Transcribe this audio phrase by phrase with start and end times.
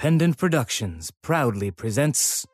[0.00, 2.46] Pendant Productions proudly presents.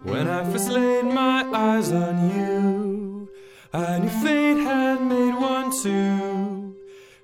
[0.00, 3.30] When I first laid my eyes on you,
[3.72, 6.74] I knew fate had made one too.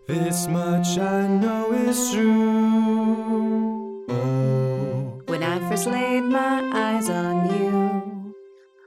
[0.06, 4.06] This much I know is true.
[4.11, 8.32] Oh, When I first laid my eyes on you,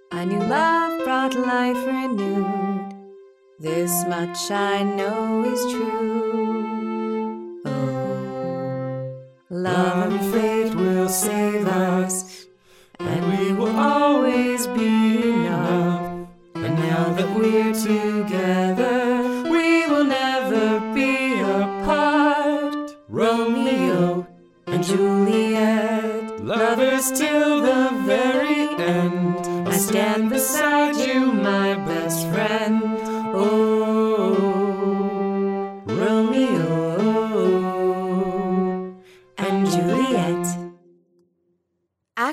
[0.09, 2.95] I knew love brought life renewed.
[3.59, 6.10] This much I know is true.
[9.61, 12.45] Love and fate will save us,
[12.99, 16.27] and we will always be enough.
[16.55, 22.95] And now that we're together, we will never be apart.
[23.07, 24.25] Romeo
[24.66, 27.91] and Juliet, lovers till the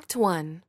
[0.08, 0.62] Act 1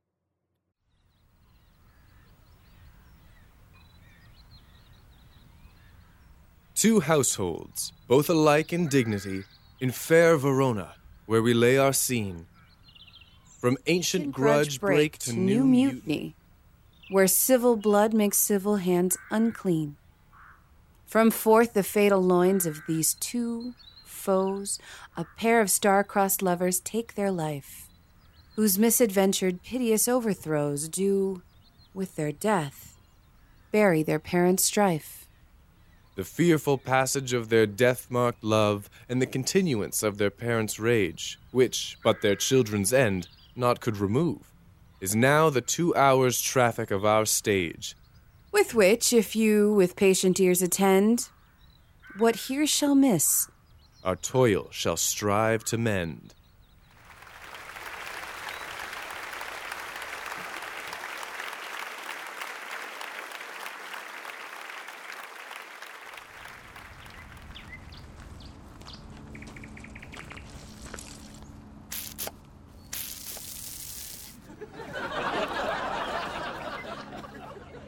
[6.75, 9.45] Two households, both alike in dignity,
[9.79, 12.47] in fair Verona, where we lay our scene.
[13.61, 16.35] From ancient grudge break to new mutiny.
[17.09, 19.95] where civil blood makes civil hands unclean.
[21.05, 24.79] From forth the fatal loins of these two foes,
[25.15, 27.88] a pair of star-crossed lovers take their life,
[28.59, 31.41] whose misadventured piteous overthrows do,
[31.93, 32.97] with their death,
[33.71, 35.29] bury their parents' strife.
[36.15, 41.39] The fearful passage of their death marked love, and the continuance of their parents' rage,
[41.51, 44.51] which, but their children's end, naught could remove,
[44.99, 47.95] is now the two hours' traffic of our stage.
[48.51, 51.29] With which, if you with patient ears attend,
[52.17, 53.47] what here shall miss,
[54.03, 56.33] Our toil shall strive to mend.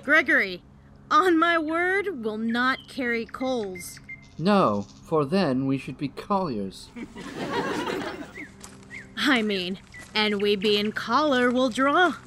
[0.04, 0.62] Gregory,
[1.10, 4.00] on my word, will not carry coals.
[4.38, 6.90] No, for then we should be colliers.
[9.18, 9.80] I mean,
[10.14, 12.18] and we being collar will draw.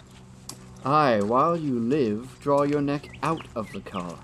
[0.84, 4.18] Aye, while you live, draw your neck out of the car.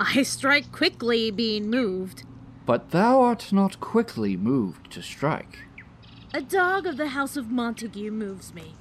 [0.00, 2.24] I strike quickly being moved.
[2.64, 5.58] But thou art not quickly moved to strike.
[6.32, 8.74] A dog of the house of Montague moves me.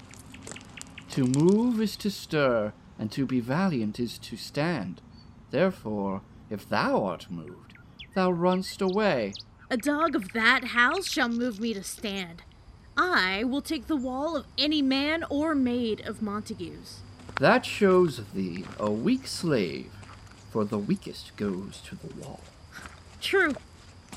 [1.15, 5.01] To move is to stir, and to be valiant is to stand.
[5.49, 7.73] Therefore, if thou art moved,
[8.13, 9.33] thou runst away.
[9.69, 12.43] A dog of that house shall move me to stand.
[12.97, 16.99] I will take the wall of any man or maid of Montague's.
[17.39, 19.91] That shows thee a weak slave,
[20.51, 22.41] for the weakest goes to the wall.
[23.21, 23.55] True.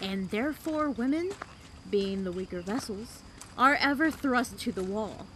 [0.03, 1.31] And therefore women,
[1.89, 3.23] being the weaker vessels,
[3.57, 5.27] are ever thrust to the wall.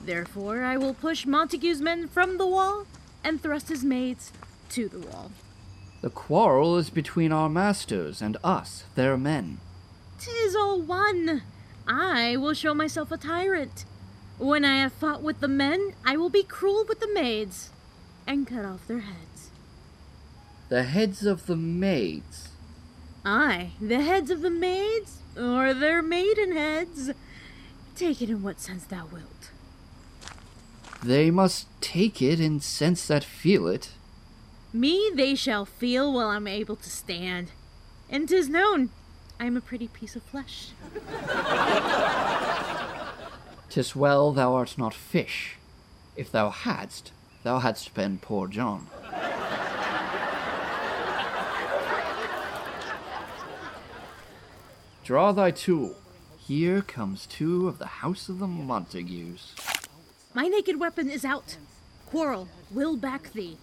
[0.00, 2.86] Therefore I will push Montague's men from the wall
[3.22, 4.32] and thrust his maids
[4.70, 5.30] to the wall.
[6.02, 9.58] The quarrel is between our masters and us, their men.
[10.18, 11.42] Tis all one.
[11.86, 13.84] I will show myself a tyrant.
[14.38, 17.70] When I have fought with the men, I will be cruel with the maids
[18.26, 19.50] and cut off their heads.
[20.68, 22.48] The heads of the maids.
[23.24, 27.12] Aye, the heads of the maids, or their maiden heads.
[27.94, 29.50] Take it in what sense thou wilt.
[31.00, 33.90] They must take it in sense that feel it.
[34.72, 37.50] Me they shall feel while I'm able to stand.
[38.08, 38.90] And 'tis known,
[39.38, 40.70] I am a pretty piece of flesh.
[43.68, 45.56] Tis well thou art not fish.
[46.16, 47.12] If thou hadst,
[47.42, 48.86] thou hadst been poor John.
[55.04, 55.96] Draw thy tool.
[56.38, 59.54] Here comes two of the house of the Montagues.
[60.34, 61.56] My naked weapon is out.
[62.06, 63.58] Quarrel will back thee.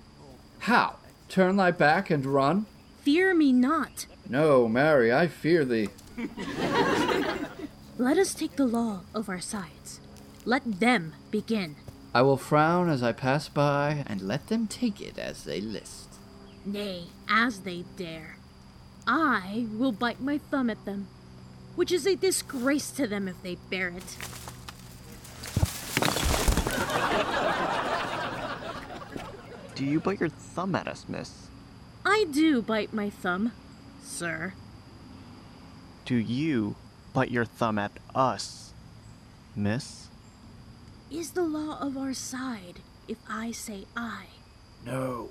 [0.59, 0.95] How?
[1.29, 2.65] Turn thy back and run?
[3.01, 4.05] Fear me not.
[4.27, 5.89] No, marry, I fear thee.
[7.97, 9.99] Let us take the law of our sides.
[10.45, 11.75] Let them begin.
[12.13, 16.07] I will frown as I pass by, and let them take it as they list.
[16.65, 18.37] Nay, as they dare.
[19.05, 21.07] I will bite my thumb at them,
[21.75, 24.17] which is a disgrace to them if they bear it.
[29.79, 31.47] Do you bite your thumb at us, miss?
[32.05, 33.53] I do bite my thumb,
[34.03, 34.51] sir.
[36.03, 36.75] Do you
[37.13, 38.73] bite your thumb at us?
[39.55, 40.09] Miss?
[41.09, 44.25] Is the law of our side if I say I?
[44.85, 45.29] No.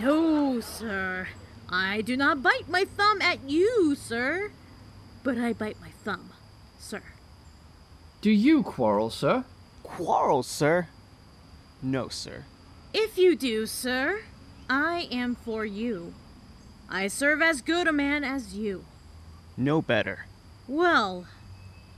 [0.00, 1.28] No, sir.
[1.68, 4.50] I do not bite my thumb at you, sir.
[5.22, 6.30] But I bite my thumb,
[6.76, 7.02] sir.
[8.20, 9.44] Do you quarrel, sir?
[9.86, 10.88] Quarrel, sir?
[11.82, 12.44] No, sir.
[12.92, 14.20] If you do, sir,
[14.68, 16.14] I am for you.
[16.88, 18.84] I serve as good a man as you.
[19.56, 20.26] No better.
[20.68, 21.26] Well,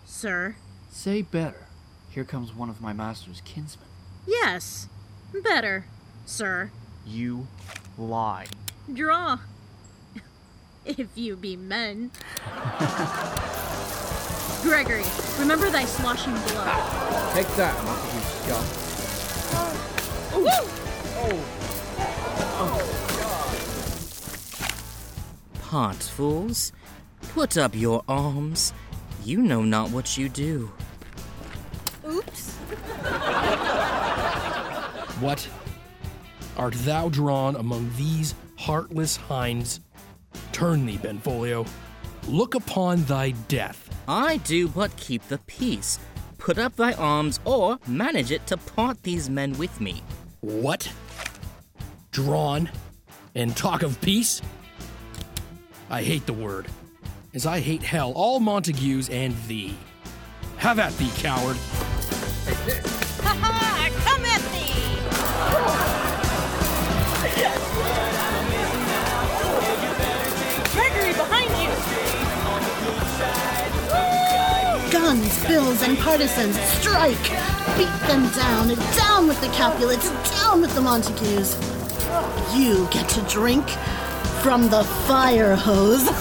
[0.07, 0.57] sir,
[0.91, 1.67] Say better.
[2.11, 3.87] Here comes one of my master's kinsmen.
[4.27, 4.89] yes,
[5.45, 5.85] better,
[6.27, 6.71] sir.
[7.07, 7.47] You
[7.97, 8.47] lie.
[8.93, 9.39] Draw.
[10.85, 12.11] if you be men.
[14.63, 15.05] Gregory,
[15.39, 16.65] remember thy sloshing blow.
[17.33, 18.65] Take that, Montague scum.
[20.35, 20.75] Oh.
[22.61, 22.75] Oh.
[25.63, 26.73] Part fools,
[27.35, 28.73] put up your arms.
[29.25, 30.71] You know not what you do.
[32.07, 32.57] Oops.
[35.21, 35.49] What?
[36.57, 39.81] Art thou drawn among these heartless hinds?
[40.53, 41.67] Turn thee, Benvolio.
[42.29, 43.88] Look upon thy death.
[44.09, 45.99] I do but keep the peace.
[46.39, 50.03] Put up thy arms, or manage it to part these men with me.
[50.41, 50.91] What?
[52.11, 52.71] Drawn?
[53.35, 54.41] And talk of peace?
[55.91, 56.69] I hate the word,
[57.35, 59.77] as I hate hell, all Montagues, and thee.
[60.57, 61.59] Have at thee, coward.
[75.19, 77.25] Guns, bills, and partisans, strike!
[77.77, 81.57] Beat them down, down with the Capulets, down with the Montagues!
[82.55, 83.69] You get to drink
[84.43, 86.05] from the fire hose.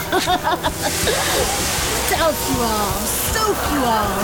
[2.10, 4.18] Douse you all, soak you all.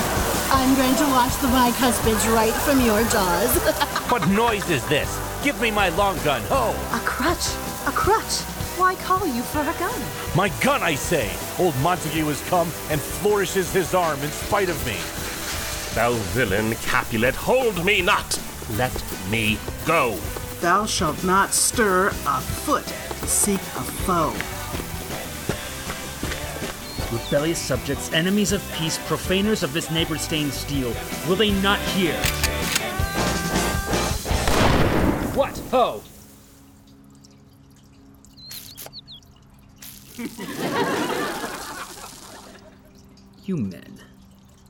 [0.50, 3.56] I'm going to wash the bicuspids right from your jaws.
[4.10, 5.20] What noise is this?
[5.44, 6.42] Give me my long gun.
[6.50, 6.74] Ho!
[6.96, 7.48] A crutch?
[7.88, 8.53] A crutch?
[8.84, 10.02] Why call you for a gun?
[10.36, 11.32] My gun, I say!
[11.58, 14.98] Old Montague has come and flourishes his arm in spite of me.
[15.96, 18.38] Thou villain Capulet, hold me not!
[18.72, 18.92] Let
[19.32, 20.18] me go!
[20.60, 24.34] Thou shalt not stir a foot to seek a foe.
[27.18, 30.94] Rebellious subjects, enemies of peace, profaners of this neighbor stained steel,
[31.26, 32.16] will they not hear?
[35.34, 35.58] What?
[35.72, 36.04] Ho!
[43.46, 44.00] you men.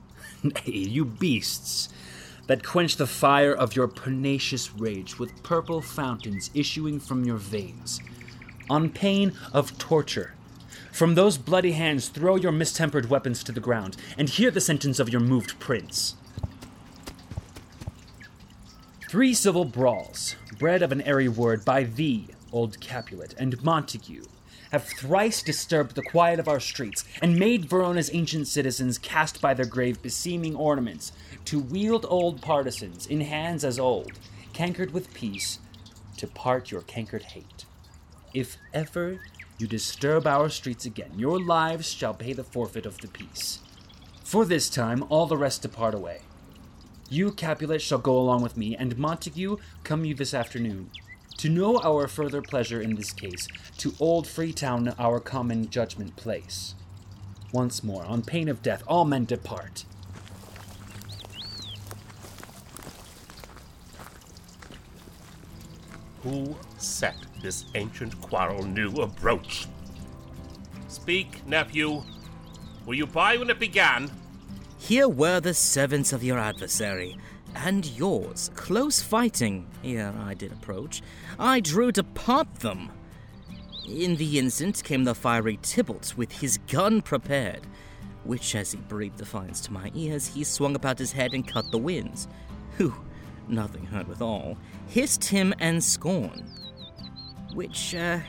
[0.43, 1.89] Nay, you beasts
[2.47, 7.99] that quench the fire of your pernicious rage with purple fountains issuing from your veins,
[8.69, 10.33] on pain of torture.
[10.93, 14.99] From those bloody hands, throw your mistempered weapons to the ground, and hear the sentence
[14.99, 16.15] of your moved prince.
[19.09, 24.25] Three civil brawls, bred of an airy word by thee, old Capulet, and Montague,
[24.73, 29.53] have thrice disturbed the quiet of our streets, and made Verona's ancient citizens cast by
[29.53, 31.11] their grave beseeming ornaments,
[31.45, 34.13] to wield old partisans in hands as old,
[34.51, 35.59] cankered with peace,
[36.17, 37.65] to part your cankered hate.
[38.33, 39.19] If ever
[39.59, 43.59] you disturb our streets again, your lives shall pay the forfeit of the peace.
[44.23, 46.21] For this time, all the rest depart away.
[47.09, 50.89] You, Capulet, shall go along with me, and Montague, come you this afternoon.
[51.37, 53.47] To know our further pleasure in this case,
[53.79, 56.75] to old Freetown our common judgment place.
[57.51, 59.85] Once more, on pain of death, all men depart.
[66.23, 69.67] Who set this ancient quarrel new abroach?
[70.87, 72.03] Speak, nephew.
[72.85, 74.09] Were you by when it began?
[74.77, 77.17] Here were the servants of your adversary,
[77.55, 79.67] and yours, close fighting.
[79.81, 81.01] Here I did approach.
[81.39, 82.91] I drew to part them.
[83.87, 87.67] In the instant came the fiery Tybalt with his gun prepared,
[88.23, 91.69] which, as he breathed defiance to my ears, he swung about his head and cut
[91.71, 92.27] the winds,
[92.77, 92.93] who,
[93.47, 96.49] nothing heard withal, hissed him and scorn.
[97.53, 98.19] Which, uh,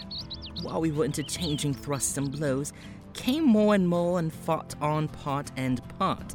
[0.63, 2.73] while we were interchanging thrusts and blows,
[3.13, 6.35] came more and more and fought on part and part,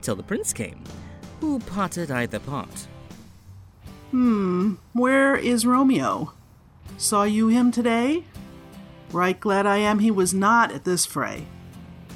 [0.00, 0.84] till the prince came,
[1.40, 2.86] who parted either part.
[4.10, 6.32] Hmm, where is Romeo?
[6.96, 8.24] Saw you him today?
[9.12, 11.46] Right glad I am he was not at this fray.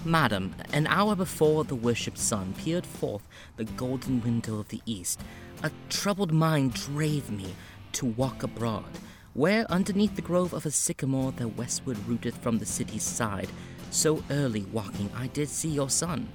[0.05, 3.23] Madam, an hour before the worshipped sun peered forth
[3.57, 5.21] the golden window of the east,
[5.63, 7.55] a troubled mind drave me
[7.93, 8.85] to walk abroad,
[9.33, 13.49] where underneath the grove of a sycamore that westward rooteth from the city's side
[13.95, 16.29] So early walking, I did see your son.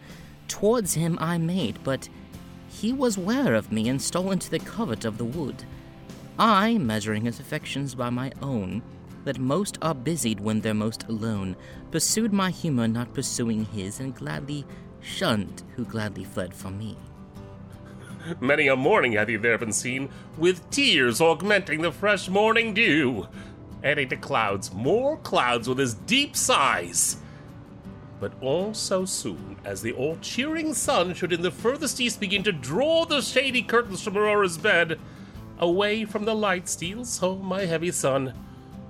[0.47, 2.07] Towards him I made, but
[2.69, 5.63] he was ware of me and stole into the covert of the wood.
[6.37, 8.81] I, measuring his affections by my own,
[9.25, 11.55] that most are busied when they're most alone,
[11.91, 14.65] pursued my humor, not pursuing his, and gladly
[15.01, 16.95] shunned who gladly fled from me.
[18.39, 23.27] Many a morning have you there been seen, with tears augmenting the fresh morning dew,
[23.83, 27.17] adding to clouds more clouds with his deep sighs.
[28.19, 32.43] But all so soon as the all cheering sun should in the furthest east begin
[32.43, 34.99] to draw the shady curtains from Aurora's bed,
[35.57, 38.33] away from the light steals home my heavy son,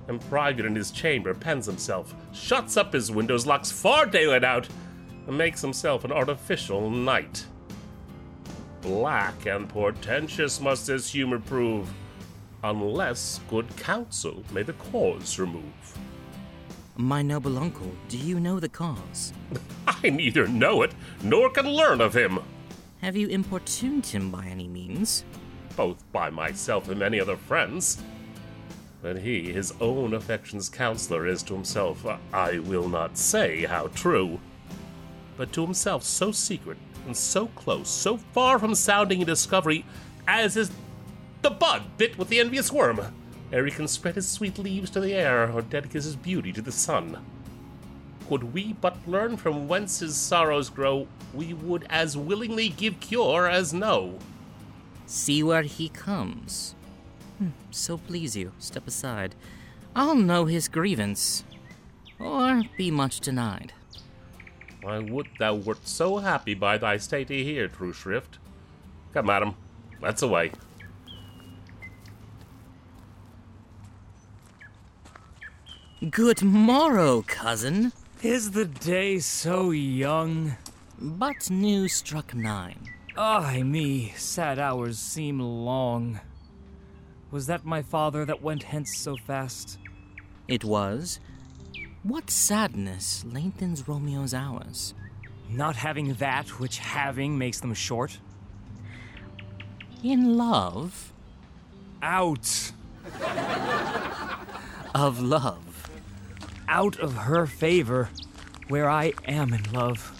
[0.08, 4.68] and private in his chamber pens himself, shuts up his windows, locks far daylight out,
[5.28, 7.46] and makes himself an artificial night.
[8.82, 11.88] Black and portentous must his humor prove,
[12.64, 15.62] unless good counsel may the cause remove.
[17.00, 19.32] My noble uncle, do you know the cause?
[19.86, 20.92] I neither know it
[21.22, 22.40] nor can learn of him.
[23.00, 25.24] Have you importuned him by any means?
[25.76, 28.02] Both by myself and many other friends.
[29.00, 32.04] But he, his own affection's counselor, is to himself,
[32.34, 34.38] I will not say how true,
[35.38, 36.76] but to himself so secret
[37.06, 39.86] and so close, so far from sounding a discovery,
[40.28, 40.70] as is
[41.40, 43.00] the bud bit with the envious worm,
[43.52, 46.62] ere he can spread his sweet leaves to the air or dedicate his beauty to
[46.62, 47.18] the sun.
[48.28, 53.48] Could we but learn from whence his sorrows grow, we would as willingly give cure
[53.48, 54.18] as know.
[55.06, 56.76] See where he comes.
[57.38, 59.34] Hmm, so please you, step aside.
[59.96, 61.42] I'll know his grievance,
[62.20, 63.72] or be much denied.
[64.86, 68.38] I would thou wert so happy by thy statey here, True Shrift.
[69.12, 69.56] Come, madam,
[70.00, 70.52] let's away.
[76.08, 77.92] Good morrow, cousin.
[78.22, 80.56] Is the day so young?
[80.98, 82.88] But new struck nine.
[83.18, 86.18] Ay me, sad hours seem long.
[87.30, 89.76] Was that my father that went hence so fast?
[90.48, 91.20] It was.
[92.02, 94.94] What sadness lengthens Romeo's hours?
[95.50, 98.20] Not having that which having makes them short?
[100.02, 101.12] In love?
[102.02, 102.72] Out!
[104.94, 105.69] of love.
[106.72, 108.10] Out of her favor,
[108.68, 110.12] where I am in love.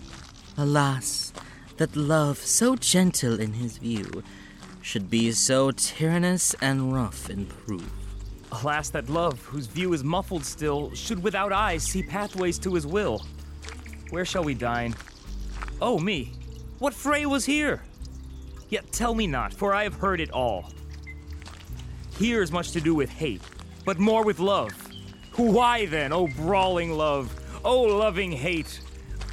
[0.58, 1.32] Alas,
[1.76, 4.24] that love, so gentle in his view,
[4.82, 7.88] should be so tyrannous and rough in proof.
[8.50, 12.84] Alas, that love, whose view is muffled still, should without eyes see pathways to his
[12.84, 13.24] will.
[14.10, 14.96] Where shall we dine?
[15.80, 16.32] Oh, me!
[16.80, 17.84] What fray was here?
[18.70, 20.72] Yet tell me not, for I have heard it all.
[22.18, 23.42] Here is much to do with hate,
[23.84, 24.89] but more with love.
[25.36, 27.34] Why then, oh brawling love,
[27.64, 28.80] oh loving hate,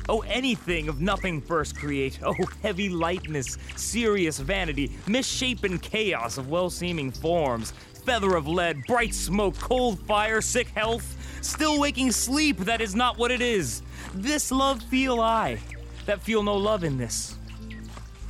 [0.07, 6.69] oh anything of nothing first create, oh heavy lightness, serious vanity, misshapen chaos of well
[6.69, 7.71] seeming forms,
[8.05, 13.17] feather of lead, bright smoke, cold fire, sick health, still waking sleep that is not
[13.17, 13.81] what it is.
[14.13, 15.57] This love feel I,
[16.05, 17.35] that feel no love in this.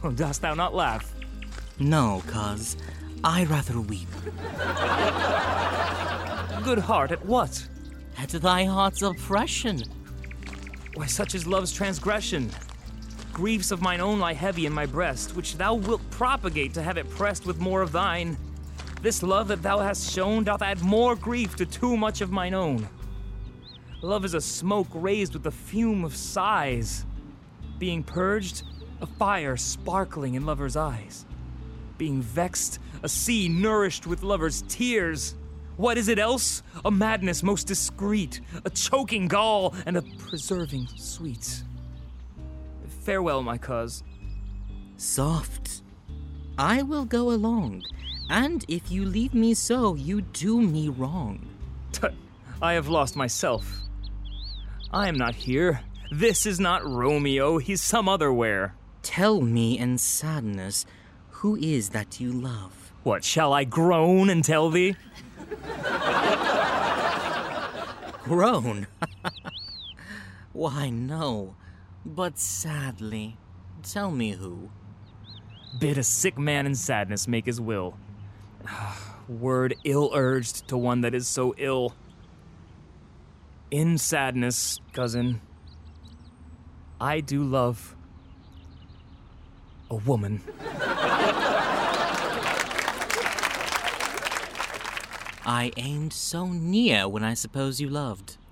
[0.03, 1.13] Oh, dost thou not laugh?
[1.79, 2.77] No, cuz
[3.23, 4.07] I rather weep.
[6.63, 7.65] Good heart, at what?
[8.17, 9.83] At thy heart's oppression.
[10.95, 12.51] Why, such is love's transgression.
[13.31, 16.97] Griefs of mine own lie heavy in my breast, which thou wilt propagate to have
[16.97, 18.35] it pressed with more of thine.
[19.01, 22.53] This love that thou hast shown doth add more grief to too much of mine
[22.53, 22.89] own.
[24.01, 27.05] Love is a smoke raised with the fume of sighs.
[27.79, 28.63] Being purged,
[28.99, 31.25] a fire sparkling in lover's eyes.
[31.97, 35.35] Being vexed, a sea nourished with lover's tears.
[35.77, 36.63] What is it else?
[36.85, 41.63] A madness most discreet, a choking gall, and a preserving sweet.
[43.03, 44.03] Farewell, my cuz.
[44.97, 45.83] Soft.
[46.57, 47.83] I will go along,
[48.29, 51.47] and if you leave me so, you do me wrong.
[51.91, 52.15] Tut,
[52.59, 53.81] I have lost myself.
[54.91, 55.81] I am not here.
[56.11, 58.73] This is not Romeo, he's some other where.
[59.03, 60.87] Tell me in sadness,
[61.29, 62.91] who is that you love?
[63.03, 64.95] What, shall I groan and tell thee?
[68.23, 68.87] Groan?
[70.53, 71.55] Why, no.
[72.05, 73.37] But sadly.
[73.83, 74.69] Tell me who.
[75.79, 77.97] Bid a sick man in sadness make his will.
[79.27, 81.93] Word ill urged to one that is so ill.
[83.69, 85.41] In sadness, cousin,
[86.99, 87.95] I do love
[89.89, 90.41] a woman.
[95.47, 98.37] I aimed so near when I suppose you loved.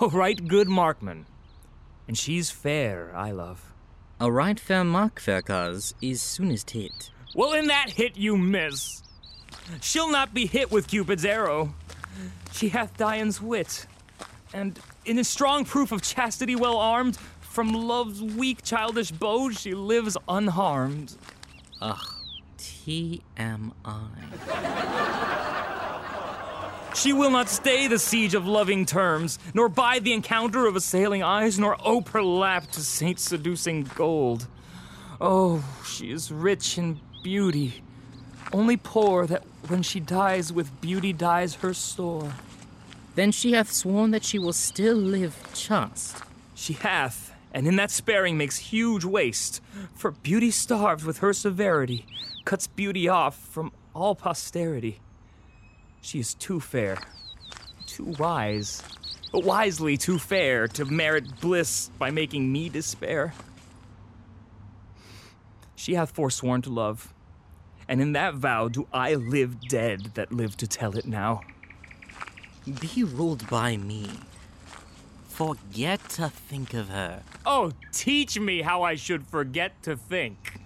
[0.00, 1.26] Oh, right good markman.
[2.08, 3.72] And she's fair, I love.
[4.18, 7.10] A right fair mark, fair cause, is soonest hit.
[7.36, 9.02] Well, in that hit you miss.
[9.80, 11.74] She'll not be hit with Cupid's arrow.
[12.52, 13.86] She hath Dian's wit.
[14.52, 19.74] And in a strong proof of chastity well armed, from love's weak childish bow she
[19.74, 21.14] lives unharmed.
[21.80, 22.02] Ugh,
[22.58, 23.68] TMI.
[26.94, 31.22] She will not stay the siege of loving terms, nor bide the encounter of assailing
[31.22, 34.46] eyes, nor ope her lap to saint seducing gold.
[35.20, 37.82] Oh, she is rich in beauty,
[38.52, 42.34] only poor that when she dies with beauty dies her store.
[43.14, 46.18] Then she hath sworn that she will still live chaste.
[46.54, 49.60] She hath, and in that sparing makes huge waste,
[49.94, 52.06] for beauty starved with her severity
[52.44, 55.00] cuts beauty off from all posterity.
[56.02, 56.98] She is too fair,
[57.86, 58.82] too wise,
[59.30, 63.32] but wisely too fair to merit bliss by making me despair.
[65.76, 67.14] She hath forsworn to love,
[67.88, 71.40] and in that vow do I live dead that live to tell it now.
[72.80, 74.10] Be ruled by me.
[75.28, 77.22] Forget to think of her.
[77.46, 80.60] Oh, teach me how I should forget to think.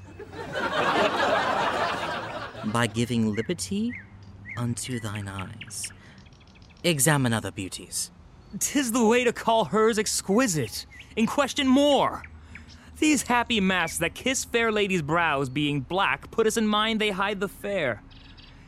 [2.72, 3.92] By giving liberty
[4.56, 5.92] unto thine eyes.
[6.84, 8.10] Examine other beauties.
[8.58, 10.86] Tis the way to call hers exquisite,
[11.16, 12.22] in question more.
[12.98, 17.10] These happy masks that kiss fair ladies' brows being black put us in mind they
[17.10, 18.02] hide the fair.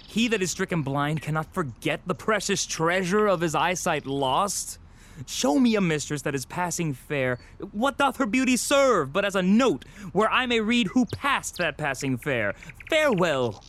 [0.07, 4.79] He that is stricken blind cannot forget the precious treasure of his eyesight lost.
[5.27, 7.39] Show me a mistress that is passing fair.
[7.73, 11.57] What doth her beauty serve but as a note where I may read who passed
[11.59, 12.55] that passing fair?
[12.89, 13.63] Farewell.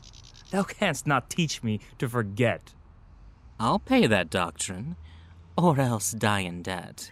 [0.51, 2.73] Thou canst not teach me to forget.
[3.59, 4.95] I'll pay that doctrine,
[5.57, 7.11] or else die in debt.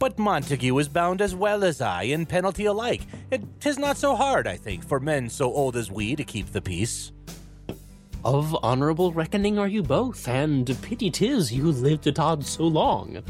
[0.00, 3.02] But Montague is bound as well as I in penalty alike.
[3.30, 6.50] It tis not so hard, I think, for men so old as we to keep
[6.50, 7.12] the peace.
[8.24, 13.22] Of honorable reckoning are you both, and pity 'tis you lived at odds so long.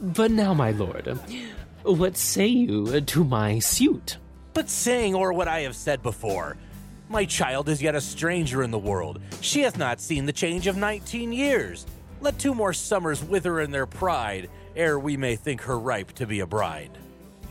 [0.00, 1.16] But now, my lord,
[1.84, 4.16] what say you to my suit?
[4.52, 6.56] But saying or what I have said before,
[7.08, 9.20] my child is yet a stranger in the world.
[9.40, 11.86] She hath not seen the change of nineteen years.
[12.20, 16.26] Let two more summers wither in their pride, ere we may think her ripe to
[16.26, 16.96] be a bride.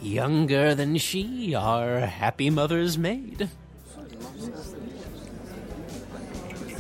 [0.02, 3.50] Younger than she, our happy mother's maid.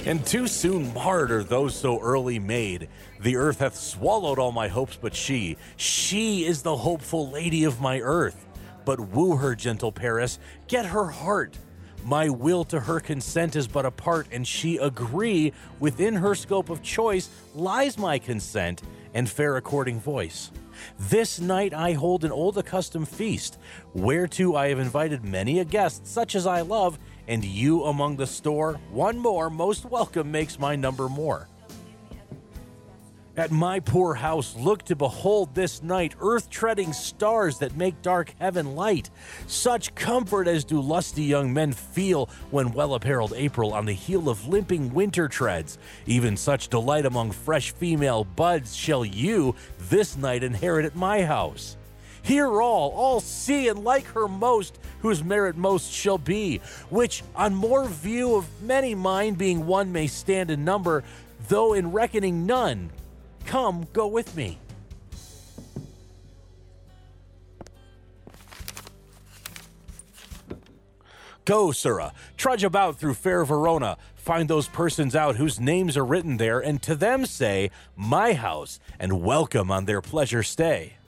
[0.06, 2.90] And too soon marred are those so early made.
[3.20, 5.58] The earth hath swallowed all my hopes but she.
[5.78, 8.48] She is the hopeful lady of my earth.
[8.86, 11.60] But woo her, gentle Paris, get her heart.
[12.04, 15.54] My will to her consent is but a part, and she agree.
[15.80, 18.82] Within her scope of choice lies my consent
[19.14, 20.52] and fair according voice.
[20.98, 23.58] This night I hold an old accustomed feast,
[23.94, 28.28] whereto I have invited many a guest, such as I love, and you among the
[28.28, 31.48] store, one more, most welcome makes my number more.
[33.40, 38.34] At my poor house, look to behold this night earth treading stars that make dark
[38.38, 39.10] heaven light.
[39.48, 44.28] Such comfort as do lusty young men feel when well apparelled April on the heel
[44.28, 45.78] of limping winter treads.
[46.06, 49.56] Even such delight among fresh female buds shall you
[49.88, 51.78] this night inherit at my house.
[52.24, 56.58] Hear all, all see and like her most, whose merit most shall be,
[56.90, 61.06] which on more view of many mind being one may stand in number,
[61.48, 62.90] though in reckoning none.
[63.46, 64.60] Come, go with me.
[71.46, 76.38] Go, Sirrah, trudge about through fair Verona, find those persons out whose names are written
[76.38, 80.99] there, and to them say, My house, and welcome on their pleasure stay.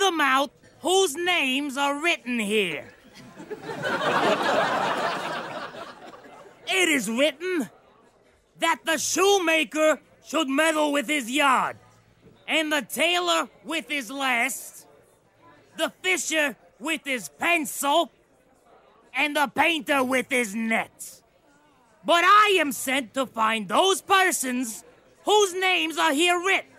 [0.00, 2.92] Them out whose names are written here.
[6.66, 7.70] it is written
[8.58, 11.76] that the shoemaker should meddle with his yard,
[12.46, 14.86] and the tailor with his last,
[15.76, 18.10] the fisher with his pencil,
[19.14, 21.22] and the painter with his net.
[22.04, 24.84] But I am sent to find those persons
[25.24, 26.70] whose names are here written.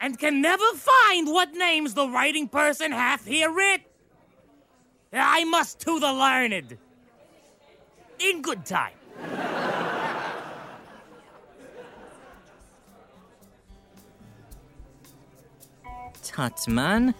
[0.00, 3.82] And can never find what names the writing person hath here writ.
[5.12, 6.78] I must to the learned.
[8.18, 8.92] In good time.
[16.22, 17.14] Tut, man.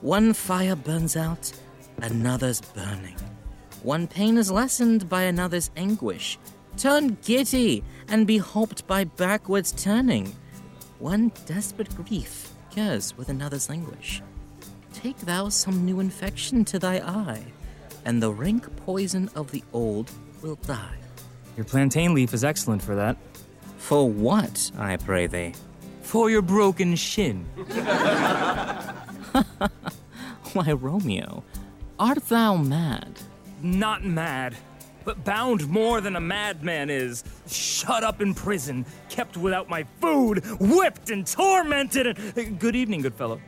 [0.00, 1.52] One fire burns out,
[2.00, 3.16] another's burning.
[3.82, 6.38] One pain is lessened by another's anguish.
[6.76, 10.34] Turn giddy and be helped by backwards turning.
[10.98, 14.20] One desperate grief cures with another's anguish.
[14.92, 17.44] Take thou some new infection to thy eye,
[18.04, 20.10] and the rank poison of the old
[20.42, 20.96] will die.
[21.56, 23.16] Your plantain leaf is excellent for that.
[23.76, 25.54] For what, I pray thee?
[26.02, 27.44] For your broken shin.
[30.52, 31.44] Why, Romeo,
[31.98, 33.20] art thou mad?
[33.62, 34.56] Not mad,
[35.08, 37.24] but bound more than a madman is.
[37.46, 42.18] Shut up in prison, kept without my food, whipped and tormented.
[42.36, 42.60] And...
[42.60, 43.40] Good evening, good fellow.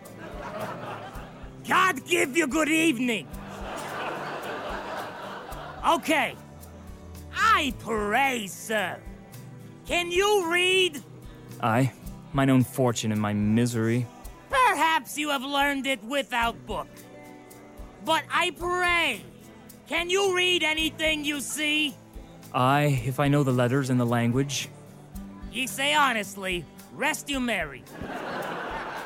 [1.69, 3.29] God give you good evening.
[5.87, 6.35] Okay.
[7.37, 8.97] I pray, sir.
[9.85, 11.03] Can you read?
[11.63, 11.93] I,
[12.33, 14.07] mine own fortune and my misery.
[14.49, 16.89] Perhaps you have learned it without book.
[18.07, 19.23] But I pray,
[19.91, 21.97] can you read anything you see?
[22.55, 24.69] I, if I know the letters and the language.
[25.53, 27.83] Ye say honestly, rest you merry.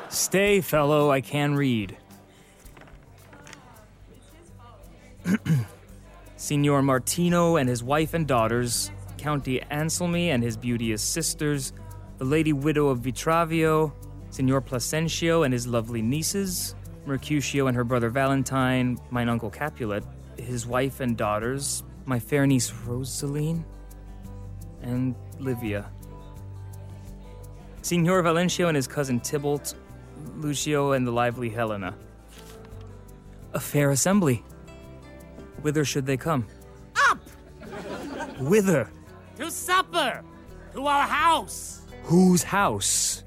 [0.09, 1.97] Stay, fellow, I can read.
[6.37, 11.73] Signor Martino and his wife and daughters, County Anselmi and his beauteous sisters,
[12.19, 13.91] the lady widow of Vitruvio,
[14.29, 16.75] Signor Placentio and his lovely nieces,
[17.07, 20.03] Mercutio and her brother Valentine, mine uncle Capulet,
[20.37, 23.63] his wife and daughters, my fair niece Rosaline,
[24.81, 25.89] and Livia.
[27.81, 29.75] Signor Valencio and his cousin Tybalt,
[30.37, 31.95] Lucio and the lively Helena.
[33.53, 34.43] A fair assembly.
[35.61, 36.45] Whither should they come?
[37.09, 37.19] Up!
[38.39, 38.91] Whither?
[39.37, 40.23] To supper!
[40.73, 41.81] To our house!
[42.03, 43.23] Whose house?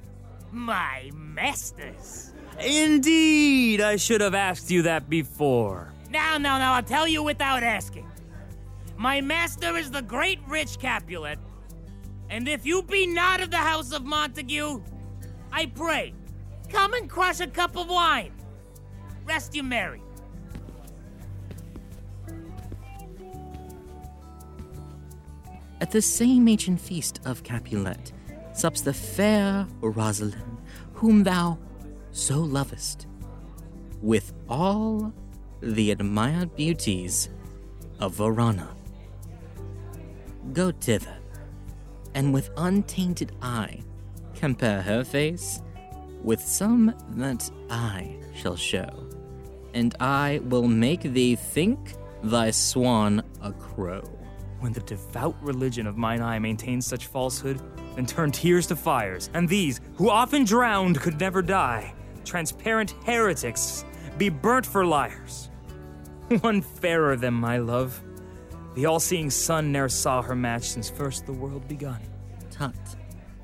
[0.53, 2.33] My master's.
[2.61, 5.93] Indeed, I should have asked you that before.
[6.11, 8.11] Now, now, now, I'll tell you without asking.
[8.97, 11.39] My master is the great rich Capulet,
[12.31, 14.83] and if you be not of the house of Montague,
[15.53, 16.15] I pray,
[16.69, 18.33] come and crush a cup of wine.
[19.25, 20.03] Rest you merry.
[25.81, 28.13] At the same ancient feast of Capulet
[28.53, 30.59] sups the fair Rosalind,
[30.95, 31.59] whom thou
[32.11, 33.07] so lovest,
[34.03, 35.13] with all
[35.61, 37.29] the admired beauties
[38.01, 38.69] of Verona.
[40.53, 41.19] Go thither,
[42.15, 43.83] and with untainted eye
[44.35, 45.61] compare her face
[46.23, 49.09] with some that I shall show,
[49.75, 54.03] and I will make thee think thy swan a crow.
[54.61, 57.61] When the devout religion of mine eye maintains such falsehood,
[57.95, 61.95] then turn tears to fires, and these, who often drowned, could never die,
[62.25, 63.85] transparent heretics,
[64.19, 65.48] be burnt for liars.
[66.41, 68.03] One fairer than my love.
[68.75, 72.01] The all seeing sun ne'er saw her match since first the world begun.
[72.51, 72.75] Tut,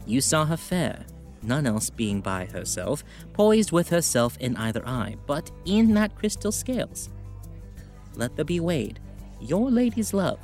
[0.07, 1.07] you saw her fair,
[1.43, 6.53] none else being by herself, poised with herself in either eye, but in that crystal
[6.53, 7.09] scales.
[8.17, 9.01] Let there be weighed
[9.41, 10.41] your lady's love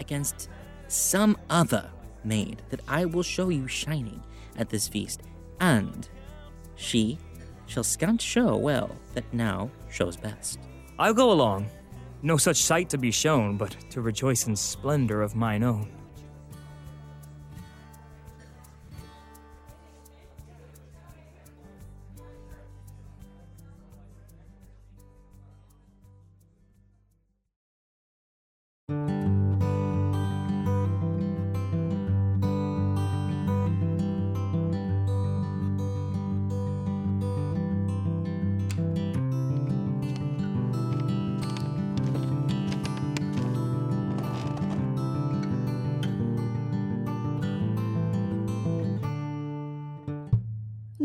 [0.00, 0.48] against
[0.88, 1.88] some other
[2.24, 4.20] maid that I will show you shining
[4.58, 5.22] at this feast,
[5.60, 6.08] and
[6.74, 7.18] she
[7.66, 10.58] shall scant show well that now shows best.
[10.98, 11.66] I'll go along.
[12.22, 15.95] No such sight to be shown, but to rejoice in splendor of mine own.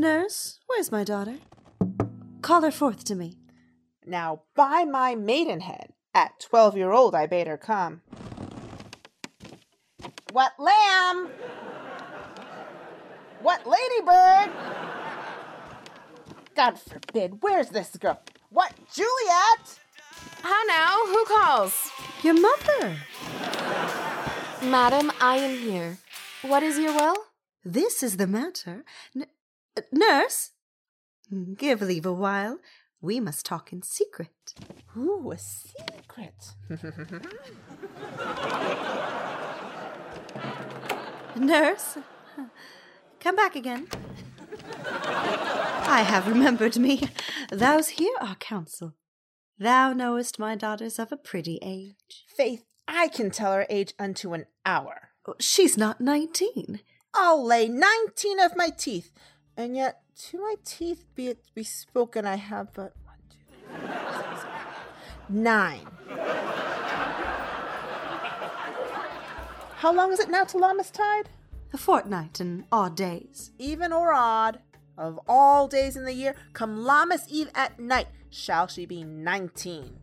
[0.02, 1.38] Nurse, where's my daughter?
[2.42, 3.38] Call her forth to me.
[4.04, 8.02] Now, by my maidenhead, at twelve year old I bade her come.
[10.32, 11.30] What lamb?
[13.44, 14.50] What ladybird?
[16.56, 18.20] God forbid, where's this girl?
[18.50, 19.80] What, Juliet?
[20.42, 21.06] How now?
[21.06, 21.92] Who calls?
[22.24, 22.98] Your mother.
[24.64, 26.00] Madam, I am here.
[26.42, 27.18] What is your will?
[27.64, 28.84] This is the matter.
[29.16, 29.28] N-
[29.92, 30.52] nurse,
[31.30, 32.60] hmm, give leave a while.
[33.02, 34.30] We must talk in secret.
[34.96, 36.54] Ooh, a secret.
[41.36, 41.98] Nurse,
[43.20, 43.88] come back again.
[44.76, 47.02] I have remembered me.
[47.50, 48.94] Thou's hear our counsel.
[49.58, 52.26] Thou knowest my daughter's of a pretty age.
[52.28, 55.10] Faith, I can tell her age unto an hour.
[55.28, 56.82] Oh, she's not nineteen.
[57.14, 59.12] I'll lay nineteen of my teeth,
[59.58, 63.38] and yet to my teeth be it bespoken, I have but one, two,
[63.68, 64.46] three, four, six,
[65.30, 65.88] nine.
[69.78, 71.30] How long is it now to Lammas tide?
[71.74, 73.52] A fortnight and odd days.
[73.58, 74.60] Even or odd,
[74.98, 79.98] of all days in the year, come Lammas Eve at night, shall she be nineteen.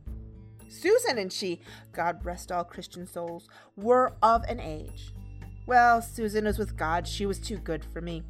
[0.68, 1.60] Susan and she,
[1.92, 5.12] God rest all Christian souls, were of an age.
[5.66, 8.24] Well, Susan was with God, she was too good for me.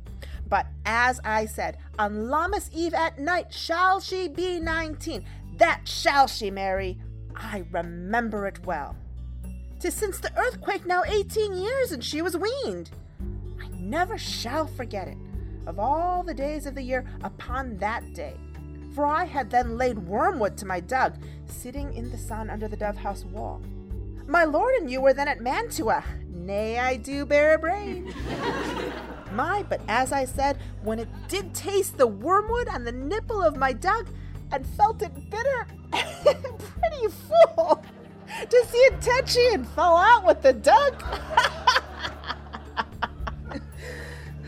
[0.48, 5.24] But as I said, on Lammas Eve at night shall she be nineteen.
[5.58, 6.98] That shall she, marry.
[7.34, 8.96] I remember it well.
[9.80, 12.90] Tis since the earthquake now eighteen years, and she was weaned.
[13.61, 15.18] I never shall forget it,
[15.66, 18.34] of all the days of the year, upon that day.
[18.94, 22.76] For I had then laid wormwood to my dug, sitting in the sun under the
[22.76, 23.62] dove house wall.
[24.26, 26.04] My lord and you were then at Mantua.
[26.28, 28.14] Nay, I do bear a brain.
[29.32, 33.56] my, but as I said, when it did taste the wormwood on the nipple of
[33.56, 34.08] my dug,
[34.50, 37.82] and felt it bitter, pretty fool,
[38.48, 41.02] to see it touchy and fall out with the dug.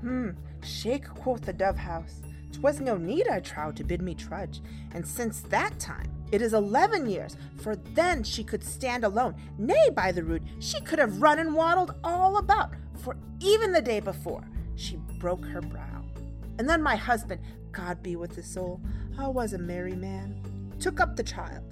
[0.00, 0.30] hmm,
[0.62, 2.20] shake, quoth the dove house.
[2.52, 4.60] 'Twas no need, I trow, to bid me trudge,
[4.92, 9.34] and since that time it is eleven years, for then she could stand alone.
[9.56, 13.82] Nay, by the rood, she could have run and waddled all about, for even the
[13.82, 14.44] day before
[14.76, 16.04] she broke her brow.
[16.58, 17.40] And then my husband,
[17.72, 18.80] God be with his soul,
[19.18, 20.40] I was a merry man,
[20.78, 21.64] took up the child.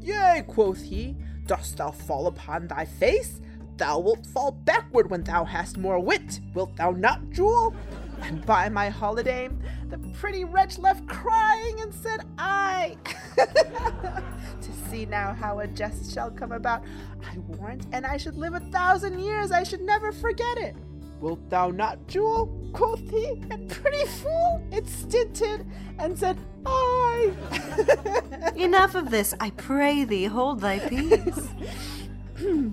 [0.00, 1.16] Yea, quoth he,
[1.46, 3.40] dost thou fall upon thy face?
[3.76, 7.74] Thou wilt fall backward when thou hast more wit, wilt thou not, Jewel?
[8.22, 9.48] And by my holiday,
[9.88, 12.96] the pretty wretch left crying and said, I.
[13.36, 16.84] to see now how a jest shall come about,
[17.24, 20.76] I warrant, and I should live a thousand years, I should never forget it.
[21.20, 22.46] Wilt thou not, Jewel?
[22.72, 25.66] quoth he, and pretty fool, it stinted
[25.98, 27.32] and said, I.
[28.56, 31.48] Enough of this, I pray thee, hold thy peace.
[32.38, 32.70] hmm.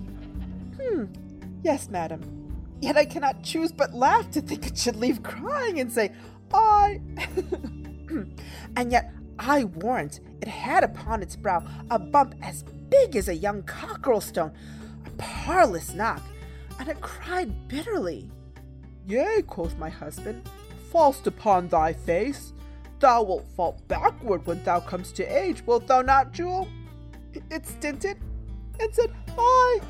[1.62, 2.37] Yes, madam.
[2.80, 6.12] Yet I cannot choose but laugh to think it should leave crying and say,
[6.52, 7.00] I.
[8.76, 13.34] and yet I warrant it had upon its brow a bump as big as a
[13.34, 14.52] young cockerel stone,
[15.06, 16.22] a parlous knock,
[16.78, 18.30] and it cried bitterly.
[19.06, 20.48] Yea, quoth my husband,
[20.92, 22.52] fall'st upon thy face.
[23.00, 26.68] Thou wilt fall backward when thou comest to age, wilt thou not, Jewel?
[27.50, 28.18] It stinted
[28.80, 29.80] and said, I.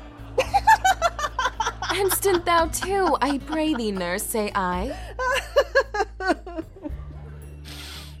[1.91, 4.95] and stint thou too, I pray thee, nurse, say I.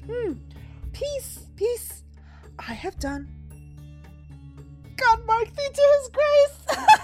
[0.05, 0.33] hmm.
[0.93, 2.03] Peace, peace.
[2.59, 3.27] I have done.
[4.97, 6.77] God mark thee to his grace.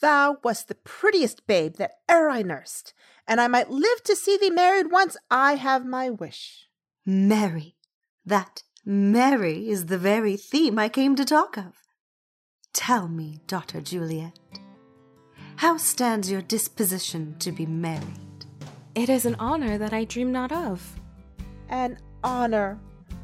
[0.00, 2.92] Thou wast the prettiest babe that e'er I nursed,
[3.28, 5.16] and I might live to see thee married once.
[5.30, 6.68] I have my wish.
[7.04, 7.74] Marry,
[8.24, 11.72] that marry is the very theme I came to talk of.
[12.72, 14.38] Tell me, daughter Juliet,
[15.56, 18.46] how stands your disposition to be married?
[18.94, 21.00] It is an honor that I dream not of.
[21.68, 22.78] An honor?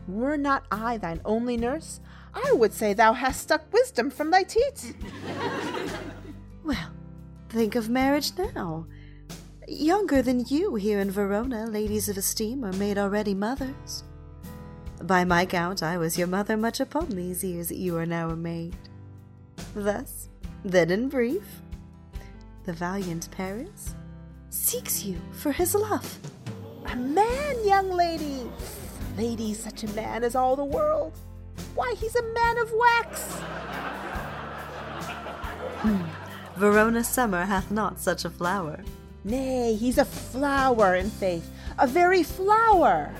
[0.09, 2.01] Were not I thine only nurse,
[2.35, 4.97] I would say thou hast stuck wisdom from thy teat.
[6.65, 6.91] well,
[7.49, 8.87] think of marriage now.
[9.71, 14.03] Younger than you here in Verona, ladies of esteem are made already mothers.
[15.03, 18.31] By my count, I was your mother much upon these years that you are now
[18.31, 18.75] a maid.
[19.75, 20.31] Thus,
[20.65, 21.45] then in brief,
[22.65, 23.95] the valiant Paris
[24.49, 26.19] seeks you for his love.
[26.87, 28.51] A man, young lady!
[29.19, 31.13] Lady, such a man as all the world.
[31.75, 33.35] Why, he's a man of wax.
[35.83, 36.05] Hmm.
[36.57, 38.83] Verona summer hath not such a flower.
[39.29, 43.13] Nay, he's a flower, in faith, a very flower.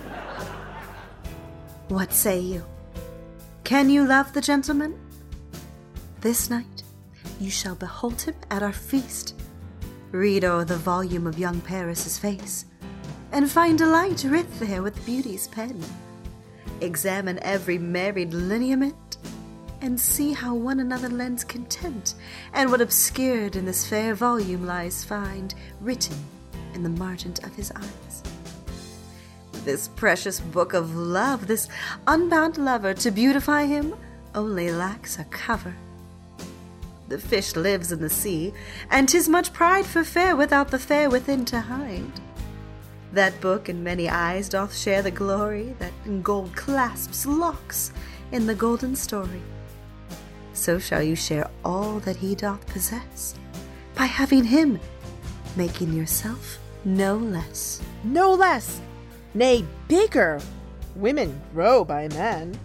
[1.89, 2.65] What say you?
[3.63, 4.99] Can you love the gentleman?
[6.21, 6.81] This night
[7.39, 9.39] you shall behold him at our feast.
[10.11, 12.65] Read o'er the volume of young Paris's face,
[13.31, 15.79] and find delight writ there with beauty's pen.
[16.81, 19.17] Examine every married lineament,
[19.81, 22.15] and see how one another lends content,
[22.53, 26.17] and what obscured in this fair volume lies find, written
[26.73, 28.23] in the margent of his eyes.
[29.65, 31.67] This precious book of love, this
[32.07, 33.93] unbound lover, to beautify him,
[34.35, 35.75] oh, only lacks a cover.
[37.07, 38.53] The fish lives in the sea,
[38.91, 42.21] and 'tis much pride for fair without the fair within to hide.
[43.11, 47.91] That book in many eyes doth share the glory that in gold clasps locks
[48.31, 49.41] in the golden story.
[50.59, 53.33] So shall you share all that he doth possess,
[53.95, 54.77] by having him,
[55.55, 57.81] making yourself no less.
[58.03, 58.81] No less,
[59.33, 60.41] nay, bigger.
[60.97, 62.59] Women grow by men.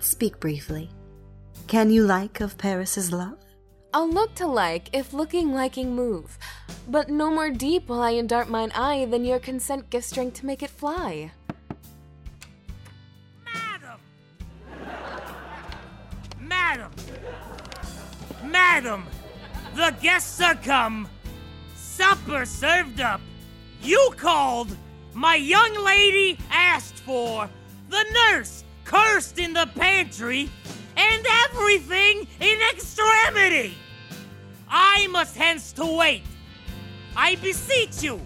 [0.00, 0.90] Speak briefly.
[1.66, 3.38] Can you like of Paris's love?
[3.94, 6.36] I'll look to like if looking liking move,
[6.86, 10.46] but no more deep will I indart mine eye than your consent give strength to
[10.46, 11.32] make it fly.
[16.64, 16.92] Madam!
[18.42, 19.04] Madam!
[19.74, 21.06] The guests are come!
[21.76, 23.20] Supper served up!
[23.82, 24.74] You called!
[25.12, 27.50] My young lady asked for!
[27.90, 30.48] The nurse cursed in the pantry!
[30.96, 33.74] And everything in extremity!
[34.66, 36.22] I must hence to wait!
[37.14, 38.18] I beseech you!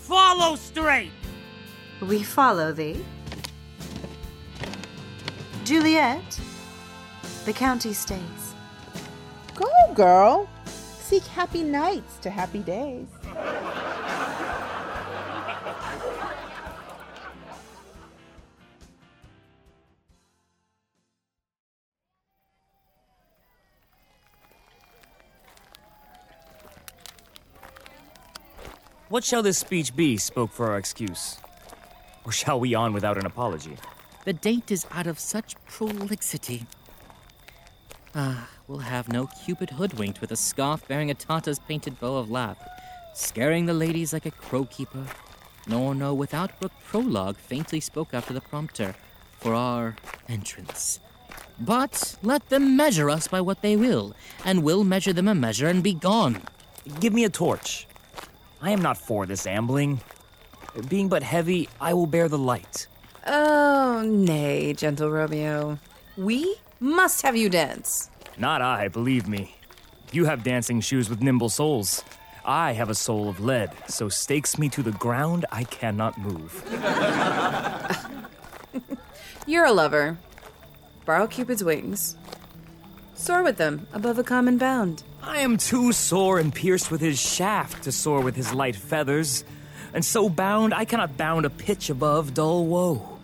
[0.00, 1.12] Follow straight!
[2.00, 3.04] We follow thee.
[5.64, 6.40] Juliet,
[7.46, 8.54] the county stays.
[9.54, 10.48] Go, girl.
[10.66, 13.06] Seek happy nights to happy days.
[29.08, 31.38] What shall this speech be, spoke for our excuse?
[32.24, 33.76] Or shall we on without an apology?
[34.24, 36.66] The date is out of such prolixity.
[38.18, 42.30] Ah, we'll have no Cupid hoodwinked with a scarf bearing a Tartar's painted bow of
[42.30, 42.56] lap,
[43.12, 45.04] scaring the ladies like a crow keeper,
[45.66, 48.94] nor no without book prologue faintly spoke after the prompter
[49.38, 49.96] for our
[50.30, 50.98] entrance.
[51.60, 55.66] But let them measure us by what they will, and we'll measure them a measure
[55.66, 56.40] and be gone.
[57.00, 57.86] Give me a torch.
[58.62, 60.00] I am not for this ambling.
[60.88, 62.86] Being but heavy, I will bear the light.
[63.26, 65.78] Oh, nay, gentle Romeo.
[66.16, 68.10] We must have you dance.
[68.38, 69.56] Not I, believe me.
[70.12, 72.04] You have dancing shoes with nimble soles.
[72.44, 76.62] I have a soul of lead, so stakes me to the ground I cannot move.
[79.46, 80.18] You're a lover.
[81.04, 82.16] Borrow Cupid's wings.
[83.14, 85.02] Soar with them above a common bound.
[85.22, 89.44] I am too sore and pierced with his shaft to soar with his light feathers,
[89.92, 93.15] and so bound I cannot bound a pitch above dull woe.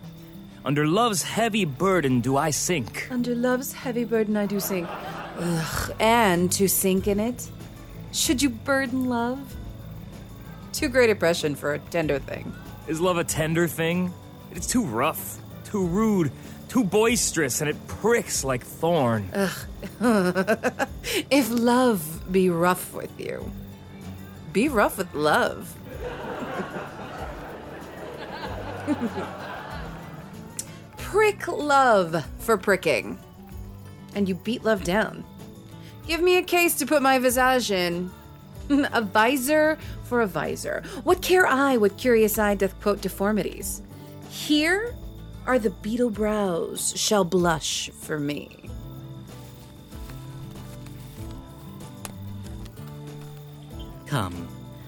[0.65, 3.07] Under love's heavy burden do I sink.
[3.11, 4.87] Under love's heavy burden I do sink.
[5.37, 7.49] Ugh, and to sink in it,
[8.13, 9.57] should you burden love?
[10.71, 12.53] Too great oppression for a tender thing.
[12.87, 14.13] Is love a tender thing?
[14.51, 16.31] It's too rough, too rude,
[16.69, 19.29] too boisterous, and it pricks like thorn.
[19.33, 19.51] Ugh.
[21.29, 23.51] if love be rough with you,
[24.53, 25.75] be rough with love.
[31.13, 33.19] Prick love for pricking.
[34.15, 35.23] And you beat love down.
[36.07, 38.09] Give me a case to put my visage in.
[38.91, 40.81] a visor for a visor.
[41.03, 43.83] What care I what curious eye doth quote deformities?
[44.31, 44.95] Here
[45.45, 48.71] are the beetle brows shall blush for me.
[54.07, 54.47] Come,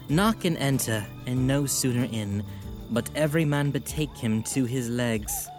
[0.09, 2.43] knock and enter, and no sooner in,
[2.89, 5.49] but every man betake him to his legs.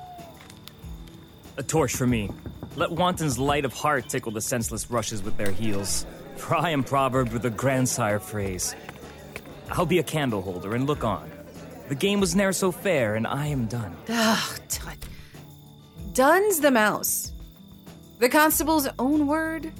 [1.57, 2.31] A torch for me.
[2.77, 6.05] Let wantons light of heart tickle the senseless rushes with their heels.
[6.37, 8.75] For I am proverbed with a grandsire phrase.
[9.71, 11.31] I'll be a candle holder and look on.
[11.88, 13.97] The game was ne'er so fair, and I am done.
[14.09, 14.98] Ah, Ugh, tut.
[16.13, 17.33] Done's the mouse.
[18.19, 19.73] The constable's own word.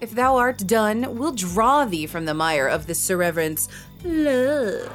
[0.00, 3.68] If thou art done, we'll draw thee from the mire of this Sir Reverend's
[4.04, 4.86] love,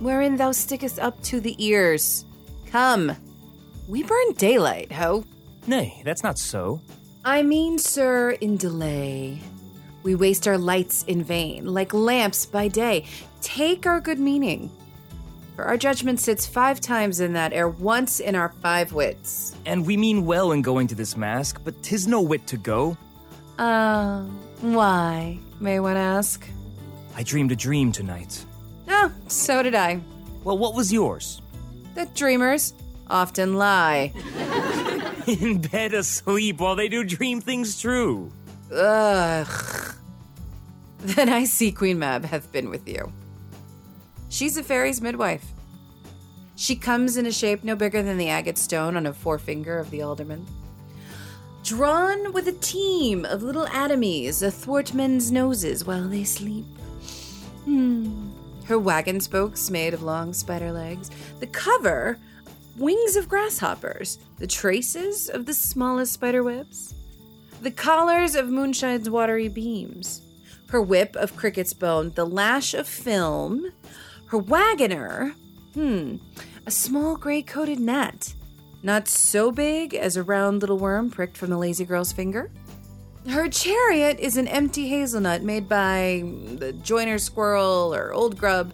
[0.00, 2.24] wherein thou stickest up to the ears.
[2.66, 3.16] Come,
[3.88, 5.24] we burn daylight, ho.
[5.66, 6.80] Nay, that's not so.
[7.24, 9.40] I mean, sir, in delay.
[10.02, 13.06] We waste our lights in vain, like lamps by day.
[13.40, 14.70] Take our good meaning.
[15.56, 19.56] For our judgment sits five times in that ere once in our five wits.
[19.64, 22.96] And we mean well in going to this mask, but 'tis no wit to go.
[23.58, 24.22] Uh,
[24.60, 26.46] why, may one ask?
[27.16, 28.44] I dreamed a dream tonight.
[28.88, 30.00] Oh, so did I.
[30.44, 31.40] Well, what was yours?
[31.94, 32.74] The dreamers.
[33.08, 34.12] Often lie.
[35.26, 38.30] In bed asleep while they do dream things true.
[38.72, 39.94] Ugh.
[41.00, 43.12] Then I see Queen Mab hath been with you.
[44.28, 45.44] She's a fairy's midwife.
[46.56, 49.90] She comes in a shape no bigger than the agate stone on a forefinger of
[49.90, 50.46] the alderman.
[51.62, 56.64] Drawn with a team of little atomies athwart men's noses while they sleep.
[57.64, 58.30] Hmm.
[58.64, 61.10] Her wagon spokes made of long spider legs.
[61.40, 62.18] The cover,
[62.78, 64.18] wings of grasshoppers.
[64.38, 66.94] The traces of the smallest spider webs.
[67.62, 70.22] The collars of moonshine's watery beams.
[70.68, 72.12] Her whip of cricket's bone.
[72.14, 73.72] The lash of film.
[74.26, 75.34] Her wagoner,
[75.74, 76.16] hmm,
[76.66, 78.34] a small gray coated gnat.
[78.82, 82.50] Not so big as a round little worm pricked from the lazy girl's finger.
[83.28, 86.22] Her chariot is an empty hazelnut made by
[86.58, 88.72] the joiner squirrel or old grub.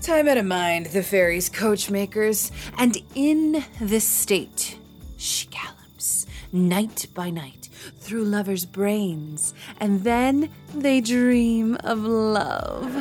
[0.00, 2.52] Time out of mind, the fairies' coachmakers.
[2.78, 4.78] And in this state,
[5.16, 7.68] she gallops, night by night,
[7.98, 12.94] through lovers' brains, and then they dream of love.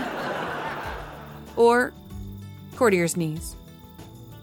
[1.55, 1.93] or
[2.75, 3.55] courtiers' knees.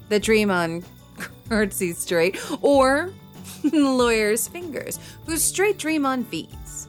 [0.09, 0.85] That dream on
[1.49, 3.13] curtsy straight, or
[3.73, 6.89] lawyers' fingers, who straight dream on fees.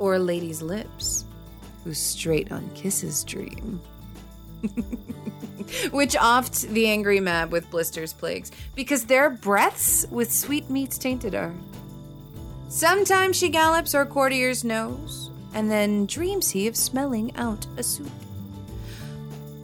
[0.00, 1.24] Or ladies' lips,
[1.84, 3.80] who straight on kisses dream.
[5.92, 11.34] Which oft the angry mab with blisters plagues, because their breaths with sweet meats tainted
[11.34, 11.54] are.
[12.68, 18.10] Sometimes she gallops our courtier's nose, and then dreams he of smelling out a suit.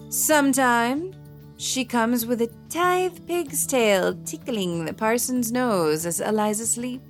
[0.09, 1.14] Sometime
[1.59, 7.01] she comes with a tithe pig's tail tickling the parson's nose as Eliza sleep.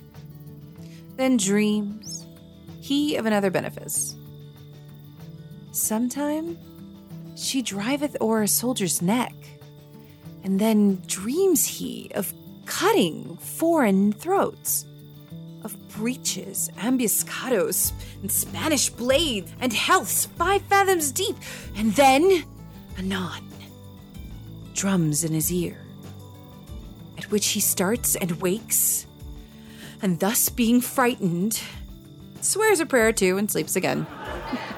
[1.16, 2.26] Then dreams
[2.80, 4.16] he of another benefice.
[5.72, 6.56] Sometime
[7.36, 9.34] she driveth o'er a soldier's neck,
[10.42, 12.32] and then dreams he of
[12.64, 14.86] cutting foreign throats,
[15.62, 21.36] of breeches, ambuscados, and Spanish blades, and healths five fathoms deep,
[21.76, 22.44] and then,
[22.98, 23.46] anon,
[24.74, 25.78] drums in his ear,
[27.18, 29.06] at which he starts and wakes,
[30.00, 31.60] and thus being frightened,
[32.40, 34.06] swears a prayer or two and sleeps again.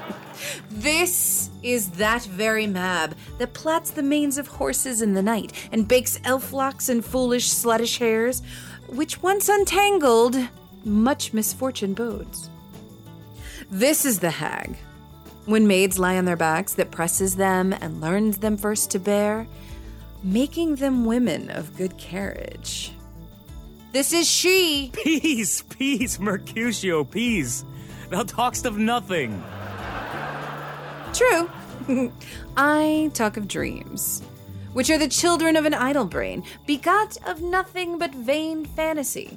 [0.70, 5.88] This is that very Mab that plats the manes of horses in the night and
[5.88, 8.42] bakes elf locks and foolish sluttish hairs,
[8.88, 10.36] which once untangled,
[10.84, 12.51] much misfortune bodes.
[13.70, 14.76] This is the hag,
[15.49, 19.46] when maids lie on their backs, that presses them and learns them first to bear,
[20.22, 22.92] making them women of good carriage.
[23.92, 24.92] This is she.
[25.05, 27.64] Peace, peace, Mercutio, peace.
[28.11, 29.42] Thou talk'st of nothing.
[31.18, 31.50] True.
[32.56, 34.22] I talk of dreams,
[34.72, 39.36] which are the children of an idle brain, begot of nothing but vain fantasy,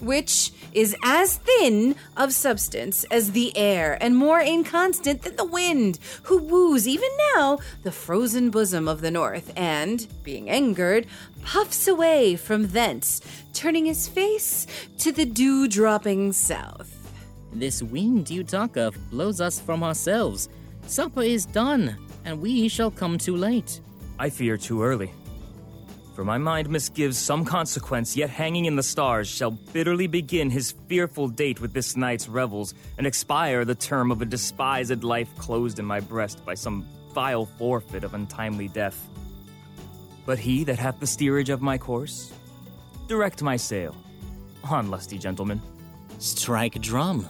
[0.00, 5.98] which is as thin of substance as the air and more inconstant than the wind,
[6.22, 11.06] who woos even now the frozen bosom of the north, and, being angered,
[11.44, 13.20] puffs away from thence,
[13.52, 14.66] turning his face
[14.96, 16.94] to the dew dropping south.
[17.52, 20.48] This wind you talk of blows us from ourselves.
[20.88, 23.82] Supper is done, and we shall come too late.
[24.18, 25.12] I fear too early.
[26.14, 30.72] For my mind misgives some consequence yet hanging in the stars shall bitterly begin his
[30.88, 35.78] fearful date with this night's revels, and expire the term of a despised life closed
[35.78, 39.08] in my breast by some vile forfeit of untimely death.
[40.24, 42.32] But he that hath the steerage of my course,
[43.08, 43.94] direct my sail.
[44.64, 45.60] On, lusty gentlemen.
[46.18, 47.28] Strike drum.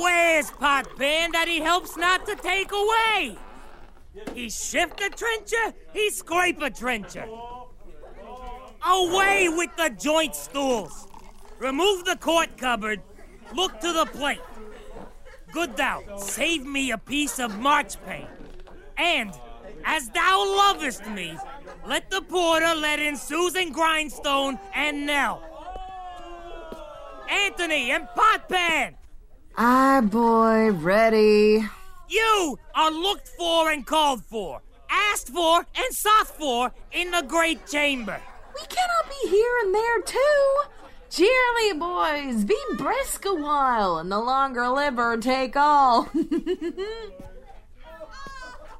[0.00, 3.36] Where's Potpan that he helps not to take away?
[4.34, 7.28] He shift a trencher, he scrape a trencher.
[8.86, 11.06] Away with the joint stools.
[11.58, 13.02] Remove the court cupboard.
[13.54, 14.40] Look to the plate.
[15.52, 18.28] Good thou, save me a piece of march marchpane.
[18.96, 19.38] And,
[19.84, 21.36] as thou lovest me,
[21.86, 25.42] let the porter let in Susan Grindstone and Nell.
[27.28, 28.94] Anthony and Potpan!
[29.56, 31.64] Aye, boy, ready.
[32.08, 37.66] You are looked for and called for, asked for and sought for in the great
[37.66, 38.20] chamber.
[38.54, 40.58] We cannot be here and there too.
[41.10, 46.08] Cheerly, boys, be brisk a while, and the longer liver take all.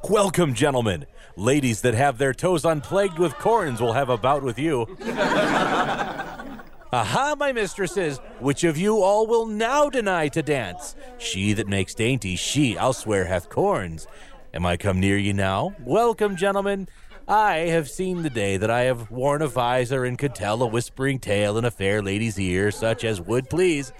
[0.08, 1.06] Welcome, gentlemen.
[1.36, 4.86] Ladies that have their toes unplagued with corns will have a bout with you.
[6.92, 10.96] Aha, my mistresses, which of you all will now deny to dance?
[11.18, 14.08] She that makes dainty, she, I'll swear, hath corns.
[14.52, 15.72] Am I come near ye now?
[15.84, 16.88] Welcome, gentlemen.
[17.28, 20.66] I have seen the day that I have worn a visor and could tell a
[20.66, 23.92] whispering tale in a fair lady's ear, such as would please.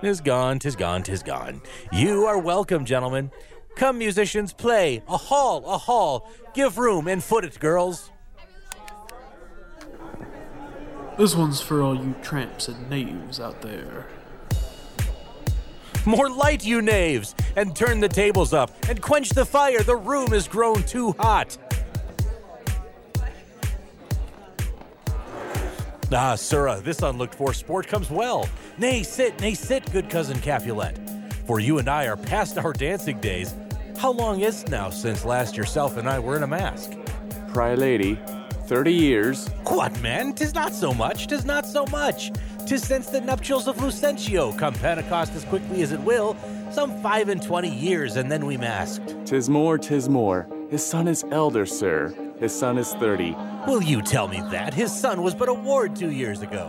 [0.00, 1.60] Tis gone, tis gone, tis gone.
[1.90, 3.32] You are welcome, gentlemen.
[3.74, 5.02] Come, musicians, play.
[5.08, 6.30] A hall, a hall.
[6.54, 8.12] Give room and foot it, girls.
[11.18, 14.06] This one's for all you tramps and knaves out there.
[16.04, 19.82] More light, you knaves, and turn the tables up, and quench the fire.
[19.82, 21.56] The room is grown too hot.
[26.12, 28.48] Ah, sirrah, this unlooked for sport comes well.
[28.78, 30.98] Nay, sit, nay, sit, good cousin Capulet.
[31.46, 33.54] For you and I are past our dancing days.
[33.96, 36.92] How long is now since last yourself and I were in a mask?
[37.48, 38.20] Pry lady,
[38.66, 39.48] thirty years.
[39.64, 40.32] What, man?
[40.32, 42.32] Tis not so much, tis not so much.
[42.66, 46.36] Tis since the nuptials of Lucentio, come Pentecost as quickly as it will,
[46.70, 49.14] some five and twenty years, and then we masked.
[49.24, 50.48] Tis more, tis more.
[50.68, 52.12] His son is elder, sir.
[52.40, 53.36] His son is thirty.
[53.68, 54.74] Will you tell me that?
[54.74, 56.66] His son was but a ward two years ago.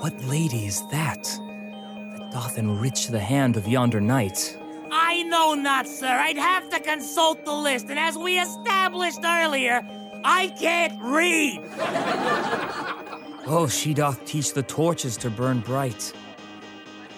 [0.00, 4.56] What lady is that that doth enrich the hand of yonder knight?
[4.90, 6.06] I know not, sir.
[6.06, 9.82] I'd have to consult the list, and as we established earlier,
[10.24, 11.62] I can't read.
[13.50, 16.12] Oh, she doth teach the torches to burn bright.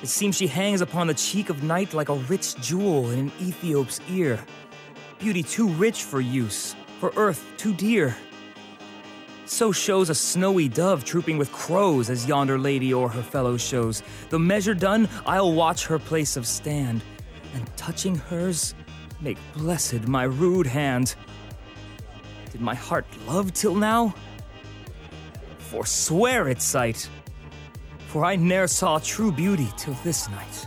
[0.00, 3.32] It seems she hangs upon the cheek of night like a rich jewel in an
[3.40, 4.38] Ethiop's ear.
[5.18, 8.16] Beauty too rich for use, for earth too dear.
[9.44, 14.04] So shows a snowy dove trooping with crows as yonder lady o'er her fellows shows.
[14.28, 17.02] The measure done, I'll watch her place of stand,
[17.54, 18.74] and touching hers,
[19.20, 21.14] make blessed my rude hand.
[22.52, 24.14] Did my heart love till now?
[25.58, 27.08] Forswear its sight,
[28.08, 30.66] for I ne'er saw true beauty till this night.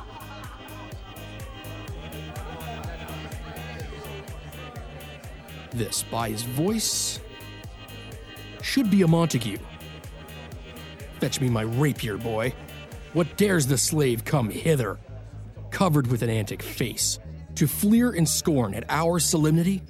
[5.73, 7.19] This, by his voice,
[8.61, 9.57] should be a Montague.
[11.19, 12.53] Fetch me my rapier, boy.
[13.13, 14.99] What dares the slave come hither,
[15.73, 17.19] covered with an antic face,
[17.55, 19.81] to fleer and scorn at our solemnity?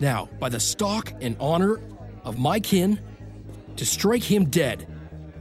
[0.00, 1.80] Now, by the stock and honor
[2.24, 2.98] of my kin,
[3.76, 4.88] to strike him dead,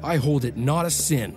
[0.04, 1.36] I hold it not a sin.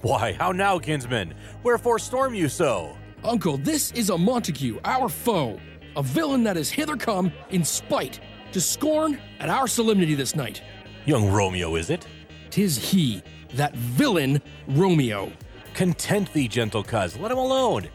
[0.00, 1.34] Why, how now, kinsman?
[1.62, 2.96] Wherefore storm you so?
[3.24, 5.60] Uncle, this is a Montague, our foe,
[5.96, 8.20] a villain that is hither come in spite
[8.52, 10.62] to scorn at our solemnity this night.
[11.04, 12.06] Young Romeo, is it?
[12.50, 13.22] Tis he,
[13.54, 15.32] that villain Romeo.
[15.74, 17.88] Content thee, gentle cuz, let him alone.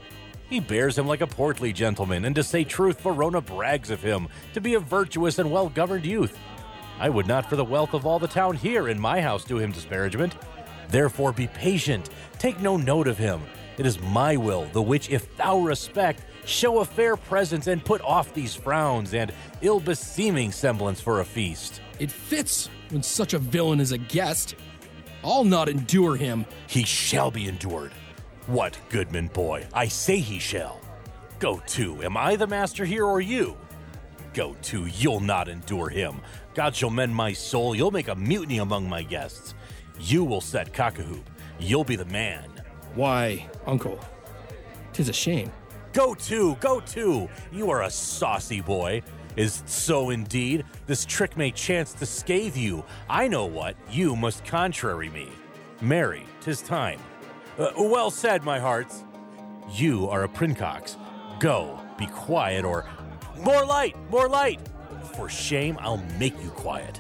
[0.50, 4.30] He bears him like a portly gentleman, and to say truth, Verona brags of him
[4.54, 6.38] to be a virtuous and well governed youth.
[7.00, 9.58] I would not for the wealth of all the town here in my house do
[9.58, 10.36] him disparagement.
[10.90, 12.10] Therefore be patient,
[12.40, 13.42] take no note of him.
[13.78, 18.02] It is my will, the which if thou respect, show a fair presence and put
[18.02, 21.82] off these frowns and ill beseeming semblance for a feast.
[22.00, 24.56] It fits when such a villain is a guest.
[25.28, 26.46] I'll not endure him.
[26.68, 27.92] He shall be endured.
[28.46, 29.68] What, Goodman boy?
[29.74, 30.80] I say he shall.
[31.38, 32.02] Go to.
[32.02, 33.58] Am I the master here or you?
[34.34, 34.86] Go to.
[34.86, 36.22] You'll not endure him.
[36.54, 37.76] God shall mend my soul.
[37.76, 39.54] You'll make a mutiny among my guests.
[40.00, 41.20] You will set cockahoo.
[41.60, 42.50] You'll be the man.
[42.96, 44.00] Why, uncle,
[44.94, 45.52] tis a shame.
[45.92, 47.28] Go to, go to.
[47.52, 49.02] You are a saucy boy.
[49.38, 50.66] Is so indeed?
[50.88, 52.84] This trick may chance to scathe you.
[53.08, 53.76] I know what.
[53.92, 55.30] You must contrary me.
[55.80, 57.00] Marry, tis time.
[57.60, 59.04] Uh, well said, my hearts.
[59.72, 60.98] You are a princox.
[61.40, 62.90] Go, be quiet, or
[63.40, 64.60] more light, more light.
[65.14, 66.98] For shame, I'll make you quiet.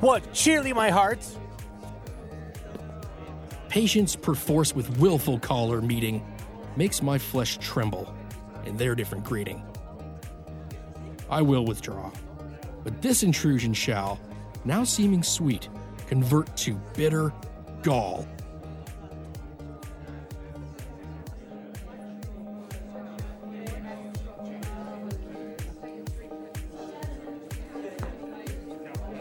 [0.00, 0.32] What?
[0.32, 1.36] Cheerly, my hearts.
[3.68, 6.24] Patience perforce with willful caller meeting
[6.76, 8.14] makes my flesh tremble
[8.66, 9.64] in their different greeting.
[11.32, 12.10] I will withdraw,
[12.84, 14.20] but this intrusion shall,
[14.66, 15.70] now seeming sweet,
[16.06, 17.32] convert to bitter
[17.82, 18.28] gall.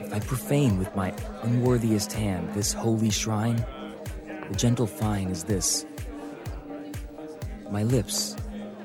[0.02, 3.66] If I profane with my unworthiest hand this holy shrine,
[4.50, 5.86] the gentle fine is this.
[7.70, 8.36] My lips,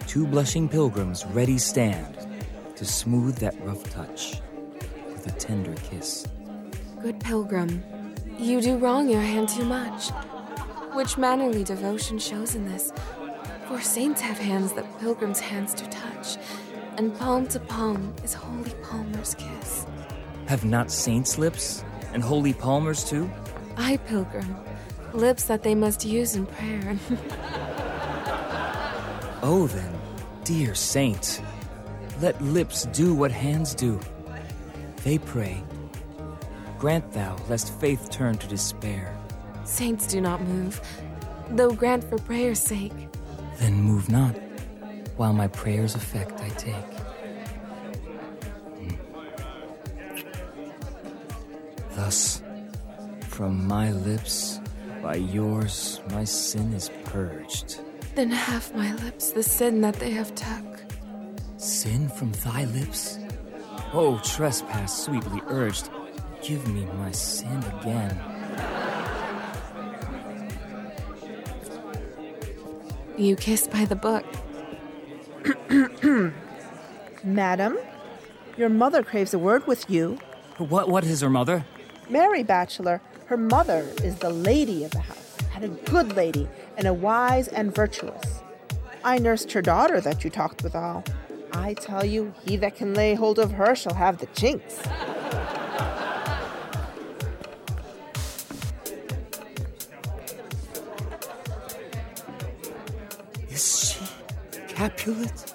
[0.07, 2.16] two blushing pilgrims, ready stand
[2.77, 4.41] to smooth that rough touch
[5.13, 6.27] with a tender kiss.
[7.01, 7.83] Good pilgrim,
[8.39, 10.11] you do wrong your hand too much.
[10.93, 12.93] Which mannerly devotion shows in this?
[13.67, 16.37] For saints have hands that pilgrims' hands do touch,
[16.97, 19.87] and palm to palm is holy Palmer's kiss.
[20.47, 21.85] Have not saints lips?
[22.13, 23.31] And holy palmers too?
[23.77, 24.57] I, pilgrim,
[25.13, 26.97] lips that they must use in prayer.
[29.43, 29.95] Oh, then,
[30.43, 31.41] dear saint,
[32.21, 34.01] let lips do what hands do.
[35.05, 35.63] They pray.
[36.79, 39.17] Grant thou, lest faith turn to despair.
[39.65, 40.81] Saints do not move,
[41.51, 42.93] though grant for prayer's sake.
[43.59, 44.37] Then move not,
[45.17, 46.75] while my prayer's effect I take.
[48.79, 48.95] Hmm.
[51.95, 52.43] Thus,
[53.29, 54.61] from my lips,
[55.03, 57.81] by yours, my sin is purged.
[58.15, 60.66] Then have my lips the sin that they have took.
[61.67, 63.19] Sin from thy lips?
[63.93, 65.91] Oh, trespass sweetly urged,
[66.41, 68.17] give me my sin again.
[73.19, 74.25] You kiss by the book.
[77.25, 77.77] Madam,
[78.57, 80.21] your mother craves a word with you.
[80.59, 80.89] What?
[80.89, 81.67] What is her mother?
[82.09, 86.87] Marry Bachelor, her mother is the lady of the house, and a good lady, and
[86.87, 88.41] a wise and virtuous.
[89.03, 91.03] I nursed her daughter that you talked withal.
[91.57, 94.79] I tell you, he that can lay hold of her shall have the chinks.
[103.51, 104.05] Is she
[104.69, 105.55] Capulet?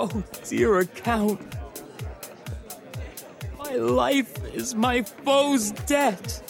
[0.00, 1.40] Oh, dear account.
[3.58, 6.42] My life is my foe's debt.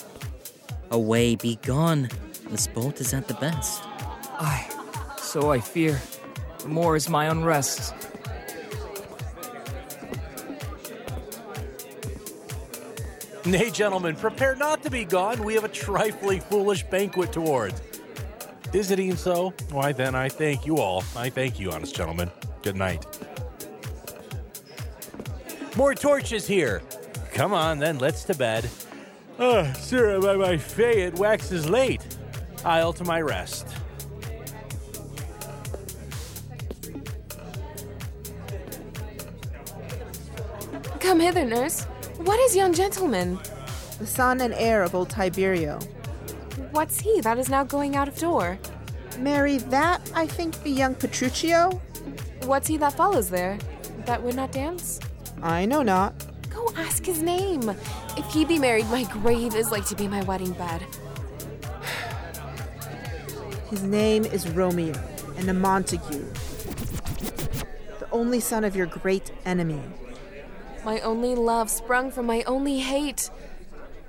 [0.91, 2.09] Away, be gone.
[2.49, 3.83] This bolt is at the best.
[4.39, 4.69] Aye,
[5.19, 6.01] so I fear.
[6.67, 7.95] More is my unrest.
[13.45, 15.43] Nay, gentlemen, prepare not to be gone.
[15.43, 17.81] We have a trifling foolish banquet towards.
[18.73, 19.53] Is it even so?
[19.71, 21.03] Why then, I thank you all.
[21.17, 22.31] I thank you, honest gentlemen.
[22.63, 23.05] Good night.
[25.77, 26.83] More torches here.
[27.33, 28.71] Come on, then, let's to bed.
[29.41, 32.03] Ah, sir, by my fay, it waxes late.
[32.65, 33.67] I'll to my rest.
[41.03, 41.83] Come hither, nurse.
[42.19, 43.41] What is yon gentleman?
[43.99, 45.83] The son and heir of old Tiberio.
[46.71, 48.57] What's he that is now going out of door?
[49.19, 51.81] Marry, that I think be young Petruchio.
[52.45, 53.59] What's he that follows there?
[54.07, 55.01] That would not dance?
[55.43, 56.15] I know not.
[56.49, 57.69] Go ask his name.
[58.17, 60.83] If he be married, my grave is like to be my wedding bed.
[63.71, 64.95] His name is Romeo,
[65.37, 66.27] and a Montague.
[67.99, 69.83] The only son of your great enemy.
[70.85, 73.31] My only love sprung from my only hate.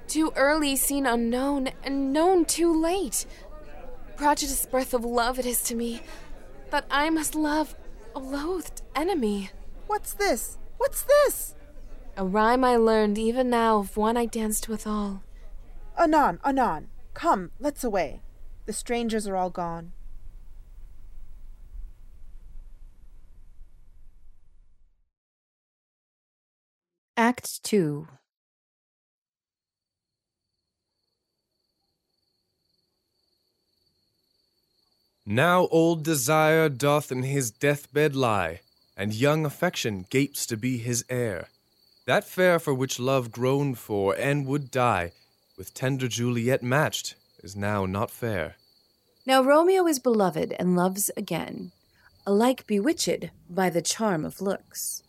[0.07, 3.26] Too early seen unknown, and known too late.
[4.15, 6.01] Prodigious birth of love it is to me,
[6.71, 7.76] that I must love
[8.15, 9.51] a loathed enemy.
[9.88, 10.57] What's this?
[10.78, 11.55] What's this?
[12.17, 15.24] A rhyme I learned even now of one I danced withal.
[15.97, 16.89] Anon, anon.
[17.13, 18.21] Come, let's away.
[18.65, 19.93] The strangers are all gone.
[27.16, 28.07] Act 2
[35.28, 38.61] Now old desire doth in his deathbed lie,
[38.97, 41.49] and young affection gapes to be his heir.
[42.07, 45.11] That fair for which love groaned for and would die,
[45.55, 48.55] with tender Juliet matched, is now not fair.
[49.28, 51.74] Now Romeo is beloved and loves again,
[52.26, 55.03] alike bewitched by the charm of looks.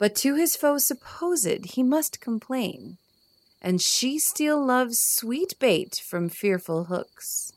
[0.00, 2.96] But to his foe supposed he must complain,
[3.60, 7.52] and she still loves sweet bait from fearful hooks.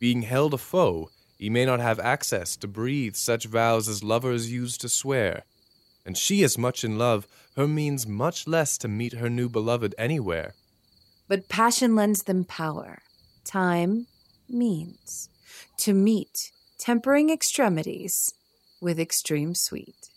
[0.00, 4.50] Being held a foe, he may not have access to breathe such vows as lovers
[4.50, 5.42] use to swear.
[6.06, 9.94] And she is much in love, her means much less to meet her new beloved
[9.98, 10.54] anywhere.
[11.28, 13.02] But passion lends them power,
[13.44, 14.06] time,
[14.48, 15.28] means,
[15.80, 18.32] to meet, tempering extremities
[18.80, 20.08] with extreme sweet.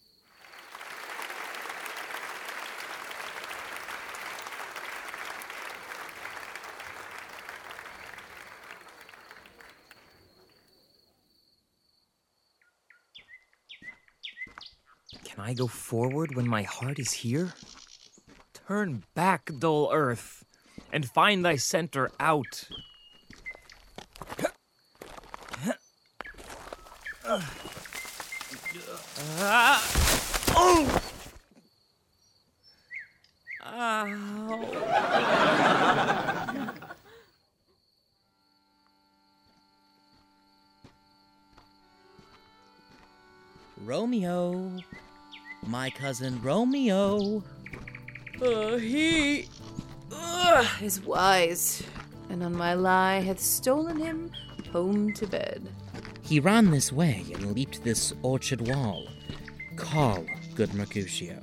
[15.38, 17.54] Can I go forward when my heart is here?
[18.68, 20.44] Turn back, dull earth,
[20.92, 22.68] and find thy center out.
[27.24, 27.44] Ow.
[43.86, 44.80] Romeo.
[45.66, 47.44] My cousin Romeo.
[48.42, 49.48] Uh, he
[50.12, 51.84] uh, is wise,
[52.30, 54.32] and on my lie hath stolen him
[54.72, 55.68] home to bed.
[56.22, 59.08] He ran this way and leaped this orchard wall.
[59.76, 61.42] Call, good Mercutio.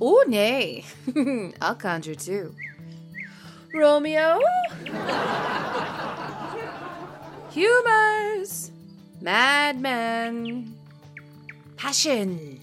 [0.00, 0.84] Oh, nay.
[1.60, 2.54] I'll conjure too.
[3.74, 4.40] Romeo?
[7.50, 8.70] Humors.
[9.20, 10.74] Madman.
[11.76, 12.60] Passion.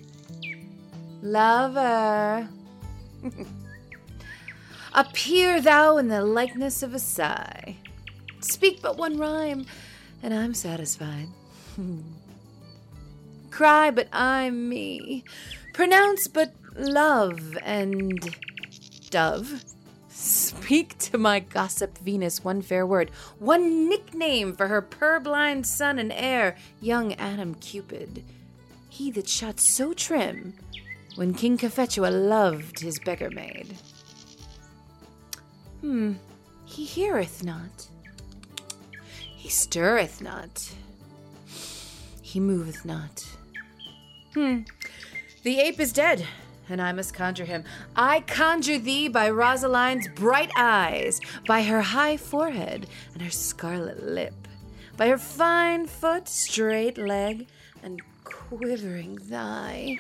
[1.22, 2.48] Lover.
[4.94, 7.78] Appear thou in the likeness of a sigh.
[8.40, 9.66] Speak but one rhyme,
[10.24, 11.28] and I'm satisfied.
[13.52, 15.24] Cry, but I'm me.
[15.74, 18.36] Pronounce but love and
[19.10, 19.64] dove.
[20.08, 26.12] Speak to my gossip Venus one fair word, one nickname for her purblind son and
[26.12, 28.24] heir, young Adam Cupid.
[28.90, 30.56] He that shot so trim
[31.20, 33.76] when King Cophetua loved his beggar maid.
[35.82, 36.14] Hmm,
[36.64, 37.90] he heareth not.
[39.36, 40.74] He stirreth not.
[42.22, 43.28] He moveth not.
[44.34, 44.60] Hmm,
[45.44, 46.26] the ape is dead,
[46.70, 47.66] and I must conjure him.
[47.98, 54.48] I conjure thee by Rosaline's bright eyes, by her high forehead and her scarlet lip,
[54.96, 57.50] by her fine foot, straight leg,
[57.84, 58.02] and
[58.32, 59.98] quivering thigh,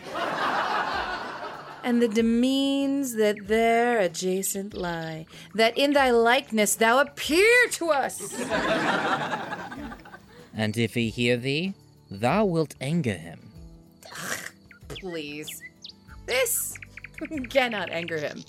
[1.84, 5.25] and the demeans that there adjacent lie,
[5.55, 8.34] that in thy likeness thou appear to us.
[10.53, 11.73] And if he hear thee,
[12.11, 13.39] thou wilt anger him.
[14.89, 15.61] Please.
[16.25, 16.77] This
[17.49, 18.43] cannot anger him.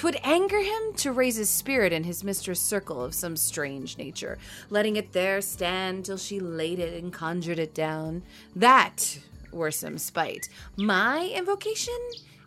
[0.00, 4.38] Twould anger him to raise his spirit in his mistress' circle of some strange nature,
[4.70, 8.22] letting it there stand till she laid it and conjured it down.
[8.56, 9.18] That
[9.52, 10.48] were some spite.
[10.74, 11.98] My invocation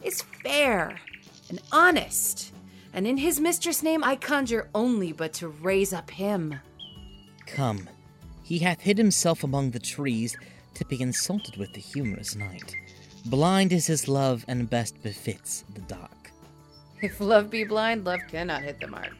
[0.01, 0.99] is fair
[1.47, 2.51] and honest,
[2.91, 6.59] and in his mistress' name I conjure only but to raise up him.
[7.45, 7.87] Come,
[8.41, 10.35] he hath hid himself among the trees
[10.73, 12.75] to be insulted with the humorous night.
[13.27, 16.22] Blind is his love, and best befits the dark.
[17.03, 19.11] If love be blind, love cannot hit the mark.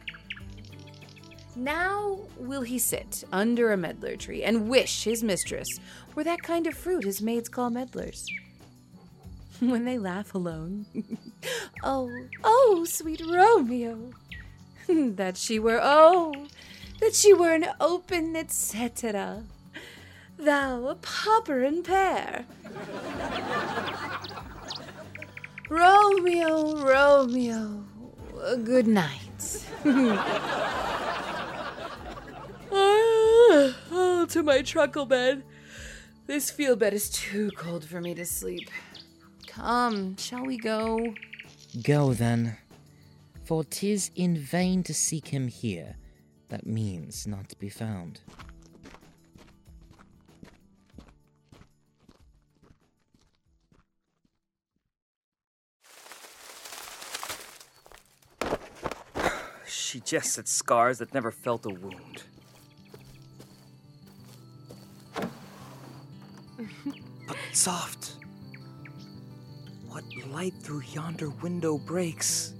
[1.54, 5.68] Now will he sit under a medlar tree and wish his mistress
[6.14, 8.26] were that kind of fruit his maids call medlars.
[9.60, 10.86] When they laugh alone,
[11.84, 12.10] oh,
[12.42, 14.12] oh, sweet Romeo,
[14.88, 16.32] that she were, oh,
[17.00, 19.44] that she were an open etc.
[20.38, 22.46] Thou a popper and pear.
[25.68, 27.84] Romeo, Romeo,
[28.64, 29.64] good night.
[32.76, 35.42] Ah, oh, to my truckle bed.
[36.26, 38.68] This field bed is too cold for me to sleep.
[39.46, 41.14] Come, shall we go?
[41.82, 42.56] Go then,
[43.44, 45.96] for 'tis in vain to seek him here,
[46.48, 48.20] that means not to be found.
[59.76, 62.22] She jests at scars that never felt a wound.
[67.26, 68.16] But soft.
[69.88, 72.54] What light through yonder window breaks?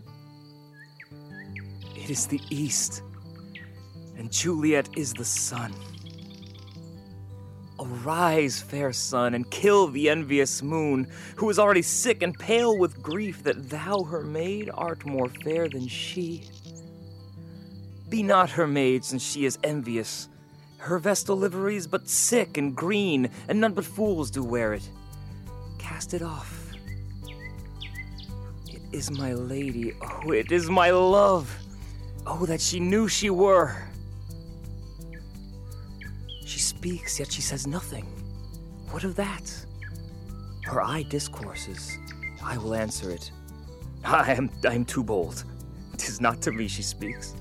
[1.97, 3.03] It is the east,
[4.17, 5.73] and Juliet is the sun.
[7.81, 13.03] Arise, fair sun, and kill the envious moon, who is already sick and pale with
[13.03, 16.49] grief that thou, her maid, art more fair than she.
[18.15, 20.29] Be not her maid, since she is envious.
[20.77, 24.89] Her vestal livery is but sick and green, and none but fools do wear it.
[25.81, 26.71] Cast it off.
[28.69, 31.53] It is my lady, oh, it is my love.
[32.25, 33.83] Oh, that she knew she were.
[36.47, 38.05] She speaks, yet she says nothing.
[38.93, 39.53] What of that?
[40.63, 41.99] Her eye discourses.
[42.45, 43.33] I will answer it.
[44.05, 45.43] I am I am too bold.
[45.97, 47.35] Tis not to me she speaks.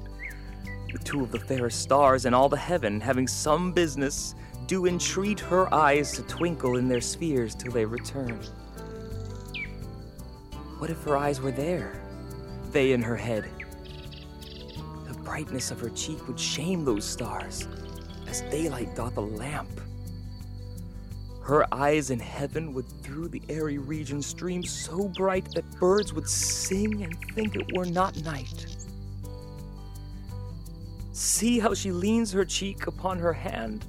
[0.94, 4.36] The two of the fairest stars in all the heaven, having some business,
[4.68, 8.39] do entreat her eyes to twinkle in their spheres till they return.
[10.78, 12.00] What if her eyes were there,
[12.72, 13.50] they in her head?
[15.08, 17.68] The brightness of her cheek would shame those stars,
[18.28, 19.82] as daylight doth a lamp.
[21.41, 26.30] Her eyes in heaven would through the airy region stream so bright that birds would
[26.30, 28.68] sing and think it were not night.
[31.14, 33.86] See how she leans her cheek upon her hand.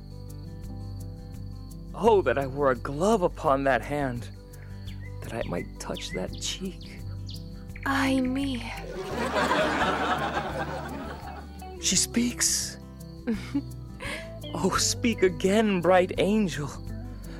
[1.94, 4.28] Oh, that I wore a glove upon that hand,
[5.22, 7.00] that I might touch that cheek.
[7.86, 8.62] Ay me.
[11.84, 12.78] She speaks.
[14.54, 16.70] oh, speak again, bright angel,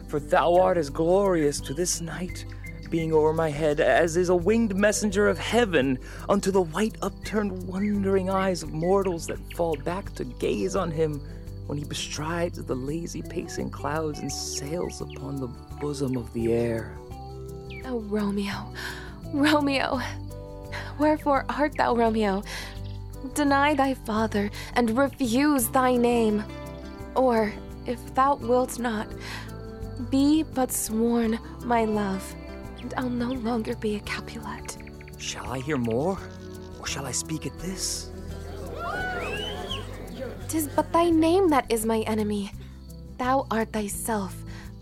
[0.07, 2.45] for thou art as glorious to this night,
[2.91, 7.67] being over my head, as is a winged messenger of heaven unto the white upturned
[7.67, 11.21] wondering eyes of mortals that fall back to gaze on him
[11.67, 15.49] when he bestrides the lazy pacing clouds and sails upon the
[15.81, 16.97] bosom of the air.
[17.87, 18.73] Oh, Romeo,
[19.33, 20.01] Romeo,
[20.99, 22.43] wherefore art thou, Romeo?
[23.35, 26.45] Deny thy father and refuse thy name.
[27.15, 27.53] Or,
[27.87, 29.09] if thou wilt not,
[30.11, 32.35] be but sworn my love,
[32.85, 34.77] and I'll no longer be a Capulet.
[35.17, 36.19] Shall I hear more,
[36.79, 38.11] or shall I speak at this?
[40.49, 42.53] Tis but thy name that is my enemy.
[43.17, 44.37] Thou art thyself,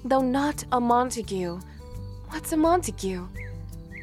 [0.05, 1.61] though not a Montague.
[2.31, 3.29] What's a Montague?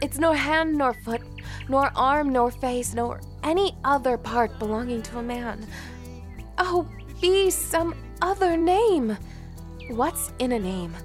[0.02, 1.22] It's nor hand nor foot,
[1.68, 5.68] nor arm nor face, nor any other part belonging to a man.
[6.58, 6.88] Oh,
[7.20, 9.18] be some other name.
[9.90, 10.96] What's in a name?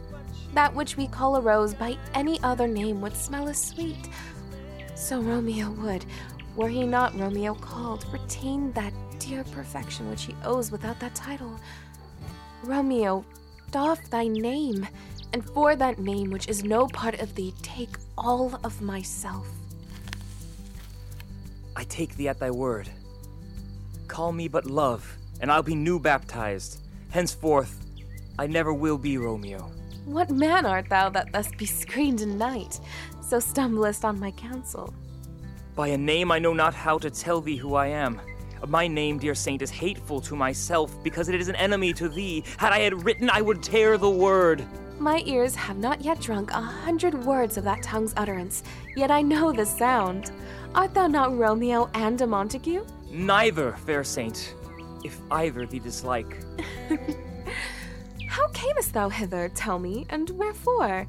[0.55, 4.09] That which we call a rose by any other name would smell as sweet.
[4.95, 6.07] So Romeo would,
[6.55, 11.59] were he not Romeo called, retain that dear perfection which he owes without that title.
[12.63, 13.25] Romeo,
[13.73, 14.87] doff thy name,
[15.33, 19.49] and for that name which is no part of thee, take all of myself.
[21.75, 22.89] I take thee at thy word.
[24.07, 26.79] Call me but love, and I'll be new baptized.
[27.11, 27.85] Henceforth,
[28.39, 29.73] I never will be Romeo.
[30.05, 32.79] What man art thou that thus be screened in night,
[33.23, 34.93] so stumblest on my counsel?
[35.75, 38.21] By a name I know not how to tell thee who I am.
[38.69, 42.45] My name, dear saint, is hateful to myself because it is an enemy to thee.
[42.59, 44.63] Had I had written, I would tear the word.
[44.99, 48.63] My ears have not yet drunk a hundred words of that tongue's utterance,
[48.97, 50.33] yet I know the sound.
[50.75, 52.85] Art thou not Romeo and a Montague?
[53.11, 54.55] Neither, fair saint,
[55.03, 56.37] if either thee dislike.
[58.35, 61.07] How camest thou hither, tell me, and wherefore?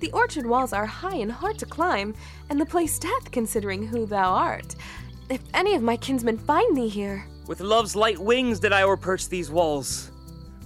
[0.00, 2.14] The orchard walls are high and hard to climb,
[2.50, 4.76] and the place death, considering who thou art.
[5.30, 7.24] If any of my kinsmen find thee here.
[7.46, 10.10] With love's light wings did I o'erperch these walls.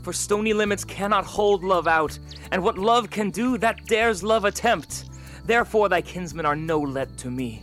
[0.03, 2.19] For stony limits cannot hold love out,
[2.51, 5.05] and what love can do, that dares love attempt.
[5.45, 7.63] Therefore thy kinsmen are no let to me.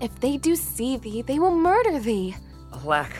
[0.00, 2.34] If they do see thee, they will murder thee.
[2.72, 3.14] Alack,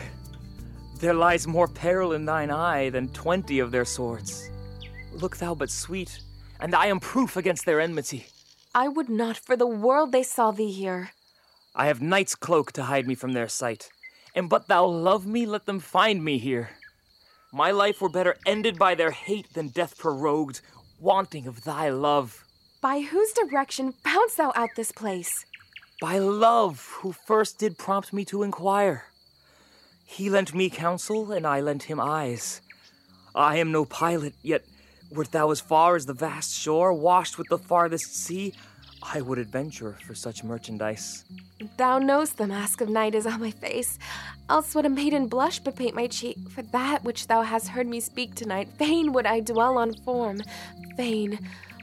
[0.97, 4.49] there lies more peril in thine eye than twenty of their swords.
[5.15, 6.19] Look thou but sweet,
[6.59, 8.27] and I am proof against their enmity.
[8.73, 11.11] I would not for the world they saw thee here.
[11.73, 13.89] I have night's cloak to hide me from their sight,
[14.35, 16.71] and but thou love me, let them find me here.
[17.53, 20.59] My life were better ended by their hate than death prorogued,
[20.99, 22.43] wanting of thy love.
[22.81, 25.45] By whose direction foundst thou out this place?
[26.01, 29.05] By love, who first did prompt me to inquire.
[30.05, 32.59] He lent me counsel, and I lent him eyes.
[33.33, 34.65] I am no pilot, yet
[35.15, 38.53] wert thou as far as the vast shore, washed with the farthest sea,
[39.01, 41.25] I would adventure for such merchandise.
[41.77, 43.97] Thou knowst the mask of night is on my face,
[44.49, 46.37] else would a maiden blush but bepaint my cheek.
[46.49, 50.41] For that which thou hast heard me speak tonight, fain would I dwell on form,
[50.97, 51.39] fain,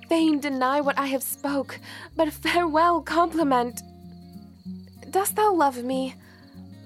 [0.09, 1.79] fain deny what I have spoke,
[2.17, 3.83] but farewell compliment.
[5.11, 6.15] Dost thou love me?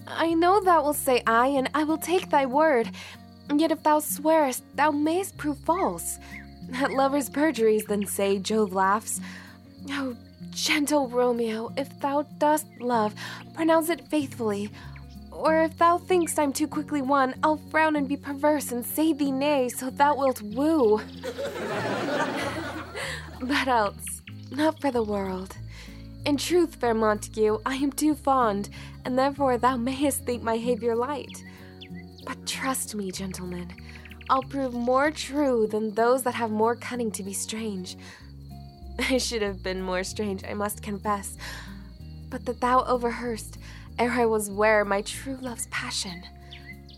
[0.06, 2.90] I know thou wilt say aye, and I will take thy word.
[3.54, 6.18] Yet if thou swearest, thou mayst prove false.
[6.74, 9.20] At lovers' perjuries, then say Jove laughs.
[9.90, 10.16] Oh,
[10.50, 13.14] gentle Romeo, if thou dost love,
[13.54, 14.70] pronounce it faithfully.
[15.30, 19.12] Or if thou think'st I'm too quickly won, I'll frown and be perverse and say
[19.12, 21.00] thee nay, so thou wilt woo.
[23.42, 25.56] but else, not for the world.
[26.24, 28.70] In truth, fair Montague, I am too fond,
[29.04, 31.44] and therefore thou mayest think my behavior light.
[32.26, 33.72] But trust me, gentlemen,
[34.28, 37.96] I'll prove more true than those that have more cunning to be strange.
[38.98, 41.36] I should have been more strange, I must confess,
[42.28, 43.58] but that thou overheardst
[43.98, 46.22] ere I was ware my true love's passion.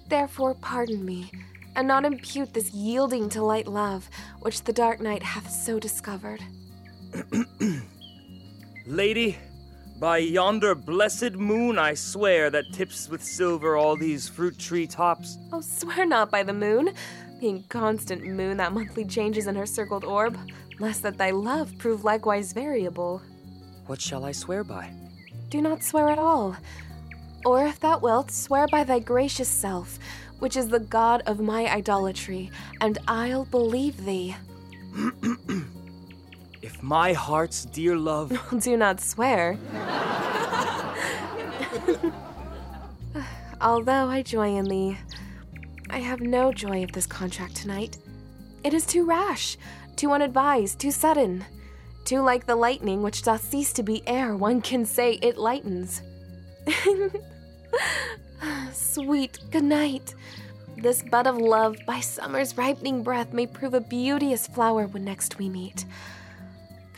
[0.09, 1.31] Therefore pardon me,
[1.77, 4.09] and not impute this yielding to light love,
[4.41, 6.43] which the dark night hath so discovered.
[8.87, 9.39] Lady,
[9.99, 15.39] by yonder blessed moon I swear that tips with silver all these fruit tree tops.
[15.53, 16.91] Oh, swear not by the moon,
[17.41, 20.39] the inconstant moon that monthly changes in her circled orb,
[20.79, 23.21] lest that thy love prove likewise variable.
[23.87, 24.93] What shall I swear by?
[25.49, 26.57] Do not swear at all.
[27.45, 29.99] Or if thou wilt, swear by thy gracious self,
[30.39, 34.37] which is the god of my idolatry, and I'll believe thee.
[36.83, 38.33] my heart's dear love.
[38.61, 39.59] Do not swear.
[43.61, 44.97] Although I joy in thee,
[45.91, 47.99] I have no joy of this contract tonight.
[48.63, 49.57] It is too rash,
[49.97, 51.45] too unadvised, too sudden,
[52.05, 56.03] too like the lightning which doth cease to be ere one can say it lightens.
[58.73, 60.15] Sweet good night.
[60.77, 65.39] This bud of love, by summer's ripening breath, may prove a beauteous flower when next
[65.39, 65.85] we meet.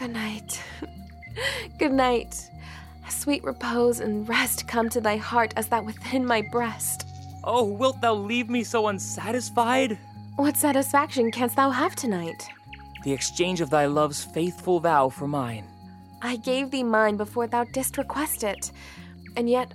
[0.01, 0.63] Good night.
[1.79, 2.51] Good night.
[3.07, 7.07] A sweet repose and rest come to thy heart as that within my breast.
[7.45, 9.99] Oh, wilt thou leave me so unsatisfied?
[10.37, 12.49] What satisfaction canst thou have tonight?
[13.05, 15.67] The exchange of thy love's faithful vow for mine.
[16.23, 18.73] I gave thee mine before thou didst request it,
[19.37, 19.75] and yet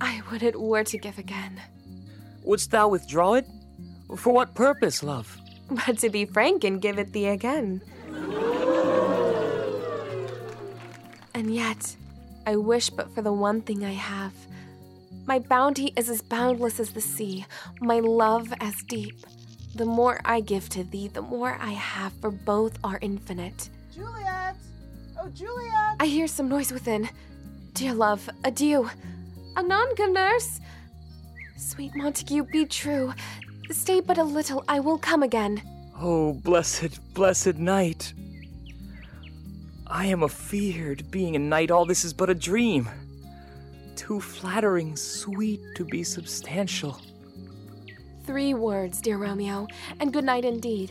[0.00, 1.60] I would it were to give again.
[2.44, 3.46] Wouldst thou withdraw it?
[4.16, 5.36] For what purpose, love?
[5.68, 7.82] But to be frank and give it thee again.
[11.34, 11.96] And yet,
[12.46, 14.32] I wish but for the one thing I have.
[15.26, 17.46] My bounty is as boundless as the sea,
[17.80, 19.26] my love as deep.
[19.74, 23.70] The more I give to thee, the more I have, for both are infinite.
[23.92, 24.56] Juliet!
[25.20, 25.96] Oh, Juliet!
[25.98, 27.08] I hear some noise within.
[27.72, 28.88] Dear love, adieu.
[29.56, 30.60] Anon, good nurse.
[31.56, 33.12] Sweet Montague, be true.
[33.70, 35.62] Stay but a little, I will come again.
[35.98, 38.12] Oh, blessed, blessed night.
[39.94, 42.88] I am afeared, being a knight, all this is but a dream.
[43.94, 47.00] Too flattering, sweet to be substantial.
[48.26, 49.68] Three words, dear Romeo,
[50.00, 50.90] and good night indeed.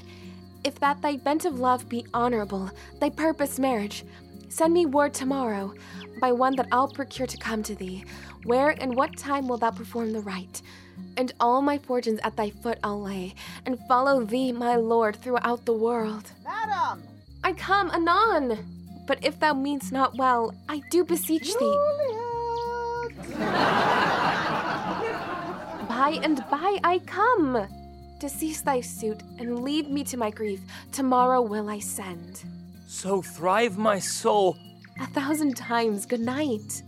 [0.63, 4.05] If that thy bent of love be honorable, thy purpose marriage,
[4.47, 5.73] send me word tomorrow,
[6.21, 8.05] by one that I'll procure to come to thee.
[8.45, 10.61] Where and what time wilt thou perform the rite?
[11.17, 13.35] And all my fortunes at thy foot I'll lay,
[13.65, 16.31] and follow thee, my lord, throughout the world.
[16.45, 17.03] Madam!
[17.43, 18.82] I come anon.
[19.05, 21.77] But if thou meanst not well, I do beseech thee.
[25.89, 27.67] by and by I come.
[28.19, 30.61] To cease thy suit and leave me to my grief,
[30.93, 32.43] tomorrow will I send.
[32.87, 34.57] So thrive my soul.
[35.01, 36.83] A thousand times good night.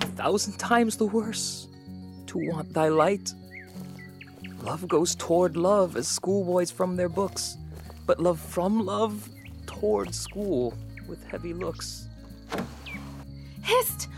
[0.00, 1.68] A thousand times the worse
[2.28, 3.34] to want thy light.
[4.62, 7.58] Love goes toward love as schoolboys from their books,
[8.06, 9.28] but love from love
[9.66, 10.72] toward school
[11.12, 12.08] with heavy looks.
[13.62, 14.08] Hist!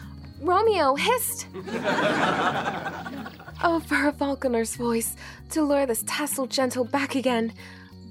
[0.40, 1.49] Romeo, hist!
[3.64, 5.16] oh, for a falconer's voice,
[5.51, 7.53] to lure this tasseled gentle back again.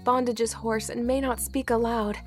[0.03, 2.17] Bondage is hoarse and may not speak aloud.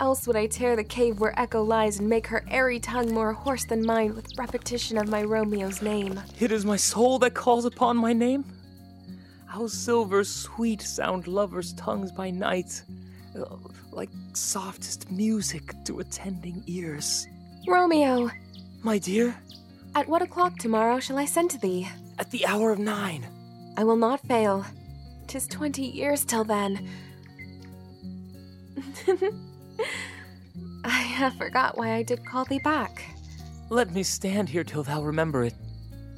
[0.00, 3.32] Else would I tear the cave where Echo lies and make her airy tongue more
[3.32, 6.20] hoarse than mine with repetition of my Romeo's name.
[6.38, 8.44] It is my soul that calls upon my name.
[9.46, 12.82] How silver sweet sound lovers' tongues by night,
[13.38, 13.56] Uh,
[13.92, 17.26] like softest music to attending ears.
[17.66, 18.30] Romeo!
[18.82, 19.34] My dear?
[19.94, 21.88] At what o'clock tomorrow shall I send to thee?
[22.18, 23.26] At the hour of nine.
[23.76, 24.66] I will not fail.
[25.28, 26.88] Tis twenty years till then.
[30.84, 33.02] I have forgot why I did call thee back.
[33.70, 35.54] Let me stand here till thou remember it.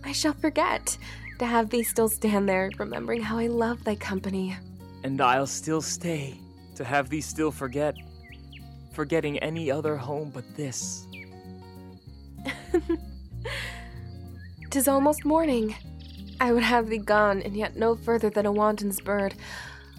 [0.03, 0.97] I shall forget
[1.39, 4.57] to have thee still stand there, remembering how I love thy company.
[5.05, 6.41] And I'll still stay
[6.77, 7.95] to have thee still forget,
[8.93, 11.07] forgetting any other home but this.
[14.70, 15.75] Tis almost morning.
[16.41, 19.35] I would have thee gone, and yet no further than a wanton's bird,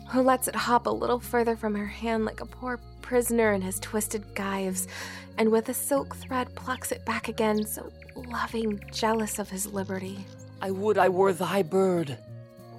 [0.10, 3.62] who lets it hop a little further from her hand like a poor prisoner in
[3.62, 4.88] his twisted gyves,
[5.38, 10.26] and with a silk thread plucks it back again, so loving, jealous of his liberty.
[10.62, 12.18] I would I were thy bird.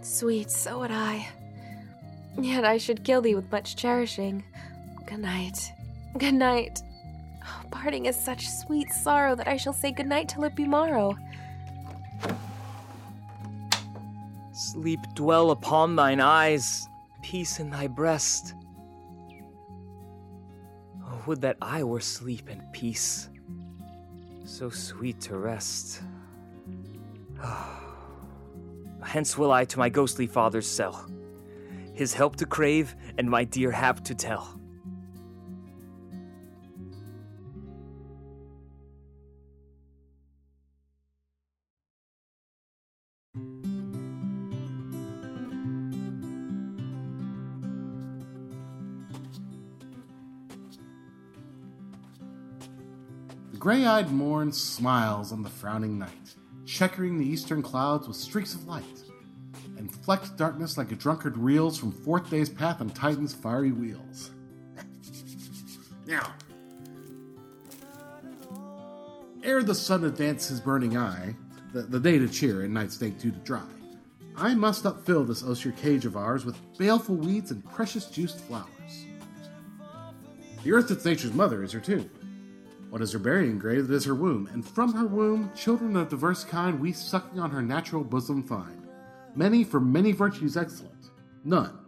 [0.03, 1.29] Sweet, so would I.
[2.39, 4.45] Yet I should kill thee with much cherishing.
[5.07, 5.73] Good night.
[6.19, 6.81] Good night.
[7.45, 10.67] Oh, parting is such sweet sorrow that I shall say good night till it be
[10.67, 11.17] morrow.
[14.53, 16.89] Sleep dwell upon thine eyes,
[17.23, 18.55] peace in thy breast.
[21.05, 23.29] Oh, would that I were sleep and peace,
[24.45, 26.03] so sweet to rest.
[29.05, 31.09] Hence will I to my ghostly father's cell,
[31.97, 34.61] his help to crave and my dear hap to tell.
[53.53, 56.35] The gray eyed morn smiles on the frowning night,
[56.67, 58.85] checkering the eastern clouds with streaks of light,
[59.77, 64.31] and flecked darkness like a drunkard reels from forth day's path on Titan's fiery wheels.
[66.07, 66.33] Now,
[69.43, 71.35] ere the sun advance his burning eye,
[71.73, 73.63] the, the day to cheer and night's dank dew to dry,
[74.37, 79.07] I must upfill this osier cage of ours with baleful weeds and precious juiced flowers.
[80.63, 82.11] The earth that's nature's mother is her tomb.
[82.91, 84.49] What is her burying grave that is her womb?
[84.53, 88.86] And from her womb, children of diverse kind we sucking on her natural bosom find.
[89.37, 91.11] Many for many virtues excellent,
[91.45, 91.79] none,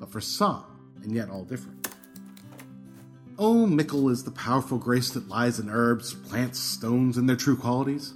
[0.00, 0.64] but for some,
[1.02, 1.88] and yet all different.
[3.38, 7.56] Oh, mickle is the powerful grace that lies in herbs, plants, stones, and their true
[7.56, 8.14] qualities.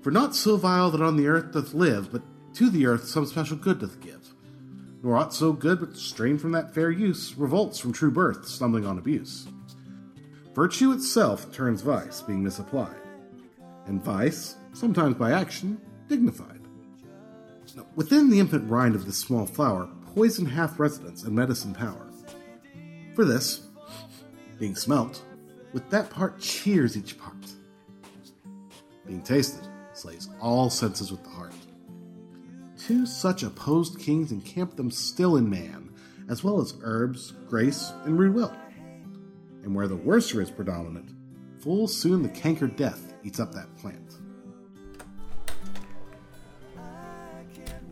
[0.00, 2.22] For not so vile that on the earth doth live, but
[2.54, 4.32] to the earth some special good doth give.
[5.02, 8.86] Nor aught so good, but strained from that fair use, revolts from true birth, stumbling
[8.86, 9.46] on abuse.
[10.54, 12.96] Virtue itself turns vice, being misapplied,
[13.84, 16.59] and vice, sometimes by action, dignified.
[17.94, 22.06] Within the infant rind of this small flower, poison hath residence and medicine power.
[23.14, 23.66] For this,
[24.58, 25.22] being smelt,
[25.72, 27.34] with that part cheers each part.
[29.06, 31.54] Being tasted, slays all senses with the heart.
[32.78, 35.90] Two such opposed kings encamp them still in man,
[36.28, 38.54] as well as herbs, grace, and rude will.
[39.62, 41.10] And where the worser is predominant,
[41.60, 44.09] full soon the canker death eats up that plant.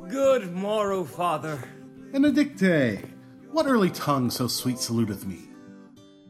[0.09, 1.63] Good morrow, father.
[2.13, 3.05] Benedicte!
[3.53, 5.51] What early tongue so sweet saluteth me?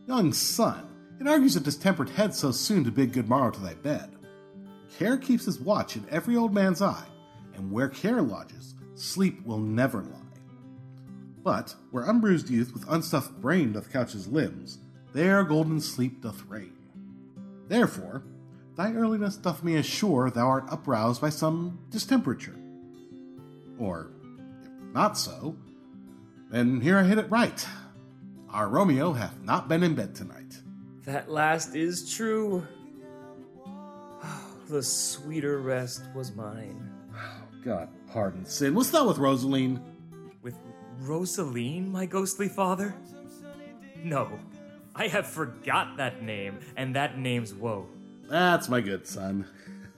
[0.08, 0.84] Young son,
[1.20, 4.16] it argues a distempered head so soon to bid good morrow to thy bed.
[4.98, 7.06] Care keeps his watch in every old man's eye,
[7.54, 10.40] and where care lodges, sleep will never lie.
[11.44, 14.78] But where unbruised youth with unstuffed brain doth couch his limbs,
[15.12, 16.76] there golden sleep doth reign.
[17.68, 18.24] Therefore,
[18.76, 22.56] thy earliness doth me assure thou art uproused by some distemperature.
[23.78, 24.10] Or,
[24.62, 25.56] if not so,
[26.50, 27.66] then here I hit it right.
[28.50, 30.58] Our Romeo hath not been in bed tonight.
[31.04, 32.66] That last is true.
[34.68, 36.90] The sweeter rest was mine.
[37.64, 38.74] God pardon sin.
[38.74, 39.80] What's that with Rosaline?
[40.42, 40.56] With
[41.00, 42.94] Rosaline, my ghostly father?
[44.04, 44.38] No,
[44.94, 47.86] I have forgot that name, and that name's woe.
[48.28, 49.46] That's my good son.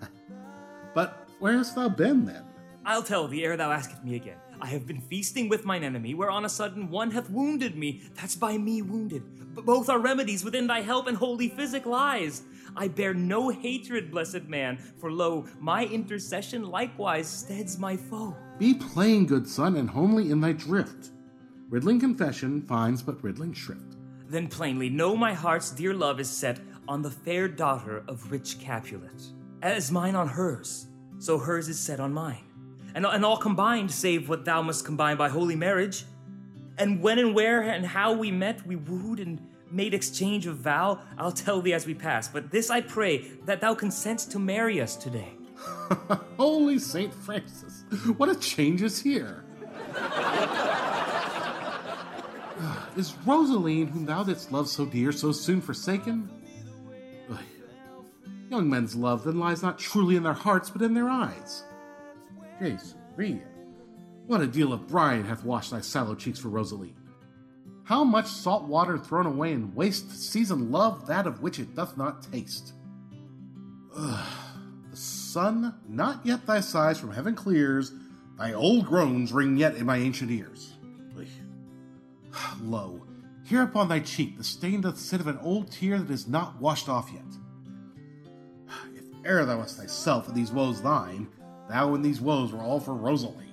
[0.94, 2.44] but where hast thou been then?
[2.84, 4.38] I'll tell thee ere thou asketh me again.
[4.60, 8.02] I have been feasting with mine enemy, where on a sudden one hath wounded me.
[8.14, 9.22] That's by me wounded.
[9.54, 12.42] But both are remedies within thy help and holy physic lies.
[12.76, 18.36] I bear no hatred, blessed man, for lo, my intercession likewise steads my foe.
[18.58, 21.10] Be plain, good son, and homely in thy drift.
[21.68, 23.96] Riddling confession finds but riddling shrift.
[24.28, 28.60] Then plainly know my heart's dear love is set on the fair daughter of rich
[28.60, 29.22] Capulet.
[29.62, 30.86] As mine on hers,
[31.18, 32.44] so hers is set on mine.
[32.94, 36.04] And, and all combined, save what thou must combine by holy marriage.
[36.78, 41.00] And when and where and how we met, we wooed and made exchange of vow,
[41.18, 42.28] I'll tell thee as we pass.
[42.28, 45.32] But this I pray, that thou consent to marry us today.
[46.36, 47.84] Holy Saint Francis,
[48.16, 49.44] what a change is here!
[52.96, 56.30] is Rosaline, whom thou didst love so dear, so soon forsaken?
[58.50, 61.62] Young men's love then lies not truly in their hearts, but in their eyes.
[62.60, 63.40] Jesu, Maria,
[64.26, 66.94] what a deal of brine hath washed thy sallow cheeks for Rosaline!
[67.84, 71.96] How much salt water thrown away in waste season love that of which it doth
[71.96, 72.74] not taste?
[73.96, 74.26] Ugh.
[74.90, 77.92] The sun, not yet thy sighs from heaven clears,
[78.36, 80.74] thy old groans ring yet in my ancient ears.
[82.60, 83.00] Lo,
[83.44, 86.60] here upon thy cheek the stain doth sit of an old tear that is not
[86.60, 87.24] washed off yet.
[88.94, 91.28] If e'er thou wast thyself and these woes thine,
[91.70, 93.46] thou and these woes were all for Rosaline.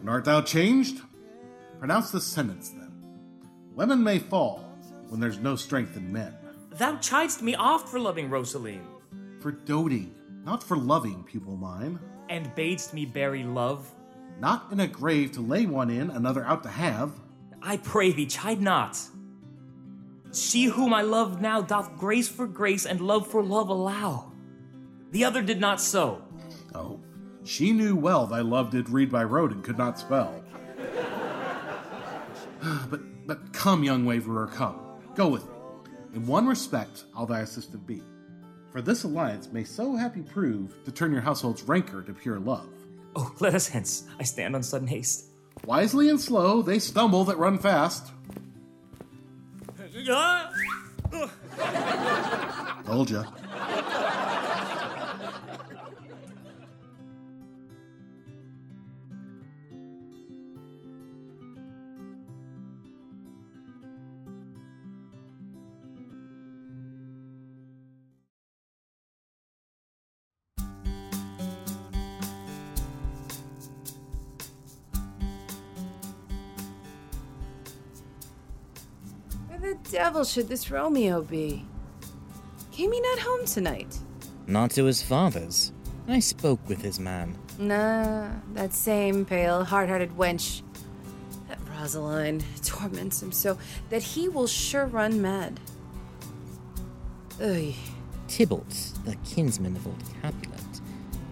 [0.00, 1.00] And art thou changed?
[1.78, 2.92] Pronounce the sentence then.
[3.74, 4.64] Women may fall
[5.08, 6.34] when there's no strength in men.
[6.70, 8.86] Thou chidest me oft for loving Rosaline.
[9.40, 10.14] For doting,
[10.44, 11.98] not for loving, pupil mine.
[12.28, 13.90] And badest me bury love.
[14.40, 17.12] Not in a grave to lay one in, another out to have.
[17.62, 18.98] I pray thee, chide not.
[20.32, 24.32] She whom I love now doth grace for grace and love for love allow.
[25.10, 26.25] The other did not so.
[26.76, 27.00] Oh,
[27.42, 30.44] she knew well thy love did read by rote and could not spell.
[32.90, 34.78] but but come, young waverer, come.
[35.14, 35.54] Go with me.
[36.14, 38.02] In one respect, I'll thy assistant be.
[38.70, 42.68] For this alliance may so happy prove to turn your household's rancor to pure love.
[43.16, 44.04] Oh, let us hence.
[44.20, 45.26] I stand on sudden haste.
[45.64, 48.12] Wisely and slow, they stumble that run fast.
[52.84, 53.24] Told ya.
[80.16, 81.62] Devil should this Romeo be?
[82.72, 83.98] Came he not home tonight?
[84.46, 85.74] Not to his father's.
[86.08, 87.36] I spoke with his man.
[87.58, 90.62] Nah, that same pale, hard hearted wench.
[91.50, 93.58] That Rosaline torments him so
[93.90, 95.60] that he will sure run mad.
[97.38, 97.74] Ugh.
[98.26, 100.80] Tybalt, the kinsman of old Capulet,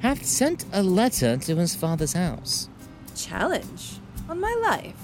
[0.01, 2.69] hath sent a letter to his father's house.
[3.17, 3.99] Challenge?
[4.29, 5.01] On my life?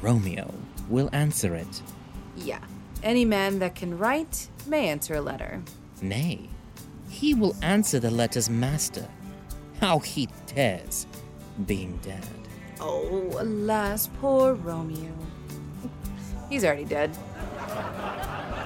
[0.00, 0.54] Romeo
[0.88, 1.82] will answer it.
[2.36, 2.60] Yeah.
[3.02, 5.62] Any man that can write may answer a letter.
[6.02, 6.48] Nay,
[7.08, 9.06] he will answer the letter's master.
[9.80, 11.06] How he dares,
[11.66, 12.26] being dead.
[12.80, 15.12] Oh, alas, poor Romeo.
[16.48, 17.16] He's already dead.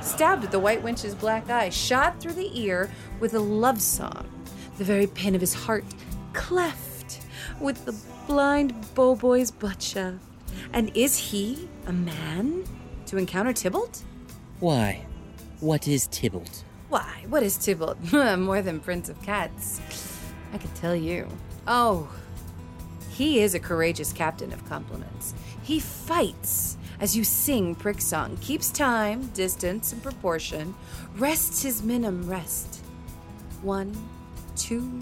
[0.02, 2.90] Stabbed at the white wench's black eye, shot through the ear
[3.20, 4.28] with a love song,
[4.78, 5.84] the very pin of his heart
[6.32, 7.20] cleft
[7.60, 7.94] with the
[8.26, 10.18] blind bow boy's butt shaft.
[10.72, 12.64] And is he a man
[13.06, 14.02] to encounter Tybalt?
[14.60, 15.06] Why?
[15.60, 16.64] What is Tybalt?
[16.90, 18.12] Why, what is Tybalt?
[18.38, 19.80] More than Prince of Cats.
[20.52, 21.26] I could tell you.
[21.66, 22.10] Oh,
[23.10, 25.32] he is a courageous captain of compliments.
[25.62, 30.74] He fights as you sing prick song, keeps time, distance, and proportion,
[31.16, 32.82] rests his minim rest.
[33.62, 33.96] One,
[34.56, 35.00] two,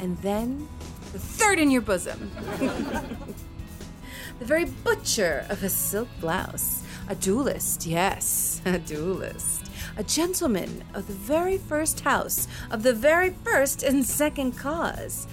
[0.00, 0.68] and then
[1.12, 2.30] the third in your bosom.
[2.58, 6.82] the very butcher of a silk blouse.
[7.10, 9.68] A duelist, yes, a duelist.
[9.96, 15.26] A gentleman of the very first house, of the very first and second cause.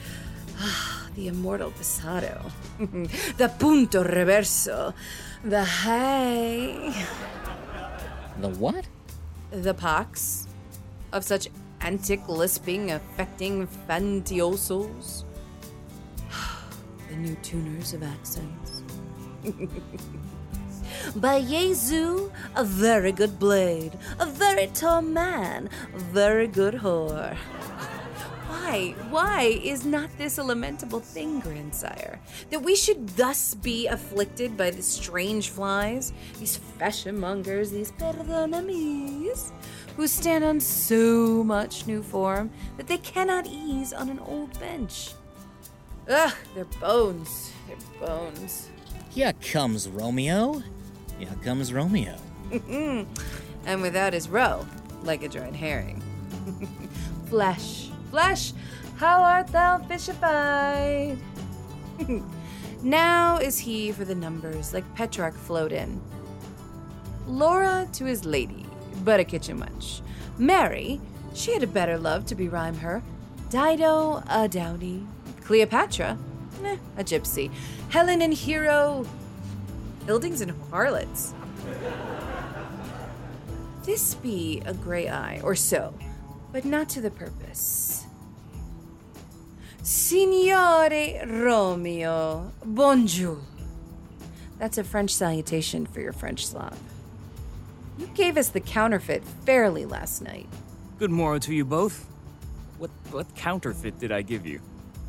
[0.58, 2.52] Ah, the immortal passado.
[2.80, 4.96] the punto reverso.
[5.44, 6.96] The hay.
[8.42, 8.88] The what?
[9.52, 10.48] The pox
[11.14, 11.48] of such
[11.82, 15.26] antic, lisping, affecting fantiosos.
[17.08, 18.82] the new tuners of accents.
[21.16, 27.36] By Jesu, a very good blade, a very tall man, a very good whore.
[28.48, 32.20] Why, why is not this a lamentable thing, grandsire?
[32.50, 39.52] That we should thus be afflicted by these strange flies, these fashionmongers, these perdonamis,
[39.96, 45.14] who stand on so much new form that they cannot ease on an old bench.
[46.10, 48.70] Ugh, their bones, their bones.
[49.10, 50.62] Here comes Romeo.
[51.20, 52.16] Here comes Romeo.
[53.66, 54.66] and without his roe,
[55.04, 56.02] like a dried herring.
[57.30, 58.54] Flesh, flesh,
[58.96, 61.20] how art thou fishified?
[62.84, 66.00] now is he for the numbers, like Petrarch flowed in.
[67.28, 68.66] Laura to his lady,
[69.04, 70.00] but a kitchen wench.
[70.38, 71.02] Marry,
[71.34, 73.04] she had a better love to berhyme her.
[73.50, 75.06] Dido, a dowdy.
[75.44, 76.18] Cleopatra,
[76.64, 77.52] eh, a gypsy.
[77.90, 79.06] Helen and Hero,
[80.08, 81.34] Hildings and harlots.
[83.84, 85.94] Thisbe a gray eye, or so,
[86.54, 88.06] but not to the purpose.
[89.84, 93.38] Signore Romeo, bonjour.
[94.58, 96.80] That's a French salutation for your French Slav.
[97.98, 100.48] You gave us the counterfeit fairly last night.
[101.00, 102.08] Good morrow to you both.
[102.78, 104.62] What what counterfeit did I give you?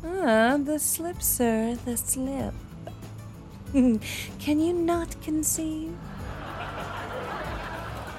[0.03, 2.53] Ah, the slip, sir, the slip.
[4.39, 5.95] Can you not conceive?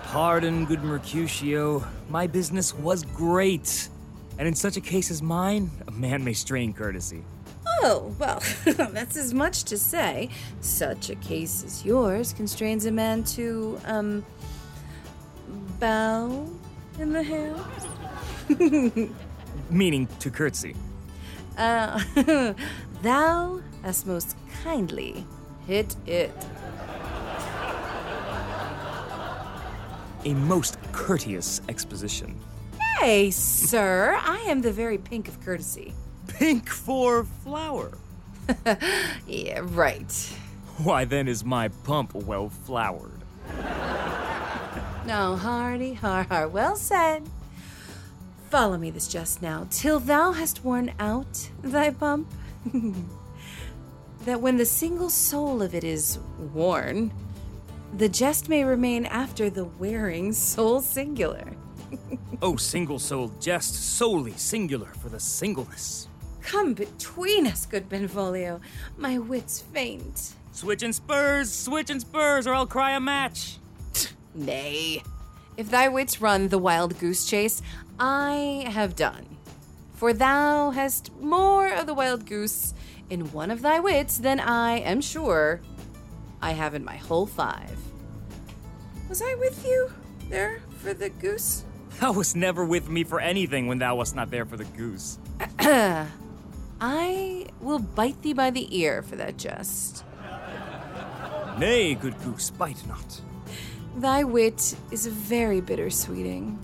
[0.05, 1.85] Pardon, good Mercutio.
[2.09, 3.89] My business was great.
[4.39, 7.23] And in such a case as mine, a man may strain courtesy.
[7.83, 10.31] Oh, well, that's as much to say.
[10.61, 14.25] Such a case as yours constrains a man to, um,
[15.81, 16.49] bow
[16.99, 17.61] in the hand?
[19.71, 20.77] Meaning to curtsy.
[21.57, 22.03] Uh,
[23.03, 25.25] thou hast most kindly
[25.71, 26.33] hit it.
[30.25, 32.37] A most courteous exposition.
[32.99, 35.95] Hey, sir, I am the very pink of courtesy.
[36.27, 37.93] Pink for flower.
[39.29, 40.13] yeah, right.
[40.79, 43.21] Why then is my pump well flowered?
[45.07, 46.49] No, hearty, har, har.
[46.49, 47.23] Well said.
[48.49, 52.27] Follow me this just now, till thou hast worn out thy pump.
[54.25, 56.19] that when the single soul of it is
[56.53, 57.13] worn,
[57.97, 61.53] the jest may remain after the wearing soul singular.
[62.43, 66.09] oh, single soul jest solely singular for the singleness.
[66.43, 68.61] Come between us, good Benvolio.
[68.97, 70.35] My wits faint.
[70.53, 73.57] Switch and spurs, switch and spurs, or I'll cry a match.
[74.35, 75.03] Nay.
[75.57, 77.61] If thy wits run the wild goose chase,
[77.99, 79.27] I have done.
[79.95, 82.73] For thou hast more of the wild goose
[83.11, 85.61] in one of thy wits than I am sure
[86.41, 87.77] I have in my whole five.
[89.09, 89.91] Was I with you
[90.29, 91.65] there for the goose?
[92.01, 95.19] Thou wast never with me for anything when thou wast not there for the goose.
[96.81, 100.05] I will bite thee by the ear for that jest.
[101.59, 103.21] Nay, good goose, bite not.
[103.97, 106.59] Thy wit is a very bitter bittersweeting.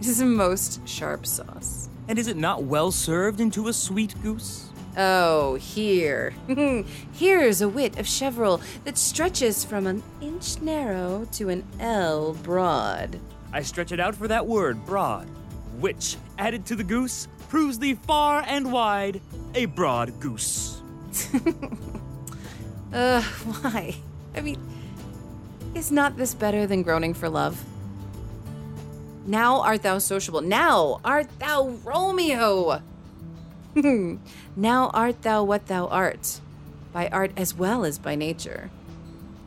[0.00, 1.88] It is a most sharp sauce.
[2.06, 4.65] And is it not well served into a sweet goose?
[4.96, 6.32] Oh, here.
[7.12, 13.20] Here's a wit of cheveril that stretches from an inch narrow to an L broad.
[13.52, 15.26] I stretch it out for that word, broad,
[15.78, 19.20] which, added to the goose, proves thee far and wide
[19.54, 20.80] a broad goose.
[22.92, 23.94] Uh, why?
[24.34, 24.58] I mean,
[25.74, 27.62] is not this better than groaning for love?
[29.26, 30.40] Now art thou sociable.
[30.40, 32.80] Now art thou Romeo.
[33.76, 34.16] Hmm.
[34.56, 36.40] now art thou what thou art,
[36.94, 38.70] by art as well as by nature.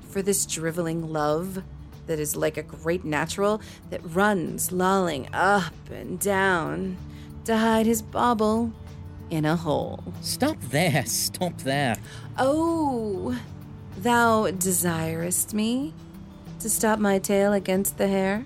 [0.10, 1.64] For this driveling love
[2.06, 6.98] that is like a great natural that runs lolling up and down
[7.46, 8.72] to hide his bauble
[9.32, 10.04] in a hole.
[10.22, 11.96] Stop there, stop there.
[12.38, 13.40] Oh,
[13.98, 15.96] thou desirest me
[16.60, 18.46] to stop my tail against the hair?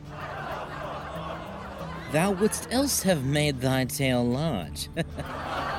[2.13, 4.87] Thou wouldst else have made thy tail large.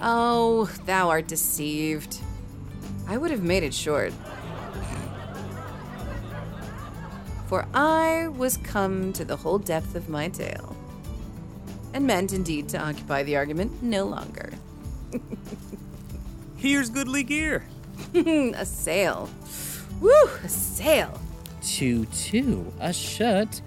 [0.00, 2.18] Oh, thou art deceived.
[3.06, 4.12] I would have made it short.
[7.48, 10.76] For I was come to the whole depth of my tale,
[11.92, 14.52] and meant indeed to occupy the argument no longer.
[16.56, 17.64] Here's goodly gear.
[18.14, 19.28] a sail.
[20.00, 20.12] Woo,
[20.44, 21.20] a sail.
[21.62, 23.60] two, two, a shirt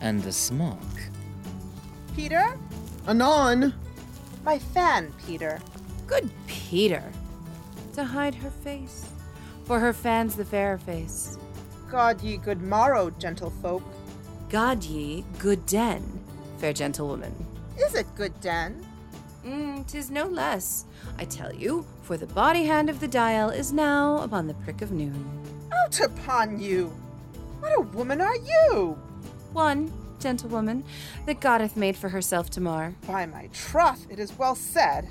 [0.00, 0.82] and a smock.
[2.14, 2.58] Peter?
[3.06, 3.72] Anon!
[4.44, 5.60] My fan, Peter.
[6.08, 7.04] Good Peter.
[7.92, 9.04] To hide her face.
[9.66, 11.38] For her fan's the fair face.
[11.90, 13.82] God ye good morrow, gentlefolk.
[14.48, 16.02] God ye good den,
[16.56, 17.34] fair gentlewoman.
[17.78, 18.86] Is it good den?
[19.44, 20.86] Mm, tis no less,
[21.18, 24.82] I tell you, for the body hand of the dial is now upon the prick
[24.82, 25.24] of noon.
[25.84, 26.88] Out upon you!
[27.60, 28.98] What a woman are you!
[29.52, 30.84] One, gentlewoman,
[31.26, 32.94] that God hath made for herself to mar.
[33.06, 35.08] By my troth, it is well said.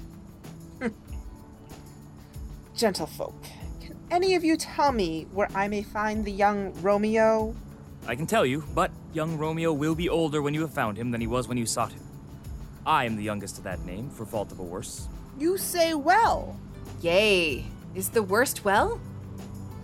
[2.78, 3.34] Gentlefolk,
[3.82, 7.56] can any of you tell me where I may find the young Romeo?
[8.06, 11.10] I can tell you, but young Romeo will be older when you have found him
[11.10, 12.04] than he was when you sought him.
[12.86, 15.08] I am the youngest of that name, for fault of a worse.
[15.40, 16.56] You say well.
[17.02, 19.02] Yea, is the worst well?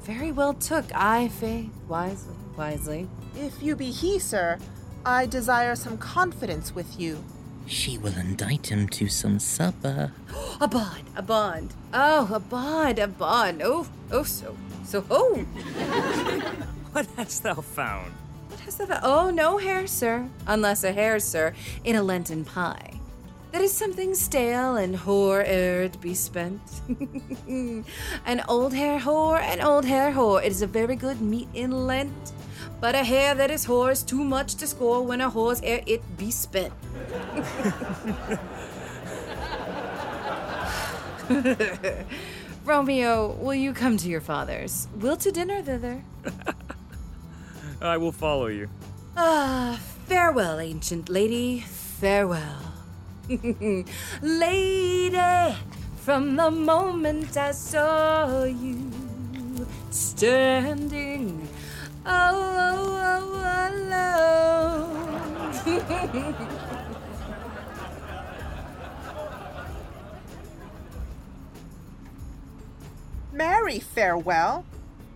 [0.03, 3.09] Very well took, I faith, wisely, wisely.
[3.35, 4.59] If you be he, sir,
[5.03, 7.23] I desire some confidence with you.
[7.65, 10.11] She will indict him to some supper.
[10.61, 11.73] a bond, a bond.
[11.93, 13.61] Oh, a bond, a bond.
[13.63, 15.37] Oh, oh, so, so, oh.
[16.93, 18.11] What hast thou found?
[18.49, 19.01] What hast thou found?
[19.03, 20.29] Oh, no hair, sir.
[20.45, 21.53] Unless a hair, sir,
[21.83, 22.99] in a Lenten pie.
[23.51, 26.61] That is something stale and whore-aired be spent.
[28.25, 30.43] an old hair whore, an old hair whore.
[30.43, 32.31] It is a very good meat in Lent.
[32.83, 36.01] But a hair that is is too much to score when a whore's ere it
[36.17, 36.73] be spent.
[42.65, 44.89] Romeo, will you come to your father's?
[44.99, 46.03] Will to dinner thither?
[47.81, 48.67] I will follow you.
[49.15, 49.79] Ah,
[50.09, 52.73] farewell, ancient lady, farewell.
[54.21, 55.55] lady,
[55.95, 58.91] from the moment I saw you
[59.89, 61.47] standing
[62.07, 62.11] oh,
[62.59, 64.43] oh, oh, alone.
[73.31, 74.65] Marry, farewell.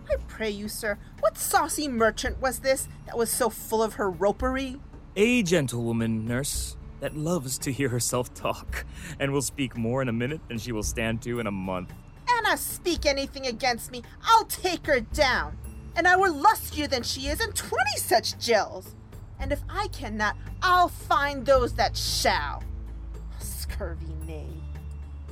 [0.10, 4.10] I pray you, sir, what saucy merchant was this that was so full of her
[4.10, 4.80] ropery?
[5.18, 8.86] A gentlewoman, nurse, that loves to hear herself talk,
[9.20, 11.94] and will speak more in a minute than she will stand to in a month.
[12.38, 15.58] Anna speak anything against me, I'll take her down.
[15.98, 18.96] And I were lustier than she is in twenty such jills.
[19.40, 22.64] And if I cannot, I'll find those that shall.
[23.40, 24.62] Scurvy knave.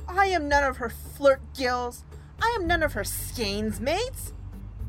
[0.08, 2.04] I am none of her flirt gills.
[2.42, 4.32] I am none of her skeins mates.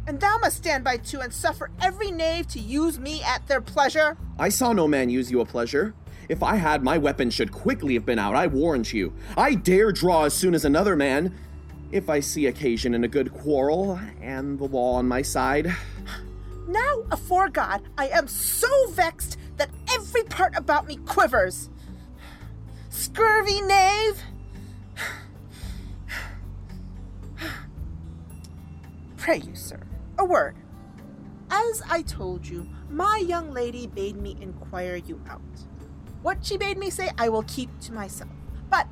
[0.07, 3.61] And thou must stand by too and suffer every knave to use me at their
[3.61, 4.17] pleasure.
[4.39, 5.93] I saw no man use you a pleasure.
[6.29, 9.13] If I had, my weapon should quickly have been out, I warrant you.
[9.37, 11.33] I dare draw as soon as another man,
[11.91, 15.73] if I see occasion in a good quarrel, and the law on my side.
[16.67, 21.69] Now, afore God, I am so vexed that every part about me quivers.
[22.89, 24.21] Scurvy knave!
[29.17, 29.79] Pray you, sir,
[30.17, 30.55] a word.
[31.49, 35.41] As I told you, my young lady bade me inquire you out.
[36.21, 38.31] What she bade me say, I will keep to myself.
[38.69, 38.87] But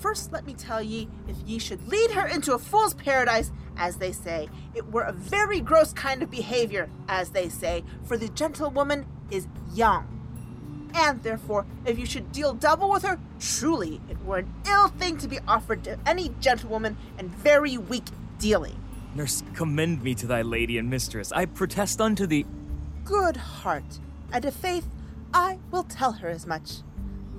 [0.00, 3.96] first let me tell ye, if ye should lead her into a fool's paradise, as
[3.96, 8.28] they say, it were a very gross kind of behavior, as they say, for the
[8.28, 10.16] gentlewoman is young.
[10.94, 15.18] And therefore, if you should deal double with her, truly it were an ill thing
[15.18, 18.06] to be offered to any gentlewoman, and very weak
[18.38, 18.76] dealing.
[19.14, 21.32] Nurse, commend me to thy lady and mistress.
[21.32, 22.46] I protest unto thee.
[23.04, 24.00] Good heart,
[24.32, 24.88] and of faith,
[25.32, 26.78] I will tell her as much.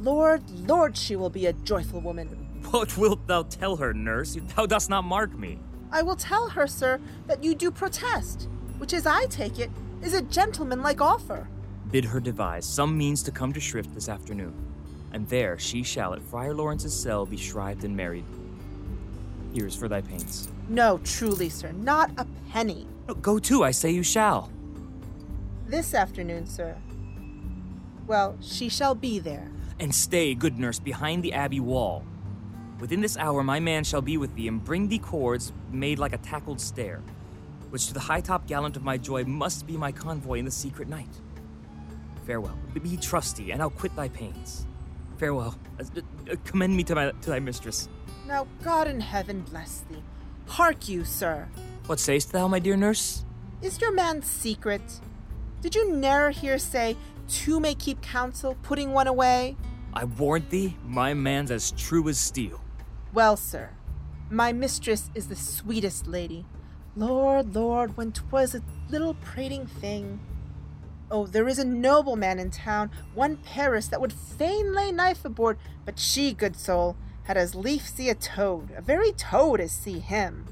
[0.02, 2.41] Lord, Lord, she will be a joyful woman.
[2.70, 4.38] What wilt thou tell her, nurse?
[4.56, 5.60] Thou dost not mark me.
[5.92, 8.48] I will tell her, sir, that you do protest,
[8.78, 9.70] which, as I take it,
[10.02, 11.48] is a gentlemanlike offer.
[11.92, 14.54] Bid her devise some means to come to Shrift this afternoon,
[15.12, 18.24] and there she shall at Friar Lawrence's cell be shrived and married.
[19.54, 20.48] Here's for thy pains.
[20.70, 22.88] No, truly, sir, not a penny.
[23.10, 24.50] No, go to, I say you shall.
[25.68, 26.78] This afternoon, sir.
[28.08, 29.52] Well, she shall be there.
[29.80, 32.06] And stay, good nurse, behind the abbey wall.
[32.82, 36.14] Within this hour my man shall be with thee, and bring thee cords made like
[36.14, 37.04] a tackled stair,
[37.70, 40.52] which to the high top gallant of my joy must be my convoy in the
[40.52, 41.22] secret night.
[42.26, 42.58] Farewell.
[42.82, 44.66] Be trusty, and I'll quit thy pains.
[45.20, 45.60] Farewell.
[45.80, 47.88] Uh, commend me to, my, to thy mistress.
[48.28, 50.02] Now God in heaven bless thee.
[50.48, 51.48] Hark you, sir.
[51.86, 53.26] What sayst thou, my dear nurse?
[53.62, 54.82] Is your man secret?
[55.62, 56.98] Did you ne'er hear say,
[57.28, 59.56] two may keep counsel, putting one away?
[59.94, 62.60] I warrant thee, my man's as true as steel.
[63.14, 63.72] Well, sir,
[64.30, 66.46] my mistress is the sweetest lady.
[66.96, 70.22] Lord, Lord, when 'twas a little prating thing.
[71.10, 75.58] Oh, there is a nobleman in town, one Paris, that would fain lay knife aboard,
[75.84, 80.00] but she, good soul, had as lief see a toad, a very toad, as see
[80.00, 80.46] him.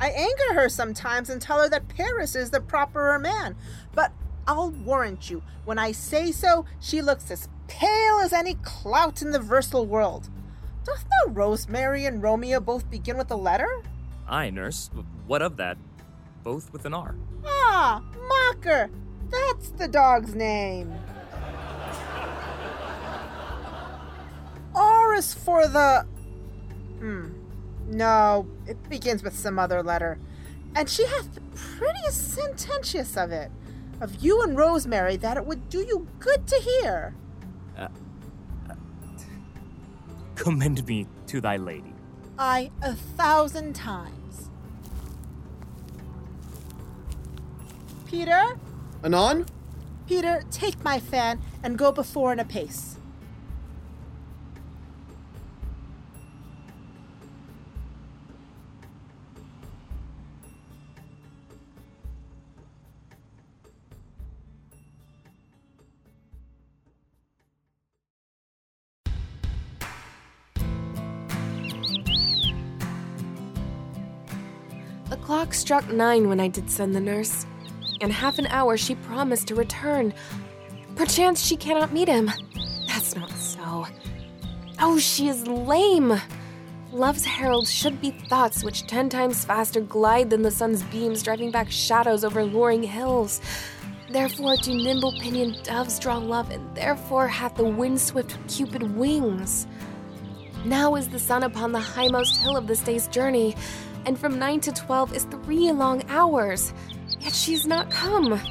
[0.00, 3.54] I anger her sometimes and tell her that Paris is the properer man,
[3.94, 4.10] but
[4.48, 9.30] I'll warrant you, when I say so, she looks as pale as any clout in
[9.30, 10.28] the versal world.
[10.84, 13.82] Doth not Rosemary and Romeo both begin with a letter?
[14.28, 14.90] Aye, nurse.
[15.26, 15.78] What of that?
[16.42, 17.14] Both with an R.
[17.44, 18.90] Ah, mocker!
[19.30, 20.92] That's the dog's name.
[24.74, 26.06] R is for the.
[26.98, 27.28] Hmm.
[27.88, 30.18] No, it begins with some other letter.
[30.74, 33.50] And she hath the prettiest sententious of it.
[34.00, 37.14] Of you and Rosemary that it would do you good to hear.
[37.76, 37.88] Uh,
[40.34, 41.94] commend me to thy lady.
[42.38, 44.50] I a thousand times.
[48.06, 48.58] Peter?
[49.04, 49.46] Anon?
[50.06, 52.44] Peter, take my fan and go before in a
[75.42, 77.46] clock struck nine when I did send the nurse.
[78.00, 80.14] In half an hour, she promised to return.
[80.94, 82.30] Perchance she cannot meet him.
[82.86, 83.84] That's not so.
[84.78, 86.14] Oh, she is lame.
[86.92, 91.50] Love's herald should be thoughts which ten times faster glide than the sun's beams, driving
[91.50, 93.40] back shadows over luring hills.
[94.10, 99.66] Therefore do nimble pinioned doves draw love, and therefore hath the wind swift Cupid wings.
[100.64, 103.56] Now is the sun upon the highmost hill of this day's journey,
[104.06, 106.72] and from nine to twelve is three long hours.
[107.20, 108.32] Yet she has not come.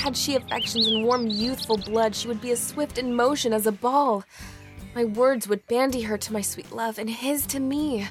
[0.00, 3.66] Had she affections and warm youthful blood, she would be as swift in motion as
[3.66, 4.24] a ball.
[4.94, 8.08] My words would bandy her to my sweet love, and his to me.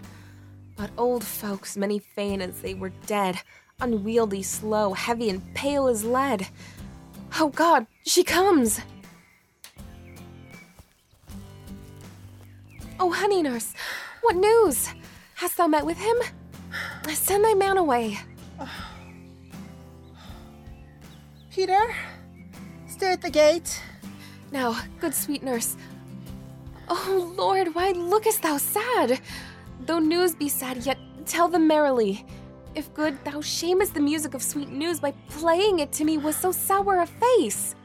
[0.75, 3.39] But old folks, many fain as they were dead,
[3.79, 6.47] unwieldy, slow, heavy, and pale as lead.
[7.39, 8.81] Oh God, she comes!
[12.99, 13.73] Oh, honey nurse,
[14.21, 14.89] what news?
[15.35, 16.15] Hast thou met with him?
[17.13, 18.17] Send thy man away.
[21.51, 21.93] Peter,
[22.87, 23.81] stay at the gate.
[24.51, 25.75] Now, good sweet nurse.
[26.87, 29.19] Oh Lord, why lookest thou sad?
[29.85, 32.25] Though news be sad, yet tell them merrily.
[32.73, 36.39] If good, thou shamest the music of sweet news by playing it to me with
[36.39, 37.75] so sour a face.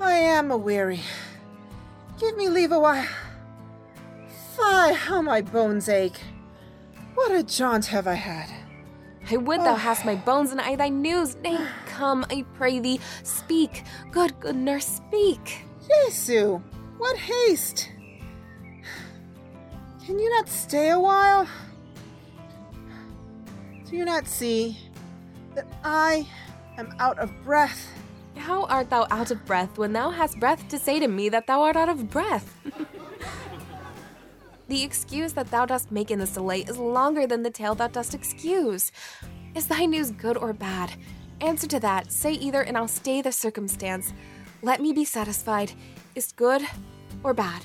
[0.00, 1.02] I am a weary.
[2.18, 3.06] Give me leave a while.
[4.58, 6.20] Fie, how my bones ache.
[7.14, 8.50] What a jaunt have I had.
[9.30, 9.76] I would thou oh.
[9.76, 11.36] hast my bones and I thy news.
[11.36, 13.84] Nay, come, I pray thee, speak.
[14.10, 15.64] Good, good nurse, speak.
[15.88, 16.60] Jesu,
[16.98, 17.88] what haste!
[20.04, 21.46] Can you not stay a while?
[23.88, 24.76] Do you not see?
[25.58, 26.24] that I
[26.76, 27.90] am out of breath.
[28.36, 31.48] How art thou out of breath when thou hast breath to say to me that
[31.48, 32.54] thou art out of breath?
[34.68, 37.88] The excuse that thou dost make in this delay is longer than the tale thou
[37.88, 38.92] dost excuse.
[39.54, 40.92] Is thy news good or bad?
[41.40, 42.12] Answer to that.
[42.12, 44.12] Say either, and I'll stay the circumstance.
[44.62, 45.72] Let me be satisfied.
[46.14, 46.62] Is good
[47.22, 47.64] or bad?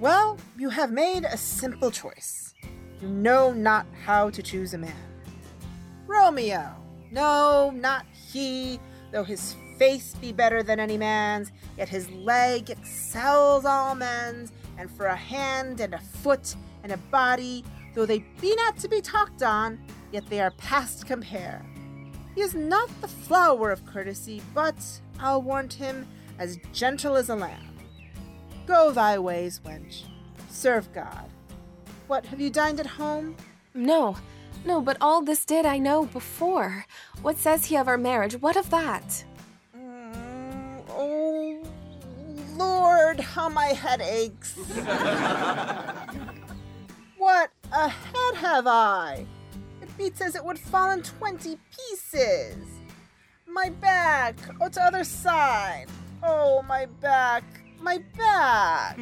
[0.00, 2.54] Well, you have made a simple choice.
[3.00, 4.96] You know not how to choose a man.
[6.06, 6.74] Romeo,
[7.12, 8.80] no, not he,
[9.12, 14.90] though his face be better than any man's, yet his leg excels all men's, and
[14.90, 17.62] for a hand and a foot and a body,
[17.94, 19.78] though they be not to be talked on,
[20.10, 21.62] yet they are past compare.
[22.34, 24.76] He is not the flower of courtesy, but
[25.18, 26.08] I'll warrant him
[26.38, 27.76] as gentle as a lamb.
[28.66, 30.04] Go thy ways, wench.
[30.48, 31.28] Serve God.
[32.06, 33.36] What, have you dined at home?
[33.74, 34.16] No,
[34.64, 36.86] no, but all this did I know before.
[37.20, 38.34] What says he of our marriage?
[38.40, 39.24] What of that?
[42.60, 44.54] Lord, how my head aches.
[47.16, 49.24] what a head have I!
[49.80, 52.58] It beats as it would fall in twenty pieces.
[53.48, 55.86] My back, oh, to other side.
[56.22, 57.44] Oh, my back,
[57.80, 58.98] my back.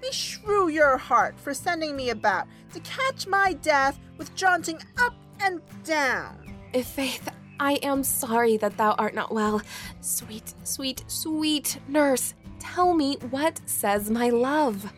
[0.00, 5.60] Beshrew your heart for sending me about to catch my death with jaunting up and
[5.84, 6.56] down.
[6.72, 7.28] If faith,
[7.62, 9.62] I am sorry that thou art not well.
[10.00, 14.92] Sweet, sweet, sweet nurse, tell me what says my love.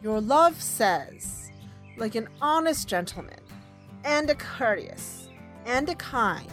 [0.00, 1.50] Your love says,
[1.96, 3.40] like an honest gentleman,
[4.04, 5.30] and a courteous,
[5.66, 6.46] and a kind,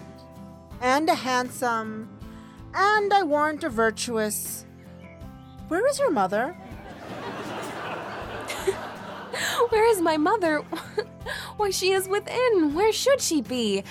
[0.81, 2.09] and a handsome,
[2.73, 4.65] and I warrant a virtuous.
[5.67, 6.53] Where is your mother?
[9.69, 10.61] Where is my mother?
[11.57, 12.73] Why, she is within.
[12.73, 13.83] Where should she be?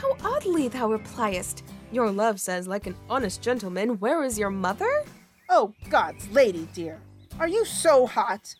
[0.00, 1.64] How oddly thou repliest.
[1.90, 5.04] Your love says, like an honest gentleman, where is your mother?
[5.48, 7.00] Oh, God's lady, dear,
[7.40, 8.54] are you so hot?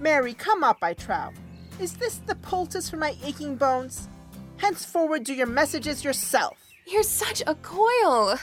[0.00, 1.32] Marry, come up, I trow.
[1.80, 4.08] Is this the poultice for my aching bones?
[4.56, 6.56] Henceforward, do your messages yourself.
[6.86, 8.38] You're such a coil.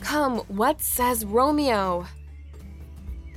[0.00, 2.06] Come, what says Romeo?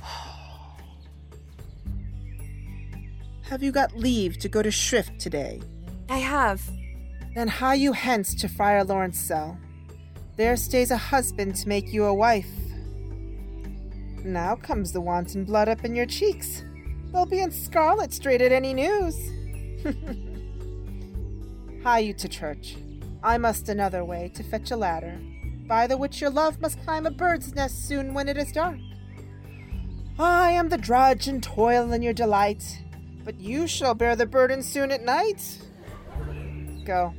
[3.42, 5.60] Have you got leave to go to Shrift today?
[6.08, 6.62] I have.
[7.34, 9.58] Then hie you hence to Friar Lawrence cell.
[10.36, 12.50] There stays a husband to make you a wife.
[14.24, 16.64] Now comes the wanton blood up in your cheeks.
[17.12, 19.16] They'll be in scarlet straight at any news.
[21.82, 22.76] hie you to church.
[23.22, 25.18] I must another way to fetch a ladder,
[25.66, 28.78] by the which your love must climb a bird's nest soon when it is dark.
[30.18, 32.82] I am the drudge and toil in your delight,
[33.24, 35.58] but you shall bear the burden soon at night.
[36.90, 37.14] Go,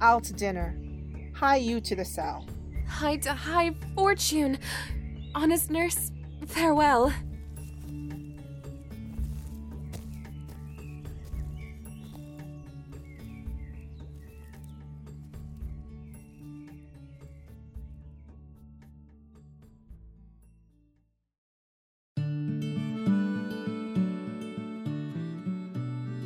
[0.00, 0.76] out to dinner.
[1.32, 2.44] Hie you to the cell.
[2.88, 4.58] Hie to high fortune.
[5.32, 6.10] Honest nurse,
[6.48, 7.12] farewell.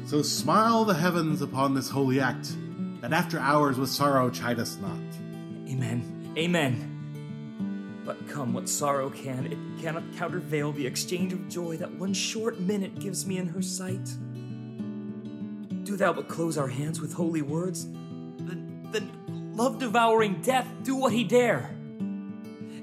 [0.06, 2.56] So smile the heavens upon this holy act,
[3.06, 4.98] that after hours with sorrow chide us not.
[5.68, 6.34] Amen.
[6.36, 8.02] Amen.
[8.04, 12.58] But come what sorrow can, it cannot countervail the exchange of joy that one short
[12.58, 14.04] minute gives me in her sight.
[15.84, 20.96] Do thou but close our hands with holy words, then, then love devouring death do
[20.96, 21.70] what he dare.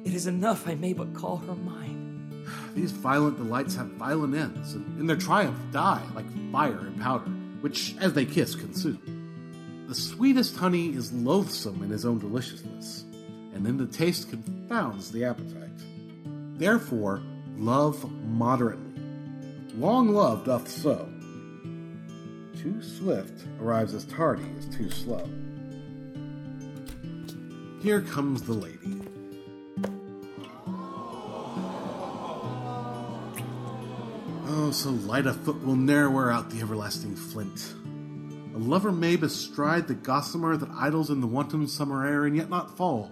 [0.06, 2.46] It is enough I may but call her mine.
[2.76, 7.30] These violent delights have violent ends, and in their triumph die like fire and powder,
[7.60, 9.13] which, as they kiss, consume.
[9.94, 13.06] The sweetest honey is loathsome in his own deliciousness,
[13.54, 15.70] and in the taste confounds the appetite.
[16.58, 17.22] Therefore,
[17.58, 19.00] love moderately.
[19.76, 21.08] Long love doth so.
[22.60, 25.30] Too swift arrives as tardy as too slow.
[27.84, 29.00] Here comes the lady.
[34.48, 37.76] Oh, so light a foot will ne'er wear out the everlasting flint.
[38.54, 42.50] A lover may bestride the gossamer that idles in the wanton summer air and yet
[42.50, 43.12] not fall.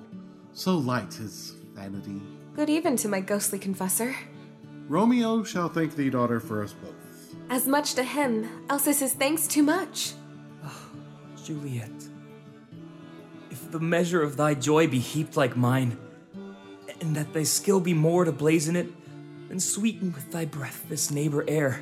[0.54, 2.22] So light is vanity.
[2.56, 4.16] Good even to my ghostly confessor.
[4.88, 6.94] Romeo shall thank thee, daughter, for us both.
[7.50, 10.14] As much to him, else is his thanks too much.
[10.64, 10.86] Ah,
[11.44, 11.90] Juliet,
[13.50, 15.98] if the measure of thy joy be heaped like mine,
[17.00, 18.90] and that thy skill be more to blazon it,
[19.48, 21.82] then sweeten with thy breath this neighbor air,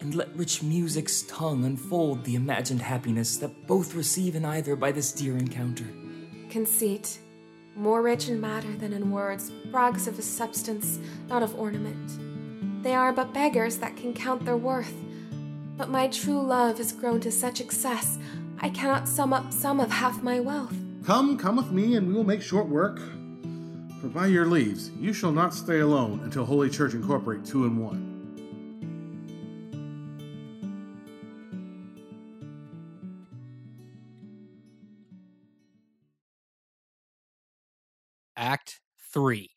[0.00, 4.92] and let rich music's tongue unfold the imagined happiness that both receive in either by
[4.92, 5.86] this dear encounter.
[6.48, 7.18] Conceit,
[7.76, 10.98] more rich in matter than in words, brags of a substance,
[11.28, 12.82] not of ornament.
[12.82, 14.94] They are but beggars that can count their worth.
[15.76, 18.18] But my true love has grown to such excess,
[18.62, 20.74] I cannot sum up some of half my wealth.
[21.04, 22.98] Come, come with me, and we will make short work.
[24.00, 27.78] For by your leaves, you shall not stay alone until Holy Church incorporate two and
[27.78, 28.19] one.
[38.50, 38.80] Act
[39.12, 39.48] 3.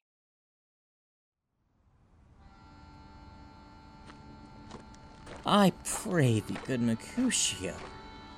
[5.47, 7.73] I pray thee, good Mercutio,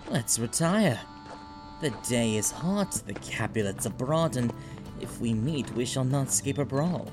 [0.10, 0.98] let's retire.
[1.82, 4.54] The day is hot, the Capulets abroad, and
[5.02, 7.12] if we meet, we shall not escape a brawl.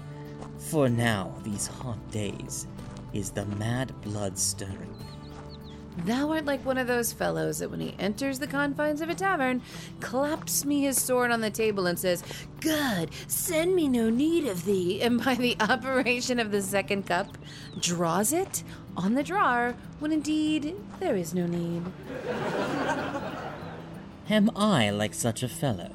[0.71, 2.69] For now, these hot days,
[3.13, 4.95] is the mad blood stirring.
[5.99, 9.15] Thou art like one of those fellows that when he enters the confines of a
[9.15, 9.63] tavern,
[10.01, 12.25] claps me his sword on the table and says,
[12.61, 17.37] Good, send me no need of thee, and by the operation of the second cup,
[17.79, 18.65] draws it
[18.97, 21.83] on the drawer when indeed there is no need.
[24.31, 25.91] Am I like such a fellow?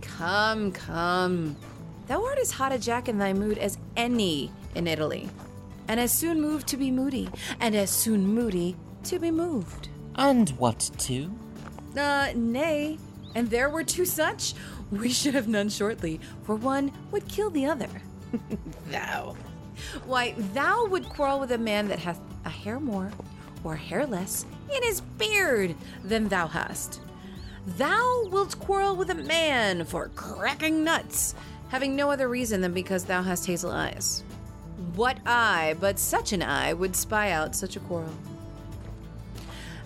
[0.00, 1.56] Come, come.
[2.06, 5.28] Thou art as hot a jack in thy mood as any in Italy,
[5.88, 7.30] and as soon moved to be moody,
[7.60, 9.88] and as soon moody to be moved.
[10.16, 11.30] And what two?
[11.96, 12.98] Uh, nay.
[13.34, 14.54] And there were two such,
[14.90, 17.88] we should have none shortly, for one would kill the other.
[18.90, 19.36] thou.
[20.06, 23.10] Why, thou would quarrel with a man that hath a hair more
[23.64, 25.74] or a hair less in his beard
[26.04, 27.00] than thou hast.
[27.66, 31.34] Thou wilt quarrel with a man for cracking nuts,
[31.68, 34.22] having no other reason than because thou hast hazel eyes.
[34.94, 38.12] What eye but such an eye would spy out such a quarrel?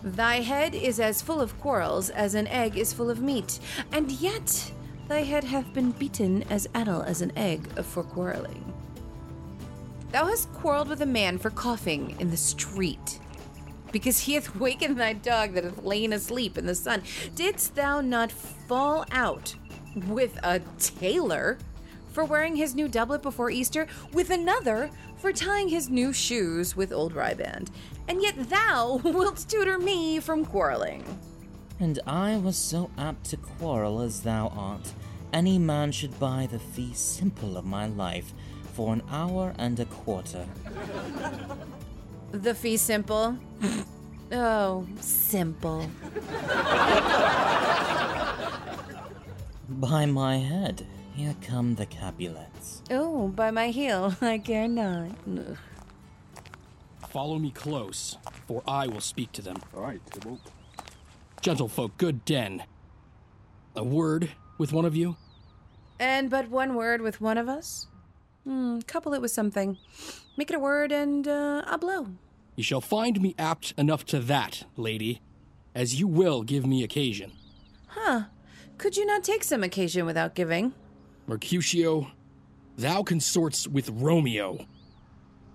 [0.03, 3.59] Thy head is as full of quarrels as an egg is full of meat,
[3.93, 4.73] and yet
[5.09, 8.73] thy head hath been beaten as addle as an egg for quarreling.
[10.12, 13.19] Thou hast quarreled with a man for coughing in the street,
[13.91, 17.03] because he hath wakened thy dog that hath lain asleep in the sun.
[17.35, 19.55] Didst thou not fall out
[20.07, 21.59] with a tailor
[22.12, 26.93] for wearing his new doublet before Easter, with another for tying his new shoes with
[26.93, 27.70] old riband?
[28.09, 31.05] And yet thou wilt tutor me from quarreling.
[31.78, 34.93] And I was so apt to quarrel as thou art.
[35.32, 38.32] Any man should buy the fee simple of my life
[38.72, 40.47] for an hour and a quarter.
[42.32, 43.39] The fee simple?
[44.32, 45.89] oh, simple.
[49.68, 52.82] By my head, here come the Capulets.
[52.90, 55.10] Oh, by my heel, I care not.
[57.09, 57.12] Ugh.
[57.12, 58.16] Follow me close,
[58.47, 59.56] for I will speak to them.
[59.74, 60.40] All right, Tybalt.
[61.43, 62.64] Gentlefolk, good den.
[63.76, 65.16] A word with one of you?
[66.01, 67.86] And but one word with one of us?
[68.44, 69.78] Hmm, couple it with something.
[70.36, 72.09] Make it a word and uh, a blow.
[72.56, 75.20] You shall find me apt enough to that, lady,
[75.74, 77.32] as you will give me occasion.
[77.89, 78.24] Huh.
[78.78, 80.72] Could you not take some occasion without giving?
[81.26, 82.10] Mercutio,
[82.76, 84.66] thou consorts with Romeo.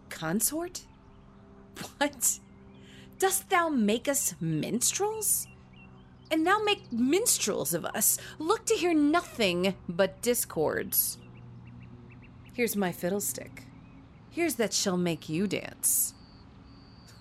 [0.09, 0.85] Consort?
[1.97, 2.39] What?
[3.19, 5.47] Dost thou make us minstrels?
[6.29, 8.17] And thou make minstrels of us.
[8.39, 11.17] Look to hear nothing but discords.
[12.53, 13.65] Here's my fiddlestick.
[14.29, 16.13] Here's that shall make you dance.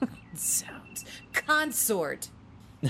[0.36, 1.04] Zounds.
[1.32, 2.28] Consort!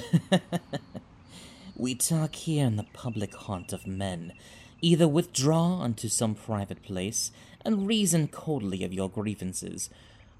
[1.83, 4.35] We talk here in the public haunt of men.
[4.81, 7.33] Either withdraw unto some private place
[7.65, 9.91] and reason coldly of your grievances,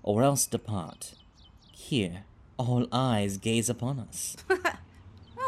[0.03, 1.15] or else depart.
[1.73, 2.25] Here,
[2.57, 4.37] all eyes gaze upon us.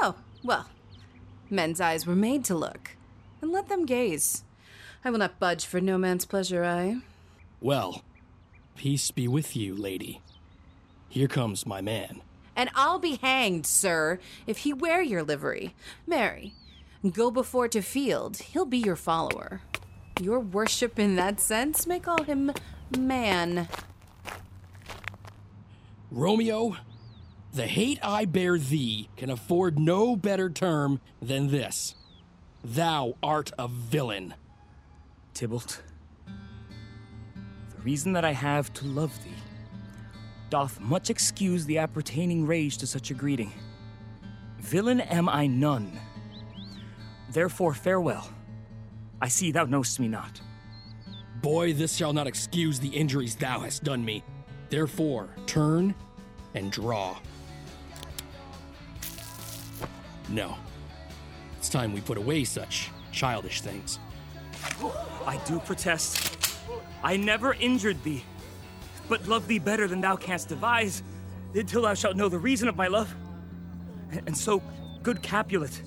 [0.01, 0.69] Oh, well.
[1.49, 2.91] Men's eyes were made to look.
[3.41, 4.45] And let them gaze.
[5.05, 6.99] I will not budge for no man's pleasure, I.
[7.61, 8.03] Well,
[8.77, 10.21] peace be with you, lady.
[11.09, 12.21] Here comes my man.
[12.57, 15.75] And I'll be hanged, sir, if he wear your livery.
[16.07, 16.55] Marry,
[17.13, 18.39] go before to field.
[18.39, 19.63] He'll be your follower.
[20.21, 22.53] Your worship in that sense may call him
[22.97, 23.69] man.
[26.15, 26.77] Romeo,
[27.55, 31.97] the hate I bear thee can afford no better term than this.
[32.63, 34.35] Thou art a villain.
[35.35, 35.83] Tybalt,
[36.25, 39.35] the reason that I have to love thee
[40.51, 43.53] doth much excuse the appertaining rage to such a greeting.
[44.61, 45.99] Villain am I none.
[47.31, 48.31] Therefore, farewell.
[49.21, 50.41] I see thou knowst me not.
[51.43, 54.23] Boy, this shall not excuse the injuries thou hast done me.
[54.75, 55.95] Therefore, turn
[56.57, 57.17] and draw.
[60.29, 60.57] No.
[61.59, 64.01] It's time we put away such childish things.
[65.25, 66.59] I do protest.
[67.05, 68.25] I never injured thee,
[69.09, 71.05] but love thee better than thou canst devise,
[71.55, 73.15] until thou shalt know the reason of my love.
[74.27, 74.61] And so,
[75.05, 75.83] good Capulet,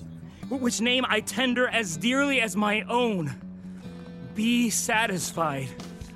[0.48, 3.34] which name I tender as dearly as my own,
[4.34, 5.68] be satisfied.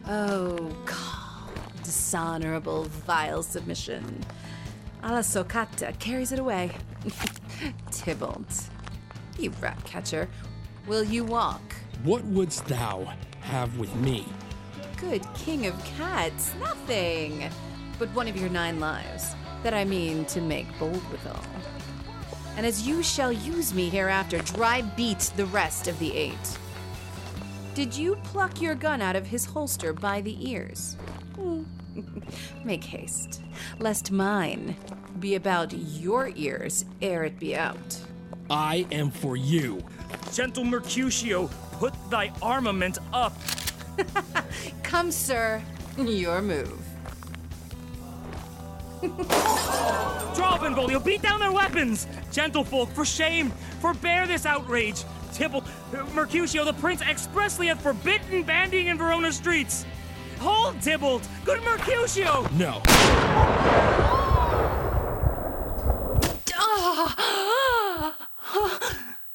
[0.08, 1.11] Oh, God.
[1.82, 4.24] Dishonorable, vile submission.
[5.02, 6.70] Alla stoccata carries it away.
[7.90, 8.68] Tybalt,
[9.38, 10.28] you rat catcher,
[10.86, 11.74] will you walk?
[12.04, 14.26] What wouldst thou have with me?
[14.96, 17.50] Good king of cats, nothing
[17.98, 21.42] but one of your nine lives that I mean to make bold withal.
[22.56, 26.58] And as you shall use me hereafter, dry beat the rest of the eight.
[27.74, 30.96] Did you pluck your gun out of his holster by the ears?
[32.64, 33.42] Make haste,
[33.78, 34.76] lest mine
[35.20, 37.98] be about your ears ere it be out.
[38.50, 39.82] I am for you.
[40.32, 43.36] Gentle Mercutio, put thy armament up.
[44.82, 45.62] Come, sir,
[45.96, 46.80] your move.
[50.36, 52.06] Draw, Benvolio, beat down their weapons!
[52.30, 53.50] Gentlefolk, for shame,
[53.80, 55.02] forbear this outrage!
[55.34, 55.64] Tybalt,
[56.14, 59.84] Mercutio, the prince expressly hath forbidden bandying in Verona streets!
[60.42, 61.28] Hold, Tybalt!
[61.44, 62.48] Good Mercutio!
[62.58, 62.82] No.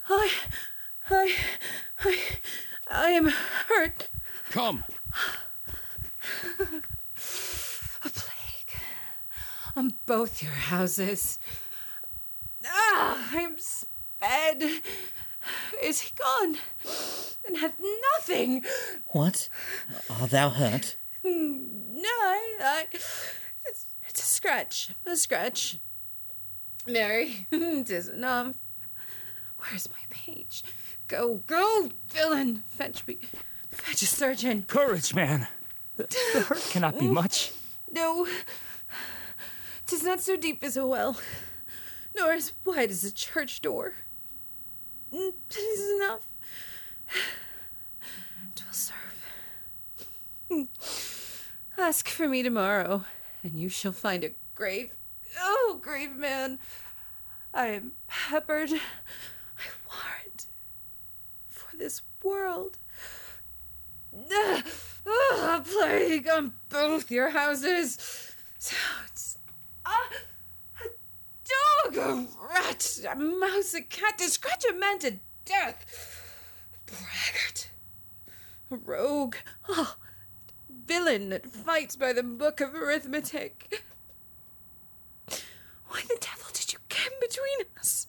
[0.10, 0.30] I,
[1.10, 1.34] I,
[2.04, 2.20] I,
[2.92, 3.28] I am
[3.70, 4.10] hurt.
[4.50, 4.84] Come.
[6.60, 8.76] A plague
[9.78, 11.40] on both your houses.
[12.66, 14.82] Ah, I am sped.
[15.82, 16.58] Is he gone?
[17.46, 17.80] And hath
[18.16, 18.66] nothing.
[19.08, 19.50] What?
[20.10, 20.96] Art thou hurt?
[21.24, 24.92] Mm, no, I, I it's, it's a scratch.
[25.06, 25.80] A scratch.
[26.86, 28.48] Marry, tis enough.
[28.48, 28.56] Um,
[29.58, 30.64] where's my page?
[31.08, 32.64] Go, go, villain!
[32.68, 33.18] Fetch me.
[33.70, 34.64] Fetch a surgeon.
[34.68, 35.48] Courage, man.
[35.98, 36.04] The,
[36.34, 37.52] the hurt cannot be much.
[37.92, 38.28] No.
[39.86, 41.20] Tis not so deep as a well,
[42.16, 43.94] nor as wide as a church door.
[45.18, 46.28] Mm, Tis enough.
[48.56, 49.26] Twill serve.
[51.78, 53.04] Ask for me tomorrow,
[53.42, 54.94] and you shall find a grave.
[55.40, 56.60] Oh, grave man.
[57.54, 58.70] I am peppered.
[58.72, 60.46] I warrant.
[61.50, 62.78] For this world.
[64.32, 64.64] Ah,
[65.08, 68.36] ah, plague on both your houses.
[68.62, 69.38] Zounds.
[69.86, 70.27] Ah, a
[71.48, 75.16] dog, a rat, a mouse, a cat to scratch a man to
[75.46, 75.86] death.
[76.86, 77.70] Braggart.
[78.72, 79.36] A rogue.
[79.70, 79.96] Oh,
[80.86, 83.84] villain that fights by the book of arithmetic.
[85.88, 88.08] Why the devil did you in between us?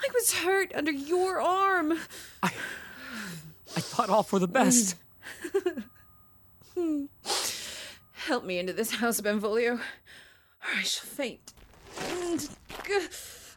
[0.00, 1.92] I was hurt under your arm.
[2.42, 2.52] I.
[3.76, 4.96] I thought all for the best.
[6.74, 7.04] Hmm.
[8.26, 9.80] Help me into this house, Benvolio, or
[10.62, 11.52] I shall faint.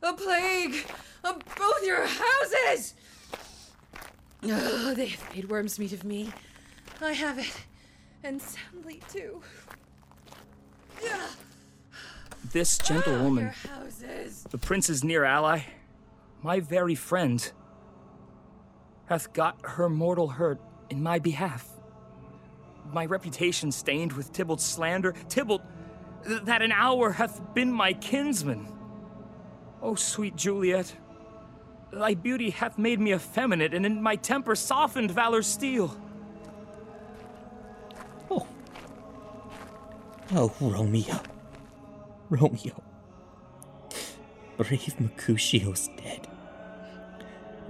[0.02, 0.86] A plague
[1.24, 2.94] of both your houses!
[4.44, 6.32] Oh, they have made worm's meat of me.
[7.02, 7.66] I have it,
[8.24, 9.42] and soundly too.
[12.52, 15.62] This ah, gentlewoman, Your the prince's near ally,
[16.44, 17.52] my very friend,
[19.08, 21.68] hath got her mortal hurt in my behalf.
[22.94, 25.64] My reputation stained with Tybalt's slander, Tybalt,
[26.26, 28.68] that an hour hath been my kinsman.
[29.82, 30.96] O sweet Juliet,
[31.92, 35.96] thy beauty hath made me effeminate, and in my temper softened valor's steel.
[38.30, 38.48] Oh,
[40.34, 41.20] oh Romeo.
[42.30, 42.84] Romeo.
[44.58, 46.28] Brave Mercutio's dead.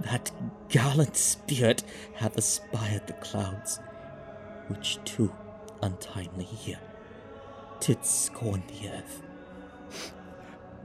[0.00, 0.30] That
[0.68, 1.82] gallant spirit
[2.14, 3.80] hath aspired the clouds,
[4.68, 5.34] which too
[5.82, 6.78] untimely here
[7.80, 9.22] did scorn the earth.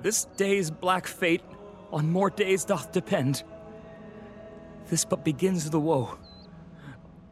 [0.01, 1.43] This day's black fate
[1.91, 3.43] on more days doth depend.
[4.87, 6.17] This but begins the woe.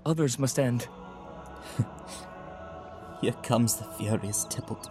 [0.06, 0.88] Others must end.
[3.22, 4.90] Here comes the furious Tybalt.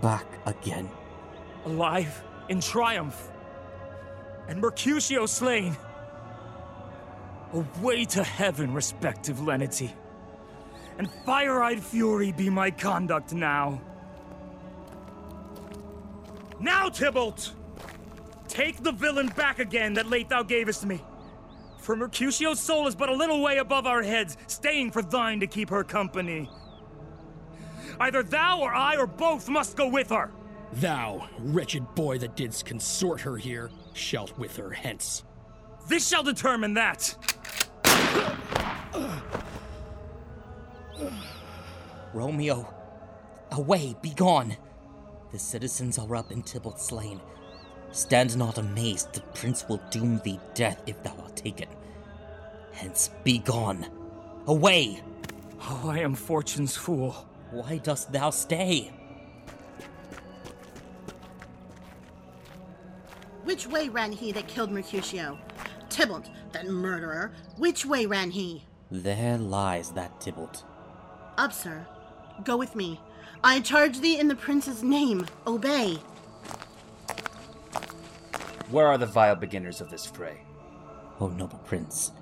[0.00, 0.88] Back again.
[1.66, 3.30] alive in triumph,
[4.48, 5.76] and Mercutio slain.
[7.52, 9.92] Away to heaven, respective lenity,
[10.98, 13.80] and fire eyed fury be my conduct now.
[16.60, 17.52] Now, Tybalt!
[18.48, 21.02] Take the villain back again that late thou gavest me.
[21.78, 25.46] For Mercutio's soul is but a little way above our heads, staying for thine to
[25.46, 26.48] keep her company.
[28.00, 30.30] Either thou or I or both must go with her.
[30.74, 35.24] Thou, wretched boy that didst consort her here, shalt with her hence.
[35.88, 37.14] This shall determine that.
[42.14, 42.72] Romeo,
[43.52, 44.56] away, begone!
[45.32, 47.20] The citizens are up in Tybalt's slain.
[47.90, 51.68] Stand not amazed, the prince will doom thee death if thou art taken.
[52.72, 53.86] Hence, begone!
[54.46, 55.00] Away!
[55.62, 57.26] Oh, I am fortune's fool.
[57.50, 58.92] Why dost thou stay?
[63.44, 65.38] Which way ran he that killed Mercutio?
[65.88, 68.64] Tybalt, that murderer, which way ran he?
[68.90, 70.64] There lies that Tybalt.
[71.36, 71.86] Up, sir.
[72.44, 73.00] Go with me.
[73.42, 75.26] I charge thee in the prince's name.
[75.46, 75.98] Obey.
[78.70, 80.40] Where are the vile beginners of this fray?
[81.20, 82.12] O noble prince,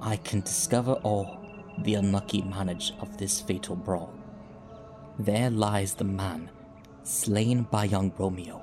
[0.00, 1.38] I can discover all
[1.78, 4.12] the unlucky manage of this fatal brawl.
[5.18, 6.50] There lies the man
[7.04, 8.62] slain by young Romeo,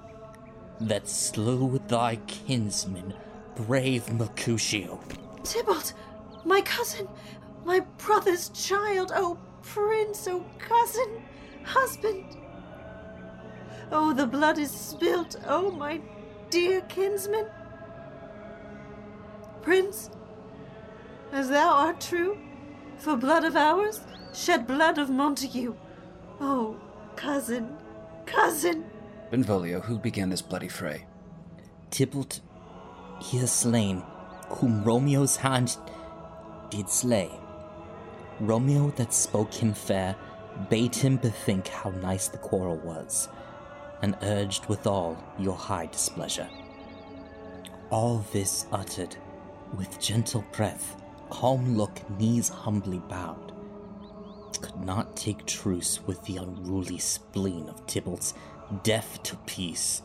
[0.81, 3.13] that slew thy kinsman,
[3.55, 4.99] brave Mercutio.
[5.43, 5.93] Tybalt,
[6.45, 7.07] my cousin,
[7.65, 11.23] my brother's child, oh prince, oh cousin,
[11.63, 12.37] husband.
[13.91, 16.01] Oh, the blood is spilt, oh my
[16.49, 17.47] dear kinsman.
[19.61, 20.09] Prince,
[21.31, 22.37] as thou art true,
[22.97, 24.01] for blood of ours,
[24.33, 25.75] shed blood of Montague.
[26.39, 26.75] Oh,
[27.15, 27.75] cousin,
[28.25, 28.85] cousin.
[29.31, 31.05] Benvolio, who began this bloody fray?
[31.91, 32.41] Tybalt,
[33.21, 34.03] he is slain,
[34.49, 35.77] whom Romeo's hand
[36.69, 37.29] did slay.
[38.45, 40.15] Romeo that spoke him fair
[40.69, 43.29] bade him bethink how nice the quarrel was,
[44.01, 46.49] and urged withal your high displeasure.
[47.89, 49.15] All this uttered,
[49.77, 53.53] with gentle breath, calm look, knees humbly bowed,
[54.61, 58.33] could not take truce with the unruly spleen of Tybalt's
[58.83, 60.01] deaf to peace,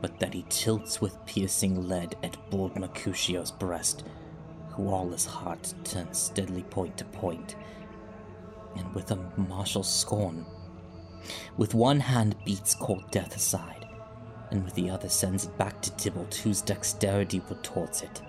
[0.00, 4.04] but that he tilts with piercing lead at bold Mercutio's breast,
[4.76, 7.56] who his heart turns steadily point to point,
[8.76, 10.44] and with a martial scorn,
[11.56, 13.86] with one hand beats cold death aside,
[14.50, 18.22] and with the other sends it back to Tybalt, whose dexterity retorts it.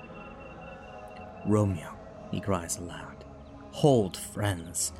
[1.45, 1.93] Romeo,
[2.31, 3.23] he cries aloud,
[3.71, 4.93] hold, friends,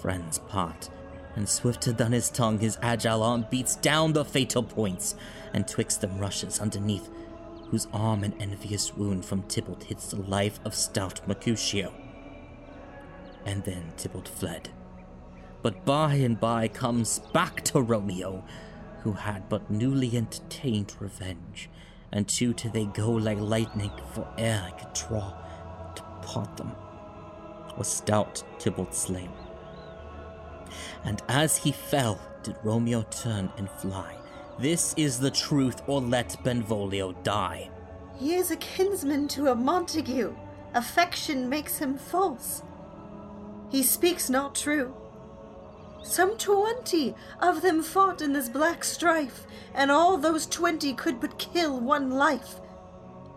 [0.00, 0.88] friends part,
[1.36, 5.14] and swifter than his tongue, his agile arm beats down the fatal points,
[5.54, 7.08] and twixt them rushes underneath,
[7.72, 11.94] whose arm an envious wound from Tybalt hits the life of stout Mercutio.
[13.46, 14.68] And then Tybalt fled.
[15.62, 18.44] But by and by comes back to Romeo,
[19.02, 21.70] who had but newly entertained revenge,
[22.12, 25.32] and to till they go like lightning, for ere I could draw
[25.94, 26.72] to part them,
[27.78, 29.30] was stout Tybalt slain.
[31.04, 34.18] And as he fell, did Romeo turn and fly.
[34.58, 37.70] This is the truth, or let Benvolio die.
[38.18, 40.34] He is a kinsman to a Montague.
[40.74, 42.62] Affection makes him false.
[43.70, 44.94] He speaks not true.
[46.02, 51.38] Some twenty of them fought in this black strife, and all those twenty could but
[51.38, 52.60] kill one life.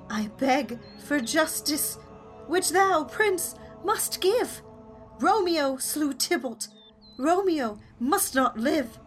[0.09, 1.97] I beg for justice,
[2.47, 4.61] which thou, prince, must give.
[5.19, 6.67] Romeo slew Tybalt.
[7.17, 8.99] Romeo must not live.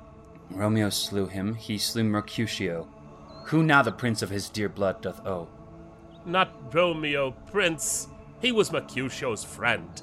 [0.51, 2.89] Romeo slew him, he slew Mercutio.
[3.47, 5.49] Who now the prince of his dear blood doth owe?
[6.25, 8.09] Not Romeo, prince.
[8.41, 10.03] He was Mercutio's friend.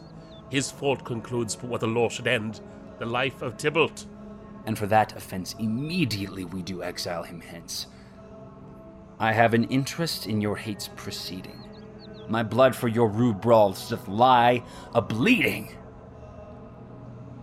[0.50, 2.62] His fault concludes for what the law should end
[3.00, 4.06] the life of Tybalt.
[4.66, 7.88] And for that offense, immediately we do exile him hence.
[9.20, 11.62] I have an interest in your hate's proceeding.
[12.28, 14.64] My blood for your rude brawls doth lie
[14.94, 15.76] a bleeding.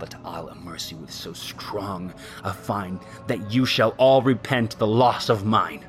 [0.02, 2.12] But I'll immerse you with so strong
[2.42, 2.98] a fine
[3.28, 5.84] that you shall all repent the loss of mine.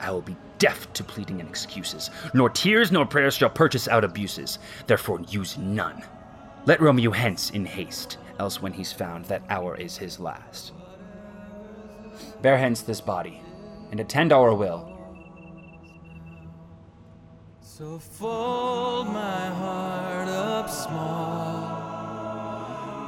[0.00, 4.02] I will be deaf to pleading and excuses, nor tears nor prayers shall purchase out
[4.02, 4.58] abuses.
[4.86, 6.02] Therefore, use none.
[6.64, 10.72] Let Romeo hence in haste, else when he's found, that hour is his last.
[12.40, 13.42] Bear hence this body,
[13.90, 14.96] and attend our will.
[17.60, 21.75] So fold my heart up small,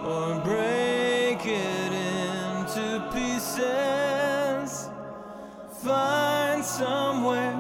[0.09, 4.89] or break it into pieces.
[5.82, 7.55] Find somewhere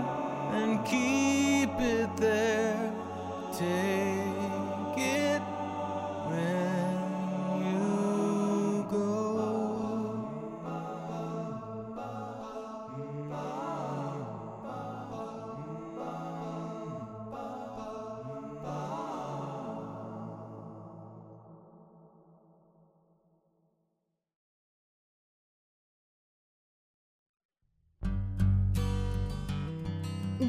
[0.52, 2.92] and keep it there.
[3.52, 4.17] Take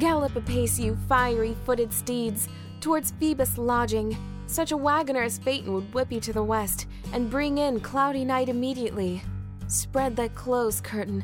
[0.00, 2.48] Gallop apace, you fiery footed steeds,
[2.80, 4.16] towards Phoebus' lodging.
[4.46, 8.24] Such a wagoner as Phaeton would whip you to the west, and bring in cloudy
[8.24, 9.22] night immediately.
[9.68, 11.22] Spread thy close curtain,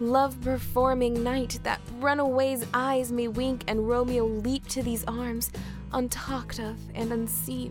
[0.00, 5.52] love performing night, that runaway's eyes may wink, and Romeo leap to these arms,
[5.92, 7.70] untalked of and unseen.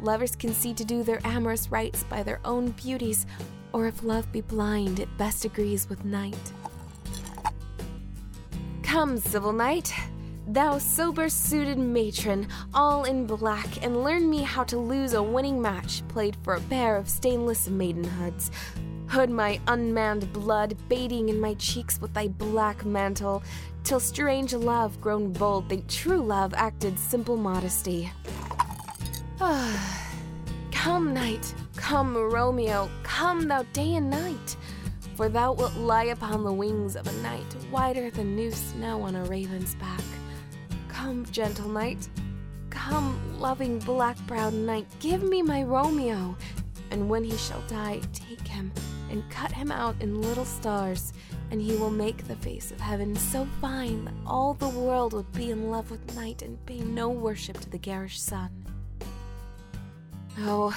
[0.00, 3.26] Lovers can see to do their amorous rites by their own beauties,
[3.74, 6.52] or if love be blind, it best agrees with night.
[8.90, 9.94] Come, civil night,
[10.48, 15.62] thou sober suited matron, all in black, and learn me how to lose a winning
[15.62, 18.50] match played for a pair of stainless maidenhoods.
[19.06, 23.44] Hood my unmanned blood, bathing in my cheeks with thy black mantle,
[23.84, 28.10] till strange love grown bold think true love acted simple modesty.
[30.72, 34.56] come, night, come, Romeo, come thou day and night,
[35.20, 39.14] for thou wilt lie upon the wings of a night, whiter than new snow on
[39.14, 40.00] a raven's back.
[40.88, 42.08] Come, gentle night,
[42.70, 46.34] come, loving black browed night, give me my Romeo,
[46.90, 48.72] and when he shall die, take him
[49.10, 51.12] and cut him out in little stars,
[51.50, 55.30] and he will make the face of heaven so fine that all the world would
[55.32, 58.48] be in love with night and pay no worship to the garish sun.
[60.38, 60.74] Oh,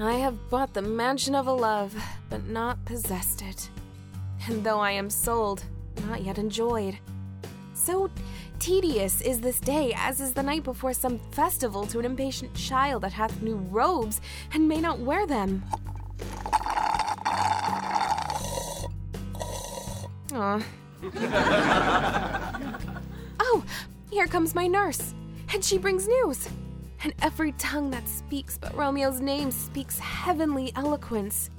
[0.00, 1.92] I have bought the mansion of a love,
[2.30, 3.68] but not possessed it.
[4.46, 5.64] And though I am sold,
[6.06, 6.96] not yet enjoyed.
[7.74, 8.08] So
[8.60, 13.02] tedious is this day, as is the night before some festival to an impatient child
[13.02, 14.20] that hath new robes
[14.52, 15.64] and may not wear them.
[20.32, 20.62] Aw.
[23.40, 23.64] oh,
[24.10, 25.12] here comes my nurse,
[25.52, 26.48] and she brings news.
[27.02, 31.50] And every tongue that speaks but Romeo's name speaks heavenly eloquence.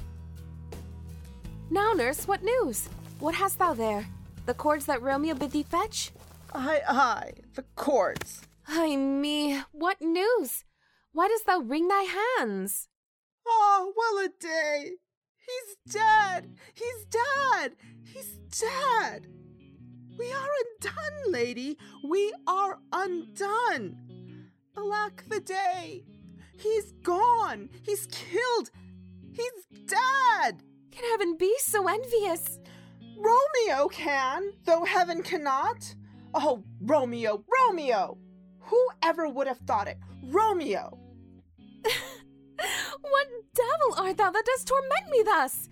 [1.69, 2.89] Now, nurse, what news?
[3.19, 4.05] What hast thou there?
[4.45, 6.11] The cords that Romeo bid thee fetch?
[6.53, 8.41] Aye, aye, the cords.
[8.67, 10.63] Ay me, what news?
[11.11, 12.03] Why dost thou wring thy
[12.37, 12.87] hands?
[13.47, 14.93] Oh, well a day!
[15.37, 16.55] He's dead!
[16.73, 17.75] He's dead!
[18.03, 19.27] He's dead!
[20.17, 21.77] We are undone, lady!
[22.03, 24.08] We are undone!
[24.79, 26.05] Alack the day!
[26.57, 27.69] He's gone!
[27.83, 28.71] He's killed!
[29.33, 30.63] He's dead!
[30.91, 32.59] Can heaven be so envious?
[33.17, 35.95] Romeo can, though heaven cannot.
[36.33, 38.17] Oh, Romeo, Romeo!
[38.59, 39.97] Whoever would have thought it?
[40.23, 40.97] Romeo!
[43.01, 45.67] what devil art thou that dost torment me thus?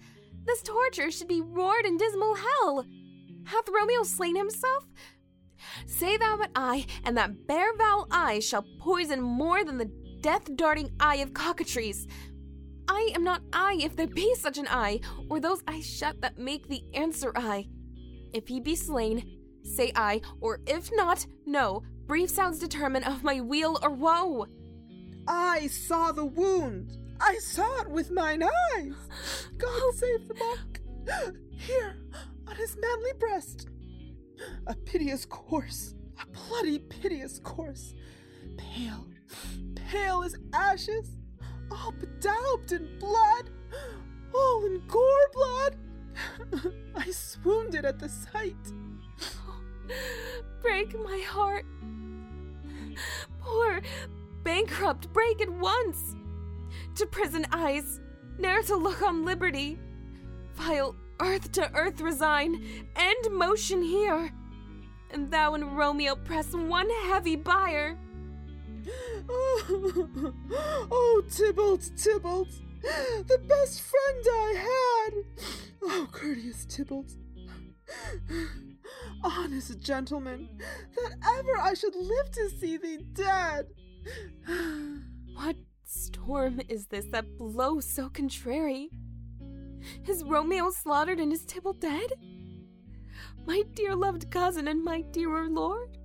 [0.45, 2.85] This torture should be roared in dismal hell.
[3.45, 4.85] Hath Romeo slain himself?
[5.85, 9.91] Say thou but I, and that bare foul eye shall poison more than the
[10.21, 12.07] death darting eye of cockatrice.
[12.87, 16.37] I am not I if there be such an eye, or those eyes shut that
[16.37, 17.67] make the answer I.
[18.33, 21.83] If he be slain, say I, or if not, no.
[22.07, 24.47] Brief sounds determine of my weal or woe.
[25.27, 26.93] I saw the wound.
[27.19, 28.93] I saw it with mine eyes.
[29.57, 30.81] God save the monk.
[31.57, 31.97] Here,
[32.47, 33.67] on his manly breast.
[34.67, 37.93] A piteous corse, a bloody piteous corse.
[38.57, 39.07] Pale,
[39.75, 41.17] pale as ashes,
[41.71, 43.49] all bedaubed in blood,
[44.33, 45.77] all in gore blood.
[46.95, 48.55] I swooned at the sight.
[50.61, 51.65] break my heart.
[53.39, 53.81] Poor,
[54.43, 56.15] bankrupt, break at once.
[56.95, 57.99] To prison eyes,
[58.39, 59.79] ne'er to look on liberty.
[60.55, 62.63] Vile earth to earth resign,
[62.95, 64.31] end motion here.
[65.11, 67.97] And thou and Romeo press one heavy bier.
[69.29, 70.33] Oh,
[70.91, 72.49] oh Tybalt, Tybalt,
[72.81, 75.13] the best friend I had.
[75.83, 77.11] Oh, courteous Tybalt,
[79.23, 80.49] honest gentleman,
[80.95, 83.67] that ever I should live to see thee dead.
[85.35, 88.89] What storm is this that blows so contrary?
[90.07, 92.13] Is Romeo slaughtered and is Tybalt dead?
[93.45, 95.97] My dear loved cousin and my dearer lord?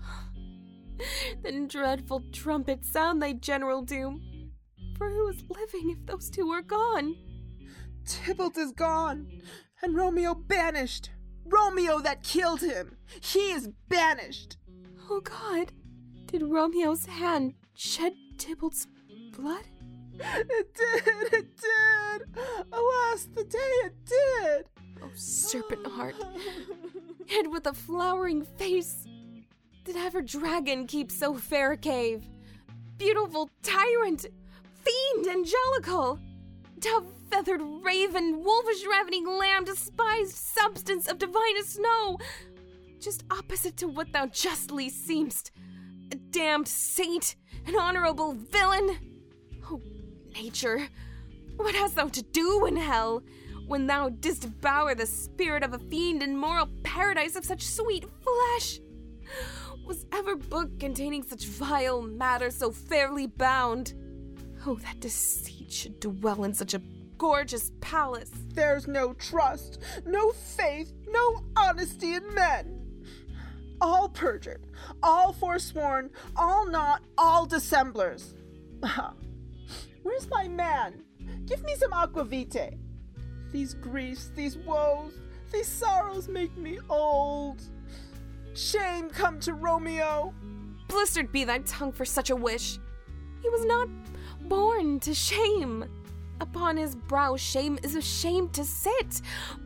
[1.42, 4.22] then dreadful trumpet sound thy general doom.
[4.96, 7.14] For who is living if those two are gone?
[8.06, 9.28] Tybalt is gone,
[9.82, 11.10] and Romeo banished.
[11.44, 12.96] Romeo that killed him.
[13.20, 14.56] He is banished.
[15.10, 15.72] Oh God,
[16.26, 18.86] did Romeo's hand shed Tybalt's
[19.32, 19.64] blood?
[20.20, 22.44] It did, it did.
[22.72, 24.66] Alas, the day it did.
[25.02, 26.16] Oh, serpent heart,
[27.28, 29.06] head with a flowering face.
[29.84, 32.28] Did ever dragon keep so fair a cave?
[32.98, 34.26] Beautiful tyrant,
[34.84, 36.18] fiend angelical,
[36.78, 42.18] dove feathered raven, wolfish ravening lamb, despised substance of divinest snow.
[43.00, 45.50] just opposite to what thou justly seem'st,
[46.12, 47.36] a damned saint,
[47.66, 48.98] an honorable villain.
[50.34, 50.88] Nature,
[51.56, 53.22] what hast thou to do in hell
[53.66, 58.04] when thou didst devour the spirit of a fiend in moral paradise of such sweet
[58.22, 58.80] flesh?
[59.86, 63.94] Was ever book containing such vile matter so fairly bound?
[64.66, 66.82] Oh, that deceit should dwell in such a
[67.16, 68.30] gorgeous palace.
[68.54, 72.74] There's no trust, no faith, no honesty in men.
[73.80, 74.66] All perjured,
[75.02, 78.34] all forsworn, all not, all dissemblers.
[80.02, 81.02] Where's my man?
[81.46, 82.76] Give me some aqua vitae.
[83.52, 85.12] These griefs, these woes,
[85.52, 87.62] these sorrows make me old.
[88.54, 90.34] Shame come to Romeo.
[90.88, 92.78] Blistered be thy tongue for such a wish.
[93.42, 93.88] He was not
[94.48, 95.84] born to shame.
[96.40, 99.22] Upon his brow shame is ashamed to sit,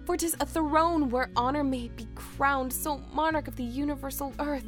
[0.07, 4.65] for 'tis a throne where honor may be crowned, so monarch of the universal earth.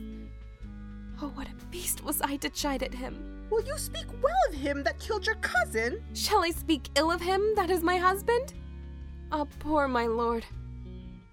[1.23, 3.34] Oh, what a beast was I to chide at him.
[3.55, 6.03] Will you speak well of him that killed your cousin?
[6.13, 8.53] Shall I speak ill of him that is my husband?
[9.31, 10.45] Ah, poor my lord.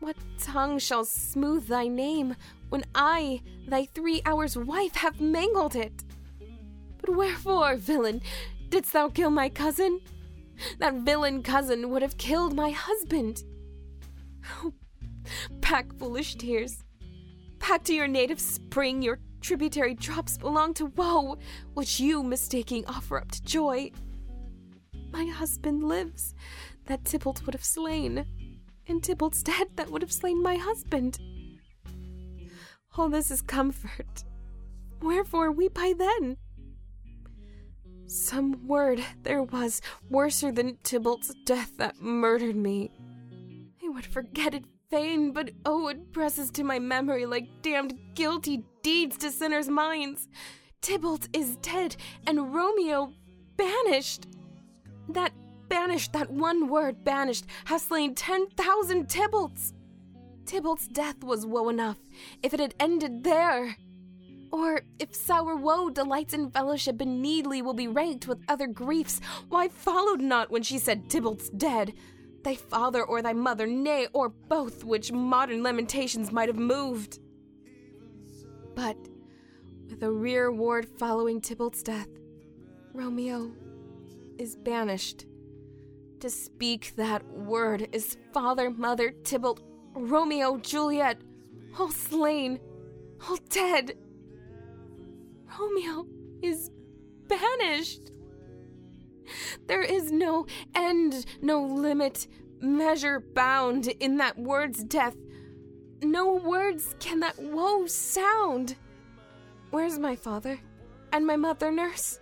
[0.01, 2.35] What tongue shall smooth thy name
[2.69, 6.03] when I, thy three hours wife, have mangled it?
[6.99, 8.21] But wherefore, villain,
[8.69, 9.99] didst thou kill my cousin?
[10.77, 13.43] That villain cousin would have killed my husband.
[14.63, 14.73] Oh,
[15.61, 16.83] pack foolish tears.
[17.57, 21.37] Pack to your native spring your tributary drops belong to woe,
[21.73, 23.91] which you, mistaking, offer up to joy.
[25.11, 26.33] My husband lives,
[26.85, 28.25] that Tybalt would have slain,
[28.87, 31.19] and Tybalt's dead, that would have slain my husband.
[32.97, 34.23] All this is comfort.
[35.01, 36.37] Wherefore weep I then?
[38.07, 42.91] Some word there was worser than Tybalt's death that murdered me.
[43.83, 48.65] I would forget it fain, but oh, it presses to my memory like damned guilty
[48.83, 50.27] deeds to sinners' minds.
[50.81, 51.95] Tybalt is dead,
[52.25, 53.13] and Romeo
[53.55, 54.27] banished.
[55.09, 55.31] That
[55.67, 59.73] banished, that one word banished, has slain ten thousand Tybalts.
[60.45, 61.97] Tybalt's death was woe enough
[62.43, 63.77] if it had ended there.
[64.51, 69.21] Or if sour woe delights in fellowship and needly will be ranked with other griefs,
[69.47, 71.93] why followed not when she said Tybalt's dead?
[72.43, 77.19] Thy father or thy mother, nay, or both, which modern lamentations might have moved.
[78.75, 78.97] But
[79.89, 82.07] with a rear ward following Tybalt's death,
[82.93, 83.51] Romeo
[84.37, 85.25] is banished.
[86.19, 89.61] To speak that word is father, mother, Tybalt,
[89.95, 91.17] Romeo, Juliet,
[91.77, 92.59] all slain,
[93.27, 93.97] all dead.
[95.59, 96.05] Romeo
[96.41, 96.71] is
[97.27, 98.11] banished.
[99.67, 100.45] There is no
[100.75, 102.27] end, no limit,
[102.59, 105.15] measure bound in that word's death.
[106.01, 108.75] No words can that woe sound.
[109.69, 110.59] Where's my father
[111.13, 112.19] and my mother nurse?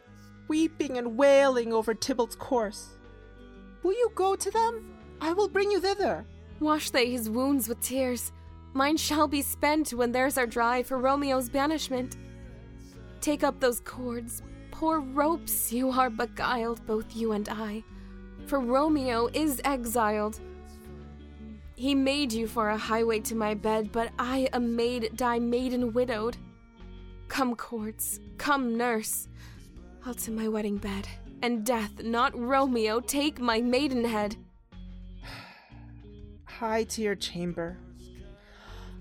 [0.50, 2.98] Weeping and wailing over Tybalt's corse.
[3.84, 4.98] Will you go to them?
[5.22, 6.26] I will bring you thither.
[6.60, 8.34] Wash they his wounds with tears.
[8.74, 12.18] Mine shall be spent when theirs are dry for Romeo's banishment.
[13.22, 17.84] Take up those cords, poor ropes, you are beguiled, both you and I.
[18.46, 20.40] For Romeo is exiled.
[21.80, 25.94] He made you for a highway to my bed, but I, a maid, die maiden
[25.94, 26.36] widowed.
[27.30, 29.30] Come, cords, come, nurse.
[30.06, 31.08] I'll to my wedding bed,
[31.42, 34.36] and death, not Romeo, take my maidenhead.
[36.44, 37.78] Hie to your chamber.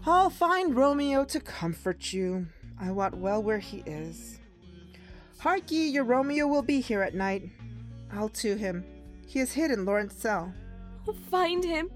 [0.07, 2.47] I'll find Romeo to comfort you.
[2.81, 4.39] I wot well where he is.
[5.39, 7.51] Hark ye, your Romeo will be here at night.
[8.13, 8.85] I'll to him.
[9.27, 10.55] He is hid in Lawrence cell.
[11.29, 11.91] Find him.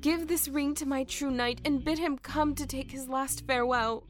[0.00, 3.46] Give this ring to my true knight and bid him come to take his last
[3.46, 4.04] farewell.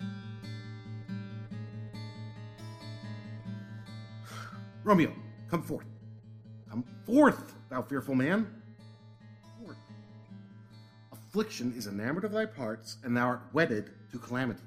[4.84, 5.12] Romeo,
[5.50, 5.86] come forth.
[6.70, 8.46] Come forth, thou fearful man.
[11.34, 14.60] Affliction is enamored of thy parts, and thou art wedded to calamity.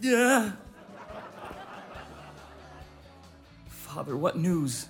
[0.00, 0.52] Yeah.
[3.66, 4.86] Father, what news?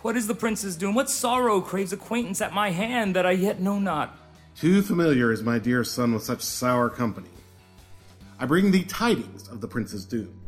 [0.00, 0.94] What is the prince's doom?
[0.94, 4.16] What sorrow craves acquaintance at my hand that I yet know not?
[4.56, 7.28] Too familiar is my dear son with such sour company.
[8.38, 10.40] I bring thee tidings of the prince's doom.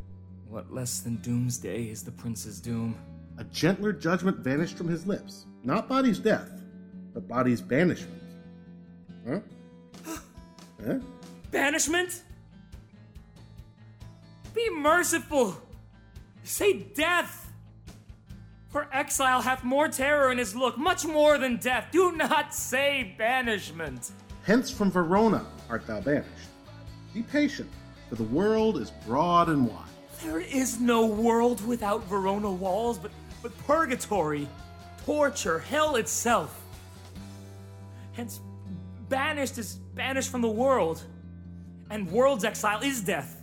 [0.49, 2.97] What less than doomsday is the prince's doom?
[3.37, 5.45] A gentler judgment vanished from his lips.
[5.65, 6.51] Not body's death,
[7.15, 8.23] but body's banishment.
[9.27, 9.41] Huh?
[10.87, 10.99] Huh?
[11.51, 12.23] Banishment?
[14.55, 15.57] Be merciful.
[16.45, 17.51] Say death.
[18.69, 21.89] For exile hath more terror in his look, much more than death.
[21.91, 24.13] Do not say banishment.
[24.45, 26.29] Hence from Verona art thou banished.
[27.15, 27.69] Be patient,
[28.09, 29.89] for the world is broad and wide.
[30.23, 33.11] There is no world without Verona walls, but,
[33.43, 34.49] but purgatory,
[35.09, 36.61] torture, hell itself.
[38.13, 38.41] Hence,
[39.09, 41.03] banished is banished from the world,
[41.89, 43.41] and world's exile is death.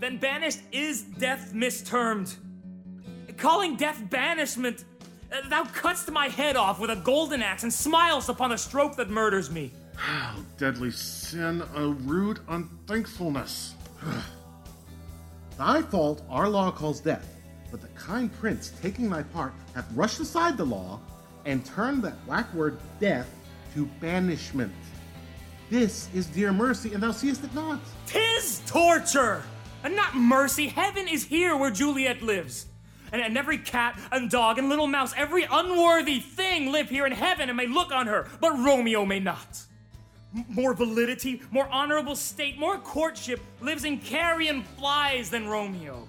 [0.00, 2.34] Then banished is death mistermed.
[3.36, 4.84] Calling death banishment,
[5.30, 8.96] uh, thou cutt'st my head off with a golden axe and smilest upon the stroke
[8.96, 9.72] that murders me.
[9.94, 13.74] How deadly sin, a rude unthankfulness.
[15.58, 17.31] Thy fault our law calls death,
[17.72, 21.00] but the kind prince taking thy part hath rushed aside the law
[21.46, 23.28] and turned that black word death
[23.74, 24.72] to banishment.
[25.70, 27.80] This is dear mercy, and thou seest it not.
[28.06, 29.42] Tis torture,
[29.82, 30.68] and not mercy.
[30.68, 32.66] Heaven is here where Juliet lives.
[33.10, 37.12] And, and every cat and dog and little mouse, every unworthy thing live here in
[37.12, 39.60] heaven and may look on her, but Romeo may not.
[40.34, 46.06] M- More validity, more honorable state, more courtship lives in carrion flies than Romeo.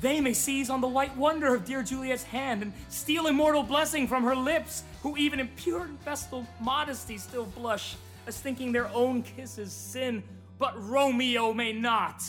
[0.00, 4.06] They may seize on the white wonder of dear Juliet's hand and steal immortal blessing
[4.06, 7.96] from her lips, who even in pure and festal modesty still blush,
[8.26, 10.22] as thinking their own kisses sin,
[10.58, 12.22] but Romeo may not.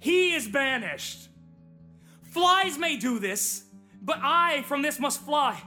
[0.00, 1.28] He is banished.
[2.22, 3.64] Flies may do this,
[4.02, 5.60] but I from this must fly.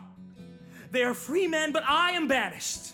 [0.92, 2.94] They are free men, but I am banished.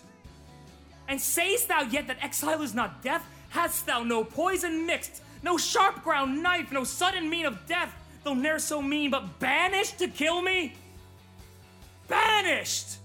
[1.08, 3.26] And sayst thou yet that exile is not death?
[3.50, 8.34] Hast thou no poison mixed, no sharp ground knife, no sudden mean of death, though
[8.34, 10.74] ne'er so mean, but banished to kill me?
[12.08, 12.98] Banished!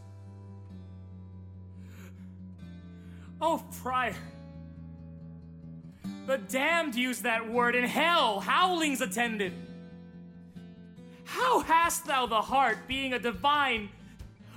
[3.42, 4.16] Oh, friar.
[6.26, 9.52] The damned use that word in hell, howlings attended.
[11.26, 13.90] How hast thou the heart, being a divine,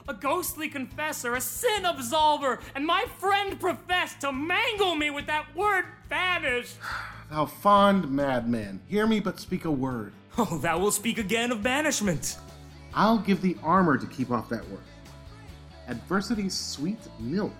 [0.08, 5.46] a ghostly confessor, a sin absolver, and my friend professed to mangle me with that
[5.56, 6.76] word banished?
[7.30, 10.12] Thou fond madman, hear me but speak a word.
[10.38, 12.36] Oh, thou wilt speak again of banishment.
[12.92, 14.82] I'll give thee armor to keep off that word.
[15.88, 17.54] Adversity's sweet milk,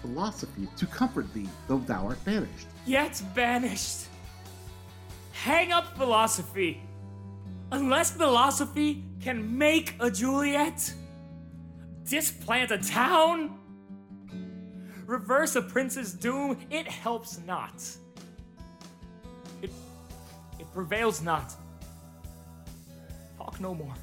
[0.00, 2.66] philosophy to comfort thee, though thou art banished.
[2.84, 4.06] Yet banished.
[5.32, 6.82] Hang up philosophy.
[7.70, 10.92] Unless philosophy can make a Juliet,
[12.04, 13.58] displant a town,
[15.06, 17.84] reverse a prince's doom, it helps not.
[19.62, 19.70] It,
[20.58, 21.54] it prevails not.
[23.46, 23.94] Talk no more.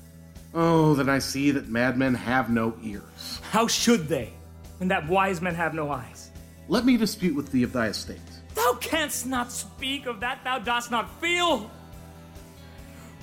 [0.53, 3.41] Oh, then I see that madmen have no ears.
[3.51, 4.31] How should they,
[4.79, 6.31] And that wise men have no eyes?
[6.69, 8.21] Let me dispute with thee of thy estate.
[8.55, 11.69] Thou canst not speak of that thou dost not feel.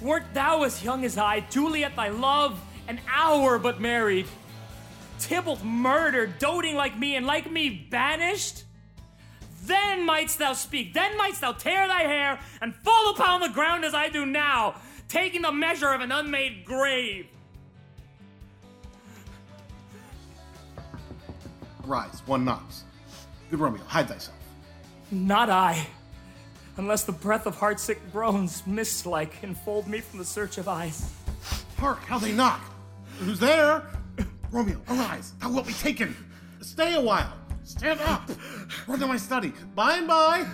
[0.03, 4.27] Wert thou as young as I, Juliet thy love, an hour but married,
[5.21, 8.65] Tybalt murdered, doting like me, and like me banished?
[9.65, 13.85] Then mightst thou speak, then mightst thou tear thy hair and fall upon the ground
[13.85, 14.75] as I do now,
[15.11, 17.27] taking the measure of an unmade grave.
[21.85, 22.85] Rise, one knocks.
[23.51, 24.37] Good Romeo, hide thyself.
[25.11, 25.85] Not I.
[26.77, 31.13] Unless the breath of heartsick groans, mist like, enfold me from the search of eyes.
[31.77, 32.61] Hark, how they knock!
[33.19, 33.85] Who's there?
[34.53, 35.33] Romeo, arise!
[35.41, 36.17] Thou wilt be taken!
[36.61, 37.33] Stay a while!
[37.65, 38.31] Stand up!
[38.87, 39.53] Run to my study.
[39.75, 40.47] By and by!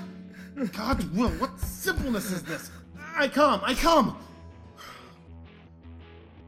[0.73, 2.71] God's will, what simpleness is this?
[3.15, 4.17] I come, I come!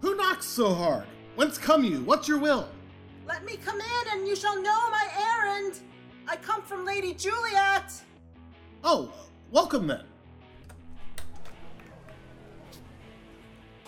[0.00, 1.04] Who knocks so hard?
[1.34, 2.00] Whence come you?
[2.00, 2.68] What's your will?
[3.26, 5.06] Let me come in and you shall know my
[5.36, 5.80] errand.
[6.26, 7.92] I come from Lady Juliet.
[8.84, 9.12] Oh,
[9.50, 10.04] welcome then.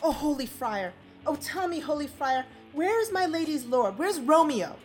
[0.02, 0.92] Oh, holy friar.
[1.26, 3.98] Oh, tell me, holy friar, where is my lady's lord?
[3.98, 4.76] Where's Romeo?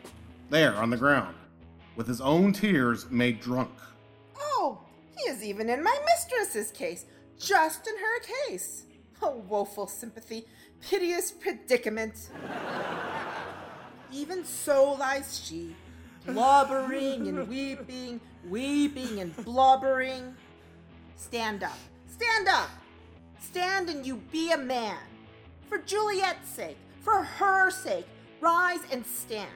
[0.50, 1.36] There, on the ground,
[1.96, 3.72] with his own tears made drunk.
[4.38, 4.80] Oh,
[5.16, 7.06] he is even in my mistress's case,
[7.40, 8.84] just in her case.
[9.22, 10.46] Oh, woeful sympathy,
[10.82, 12.30] piteous predicament.
[14.12, 15.76] even so lies she,
[16.26, 18.20] blubbering and weeping,
[18.50, 20.36] weeping and blubbering.
[21.18, 21.78] Stand up,
[22.08, 22.70] stand up,
[23.40, 24.98] stand and you be a man.
[25.68, 28.08] For Juliet's sake, for her sake,
[28.40, 29.50] rise and stand.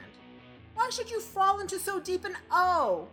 [0.74, 3.08] Why should you fall into so deep an O?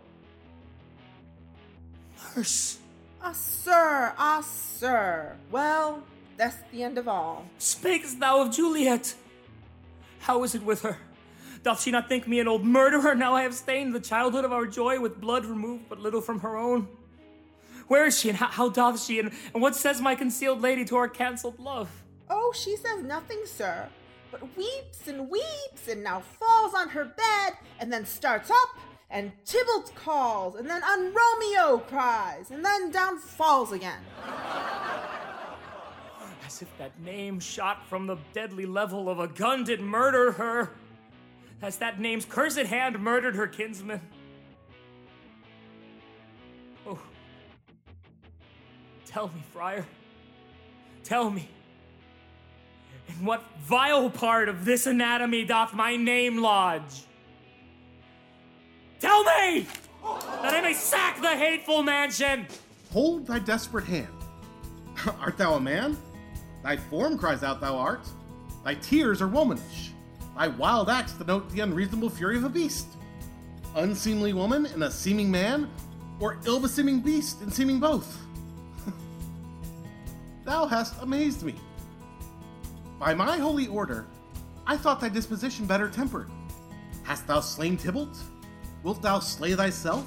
[2.36, 2.78] Nurse.
[3.20, 5.36] Ah, sir, ah, sir.
[5.50, 6.02] Well,
[6.38, 7.44] that's the end of all.
[7.58, 9.14] Spakest thou of Juliet?
[10.20, 10.96] How is it with her?
[11.62, 13.14] Doth she not think me an old murderer?
[13.14, 16.40] Now I have stained the childhood of our joy with blood removed but little from
[16.40, 16.88] her own.
[17.88, 20.84] Where is she, and how, how doth she, and, and what says my concealed lady
[20.86, 21.90] to our cancelled love?
[22.30, 23.88] Oh, she says nothing, sir,
[24.30, 28.78] but weeps and weeps, and now falls on her bed, and then starts up,
[29.10, 34.00] and Tybalt calls, and then on Romeo cries, and then down falls again.
[36.48, 40.70] As if that name shot from the deadly level of a gun did murder her.
[41.60, 44.00] As that name's cursed hand murdered her kinsman.
[46.86, 46.98] Oh.
[49.04, 49.84] Tell me, friar.
[51.04, 51.50] Tell me.
[53.10, 57.02] In what vile part of this anatomy doth my name lodge?
[59.00, 59.66] Tell me!
[60.40, 62.46] That I may sack the hateful mansion!
[62.90, 64.08] Hold thy desperate hand.
[65.20, 65.94] art thou a man?
[66.68, 68.06] Thy form cries out thou art.
[68.62, 69.92] Thy tears are womanish.
[70.36, 72.88] Thy wild acts denote the unreasonable fury of a beast.
[73.74, 75.70] Unseemly woman in a seeming man,
[76.20, 78.18] or ill beseeming beast in seeming both.
[80.44, 81.54] thou hast amazed me.
[82.98, 84.06] By my holy order,
[84.66, 86.28] I thought thy disposition better tempered.
[87.02, 88.18] Hast thou slain Tybalt?
[88.82, 90.06] Wilt thou slay thyself,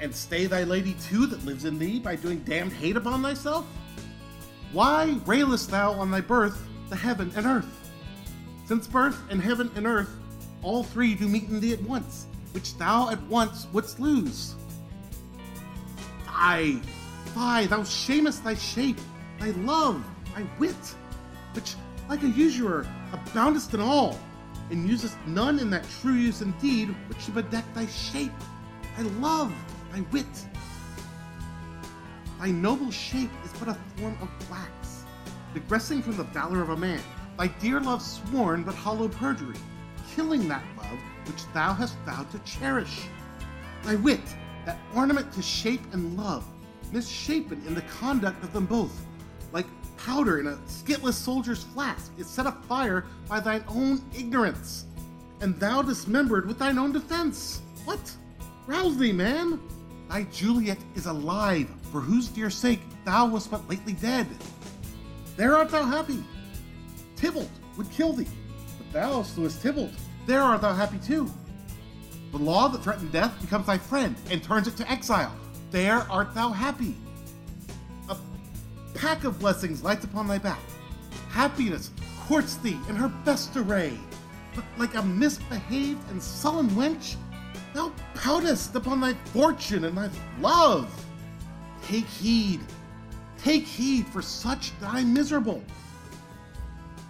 [0.00, 3.64] and stay thy lady too that lives in thee by doing damned hate upon thyself?
[4.72, 7.90] Why railest thou on thy birth, the heaven and earth?
[8.64, 10.08] Since birth and heaven and earth,
[10.62, 14.54] all three do meet in thee at once, which thou at once wouldst lose.
[16.26, 16.80] Fie,
[17.34, 18.98] fie, thou shamest thy shape,
[19.38, 20.02] thy love,
[20.34, 20.94] thy wit,
[21.54, 21.74] which,
[22.08, 24.18] like a usurer, aboundest in all,
[24.70, 28.32] and usest none in that true use indeed which should bedeck thy shape,
[28.96, 29.52] thy love,
[29.92, 30.46] thy wit.
[32.42, 35.04] Thy noble shape is but a form of wax,
[35.54, 37.00] digressing from the valor of a man,
[37.38, 39.54] thy dear love sworn but hollow perjury,
[40.16, 40.98] killing that love
[41.28, 43.06] which thou hast vowed to cherish.
[43.84, 44.24] Thy wit,
[44.66, 46.44] that ornament to shape and love,
[46.90, 49.06] misshapen in the conduct of them both,
[49.52, 49.66] like
[49.96, 54.86] powder in a skitless soldier's flask, is set afire by thine own ignorance,
[55.42, 57.62] and thou dismembered with thine own defense.
[57.84, 58.00] What?
[58.66, 59.60] Rouse thee, man!
[60.12, 64.26] Thy Juliet is alive, for whose dear sake thou wast but lately dead.
[65.38, 66.22] There art thou happy.
[67.16, 67.48] Tybalt
[67.78, 68.28] would kill thee,
[68.76, 69.92] but thou slewest Tybalt.
[70.26, 71.32] There art thou happy too.
[72.30, 75.34] The law that threatened death becomes thy friend and turns it to exile.
[75.70, 76.94] There art thou happy.
[78.10, 78.16] A
[78.92, 80.60] pack of blessings lights upon thy back.
[81.30, 81.90] Happiness
[82.20, 83.98] courts thee in her best array.
[84.54, 87.16] But like a misbehaved and sullen wench,
[87.74, 90.88] thou poutest upon thy fortune and thy love.
[91.84, 92.60] Take heed,
[93.38, 95.62] take heed, for such die miserable.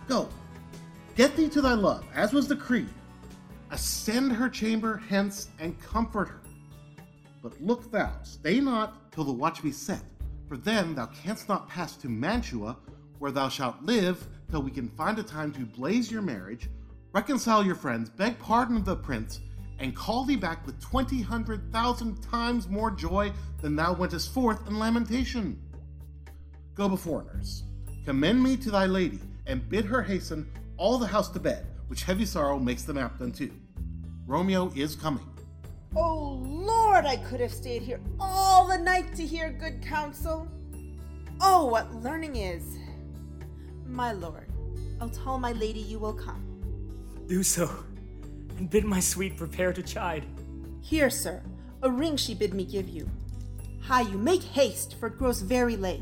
[0.09, 0.29] Go,
[1.15, 2.89] get thee to thy love, as was decreed.
[3.71, 6.41] Ascend her chamber hence and comfort her.
[7.43, 10.03] But look thou, stay not till the watch be set,
[10.49, 12.77] for then thou canst not pass to Mantua,
[13.19, 16.69] where thou shalt live till we can find a time to blaze your marriage,
[17.13, 19.41] reconcile your friends, beg pardon of the prince,
[19.79, 24.67] and call thee back with twenty hundred thousand times more joy than thou wentest forth
[24.69, 25.61] in lamentation.
[26.75, 27.65] Go before, nurse.
[28.05, 32.03] Commend me to thy lady, and bid her hasten all the house to bed, which
[32.03, 33.51] heavy sorrow makes them apt unto.
[34.27, 35.27] Romeo is coming.
[35.95, 40.49] Oh Lord, I could have stayed here all the night to hear good counsel.
[41.41, 42.79] Oh, what learning is!
[43.85, 44.47] My lord,
[45.01, 46.43] I'll tell my lady you will come.
[47.27, 47.85] Do so,
[48.59, 50.25] and bid my sweet prepare to chide.
[50.81, 51.43] Here, sir,
[51.83, 53.09] a ring she bid me give you.
[53.81, 56.01] Hie you, make haste, for it grows very late.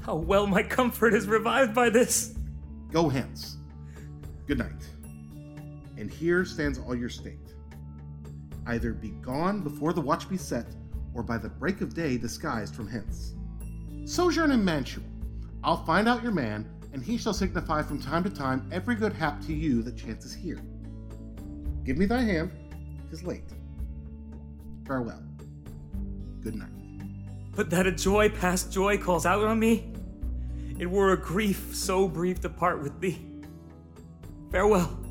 [0.00, 2.34] How well my comfort is revived by this!
[2.92, 3.56] Go hence.
[4.46, 4.70] Good night.
[5.96, 7.43] And here stands all your state.
[8.66, 10.66] Either be gone before the watch be set,
[11.14, 13.34] or by the break of day disguised from hence.
[14.04, 15.04] Sojourn in Mantua.
[15.62, 19.12] I'll find out your man, and he shall signify from time to time every good
[19.12, 20.60] hap to you that chances here.
[21.84, 22.50] Give me thy hand,
[23.10, 23.52] 'tis late.
[24.86, 25.22] Farewell.
[26.40, 26.68] Good night.
[27.56, 29.92] But that a joy past joy calls out on me?
[30.78, 33.18] It were a grief so brief to part with thee.
[34.50, 35.03] Farewell.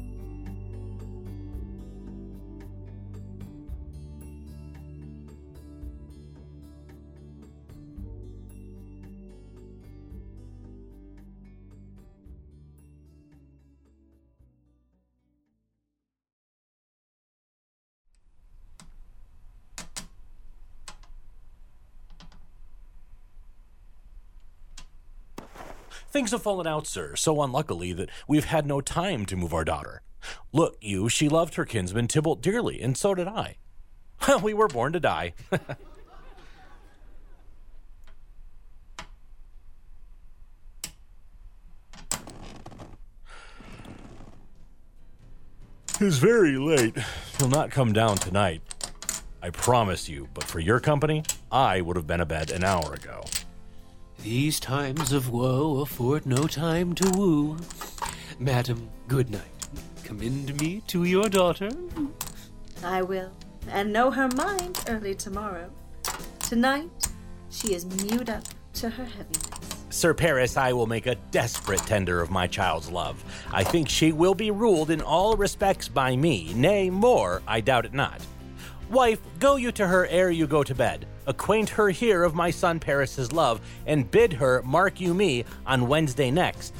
[26.14, 29.66] Things have fallen out, sir, so unluckily that we've had no time to move our
[29.66, 30.04] daughter.
[30.52, 33.58] Look, you, she loved her kinsman Tybalt dearly, and so did I.
[34.44, 35.34] we were born to die.
[46.00, 46.98] It's very late.
[47.38, 48.62] He'll not come down tonight.
[49.42, 53.24] I promise you, but for your company, I would have been abed an hour ago.
[54.24, 57.58] These times of woe afford no time to woo.
[58.40, 59.42] Madam, good night.
[60.06, 61.70] Commend me to your daughter.
[62.86, 63.34] I will,
[63.70, 65.70] and know her mind early tomorrow.
[66.40, 66.90] Tonight,
[67.50, 68.46] she is mewed up
[68.76, 69.50] to her heaviness.
[69.90, 73.22] Sir Paris, I will make a desperate tender of my child's love.
[73.52, 77.86] I think she will be ruled in all respects by me, nay, more, I doubt
[77.86, 78.22] it not.
[78.90, 81.06] Wife, go you to her ere you go to bed.
[81.26, 85.88] Acquaint her here of my son Paris's love, and bid her mark you me on
[85.88, 86.74] Wednesday next.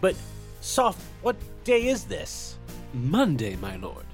[0.00, 0.14] But,
[0.60, 2.58] soft, what day is this?
[2.92, 4.04] Monday, my lord.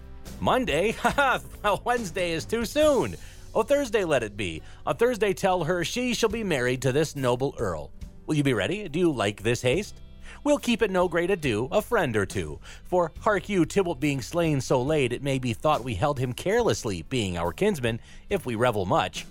[0.40, 0.92] Monday?
[0.98, 1.40] Ha ha!
[1.62, 3.16] Well, Wednesday is too soon.
[3.54, 4.62] Oh, Thursday let it be.
[4.86, 7.90] On Thursday tell her she shall be married to this noble earl.
[8.26, 8.88] Will you be ready?
[8.88, 10.00] Do you like this haste?
[10.44, 12.60] We'll keep it no great ado, a friend or two.
[12.84, 16.32] For hark you, Tybalt being slain so late, it may be thought we held him
[16.32, 19.26] carelessly, being our kinsman, if we revel much.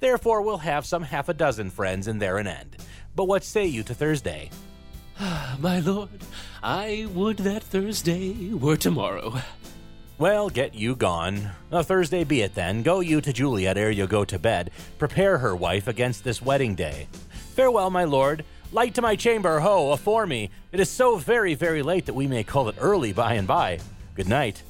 [0.00, 2.76] Therefore, we'll have some half a dozen friends, and there an end.
[3.16, 4.50] But what say you to Thursday?
[5.58, 6.10] my lord,
[6.62, 9.34] I would that Thursday were tomorrow.
[10.18, 11.50] Well, get you gone.
[11.70, 12.82] A Thursday be it then.
[12.82, 14.72] Go you to Juliet ere you go to bed.
[14.98, 17.06] Prepare her, wife, against this wedding day.
[17.54, 18.44] Farewell, my lord.
[18.70, 20.50] Light to my chamber, ho, afore me.
[20.72, 23.78] It is so very, very late that we may call it early by and by.
[24.14, 24.62] Good night.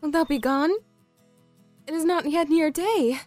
[0.00, 0.70] Wilt thou be gone?
[1.92, 3.20] It is not yet near day.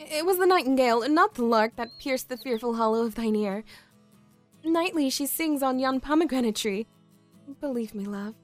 [0.00, 3.36] It was the nightingale, and not the lark, that pierced the fearful hollow of thine
[3.36, 3.62] ear.
[4.64, 6.88] Nightly she sings on yon pomegranate tree.
[7.60, 8.34] Believe me, love,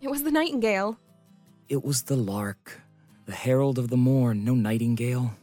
[0.00, 0.98] it was the nightingale.
[1.68, 2.80] It was the lark,
[3.24, 5.34] the herald of the morn, no nightingale.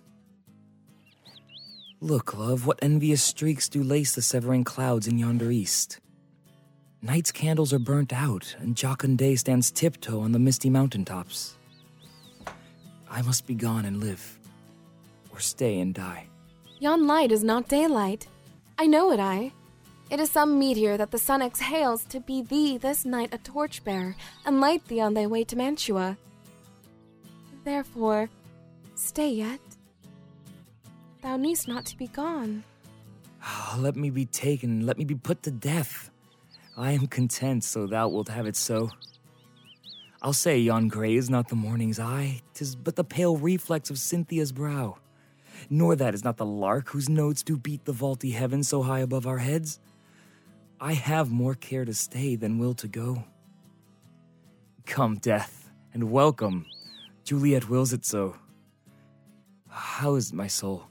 [2.01, 6.01] Look, love, what envious streaks do lace the severing clouds in yonder east.
[7.01, 11.55] Night's candles are burnt out, and jocund day stands tiptoe on the misty mountain tops.
[13.09, 14.39] I must be gone and live,
[15.31, 16.27] or stay and die.
[16.79, 18.27] Yon light is not daylight.
[18.77, 19.51] I know it, I.
[20.09, 24.15] It is some meteor that the sun exhales to be thee this night a torchbearer
[24.45, 26.17] and light thee on thy way to Mantua.
[27.63, 28.29] Therefore,
[28.95, 29.59] stay yet.
[31.21, 32.63] Thou needst not to be gone.
[33.43, 36.09] Ah, let me be taken, let me be put to death.
[36.77, 38.89] I am content, so thou wilt have it so.
[40.21, 43.97] I'll say yon gray is not the morning's eye, tis but the pale reflex of
[43.97, 44.97] Cynthia's brow.
[45.69, 48.99] Nor that is not the lark whose notes do beat the vaulty heaven so high
[48.99, 49.79] above our heads.
[50.81, 53.23] I have more care to stay than will to go.
[54.85, 56.65] Come, death, and welcome.
[57.23, 58.35] Juliet wills it so.
[59.69, 60.87] How is my soul?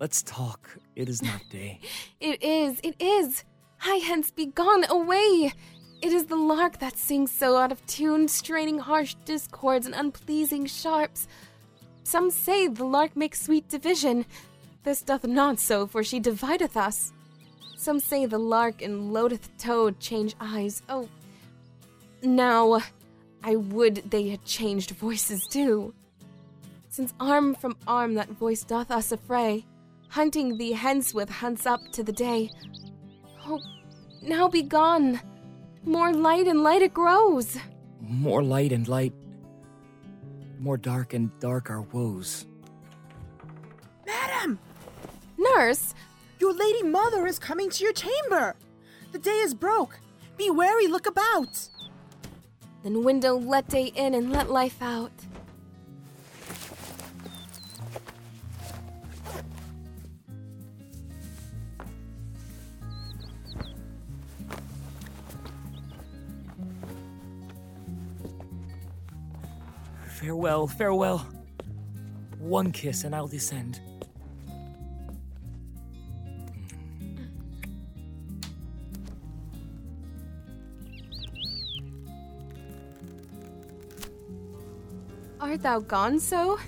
[0.00, 0.78] Let's talk.
[0.94, 1.80] It is not day.
[2.20, 3.44] It is, it is.
[3.78, 5.52] Hie hence, be gone, away!
[6.02, 10.66] It is the lark that sings so out of tune, straining harsh discords and unpleasing
[10.66, 11.26] sharps.
[12.04, 14.26] Some say the lark makes sweet division.
[14.84, 17.12] This doth not so, for she divideth us.
[17.76, 20.82] Some say the lark and loateth toad change eyes.
[20.88, 21.08] Oh,
[22.22, 22.80] now
[23.42, 25.94] I would they had changed voices too.
[26.88, 29.64] Since arm from arm that voice doth us affray,
[30.08, 32.50] hunting thee hence with hunts up to the day.
[33.46, 33.60] Oh,
[34.22, 35.20] now be gone.
[35.86, 37.56] More light and light it grows.
[38.00, 39.14] More light and light,
[40.58, 42.44] more dark and dark our woes.
[44.04, 44.58] Madam!
[45.38, 45.94] Nurse!
[46.40, 48.56] Your lady mother is coming to your chamber!
[49.12, 50.00] The day is broke.
[50.36, 51.68] Be wary, look about.
[52.82, 55.12] Then window let day in and let life out.
[70.26, 71.26] Farewell, farewell.
[72.40, 73.78] One kiss and I'll descend.
[85.40, 86.58] Art thou gone so?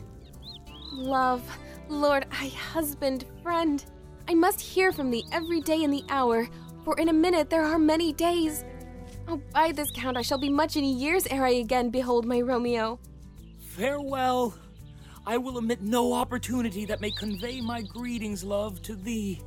[0.92, 1.42] Love,
[1.88, 3.84] Lord, I, husband, friend,
[4.28, 6.48] I must hear from thee every day in the hour,
[6.84, 8.64] for in a minute there are many days.
[9.26, 12.40] Oh, by this count, I shall be much in years ere I again behold my
[12.40, 13.00] Romeo.
[13.78, 14.54] Farewell.
[15.24, 19.40] I will omit no opportunity that may convey my greetings, love, to thee.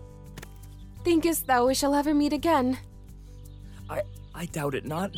[1.04, 2.78] Thinkest thou we shall ever meet again?
[3.90, 4.04] I
[4.34, 5.12] I doubt it not.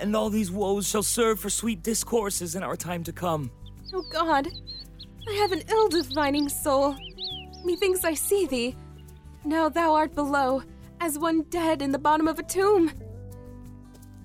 [0.00, 3.48] And all these woes shall serve for sweet discourses in our time to come.
[3.92, 4.48] Oh God,
[5.28, 6.96] I have an ill divining soul.
[7.64, 8.76] Methinks I see thee.
[9.44, 10.64] Now thou art below,
[11.00, 12.90] as one dead in the bottom of a tomb.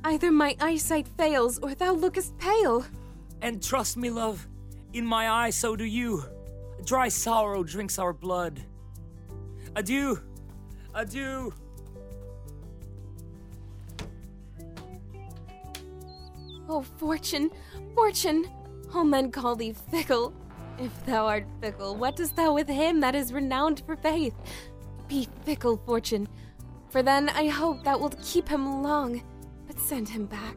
[0.03, 2.83] Either my eyesight fails, or thou lookest pale.
[3.41, 4.47] And trust me, love,
[4.93, 6.23] in my eyes, so do you.
[6.85, 8.61] Dry sorrow drinks our blood.
[9.75, 10.19] Adieu.
[10.93, 11.53] Adieu.
[16.67, 17.49] Oh, fortune,
[17.95, 18.45] fortune!
[18.93, 20.33] All men call thee fickle.
[20.77, 24.35] If thou art fickle, what dost thou with him that is renowned for faith?
[25.07, 26.27] Be fickle, fortune,
[26.89, 29.23] for then I hope thou wilt keep him long,
[29.67, 30.55] but send him back.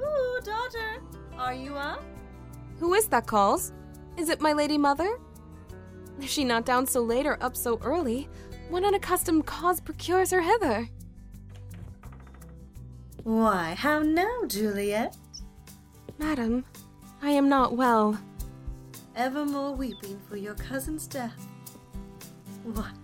[0.00, 1.02] Ooh, daughter,
[1.38, 2.02] are you up?
[2.78, 3.72] Who is that calls?
[4.16, 5.18] Is it my lady mother?
[6.20, 8.28] Is she not down so late or up so early?
[8.70, 10.88] What unaccustomed cause procures her hither?
[13.22, 15.16] Why, how now, Juliet?
[16.18, 16.64] Madam,
[17.22, 18.18] I am not well.
[19.14, 21.46] Evermore weeping for your cousin's death.
[22.64, 22.94] What?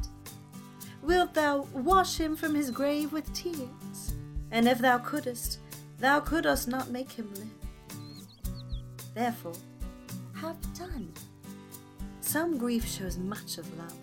[1.03, 4.15] Wilt thou wash him from his grave with tears?
[4.51, 5.59] And if thou couldst,
[5.99, 7.52] thou couldst not make him live.
[9.15, 9.55] Therefore,
[10.35, 11.13] have done.
[12.21, 13.97] Some grief shows much of love,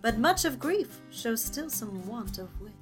[0.00, 2.72] but much of grief shows still some want of wit.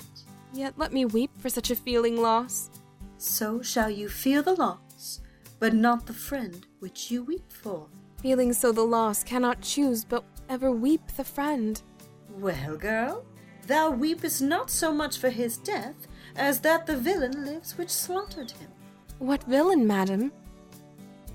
[0.53, 2.71] Yet let me weep for such a feeling loss.
[3.19, 5.21] So shall you feel the loss,
[5.59, 7.87] but not the friend which you weep for.
[8.23, 11.81] Feeling so the loss cannot choose but ever weep the friend.
[12.29, 13.25] Well, girl,
[13.67, 16.07] thou weepest not so much for his death
[16.37, 18.71] as that the villain lives which slaughtered him.
[19.19, 20.33] What villain, madam?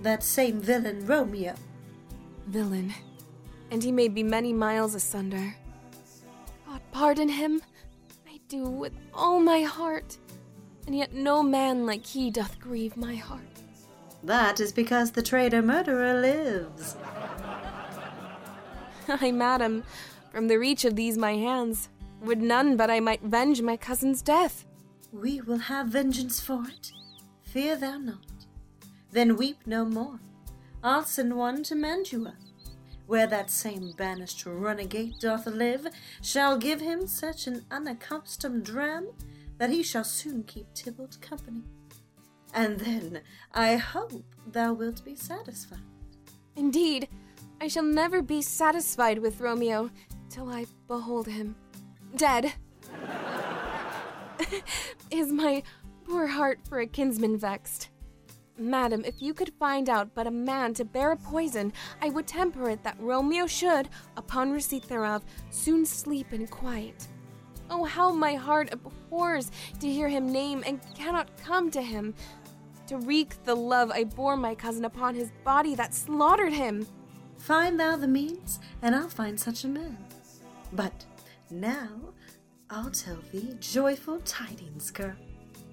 [0.01, 1.55] That same villain, Romeo.
[2.47, 2.93] Villain.
[3.72, 5.55] And he may be many miles asunder.
[6.67, 7.61] God pardon him.
[8.27, 10.17] I do with all my heart.
[10.85, 13.41] And yet no man like he doth grieve my heart.
[14.23, 16.95] That is because the traitor murderer lives.
[19.07, 19.84] Ay, madam,
[20.31, 21.89] from the reach of these my hands,
[22.22, 24.65] would none but I might venge my cousin's death.
[25.11, 26.91] We will have vengeance for it.
[27.43, 28.35] Fear thou not.
[29.16, 30.20] Then weep no more.
[30.84, 32.34] I'll send one to Mantua,
[33.08, 35.88] where that same banished runagate doth live,
[36.22, 39.08] shall give him such an unaccustomed dram
[39.58, 41.64] that he shall soon keep Tybalt company.
[42.54, 43.22] And then
[43.54, 45.80] I hope thou wilt be satisfied.
[46.58, 47.08] Indeed,
[47.62, 49.92] I shall never be satisfied with Romeo
[50.30, 51.56] till I behold him
[52.18, 52.52] dead.
[55.10, 55.64] Is my
[56.04, 57.92] poor heart for a kinsman vexed?
[58.57, 62.26] Madam, if you could find out but a man to bear a poison, I would
[62.26, 67.07] temper it that Romeo should, upon receipt thereof, soon sleep in quiet.
[67.69, 72.14] Oh, how my heart abhors to hear him name and cannot come to him,
[72.88, 76.88] to wreak the love I bore my cousin upon his body that slaughtered him.
[77.38, 79.98] Find thou the means, and I'll find such a man.
[80.72, 81.06] But
[81.49, 81.90] now
[82.69, 85.15] I'll tell thee joyful tidings, girl.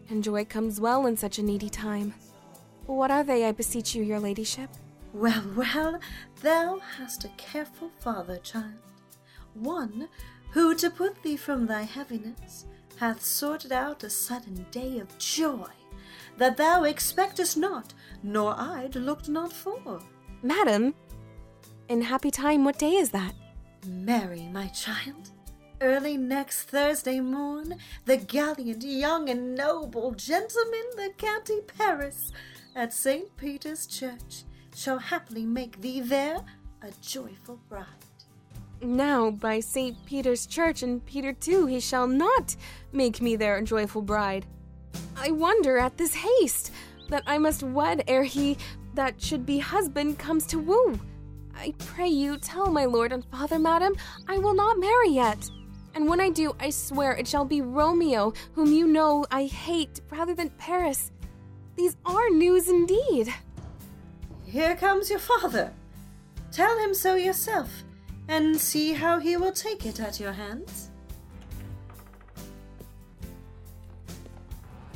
[0.09, 2.15] And joy comes well in such a needy time.
[2.87, 4.71] What are they, I beseech you, your ladyship?
[5.13, 6.01] Well, well,
[6.43, 8.75] thou hast a careful father, child.
[9.55, 10.09] One
[10.51, 15.69] who, to put thee from thy heaviness, hath sorted out a sudden day of joy
[16.39, 20.01] that thou expectest not, nor I looked not for.
[20.43, 20.95] Madam,
[21.89, 23.35] in happy time, what day is that?
[23.87, 25.31] Marry, my child.
[25.81, 32.31] Early next Thursday morn, the gallant, young, and noble gentleman, the county Paris,
[32.75, 33.37] at St.
[33.37, 34.45] Peter's Church,
[34.75, 36.39] shall happily make thee there
[36.83, 37.87] a joyful bride.
[38.81, 39.97] Now, by St.
[40.07, 42.57] Peter's Church and Peter too, he shall not
[42.93, 44.47] make me there a joyful bride.
[45.17, 46.73] I wonder at this haste
[47.09, 48.57] that I must wed ere he
[48.95, 50.99] that should be husband comes to woo.
[51.55, 53.95] I pray you tell my lord and father, madam,
[54.27, 55.49] I will not marry yet.
[55.95, 60.01] And when I do, I swear it shall be Romeo, whom you know I hate,
[60.11, 61.12] rather than Paris.
[61.77, 63.33] These are news indeed.
[64.45, 65.73] Here comes your father.
[66.51, 67.71] Tell him so yourself,
[68.29, 70.91] and see how he will take it at your hands.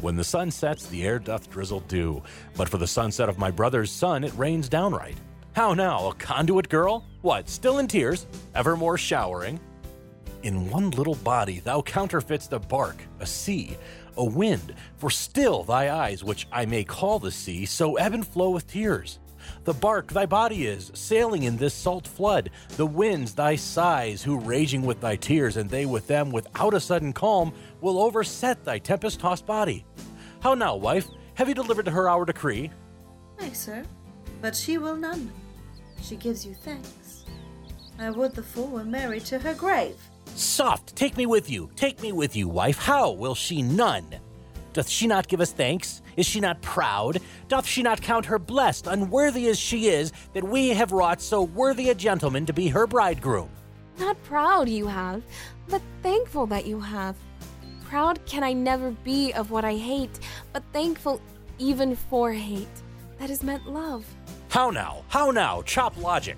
[0.02, 2.22] When the sun sets, the air doth drizzle dew,
[2.56, 5.16] but for the sunset of my brother's son, it rains downright.
[5.54, 7.06] How now, a conduit girl?
[7.22, 8.26] What, still in tears?
[8.54, 9.58] Evermore showering?
[10.42, 13.78] In one little body thou counterfeit'st a bark, a sea,
[14.16, 18.26] a wind, for still thy eyes, which I may call the sea, so ebb and
[18.26, 19.18] flow with tears.
[19.64, 24.38] The bark thy body is, sailing in this salt flood, the winds thy sighs, who
[24.38, 28.78] raging with thy tears, and they with them, without a sudden calm, will overset thy
[28.78, 29.84] tempest tossed body.
[30.40, 31.08] How now, wife?
[31.34, 32.70] Have you delivered to her our decree?
[33.40, 33.84] Ay, sir,
[34.40, 35.30] but she will none.
[36.02, 37.24] She gives you thanks.
[37.98, 39.96] I would the fool were married to her grave.
[40.36, 42.76] Soft, take me with you, take me with you, wife.
[42.76, 44.04] How will she none?
[44.74, 46.02] Doth she not give us thanks?
[46.18, 47.20] Is she not proud?
[47.48, 51.42] Doth she not count her blessed, unworthy as she is, that we have wrought so
[51.42, 53.48] worthy a gentleman to be her bridegroom?
[53.98, 55.22] Not proud you have,
[55.68, 57.16] but thankful that you have.
[57.84, 60.20] Proud can I never be of what I hate,
[60.52, 61.18] but thankful
[61.58, 62.68] even for hate.
[63.18, 64.04] That is meant love.
[64.50, 65.02] How now?
[65.08, 65.62] How now?
[65.62, 66.36] Chop logic.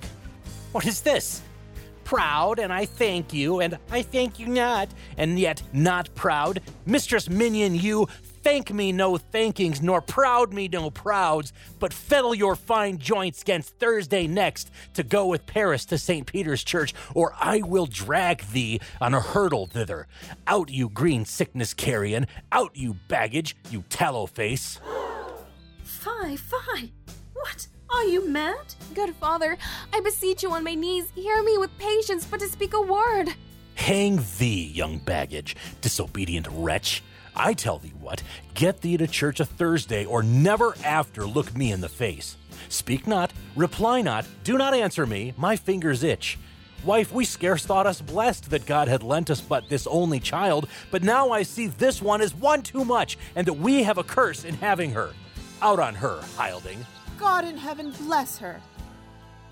[0.70, 1.42] What is this?
[2.08, 6.62] Proud, and I thank you, and I thank you not, and yet not proud.
[6.86, 8.06] Mistress Minion, you
[8.42, 13.78] thank me no thankings, nor proud me no prouds, but fettle your fine joints against
[13.78, 16.26] Thursday next to go with Paris to St.
[16.26, 20.06] Peter's Church, or I will drag thee on a hurdle thither.
[20.46, 22.26] Out, you green sickness carrion!
[22.50, 24.80] Out, you baggage, you tallow face!
[25.84, 26.90] Fie, fie!
[27.34, 27.68] What?
[27.90, 28.74] Are you mad?
[28.94, 29.56] Good father,
[29.94, 33.30] I beseech you on my knees, hear me with patience, but to speak a word.
[33.76, 37.02] Hang thee, young baggage, disobedient wretch.
[37.34, 41.72] I tell thee what, get thee to church a Thursday, or never after look me
[41.72, 42.36] in the face.
[42.68, 46.38] Speak not, reply not, do not answer me, my fingers itch.
[46.84, 50.68] Wife, we scarce thought us blessed that God had lent us but this only child,
[50.90, 54.04] but now I see this one is one too much, and that we have a
[54.04, 55.12] curse in having her.
[55.62, 56.84] Out on her, Hilding.
[57.18, 58.60] God in heaven bless her.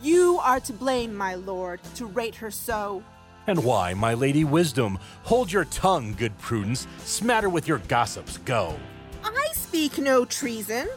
[0.00, 3.02] You are to blame, my lord, to rate her so.
[3.48, 4.98] And why, my lady Wisdom?
[5.24, 6.86] Hold your tongue, good Prudence.
[6.98, 8.78] Smatter with your gossips, go.
[9.22, 10.88] I speak no treason.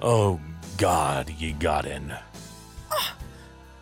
[0.00, 0.40] Oh,
[0.78, 2.14] God, ye Godin.
[2.90, 3.16] Ah,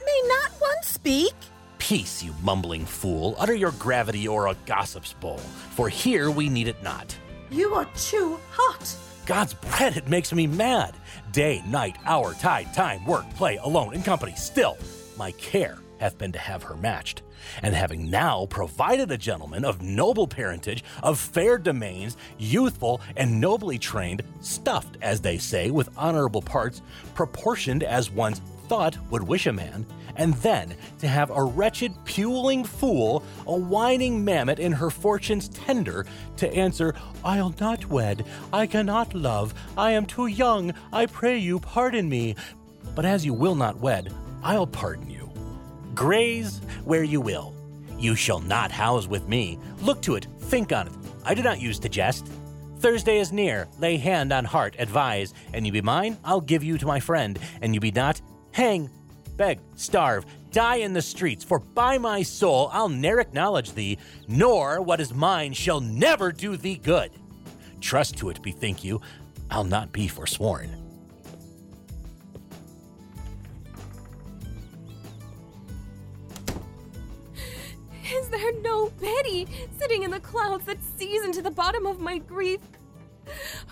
[0.04, 1.34] may not one speak?
[1.78, 3.34] Peace, you mumbling fool.
[3.38, 7.16] Utter your gravity or a gossip's bowl, for here we need it not.
[7.50, 8.96] You are too hot.
[9.26, 10.94] God's bread, it makes me mad.
[11.34, 14.78] Day, night, hour, tide, time, work, play, alone, in company, still,
[15.18, 17.22] my care hath been to have her matched.
[17.64, 23.80] And having now provided a gentleman of noble parentage, of fair domains, youthful and nobly
[23.80, 26.82] trained, stuffed, as they say, with honorable parts,
[27.16, 29.84] proportioned as one's thought would wish a man,
[30.16, 36.06] and then to have a wretched, puling fool, a whining mammet in her fortune's tender,
[36.36, 36.94] to answer,
[37.24, 42.36] I'll not wed, I cannot love, I am too young, I pray you pardon me.
[42.94, 44.12] But as you will not wed,
[44.42, 45.30] I'll pardon you.
[45.94, 47.54] Graze where you will.
[47.98, 49.58] You shall not house with me.
[49.80, 50.92] Look to it, think on it.
[51.24, 52.26] I do not use to jest.
[52.78, 53.66] Thursday is near.
[53.78, 55.32] Lay hand on heart, advise.
[55.54, 57.38] And you be mine, I'll give you to my friend.
[57.62, 58.20] And you be not,
[58.52, 58.90] hang,
[59.36, 61.44] beg, starve, die in the streets.
[61.44, 63.98] For by my soul, I'll ne'er acknowledge thee,
[64.28, 67.10] nor what is mine shall never do thee good.
[67.80, 69.00] Trust to it, bethink you,
[69.50, 70.70] I'll not be forsworn.
[78.12, 79.48] Is there no pity
[79.78, 82.60] sitting in the clouds that sees into the bottom of my grief?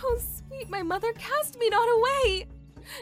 [0.03, 2.47] Oh, sweet my mother, cast me not away.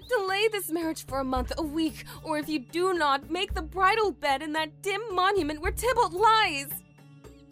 [0.09, 3.63] Delay this marriage for a month, a week, or if you do not, make the
[3.63, 6.69] bridal bed in that dim monument where Tybalt lies.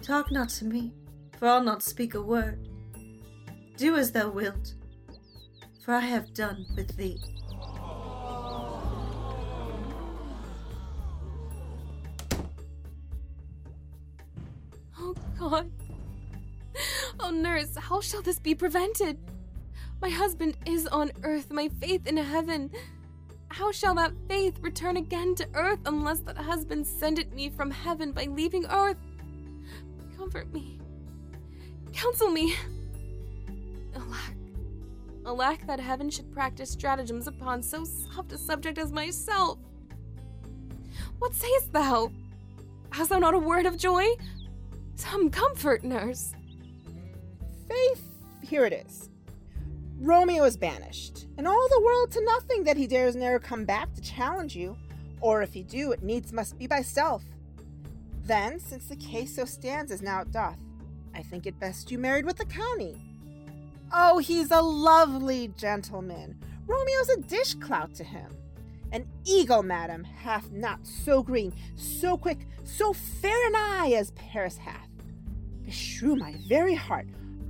[0.02, 0.92] Talk not to me,
[1.38, 2.68] for I'll not speak a word.
[3.76, 4.74] Do as thou wilt,
[5.84, 7.20] for I have done with thee.
[15.00, 15.70] Oh, God.
[17.20, 19.18] Oh, nurse, how shall this be prevented?
[20.00, 22.70] My husband is on earth, my faith in heaven.
[23.48, 27.70] How shall that faith return again to earth unless that husband send it me from
[27.70, 28.96] heaven by leaving earth?
[30.16, 30.78] Comfort me.
[31.92, 32.54] Counsel me.
[33.96, 34.34] Alack.
[35.24, 39.58] Alack that heaven should practice stratagems upon so soft a subject as myself.
[41.18, 42.12] What sayest thou?
[42.90, 44.06] Hast thou not a word of joy?
[44.94, 46.32] Some comfort, nurse.
[47.68, 48.08] Faith,
[48.42, 49.07] here it is.
[50.00, 53.92] Romeo is banished, and all the world to nothing that he dares ne'er come back
[53.94, 54.76] to challenge you,
[55.20, 57.24] or if he do, it needs must be by stealth.
[58.22, 60.58] Then, since the case so stands as now it doth,
[61.14, 62.96] I think it best you married with the county.
[63.92, 66.38] Oh, he's a lovely gentleman.
[66.68, 68.30] Romeo's a dish dishclout to him.
[68.92, 74.58] An eagle, madam, hath not so green, so quick, so fair an eye as Paris
[74.58, 74.88] hath.
[75.66, 77.08] Beshrew my very heart,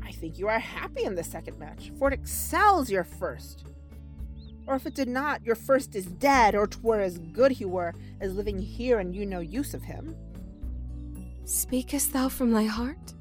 [0.09, 3.67] I think you are happy in the second match, for it excels your first.
[4.67, 7.95] Or if it did not, your first is dead, or twere as good he were
[8.21, 10.17] as living here and you no use of him.
[11.45, 13.15] Speakest thou from thy heart?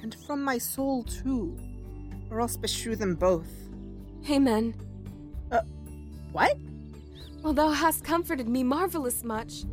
[0.00, 1.56] And from my soul too,
[2.30, 3.50] or else beshrew them both.
[4.30, 4.74] Amen.
[5.50, 5.62] Uh,
[6.30, 6.56] what?
[7.42, 9.64] Well, thou hast comforted me marvelous much.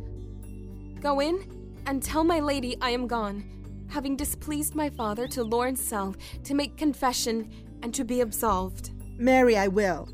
[1.00, 1.44] Go in
[1.86, 3.44] and tell my lady I am gone,
[3.90, 7.50] having displeased my father to Lawrence Cell to make confession
[7.82, 8.92] and to be absolved.
[9.18, 10.08] Marry, I will.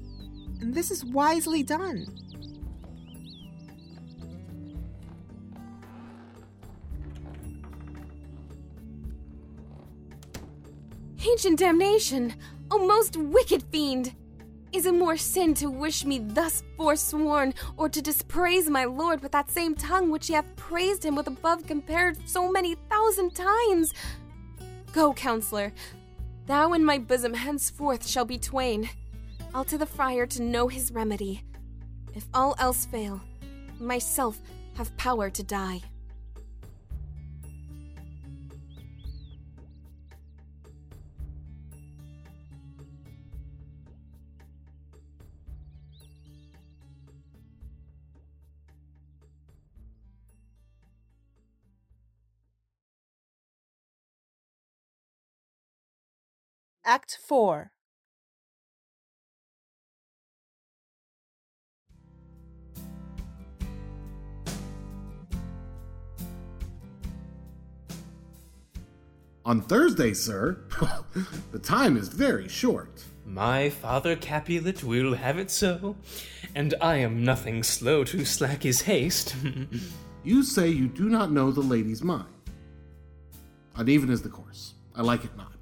[0.60, 2.06] And this is wisely done.
[11.28, 12.34] Ancient damnation!
[12.70, 14.14] O most wicked fiend!
[14.72, 19.32] Is it more sin to wish me thus forsworn, or to dispraise my lord with
[19.32, 23.94] that same tongue which ye have praised him with above compared so many thousand times?
[24.92, 25.72] Go, counselor.
[26.46, 28.88] Thou and my bosom henceforth shall be twain.
[29.54, 31.42] I'll to the friar to know his remedy.
[32.14, 33.20] If all else fail,
[33.78, 34.40] myself
[34.74, 35.80] have power to die.
[56.88, 57.72] Act 4
[69.44, 70.60] On Thursday, sir.
[71.52, 73.04] the time is very short.
[73.24, 75.96] My father Capulet will have it so,
[76.54, 79.34] and I am nothing slow to slack his haste.
[80.24, 82.28] you say you do not know the lady's mind.
[83.74, 84.74] Uneven is the course.
[84.94, 85.55] I like it not.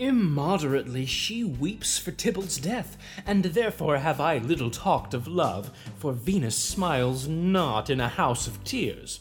[0.00, 2.96] Immoderately she weeps for Tybalt's death,
[3.26, 8.46] and therefore have I little talked of love, for Venus smiles not in a house
[8.46, 9.20] of tears.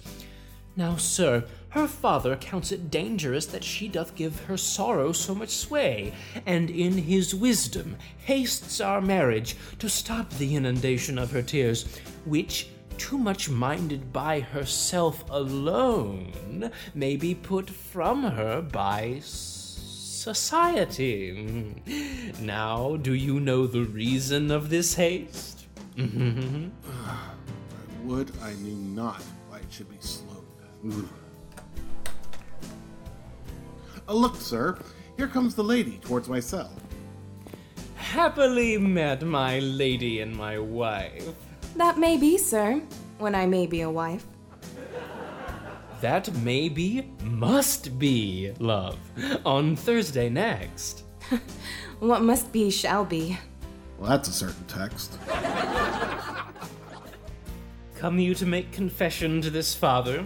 [0.78, 5.50] Now, sir, her father counts it dangerous that she doth give her sorrow so much
[5.50, 6.14] sway,
[6.46, 11.94] and in his wisdom hastes our marriage to stop the inundation of her tears,
[12.24, 19.20] which, too much minded by herself alone, may be put from her by
[20.36, 21.74] society.
[22.40, 25.66] Now, do you know the reason of this haste?
[25.98, 26.04] I
[28.04, 30.46] would I knew not why it should be slowed.
[30.86, 31.10] Ooh.
[34.08, 34.78] Uh, look, sir,
[35.18, 36.72] here comes the lady towards my cell.
[37.96, 41.34] Happily met, my lady and my wife.
[41.76, 42.82] That may be, sir,
[43.18, 44.26] when I may be a wife.
[46.02, 48.98] That may be, must be, love,
[49.46, 51.04] on Thursday next.
[52.00, 53.38] what must be shall be.
[53.98, 55.18] Well, that's a certain text.
[57.96, 60.26] Come you to make confession to this father?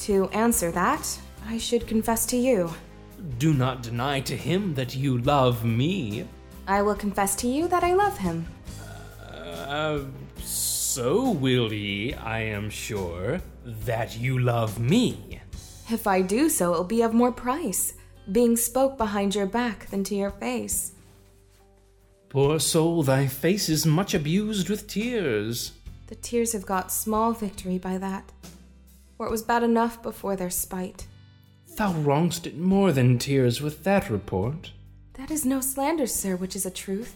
[0.00, 2.72] To answer that, I should confess to you.
[3.38, 6.26] Do not deny to him that you love me.
[6.68, 8.46] I will confess to you that I love him.
[9.28, 10.00] Uh,
[10.38, 13.40] so will ye, I am sure,
[13.84, 15.40] that you love me.
[15.90, 17.94] If I do so, it'll be of more price,
[18.30, 20.92] being spoke behind your back than to your face.
[22.28, 25.72] Poor soul, thy face is much abused with tears.
[26.08, 28.30] The tears have got small victory by that,
[29.16, 31.06] for it was bad enough before their spite.
[31.76, 34.72] Thou wrongst it more than tears with that report.
[35.14, 37.14] That is no slander, sir, which is a truth.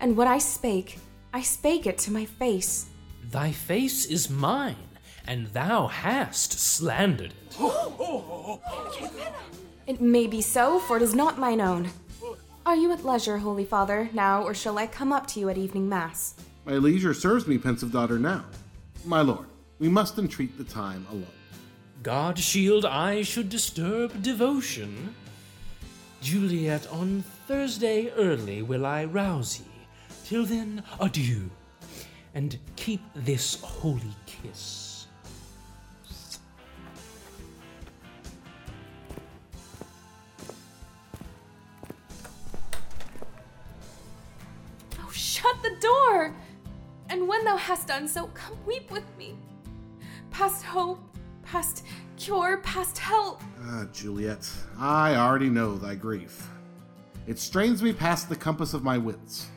[0.00, 0.98] And what I spake,
[1.32, 2.86] I spake it to my face.
[3.30, 4.76] Thy face is mine,
[5.26, 7.58] and thou hast slandered it.
[9.84, 11.90] It may be so, for it is not mine own.
[12.64, 15.58] Are you at leisure, Holy Father, now, or shall I come up to you at
[15.58, 16.34] evening mass?
[16.64, 18.44] My leisure serves me, pensive daughter, now.
[19.04, 19.46] My lord,
[19.80, 21.26] we must entreat the time alone.
[22.04, 25.14] God shield I should disturb devotion.
[26.20, 29.66] Juliet, on Thursday early will I rouse ye.
[30.24, 31.50] Till then, adieu,
[32.34, 34.81] and keep this holy kiss.
[45.42, 46.34] Shut the door!
[47.08, 49.36] And when thou hast done so, come weep with me.
[50.30, 51.00] Past hope,
[51.42, 51.84] past
[52.16, 53.42] cure, past help.
[53.60, 54.48] Ah, Juliet,
[54.78, 56.48] I already know thy grief.
[57.26, 59.48] It strains me past the compass of my wits.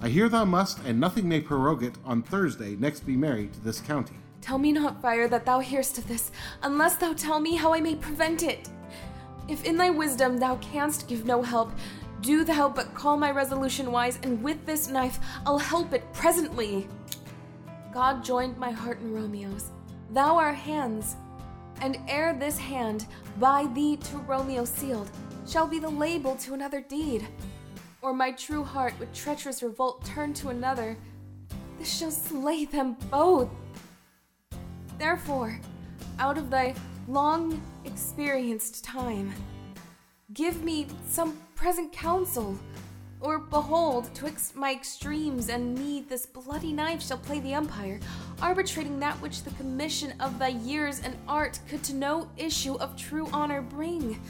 [0.00, 3.60] I hear thou must, and nothing may prorogue it, on Thursday next be married to
[3.60, 4.16] this county.
[4.40, 6.30] Tell me not, Friar, that thou hearest of this,
[6.62, 8.70] unless thou tell me how I may prevent it.
[9.46, 11.72] If in thy wisdom thou canst give no help,
[12.20, 16.88] do thou but call my resolution wise, and with this knife I'll help it presently.
[17.92, 19.70] God joined my heart and Romeo's,
[20.10, 21.16] thou our hands,
[21.80, 23.06] and ere this hand,
[23.38, 25.10] by thee to Romeo sealed,
[25.46, 27.26] shall be the label to another deed.
[28.02, 30.96] Or my true heart with treacherous revolt turn to another,
[31.78, 33.48] this shall slay them both.
[34.98, 35.60] Therefore,
[36.18, 36.74] out of thy
[37.06, 39.32] long experienced time,
[40.32, 42.56] give me some present counsel.
[43.20, 47.98] Or behold, twixt my extremes and me, this bloody knife shall play the umpire,
[48.40, 52.96] arbitrating that which the commission of thy years and art could to no issue of
[52.96, 54.20] true honor bring.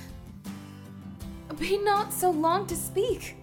[1.58, 3.36] Be not so long to speak.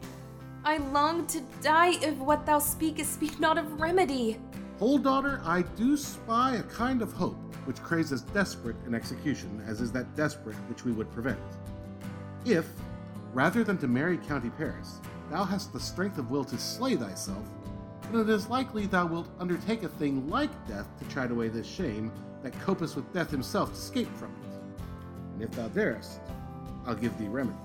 [0.64, 4.40] I long to die if what thou speakest speak not of remedy.
[4.80, 9.64] Hold, daughter, I do spy a kind of hope which craves as desperate an execution
[9.68, 11.38] as is that desperate which we would prevent.
[12.46, 12.68] If,
[13.36, 17.44] rather than to marry County Paris, thou hast the strength of will to slay thyself,
[18.08, 21.68] and it is likely thou wilt undertake a thing like death to chide away this
[21.68, 24.84] shame that copest with death himself to escape from it.
[25.34, 26.22] And if thou darest,
[26.88, 27.58] I'll give thee remedy.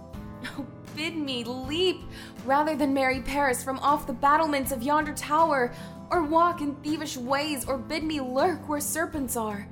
[0.58, 0.66] Oh,
[0.96, 2.00] bid me leap
[2.46, 5.72] rather than marry Paris from off the battlements of yonder tower,
[6.10, 9.68] or walk in thievish ways, or bid me lurk where serpents are.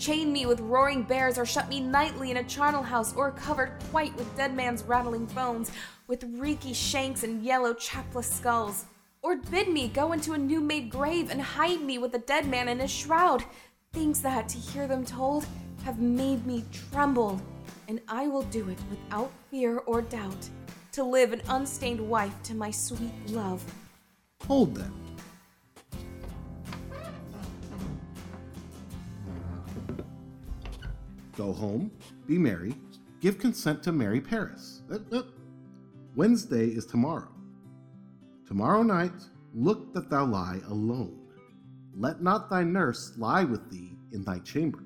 [0.00, 3.72] Chain me with roaring bears, or shut me nightly in a charnel house, or covered
[3.90, 5.70] quite with dead man's rattling bones,
[6.06, 8.86] with reeky shanks and yellow chapless skulls.
[9.20, 12.48] Or bid me go into a new made grave and hide me with a dead
[12.48, 13.44] man in his shroud.
[13.92, 15.44] Things that, to hear them told,
[15.84, 17.38] have made me tremble,
[17.86, 20.48] and I will do it without fear or doubt,
[20.92, 23.62] to live an unstained wife to my sweet love.
[24.46, 25.09] Hold then.
[31.40, 31.90] Go home,
[32.26, 32.74] be merry,
[33.22, 34.82] give consent to marry Paris.
[34.92, 35.22] Uh, uh.
[36.14, 37.30] Wednesday is tomorrow.
[38.46, 39.14] Tomorrow night,
[39.54, 41.18] look that thou lie alone.
[41.96, 44.84] Let not thy nurse lie with thee in thy chamber.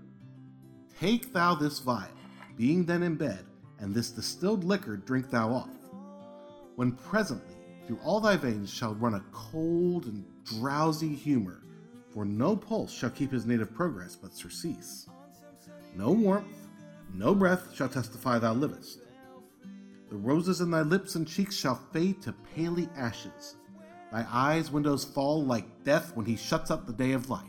[1.01, 2.07] Take thou this vial,
[2.57, 3.45] being then in bed,
[3.81, 5.77] and this distilled liquor drink thou off.
[6.77, 7.57] When presently
[7.89, 11.65] through all thy veins shall run a cold and drowsy humor,
[12.11, 15.09] for no pulse shall keep his native progress but surcease.
[15.95, 16.69] No warmth,
[17.13, 18.99] no breath shall testify thou livest.
[20.11, 23.57] The roses in thy lips and cheeks shall fade to paly ashes.
[24.11, 27.43] Thy eyes' windows fall like death when he shuts up the day of life.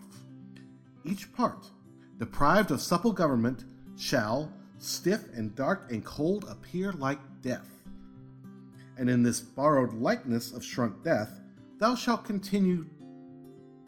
[1.04, 1.70] Each part,
[2.18, 3.66] deprived of supple government,
[3.98, 7.70] shall, stiff and dark and cold, appear like death.
[8.98, 11.40] And in this borrowed likeness of shrunk death,
[11.80, 12.86] thou shalt continue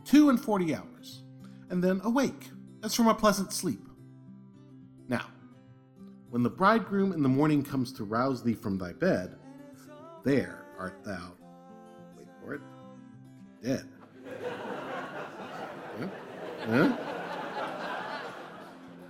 [0.03, 1.24] two and forty hours,
[1.69, 2.50] and then awake
[2.84, 3.86] as from a pleasant sleep.
[5.08, 5.26] Now,
[6.30, 9.38] when the bridegroom in the morning comes to rouse thee from thy bed,
[10.24, 11.32] there art thou.
[12.18, 12.61] Wait for it.
[13.64, 13.88] Dead.
[16.00, 16.08] Huh?
[16.68, 18.18] Huh?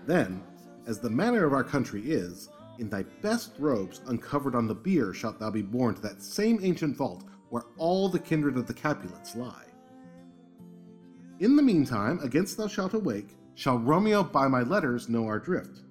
[0.06, 0.42] Then,
[0.86, 2.48] as the manner of our country is,
[2.80, 6.60] in thy best robes, uncovered on the bier, shalt thou be borne to that same
[6.62, 9.66] ancient vault where all the kindred of the Capulets lie.
[11.40, 15.82] In the meantime, against thou shalt awake, shall Romeo by my letters know our drift.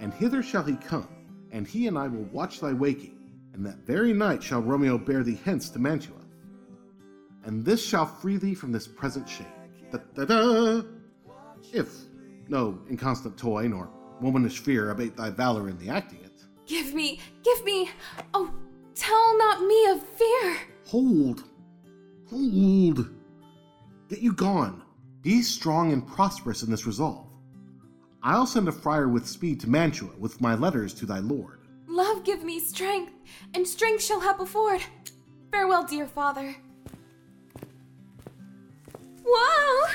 [0.00, 1.08] And hither shall he come,
[1.52, 3.18] and he and I will watch thy waking,
[3.52, 6.16] and that very night shall Romeo bear thee hence to Mantua.
[7.44, 9.46] And this shall free thee from this present shame.
[9.92, 10.82] Da da da!
[11.72, 11.92] If
[12.48, 16.44] no inconstant toy nor womanish fear abate thy valor in the acting it.
[16.66, 17.90] Give me, give me,
[18.34, 18.52] oh,
[18.94, 20.56] tell not me of fear.
[20.86, 21.44] Hold,
[22.28, 23.10] hold.
[24.08, 24.82] Get you gone.
[25.22, 27.29] Be strong and prosperous in this resolve.
[28.22, 31.60] I'll send a friar with speed to Mantua with my letters to thy lord.
[31.86, 33.12] Love give me strength,
[33.54, 34.82] and strength shall help afford.
[35.50, 36.54] Farewell, dear father.
[39.24, 39.86] Whoa!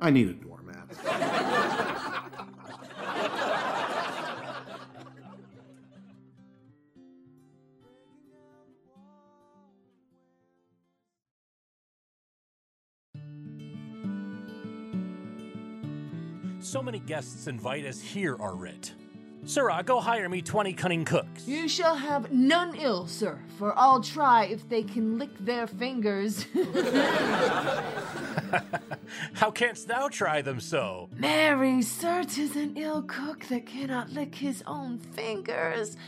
[0.00, 2.00] I need a doormat.
[16.64, 18.94] So many guests invite us here are writ.
[19.44, 21.46] Sirrah, uh, go hire me 20 cunning cooks.
[21.46, 26.46] You shall have none ill, sir, for I'll try if they can lick their fingers.
[29.34, 31.10] How canst thou try them so?
[31.14, 35.98] Marry, sir, 'tis an ill cook that cannot lick his own fingers.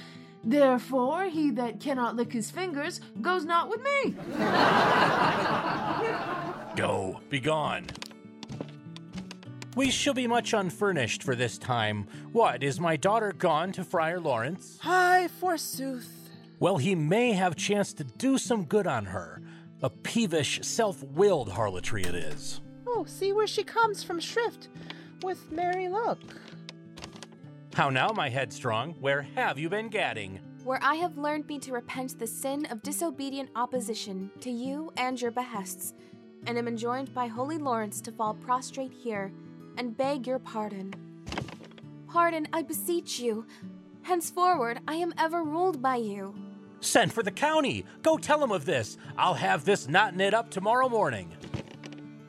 [0.43, 4.15] Therefore, he that cannot lick his fingers goes not with me.
[6.76, 7.89] Go, begone.
[9.77, 12.07] We shall be much unfurnished for this time.
[12.33, 14.79] What, is my daughter gone to Friar Lawrence?
[14.81, 16.31] Hi, forsooth.
[16.59, 19.43] Well, he may have chance to do some good on her.
[19.83, 22.63] A peevish, self-willed harlotry it is.
[22.87, 24.69] Oh, see where she comes from Shrift
[25.23, 26.21] with merry look.
[27.75, 28.95] How now, my headstrong?
[28.99, 30.41] Where have you been gadding?
[30.65, 35.21] Where I have learned me to repent the sin of disobedient opposition to you and
[35.21, 35.93] your behests,
[36.47, 39.31] and am enjoined by Holy Lawrence to fall prostrate here
[39.77, 40.95] and beg your pardon.
[42.09, 43.47] Pardon, I beseech you.
[44.03, 46.35] Henceforward, I am ever ruled by you.
[46.81, 47.85] Send for the county.
[48.03, 48.97] Go tell him of this.
[49.19, 51.33] I'll have this knot knit up tomorrow morning.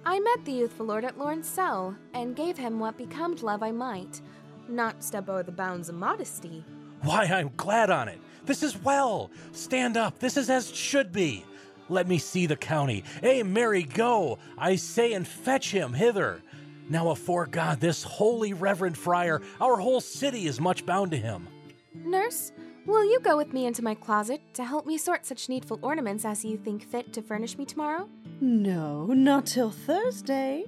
[0.05, 3.71] I met the youthful lord at Lawrence cell, and gave him what becomed love I
[3.71, 4.21] might,
[4.69, 6.63] not step o'er the bounds of modesty.
[7.01, 8.19] Why, I'm glad on it.
[8.45, 9.29] This is well.
[9.51, 10.19] Stand up.
[10.19, 11.45] This is as should be.
[11.89, 13.03] Let me see the county.
[13.21, 16.41] Hey, marry, go, I say, and fetch him hither.
[16.89, 21.47] Now, afore God, this holy reverend friar, our whole city is much bound to him.
[21.93, 22.53] Nurse,
[22.85, 26.23] will you go with me into my closet to help me sort such needful ornaments
[26.23, 28.07] as you think fit to furnish me tomorrow?
[28.39, 30.65] No, not till Thursday.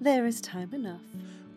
[0.00, 1.02] There is time enough.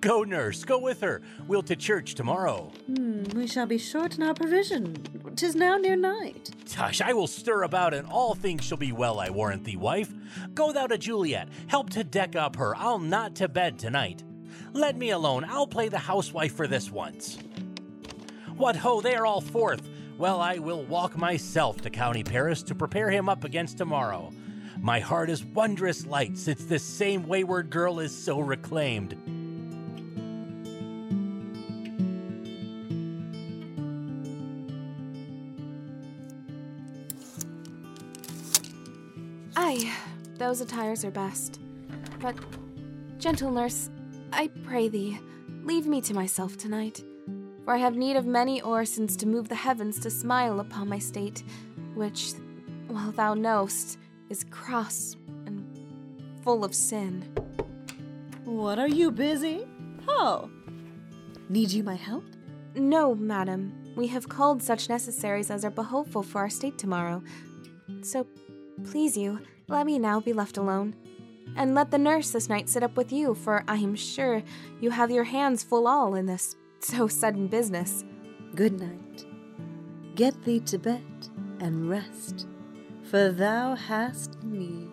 [0.06, 1.24] Go, nurse, go with her.
[1.48, 2.72] We'll to church tomorrow.
[2.86, 4.96] Hmm, we shall be short in our provision.
[5.36, 6.52] Tis now near night.
[6.68, 10.14] Tush, I will stir about, and all things shall be well, I warrant thee, wife.
[10.54, 12.76] Go thou to Juliet, help to deck up her.
[12.76, 14.24] I'll not to bed tonight.
[14.74, 17.40] Let me alone, I'll play the housewife for this once.
[18.58, 19.90] What ho, they are all forth.
[20.20, 24.32] Well, I will walk myself to County Paris to prepare him up against tomorrow.
[24.80, 29.18] My heart is wondrous light since this same wayward girl is so reclaimed.
[40.46, 41.60] Those attires are best.
[42.22, 42.36] But,
[43.18, 43.90] gentle nurse,
[44.32, 45.20] I pray thee,
[45.64, 47.04] leave me to myself tonight.
[47.64, 51.00] For I have need of many orisons to move the heavens to smile upon my
[51.00, 51.44] state,
[51.96, 52.34] which,
[52.88, 53.98] well thou knowst,
[54.30, 55.16] is cross
[55.48, 55.66] and
[56.44, 57.24] full of sin.
[58.44, 59.66] What are you busy?
[60.08, 60.52] Oh.
[61.50, 62.26] Need you my help?
[62.76, 63.74] No, madam.
[63.96, 67.24] We have called such necessaries as are behoveful for our state tomorrow.
[68.04, 68.28] So,
[68.84, 70.96] please you, let me now be left alone.
[71.56, 74.44] And let the nurse this night sit up with you, for I am sure
[74.82, 78.04] you have your hands full all in this so sudden business.
[78.56, 79.26] Good night.
[80.16, 81.04] Get thee to bed
[81.60, 82.48] and rest,
[83.04, 84.92] for thou hast need.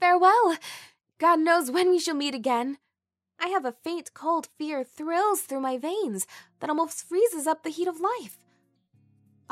[0.00, 0.56] Farewell!
[1.18, 2.78] God knows when we shall meet again.
[3.40, 6.26] I have a faint cold fear thrills through my veins
[6.60, 8.43] that almost freezes up the heat of life.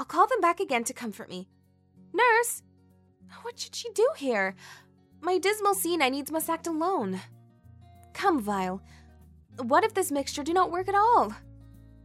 [0.02, 1.46] I'll call them back again to comfort me.
[2.12, 2.64] Nurse!
[3.42, 4.56] What should she do here?
[5.20, 7.20] My dismal scene I needs must act alone.
[8.12, 8.82] Come, vial.
[9.58, 11.32] What if this mixture do not work at all?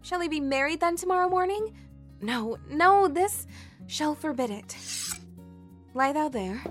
[0.03, 1.75] Shall he be married then tomorrow morning?
[2.21, 3.47] No, no, this
[3.87, 4.77] shall forbid it.
[5.95, 6.61] Lie thou there.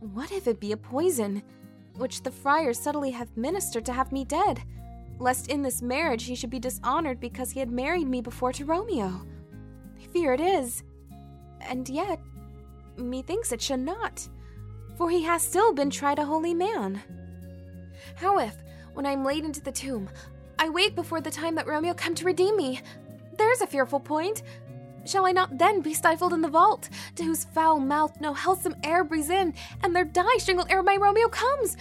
[0.00, 1.42] What if it be a poison,
[1.96, 4.62] which the friar subtly hath ministered to have me dead,
[5.18, 8.66] lest in this marriage he should be dishonored because he had married me before to
[8.66, 9.26] Romeo?
[10.12, 10.82] Fear it is.
[11.60, 12.20] And yet,
[12.96, 14.26] methinks it should not,
[14.96, 17.02] for he has still been tried a holy man.
[18.16, 18.56] How if,
[18.94, 20.08] when I am laid into the tomb,
[20.58, 22.80] I wake before the time that Romeo come to redeem me?
[23.38, 24.42] There's a fearful point.
[25.06, 28.76] Shall I not then be stifled in the vault, to whose foul mouth no wholesome
[28.84, 31.76] air breathes in, and there die shingled ere my Romeo comes?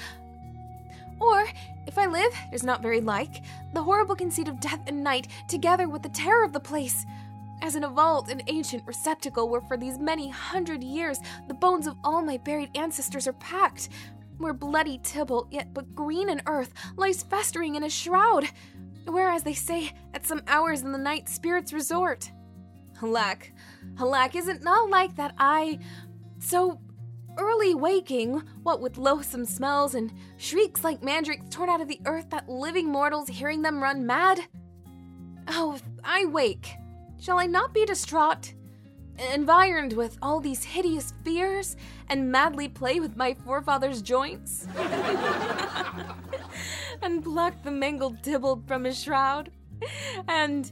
[1.20, 1.46] Or,
[1.86, 3.44] if I live, it is not very like,
[3.74, 7.06] the horrible conceit of death and night, together with the terror of the place.
[7.62, 11.88] As in a vault, an ancient receptacle where for these many hundred years the bones
[11.88, 13.90] of all my buried ancestors are packed,
[14.38, 18.46] where bloody Tybalt, yet but green in earth, lies festering in a shroud,
[19.06, 22.32] where, as they say, at some hours in the night spirits resort.
[23.02, 23.52] Alack,
[24.00, 25.80] alack, is it not like that I,
[26.40, 26.80] so
[27.38, 32.30] early waking, what with loathsome smells and shrieks like mandrakes torn out of the earth,
[32.30, 34.42] that living mortals hearing them run mad?
[35.48, 36.76] Oh, I wake,
[37.20, 38.54] shall I not be distraught?
[39.34, 41.76] Environed with all these hideous fears,
[42.08, 44.66] and madly play with my forefathers' joints?
[47.02, 49.52] and pluck the mangled Tybalt from his shroud?
[50.28, 50.72] And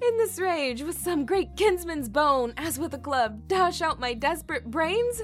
[0.00, 4.14] in this rage, with some great kinsman's bone, as with a club, dash out my
[4.14, 5.22] desperate brains?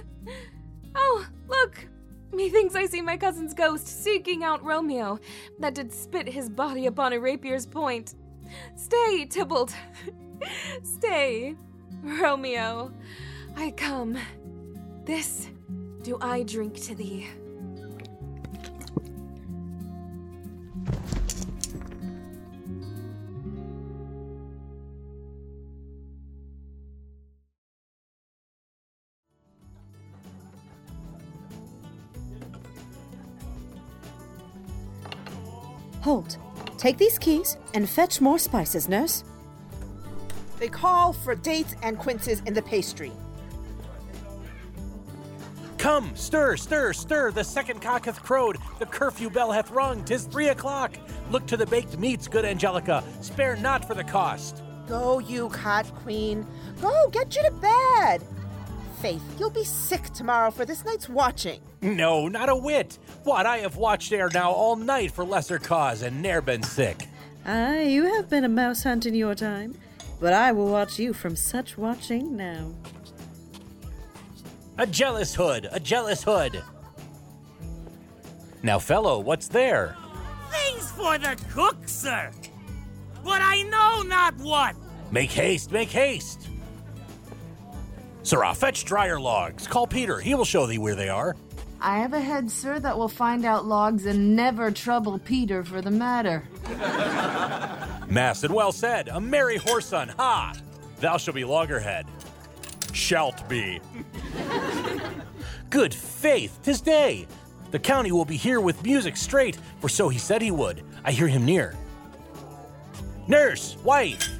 [0.94, 1.86] Oh, look!
[2.32, 5.20] Methinks I see my cousin's ghost seeking out Romeo,
[5.60, 8.14] that did spit his body upon a rapier's point.
[8.74, 9.74] Stay, Tybalt.
[10.82, 11.54] Stay,
[12.02, 12.92] Romeo.
[13.56, 14.18] I come.
[15.04, 15.48] This
[16.02, 17.28] do I drink to thee.
[36.02, 36.36] Hold.
[36.76, 39.24] Take these keys and fetch more spices, nurse.
[40.64, 43.12] They call for dates and quinces in the pastry.
[45.76, 47.32] Come, stir, stir, stir.
[47.32, 48.56] The second cock hath crowed.
[48.78, 50.02] The curfew bell hath rung.
[50.04, 50.96] Tis three o'clock.
[51.30, 53.04] Look to the baked meats, good Angelica.
[53.20, 54.62] Spare not for the cost.
[54.88, 56.46] Go, you cod queen.
[56.80, 58.22] Go, get you to bed.
[59.02, 61.60] Faith, you'll be sick tomorrow for this night's watching.
[61.82, 62.98] No, not a whit.
[63.24, 67.06] What, I have watched ere now all night for lesser cause and ne'er been sick.
[67.44, 69.74] Ah, you have been a mouse hunt in your time,
[70.24, 72.72] but I will watch you from such watching now.
[74.78, 76.62] A jealous hood, a jealous hood.
[78.62, 79.94] Now, fellow, what's there?
[80.50, 82.30] Things for the cook, sir.
[83.22, 84.76] But I know not what.
[85.10, 86.48] Make haste, make haste.
[88.22, 89.66] Sirrah, fetch dryer logs.
[89.66, 91.36] Call Peter, he will show thee where they are.
[91.86, 95.82] I have a head, sir, that will find out logs and never trouble Peter for
[95.82, 96.42] the matter.
[98.08, 99.08] Mass and well said.
[99.08, 100.54] A merry whoreson, ha!
[101.00, 102.06] Thou shalt be loggerhead.
[102.94, 103.82] Shalt be.
[105.68, 107.26] Good faith, tis day.
[107.70, 110.82] The county will be here with music straight, for so he said he would.
[111.04, 111.76] I hear him near.
[113.28, 114.30] Nurse, wife!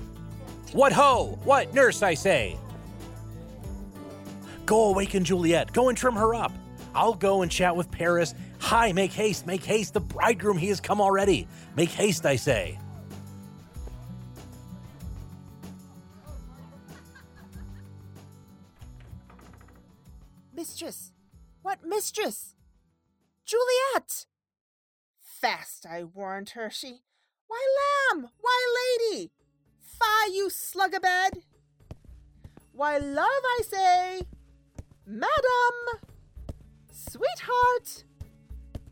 [0.73, 1.39] What ho?
[1.45, 2.57] What, nurse, I say?
[4.65, 5.75] Go awaken Juliet.
[5.75, 6.51] Go and trim her up.
[6.95, 8.35] I'll go and chat with Paris.
[8.61, 9.95] Hi, make haste, make haste.
[9.95, 11.49] The bridegroom, he has come already.
[11.77, 12.79] Make haste, I say.
[20.55, 21.13] Mistress!
[21.63, 22.55] What mistress?
[23.45, 24.27] Juliet!
[25.21, 26.71] Fast, I warned her.
[26.71, 27.03] She.
[27.47, 27.61] Why,
[28.13, 28.31] lamb!
[28.41, 29.33] Why, lady!
[29.81, 31.43] Fie, you slug-a-bed!
[32.73, 34.23] Why, love, I say!
[35.07, 36.04] Madam!
[37.15, 38.03] Sweetheart!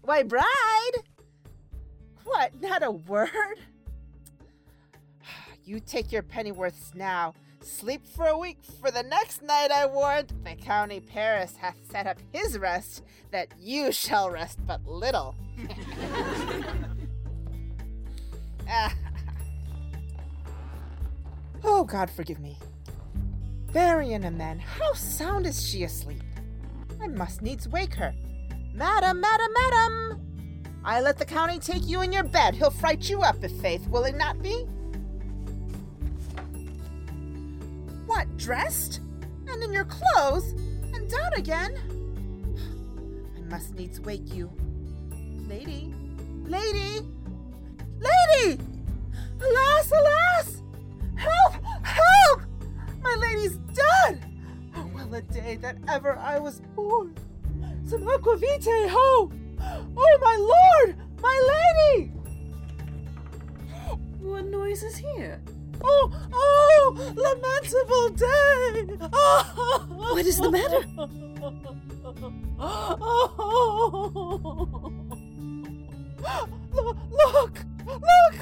[0.02, 0.92] Why, bride!
[2.22, 3.30] What, not a word?
[5.64, 7.34] You take your pennyworths now.
[7.60, 8.58] Sleep for a week.
[8.80, 13.48] For the next night, I warrant, the county Paris hath set up his rest, that
[13.60, 15.34] you shall rest but little.
[18.74, 18.94] Ah.
[21.64, 22.56] oh, God forgive me.
[23.66, 26.22] Varian amen, how sound is she asleep?
[27.02, 28.14] I must needs wake her.
[28.74, 30.20] Madam, madam, madam!
[30.84, 32.54] I let the county take you in your bed.
[32.54, 34.66] He'll fright you up, if faith, will it not be?
[38.06, 39.00] What, dressed?
[39.48, 40.52] And in your clothes?
[40.94, 41.76] And down again?
[43.36, 44.50] I must needs wake you.
[45.48, 45.92] Lady,
[46.44, 47.00] lady,
[47.98, 48.60] lady!
[49.40, 50.62] Alas, alas!
[51.16, 52.42] Help, help!
[53.02, 53.56] My lady's
[55.12, 57.14] Oh, a day that ever I was born!
[57.84, 59.30] Some aqua vitae, ho!
[59.60, 60.96] Oh, my lord!
[61.20, 62.12] My lady!
[64.20, 65.42] What noise is here?
[65.84, 69.08] Oh, oh, lamentable day!
[69.12, 70.82] Oh, What is the matter?
[76.72, 78.36] Look, look, look!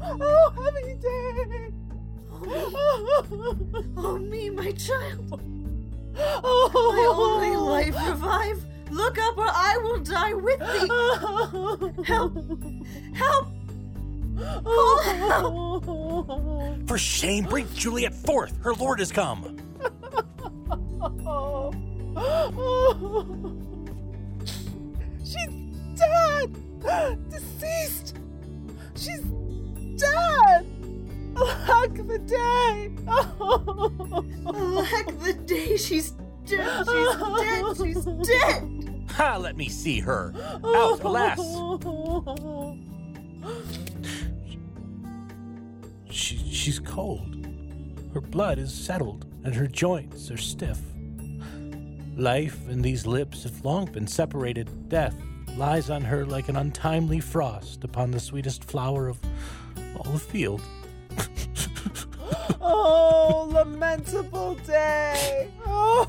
[0.20, 1.77] Oh, heavy day!
[2.40, 3.56] Oh,
[3.96, 5.40] oh, me, my child!
[6.16, 8.64] Oh, My only life revive!
[8.90, 10.88] Look up, or I will die with thee!
[12.04, 12.32] Help!
[13.14, 13.48] Help!
[14.64, 16.88] Call help!
[16.88, 18.56] For shame, bring Juliet forth.
[18.62, 19.56] Her lord is come.
[25.24, 25.48] She's
[25.94, 26.56] dead!
[27.30, 28.16] Deceased!
[28.96, 29.22] She's
[29.96, 30.77] dead!
[31.40, 32.90] Alack the day!
[34.46, 36.12] Alack the day she's
[36.44, 36.86] dead!
[36.86, 37.76] She's dead!
[37.76, 39.04] She's dead!
[39.12, 40.32] Ha, let me see her.
[40.64, 41.38] Out, alas.
[46.10, 47.46] She, she's cold.
[48.14, 50.80] Her blood is settled, and her joints are stiff.
[52.16, 54.88] Life and these lips have long been separated.
[54.88, 55.14] Death
[55.56, 59.18] lies on her like an untimely frost upon the sweetest flower of
[59.96, 60.60] all the field.
[62.60, 65.48] Oh, lamentable day!
[65.66, 66.08] Oh,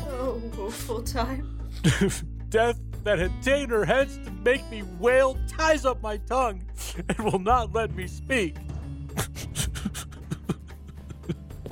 [0.00, 1.58] Oh, whole time.
[2.48, 6.62] Death that had ta'en her hence to make me wail ties up my tongue
[7.08, 8.56] and will not let me speak.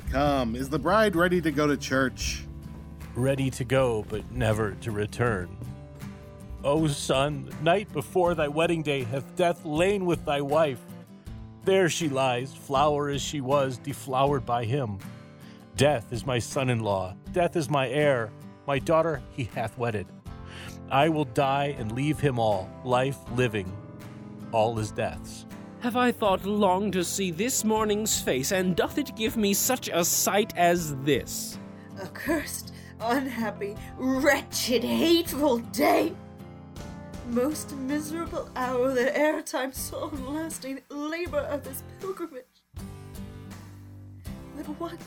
[0.09, 2.45] Come, is the bride ready to go to church?
[3.13, 5.55] Ready to go, but never to return.
[6.63, 10.81] O son, the night before thy wedding day hath death lain with thy wife.
[11.63, 14.97] There she lies, flower as she was, deflowered by him.
[15.77, 18.31] Death is my son in law, death is my heir,
[18.67, 20.07] my daughter he hath wedded.
[20.91, 23.71] I will die and leave him all, life living,
[24.51, 25.45] all is death's.
[25.79, 29.87] Have I thought long to see this morning's face, and doth it give me such
[29.87, 31.57] a sight as this?
[32.01, 36.13] Accursed, unhappy, wretched, hateful day!
[37.29, 42.43] Most miserable hour that e'er time saw in lasting labor of this pilgrimage.
[44.57, 44.97] But one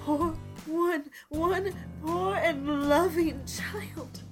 [0.00, 0.34] poor,
[0.64, 4.22] one, one poor and loving child.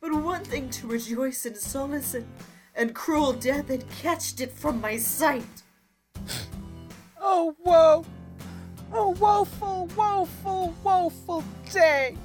[0.00, 2.26] But one thing to rejoice in solace in,
[2.74, 5.62] and cruel death had catched it from my sight.
[7.20, 8.06] Oh, woe!
[8.90, 12.16] Oh, woeful, woeful, woeful day!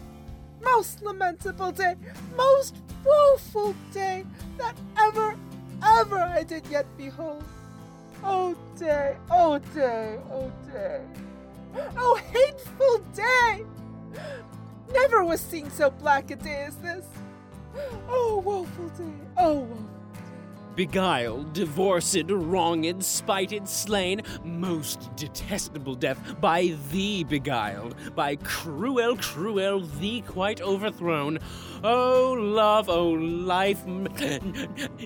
[0.61, 1.95] Most lamentable day,
[2.37, 2.75] most
[3.05, 4.25] woeful day
[4.57, 5.35] that ever,
[5.83, 7.43] ever I did yet behold.
[8.23, 11.01] Oh, day, oh, day, oh, day.
[11.97, 13.65] Oh, hateful day!
[14.93, 17.05] Never was seen so black a day as this.
[18.07, 19.89] Oh, woeful day, oh, woeful.
[20.75, 30.21] Beguiled, divorced, wronged, spited, slain, most detestable death, by thee beguiled, by cruel, cruel, thee
[30.21, 31.37] quite overthrown.
[31.85, 33.85] Oh, love, oh, life,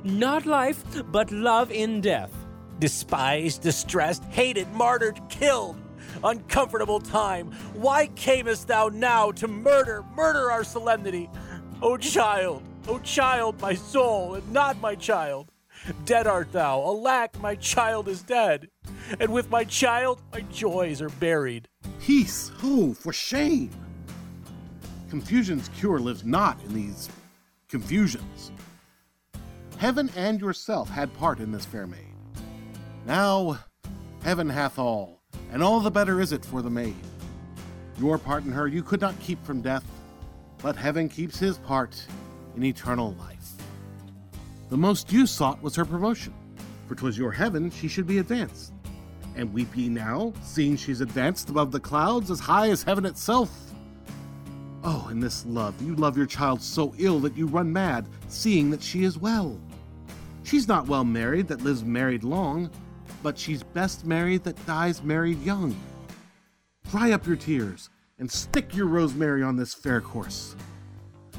[0.03, 2.31] not life, but love in death.
[2.77, 5.75] Despised, distressed, hated, martyred, killed.
[6.23, 11.31] Uncomfortable time, why camest thou now to murder, murder our solemnity?
[11.81, 15.51] O child, O child, my soul, and not my child.
[16.05, 18.69] Dead art thou, alack, my child is dead.
[19.19, 21.69] And with my child, my joys are buried.
[21.99, 23.86] Peace, ho, for shame!
[25.09, 27.09] Confusion's cure lives not in these
[27.69, 28.51] confusions.
[29.77, 32.15] Heaven and yourself had part in this fair maid.
[33.05, 33.59] Now,
[34.23, 35.21] heaven hath all,
[35.51, 36.95] and all the better is it for the maid.
[37.99, 39.85] Your part in her you could not keep from death,
[40.61, 42.05] but heaven keeps his part
[42.55, 43.53] in eternal life.
[44.69, 46.33] The most you sought was her promotion,
[46.87, 48.73] for 'twas your heaven she should be advanced.
[49.35, 53.73] And weep ye now, seeing she's advanced above the clouds as high as heaven itself?
[54.83, 58.69] Oh, in this love, you love your child so ill that you run mad, seeing
[58.71, 59.59] that she is well.
[60.43, 62.69] She's not well married that lives married long,
[63.23, 65.75] but she's best married that dies married young.
[66.89, 67.89] Dry up your tears
[68.19, 70.55] and stick your rosemary on this fair course.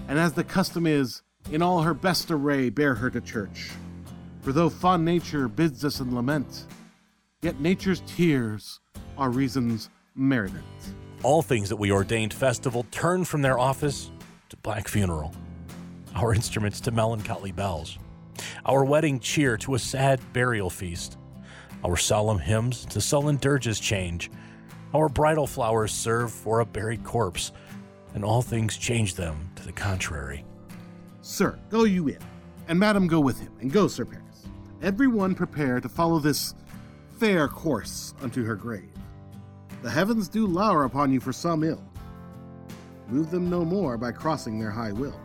[0.09, 3.71] And as the custom is, in all her best array, bear her to church.
[4.43, 6.67] For though fond nature bids us in lament,
[7.43, 8.81] yet nature's tears
[9.17, 10.65] are reason's merriment.
[11.25, 14.13] All things that we ordained festival turn from their office
[14.51, 15.35] to black funeral,
[16.15, 17.99] our instruments to melancholy bells,
[18.65, 21.19] our wedding cheer to a sad burial feast,
[21.85, 24.31] our solemn hymns to sullen dirges change,
[24.95, 27.51] our bridal flowers serve for a buried corpse,
[28.15, 30.45] and all things change them to the contrary.
[31.21, 32.19] Sir, go you in,
[32.69, 34.47] and madam go with him, and go, Sir Paris.
[34.83, 36.55] Every one prepare to follow this
[37.19, 38.89] fair course unto her grave.
[39.83, 41.83] The heavens do lower upon you for some ill.
[43.09, 45.19] Move them no more by crossing their high will.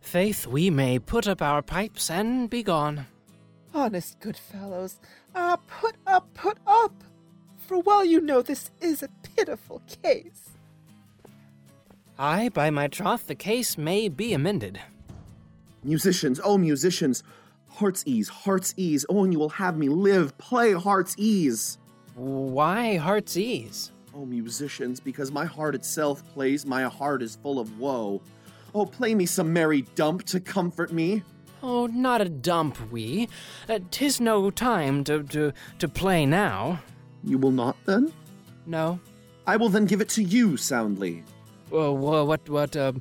[0.00, 3.06] Faith, we may put up our pipes and be gone.
[3.74, 4.98] Honest good fellows,
[5.34, 7.04] ah, put up, put up!
[7.58, 10.50] For well you know this is a pitiful case.
[12.18, 14.80] Aye, by my troth, the case may be amended.
[15.84, 17.22] Musicians, oh musicians,
[17.70, 19.06] heart's ease, heart's ease.
[19.08, 20.36] Oh, and you will have me live.
[20.38, 21.78] Play heart's ease.
[22.16, 23.92] Why heart's ease?
[24.12, 28.20] Oh, musicians, because my heart itself plays, my heart is full of woe.
[28.74, 31.22] Oh, play me some merry dump to comfort me.
[31.62, 33.28] Oh, not a dump, we.
[33.68, 36.80] Uh, tis no time to, to, to play now.
[37.22, 38.12] You will not then?
[38.66, 38.98] No.
[39.48, 41.24] I will then give it to you soundly.
[41.70, 43.00] Well, wha- what, what, um,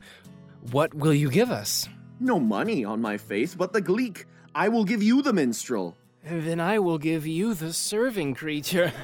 [0.72, 1.90] what will you give us?
[2.20, 4.26] No money on my faith, but the gleek.
[4.56, 5.96] I will give you the minstrel.
[6.24, 8.92] Then I will give you the serving creature.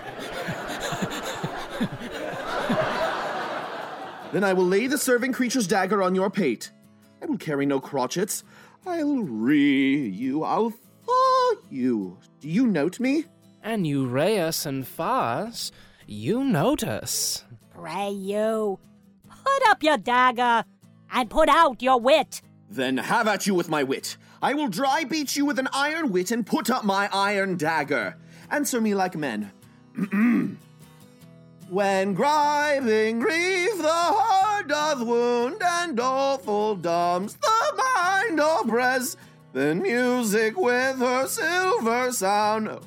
[4.33, 6.72] Then I will lay the serving creature's dagger on your pate,
[7.22, 8.41] I will carry no crotchets.
[8.83, 10.73] I'll re you, I'll
[11.05, 12.17] thaw you.
[12.39, 13.25] Do you note me?
[13.61, 15.72] And you Reyes and Faz,
[16.07, 17.43] you notice.
[17.73, 18.80] Pray you.
[19.30, 20.65] Put up your dagger
[21.11, 22.41] and put out your wit.
[22.69, 24.17] Then have at you with my wit.
[24.41, 28.17] I will dry beat you with an iron wit and put up my iron dagger.
[28.49, 29.51] Answer me like men.
[31.69, 39.15] when griping grief the heart doth wound and awful dumbs the mind oppress,
[39.53, 42.80] then music with her silver sound.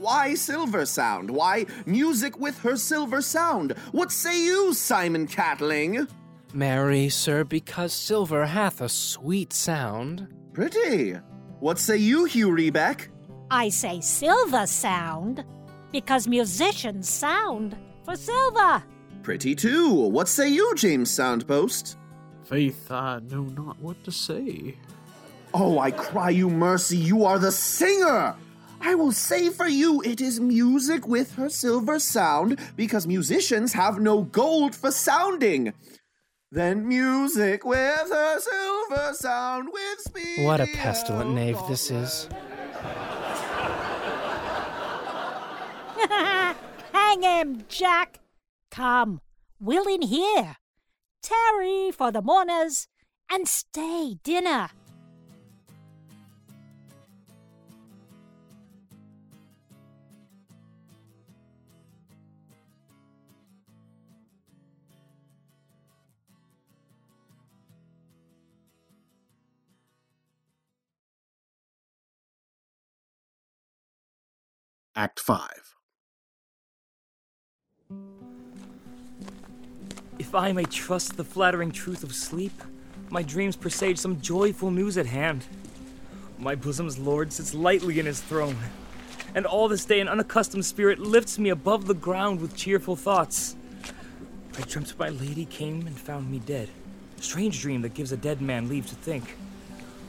[0.00, 1.30] Why silver sound?
[1.30, 3.72] Why music with her silver sound?
[3.92, 6.08] What say you, Simon Catling?
[6.54, 10.26] Marry, sir, because silver hath a sweet sound.
[10.54, 11.12] Pretty.
[11.58, 13.08] What say you, Hugh Rebeck?
[13.50, 15.44] I say silver sound
[15.92, 18.82] because musicians sound for silver.
[19.22, 19.94] Pretty too.
[19.94, 21.96] What say you, James Soundpost?
[22.44, 24.76] Faith, I know not what to say.
[25.52, 28.34] Oh, I cry you mercy, you are the singer!
[28.80, 34.00] I will say for you, it is music with her silver sound, because musicians have
[34.00, 35.72] no gold for sounding.
[36.50, 40.44] Then music with her silver sound with speed.
[40.44, 42.28] What a pestilent knave this is.
[46.92, 48.20] Hang him, Jack.
[48.70, 49.20] Come,
[49.60, 50.56] we'll in here.
[51.22, 52.88] Tarry for the mourners
[53.30, 54.70] and stay dinner.
[75.00, 75.48] Act 5.
[80.18, 82.52] If I may trust the flattering truth of sleep,
[83.08, 85.46] my dreams presage some joyful news at hand.
[86.38, 88.58] My bosom's lord sits lightly in his throne,
[89.34, 93.56] and all this day an unaccustomed spirit lifts me above the ground with cheerful thoughts.
[94.58, 96.68] I dreamt my lady came and found me dead.
[97.20, 99.38] Strange dream that gives a dead man leave to think.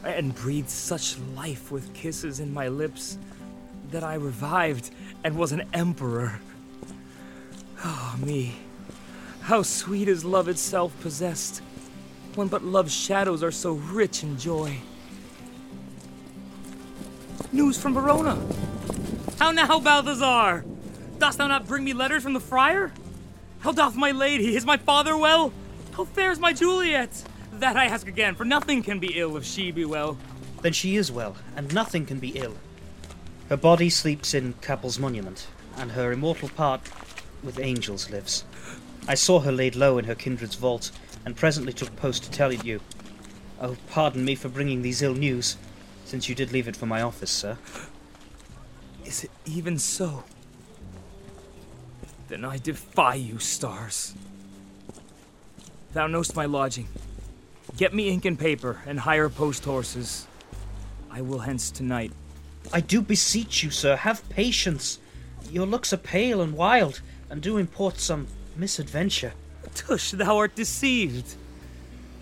[0.04, 3.18] And breathed such life with kisses in my lips
[3.92, 4.92] that I revived
[5.24, 6.40] and was an emperor.
[7.84, 8.56] Oh, me.
[9.42, 11.62] How sweet is love itself possessed.
[12.36, 14.78] One but love's shadows are so rich in joy.
[17.52, 18.42] News from Verona.
[19.40, 20.64] How now, Balthazar?
[21.20, 22.92] Dost thou not bring me letters from the friar?
[23.60, 24.56] How doth my lady?
[24.56, 25.52] Is my father well?
[25.94, 27.24] How fares my Juliet?
[27.54, 30.18] That I ask again, for nothing can be ill if she be well.
[30.62, 32.56] Then she is well, and nothing can be ill.
[33.52, 36.80] Her body sleeps in Capel's monument, and her immortal part
[37.44, 38.46] with angels lives.
[39.10, 40.90] I saw her laid low in her kindred's vault,
[41.26, 42.80] and presently took post to tell you.
[43.60, 45.58] Oh, pardon me for bringing these ill news,
[46.06, 47.58] since you did leave it for my office, sir.
[49.04, 50.24] Is it even so?
[52.30, 54.16] Then I defy you, stars.
[55.92, 56.88] Thou knowst my lodging.
[57.76, 60.26] Get me ink and paper, and hire post horses.
[61.12, 62.14] I will hence tonight.
[62.74, 65.00] I do beseech you, sir, have patience.
[65.52, 69.34] Your looks are pale and wild, and do import some misadventure.
[69.76, 71.36] Tush, thou art deceived.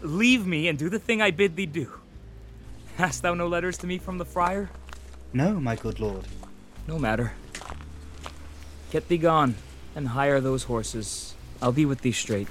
[0.02, 1.92] Leave me and do the thing I bid thee do.
[2.98, 4.70] Hast thou no letters to me from the friar?
[5.34, 6.26] No, my good lord.
[6.88, 7.34] No matter.
[8.92, 9.56] Get thee gone,
[9.96, 11.36] and hire those horses.
[11.62, 12.48] I'll be with thee straight.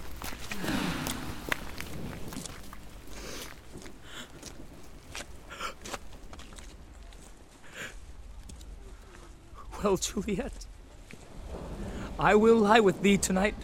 [9.83, 10.67] Well, Juliet,
[12.19, 13.55] I will lie with thee tonight.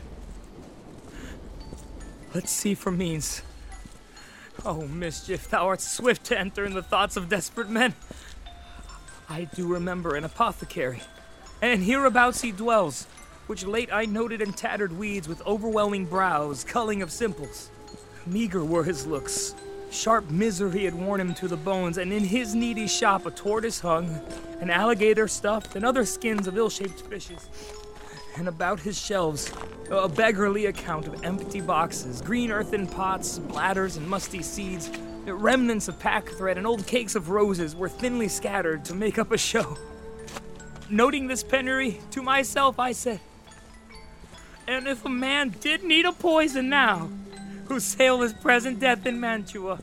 [2.32, 3.42] Let's see for means.
[4.64, 7.94] Oh, mischief, thou art swift to enter in the thoughts of desperate men.
[9.28, 11.02] I do remember an apothecary,
[11.60, 13.06] and hereabouts he dwells,
[13.48, 17.70] which late I noted in tattered weeds with overwhelming brows, culling of simples.
[18.24, 19.54] Meager were his looks.
[19.94, 23.78] Sharp misery had worn him to the bones, and in his needy shop a tortoise
[23.78, 24.20] hung,
[24.60, 27.48] an alligator stuffed, and other skins of ill shaped fishes.
[28.36, 29.52] And about his shelves,
[29.90, 34.90] a beggarly account of empty boxes, green earthen pots, bladders, and musty seeds,
[35.26, 39.30] remnants of pack thread, and old cakes of roses were thinly scattered to make up
[39.30, 39.78] a show.
[40.90, 43.20] Noting this penury, to myself I said,
[44.66, 47.10] And if a man did need a poison now,
[47.66, 49.78] who sailed his present death in Mantua,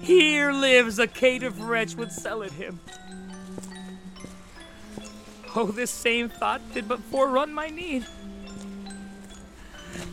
[0.00, 2.80] here lives a caitiff wretch would sell it him.
[5.54, 8.06] Oh, this same thought did but forerun my need.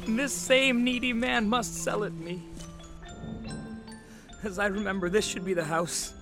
[0.08, 2.44] This same needy man must sell it me.
[4.44, 6.14] As I remember, this should be the house.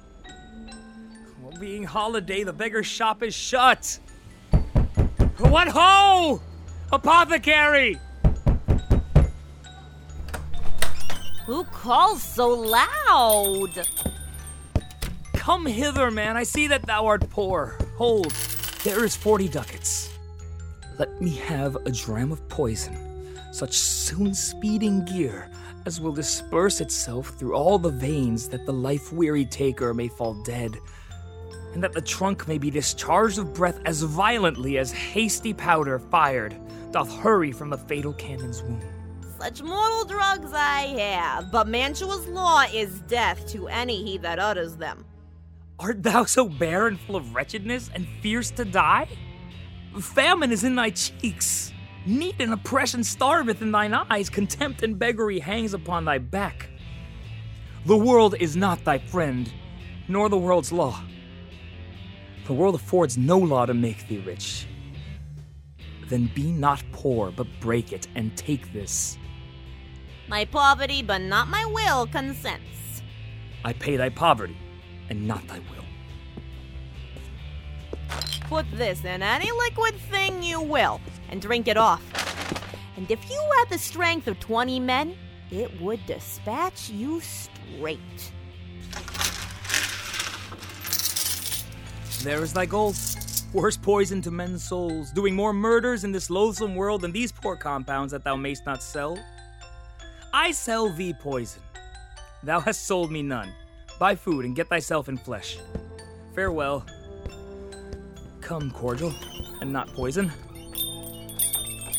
[1.42, 4.00] Well, being holiday, the beggar's shop is shut.
[5.38, 6.42] What ho!
[6.92, 8.00] Apothecary!
[11.52, 13.86] Who calls so loud?
[15.34, 16.38] Come hither, man.
[16.38, 17.78] I see that thou art poor.
[17.98, 18.32] Hold,
[18.86, 20.18] there is forty ducats.
[20.98, 22.96] Let me have a dram of poison,
[23.52, 25.52] such soon speeding gear
[25.86, 30.42] as will disperse itself through all the veins that the life weary taker may fall
[30.46, 30.78] dead,
[31.74, 36.56] and that the trunk may be discharged of breath as violently as hasty powder fired
[36.94, 39.01] doth hurry from the fatal cannon's wound.
[39.42, 44.76] Such mortal drugs I have, but Mantua's law is death to any he that utters
[44.76, 45.04] them.
[45.80, 49.08] Art thou so bare and full of wretchedness and fierce to die?
[50.00, 51.74] Famine is in thy cheeks.
[52.06, 54.30] Need and oppression starveth in thine eyes.
[54.30, 56.70] Contempt and beggary hangs upon thy back.
[57.88, 59.52] The world is not thy friend,
[60.08, 61.02] nor the world's law.
[62.46, 64.68] The world affords no law to make thee rich.
[66.10, 69.18] Then be not poor, but break it and take this.
[70.32, 73.02] My poverty, but not my will, consents.
[73.66, 74.56] I pay thy poverty,
[75.10, 75.84] and not thy will.
[78.48, 82.02] Put this in any liquid thing you will, and drink it off.
[82.96, 85.18] And if you had the strength of 20 men,
[85.52, 88.32] it would dispatch you straight.
[92.24, 92.96] There is thy gold.
[93.52, 97.58] Worse poison to men's souls, doing more murders in this loathsome world than these poor
[97.58, 99.20] compounds that thou mayst not sell.
[100.34, 101.62] I sell thee poison.
[102.44, 103.52] Thou hast sold me none.
[104.00, 105.58] Buy food and get thyself in flesh.
[106.34, 106.86] Farewell.
[108.40, 109.14] Come, cordial,
[109.60, 110.32] and not poison.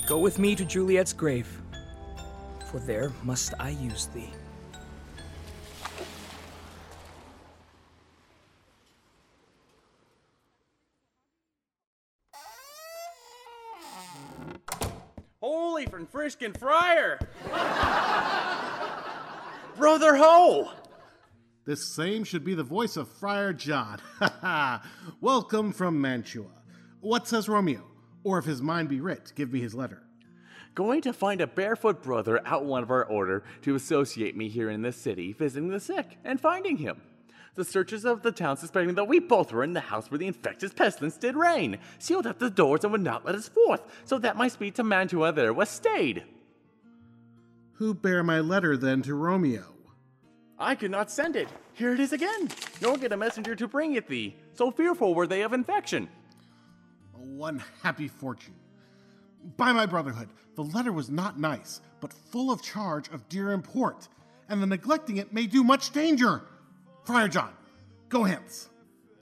[0.08, 1.46] Go with me to Juliet's grave,
[2.70, 4.30] for there must I use thee.
[15.42, 17.18] Holy Franciscan Friar!
[19.76, 20.70] Brother Ho!
[21.64, 23.98] This same should be the voice of Friar John.
[25.20, 26.62] Welcome from Mantua.
[27.00, 27.82] What says Romeo?
[28.22, 30.04] Or if his mind be writ, give me his letter.
[30.76, 34.70] Going to find a barefoot brother out one of our order to associate me here
[34.70, 37.02] in this city, visiting the sick, and finding him.
[37.54, 40.26] The searchers of the town suspecting that we both were in the house where the
[40.26, 44.18] infectious pestilence did reign, sealed up the doors and would not let us forth, so
[44.18, 46.24] that my speed to Mantua there was stayed.
[47.74, 49.74] Who bare my letter then to Romeo?
[50.58, 51.48] I could not send it.
[51.74, 52.48] Here it is again.
[52.80, 54.36] Nor get a messenger to bring it thee.
[54.54, 56.08] So fearful were they of infection.
[57.12, 58.54] One happy fortune.
[59.56, 64.08] By my brotherhood, the letter was not nice, but full of charge of dear import,
[64.48, 66.42] and the neglecting it may do much danger.
[67.04, 67.52] Friar John,
[68.08, 68.68] go hence.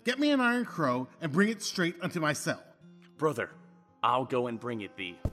[0.05, 2.63] Get me an iron crow and bring it straight unto my cell.
[3.17, 3.51] Brother,
[4.03, 5.19] I'll go and bring it thee.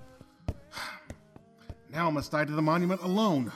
[1.89, 3.51] Now must I to the monument alone.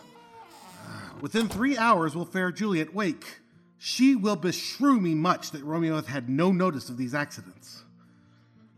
[1.21, 3.39] Within three hours will fair Juliet wake.
[3.77, 7.83] She will beshrew me much that Romeo hath had no notice of these accidents.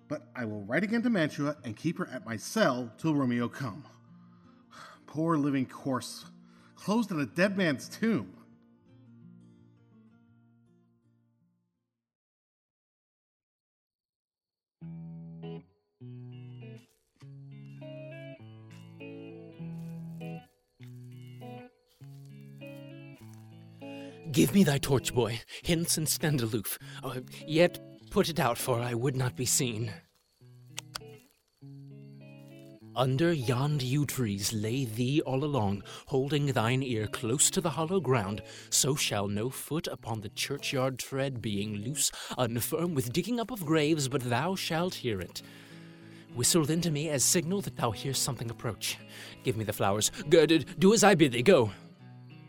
[0.07, 3.47] But I will write again to Mantua and keep her at my cell till Romeo
[3.47, 3.83] come.
[5.07, 6.25] Poor living corse,
[6.75, 8.33] closed in a dead man's tomb.
[24.33, 26.79] Give me thy torch, boy, hence and stand aloof.
[27.03, 27.79] Uh, yet
[28.09, 29.93] put it out, for I would not be seen.
[32.95, 37.99] Under yond yew trees lay thee all along, holding thine ear close to the hollow
[37.99, 43.51] ground, so shall no foot upon the churchyard tread, being loose, unfirm with digging up
[43.51, 45.43] of graves, but thou shalt hear it.
[46.33, 48.97] Whistle then to me as signal that thou hearst something approach.
[49.43, 50.11] Give me the flowers.
[50.27, 51.71] Girded, do as I bid thee, go.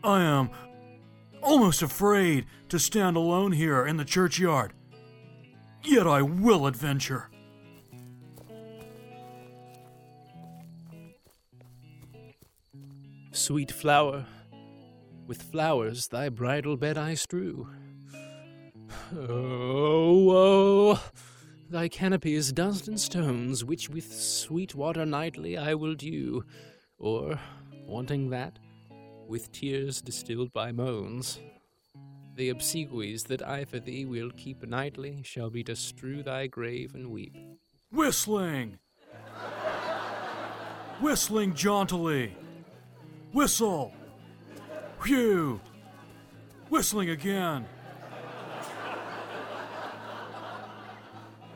[0.03, 0.49] I am
[1.45, 4.73] almost afraid to stand alone here in the churchyard.
[5.83, 7.29] Yet I will adventure.
[13.31, 14.25] Sweet flower,
[15.27, 17.69] with flowers thy bridal bed I strew.
[19.15, 21.03] Oh, oh,
[21.69, 26.43] thy canopy is dust and stones, which with sweet water nightly I will dew,
[26.97, 27.39] or,
[27.85, 28.57] wanting that,
[29.27, 31.39] with tears distilled by moans.
[32.35, 36.93] The obsequies that I for thee will keep nightly shall be to strew thy grave
[36.93, 37.35] and weep.
[37.91, 38.79] Whistling!
[40.99, 42.35] Whistling jauntily!
[43.31, 43.93] Whistle!
[45.01, 45.61] Whew!
[46.69, 47.65] Whistling again.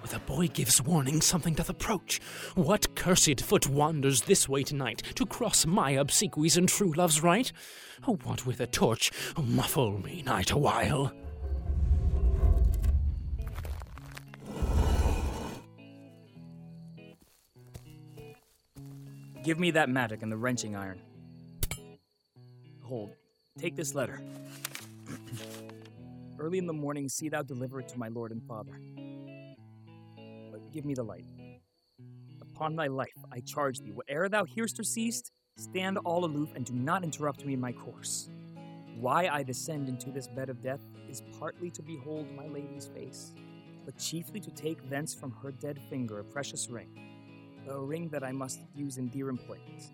[0.10, 2.20] The boy gives warning something doth approach.
[2.56, 7.52] What cursed foot wanders this way tonight to cross my obsequies and true love's right?
[8.08, 11.14] Oh, what with a torch muffle me night awhile.
[19.44, 21.02] Give me that mattock and the wrenching iron.
[22.82, 23.16] Hold,
[23.60, 24.20] take this letter.
[26.40, 28.80] Early in the morning, see thou deliver it to my lord and father.
[30.72, 31.26] Give me the light.
[32.42, 36.66] Upon thy life, I charge thee, whate'er thou hearest or seest, stand all aloof and
[36.66, 38.30] do not interrupt me in my course.
[39.00, 43.34] Why I descend into this bed of death is partly to behold my lady's face,
[43.86, 46.90] but chiefly to take thence from her dead finger a precious ring,
[47.70, 49.92] a ring that I must use in dear employment.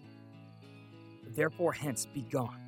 [1.36, 2.62] Therefore, hence, be gone.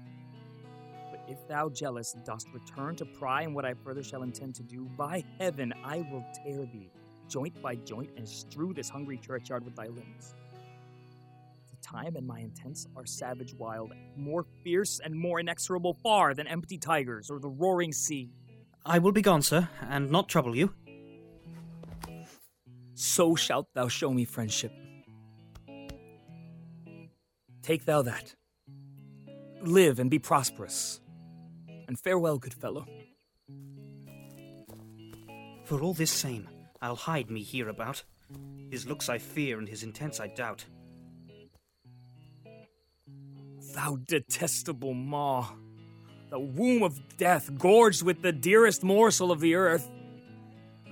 [1.10, 4.64] But if thou, jealous, dost return to pry in what I further shall intend to
[4.64, 6.92] do, by heaven, I will tear thee,
[7.28, 10.36] joint by joint, and strew this hungry churchyard with thy limbs.
[11.70, 16.48] The time and my intents are savage wild, more fierce and more inexorable far than
[16.48, 18.32] empty tigers or the roaring sea.
[18.86, 20.74] I will be gone, sir, and not trouble you.
[22.94, 24.72] So shalt thou show me friendship.
[27.62, 28.34] Take thou that.
[29.62, 31.02] Live and be prosperous.
[31.88, 32.86] And farewell, good fellow.
[35.66, 36.48] For all this same,
[36.82, 38.04] I'll hide me hereabout.
[38.70, 40.66] His looks I fear, and his intents I doubt.
[43.74, 45.50] Thou detestable maw,
[46.30, 49.90] the womb of death, gorged with the dearest morsel of the earth.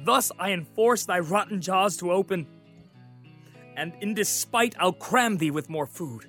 [0.04, 2.48] Thus I enforce thy rotten jaws to open,
[3.76, 6.28] and in despite I'll cram thee with more food.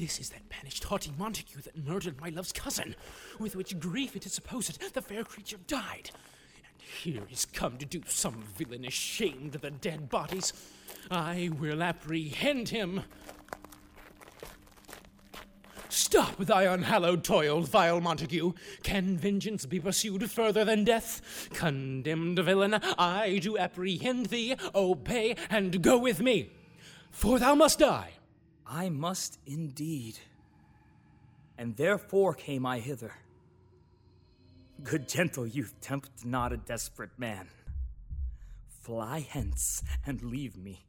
[0.00, 2.96] This is that banished haughty Montague that murdered my love's cousin,
[3.38, 6.10] with which grief it is supposed the fair creature died.
[6.56, 10.54] And here he's come to do some villainous shame to the dead bodies.
[11.10, 13.02] I will apprehend him.
[15.90, 18.54] Stop thy unhallowed toil, vile Montague.
[18.82, 21.50] Can vengeance be pursued further than death?
[21.52, 24.56] Condemned villain, I do apprehend thee.
[24.74, 26.48] Obey and go with me,
[27.10, 28.12] for thou must die.
[28.72, 30.16] I must indeed.
[31.58, 33.12] And therefore came I hither.
[34.84, 37.48] Good gentle youth, tempt not a desperate man.
[38.82, 40.86] Fly hence and leave me.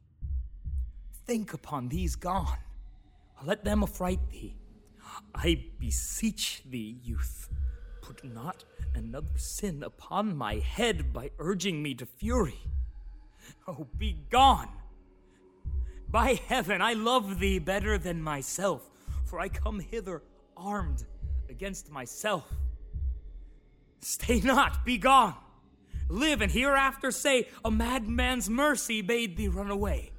[1.26, 2.58] Think upon these gone.
[3.44, 4.54] Let them affright thee.
[5.34, 7.48] I beseech thee, youth,
[8.00, 12.60] put not another sin upon my head by urging me to fury.
[13.66, 14.68] Oh, be gone!
[16.12, 18.90] By heaven, I love thee better than myself,
[19.24, 20.22] for I come hither
[20.54, 21.04] armed
[21.48, 22.44] against myself.
[24.00, 25.34] Stay not, be gone.
[26.10, 30.10] Live and hereafter say, a madman's mercy bade thee run away.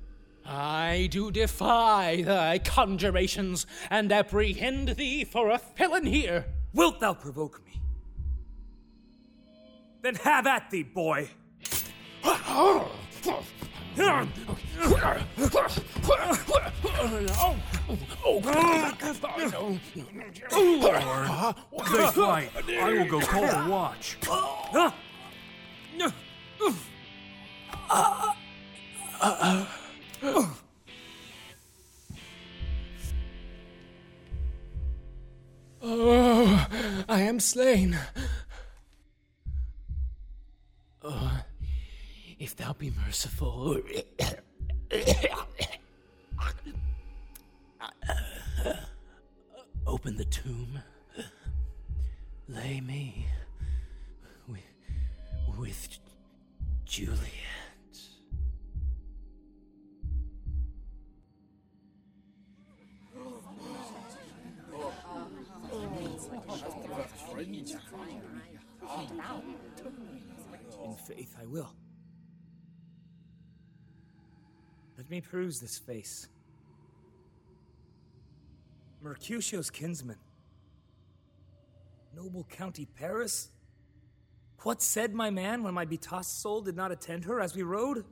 [0.44, 6.46] I do defy thy conjurations and apprehend thee for a felon here.
[6.74, 7.80] Wilt thou provoke me?
[10.02, 11.30] Then have at thee, boy.
[13.98, 14.28] Lord,
[21.92, 22.50] they fight.
[22.70, 24.18] I will go call the watch.
[35.86, 36.68] Oh,
[37.10, 37.98] I am slain.
[41.04, 41.44] Oh,
[42.44, 43.80] if thou be merciful.
[49.88, 50.78] Open the tomb.
[52.50, 53.26] Lay me
[54.50, 54.60] with,
[55.58, 55.98] with
[56.84, 57.22] Juliet.
[70.86, 71.74] In faith, I will.
[74.98, 76.28] Let me peruse this face.
[79.04, 80.18] Mercutio's kinsman.
[82.16, 83.50] Noble County Paris?
[84.64, 88.06] What said my man when my betossed soul did not attend her as we rode?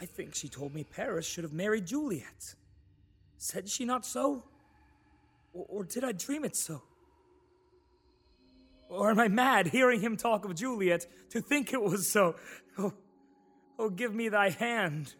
[0.00, 2.56] I think she told me Paris should have married Juliet.
[3.38, 4.42] Said she not so?
[5.52, 6.82] Or, or did I dream it so?
[8.88, 12.34] Or am I mad hearing him talk of Juliet to think it was so?
[12.78, 12.92] Oh,
[13.78, 15.14] oh give me thy hand.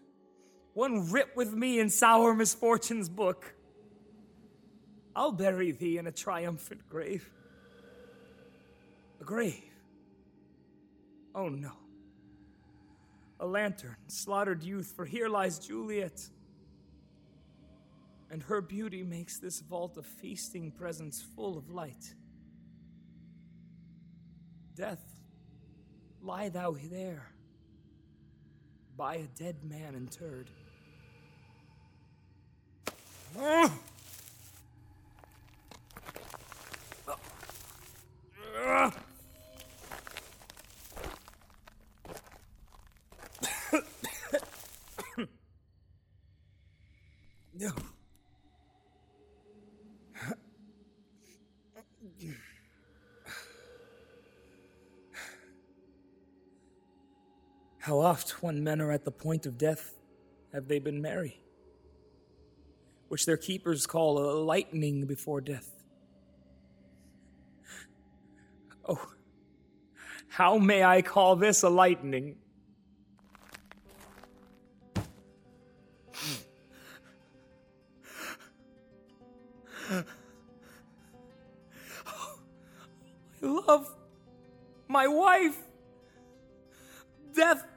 [0.74, 3.54] One writ with me in sour misfortune's book.
[5.14, 7.30] I'll bury thee in a triumphant grave.
[9.20, 9.62] A grave?
[11.34, 11.72] Oh no.
[13.40, 16.28] A lantern, slaughtered youth, for here lies Juliet.
[18.30, 22.14] And her beauty makes this vault a feasting presence full of light.
[24.74, 25.04] Death,
[26.20, 27.32] lie thou there,
[28.96, 30.48] by a dead man interred.
[33.38, 33.72] Ah!
[38.58, 38.92] Ah!
[47.58, 47.72] No.
[57.96, 59.94] How oft, when men are at the point of death,
[60.52, 61.40] have they been merry?
[63.08, 65.70] Which their keepers call a lightning before death.
[68.86, 69.00] Oh,
[70.28, 72.36] how may I call this a lightning?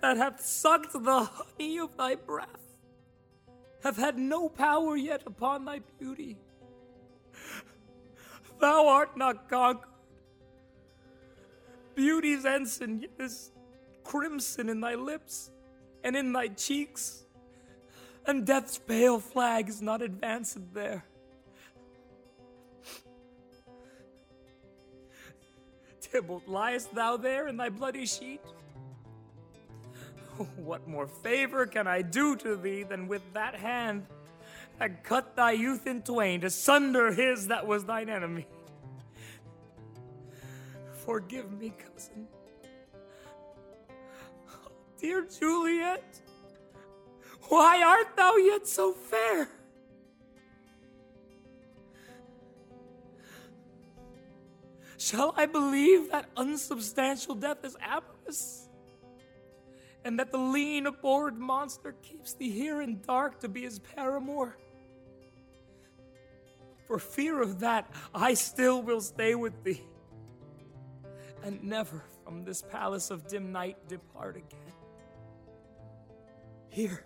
[0.10, 2.78] That hath sucked the honey of thy breath,
[3.84, 6.36] have had no power yet upon thy beauty.
[8.60, 9.88] Thou art not conquered.
[11.94, 13.52] Beauty's ensign is
[14.04, 15.52] crimson in thy lips
[16.04, 17.26] and in thy cheeks,
[18.26, 21.06] and death's pale flag is not advanced there.
[26.02, 28.42] Tybalt, liest thou there in thy bloody sheet?
[30.58, 34.06] What more favor can I do to thee than with that hand
[34.78, 38.48] that cut thy youth in twain to sunder his that was thine enemy?
[41.06, 42.28] Forgive me, cousin.
[44.50, 46.22] Oh, dear Juliet,
[47.50, 49.50] why art thou yet so fair?
[54.98, 58.69] Shall I believe that unsubstantial death is avarice?
[60.06, 64.58] And that the lean, abhorred monster keeps thee here in dark to be his paramour?
[66.88, 69.82] For fear of that, I still will stay with thee,
[71.44, 74.74] and never from this palace of dim night depart again.
[76.70, 77.04] Here,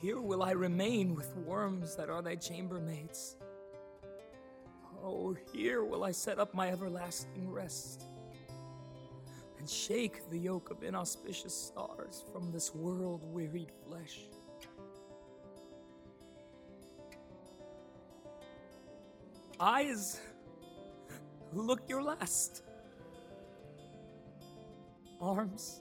[0.00, 3.36] here will I remain with worms that are thy chambermaids.
[5.02, 8.04] Oh, here will I set up my everlasting rest
[9.64, 14.26] and shake the yoke of inauspicious stars from this world wearied flesh.
[19.58, 20.20] Eyes,
[21.54, 22.62] look your last.
[25.18, 25.80] Arms,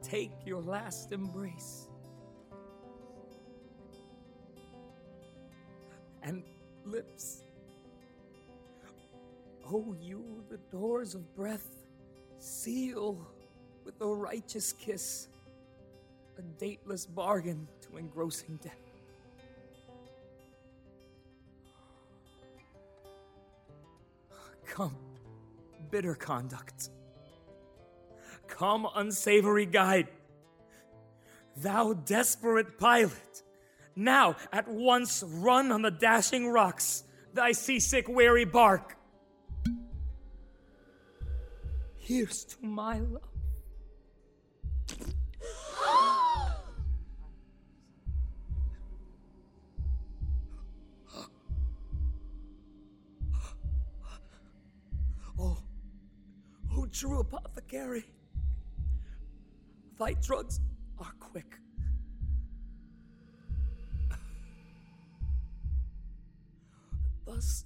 [0.00, 1.88] take your last embrace.
[6.22, 6.44] And
[6.84, 7.42] lips,
[9.66, 11.81] oh, you, the doors of breath,
[12.42, 13.18] seal
[13.84, 15.28] with a righteous kiss
[16.38, 18.72] a dateless bargain to engrossing death.
[24.66, 24.96] Come,
[25.90, 26.88] bitter conduct.
[28.48, 30.08] Come, unsavory guide.
[31.56, 33.42] Thou desperate pilot,
[33.94, 37.04] now at once run on the dashing rocks
[37.34, 38.96] thy seasick, weary bark.
[42.04, 43.22] Here's to my love.
[55.38, 55.56] Oh,
[56.76, 58.04] oh, true apothecary,
[59.98, 60.60] thy drugs
[60.98, 61.56] are quick.
[67.26, 67.64] Thus,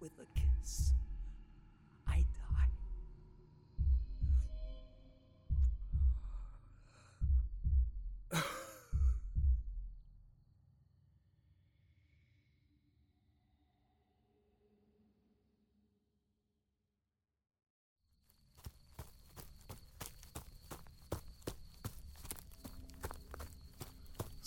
[0.00, 0.94] with a kiss,
[2.08, 2.70] I die.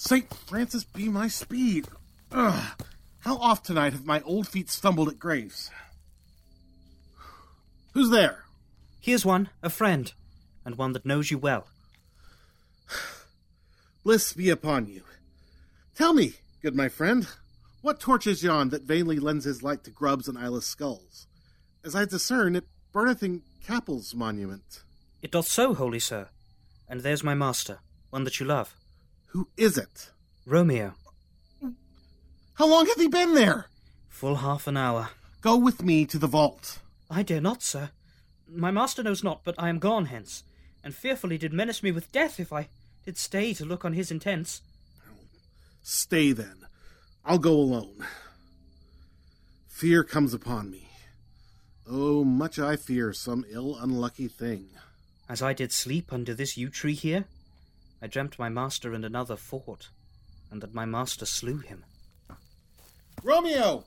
[0.07, 0.33] St.
[0.33, 1.89] Francis be my speed.
[2.31, 2.81] Ugh.
[3.19, 5.69] How oft tonight have my old feet stumbled at graves?
[7.93, 8.45] Who's there?
[9.01, 10.13] Here's one, a friend,
[10.63, 11.67] and one that knows you well.
[14.05, 15.03] Bliss be upon you.
[15.93, 17.27] Tell me, good my friend,
[17.81, 21.27] what torch is yon that vainly lends his light to grubs and eyeless skulls?
[21.83, 22.63] As I discern, it
[22.93, 24.83] burneth in Capel's monument.
[25.21, 26.29] It doth so, holy sir.
[26.87, 27.79] And there's my master,
[28.09, 28.73] one that you love.
[29.27, 30.11] Who is it?
[30.45, 30.93] Romeo.
[32.55, 33.67] How long hath he been there?
[34.09, 35.09] Full half an hour.
[35.41, 36.79] Go with me to the vault.
[37.09, 37.91] I dare not, sir.
[38.49, 40.43] My master knows not, but I am gone hence,
[40.83, 42.69] and fearfully did menace me with death if I
[43.05, 44.61] did stay to look on his intents.
[45.83, 46.65] Stay then.
[47.23, 48.05] I'll go alone.
[49.67, 50.89] Fear comes upon me.
[51.87, 54.69] Oh, much I fear some ill unlucky thing.
[55.29, 57.25] As I did sleep under this yew tree here,
[58.01, 59.89] I dreamt my master and another fought,
[60.51, 61.83] and that my master slew him.
[63.23, 63.83] Romeo!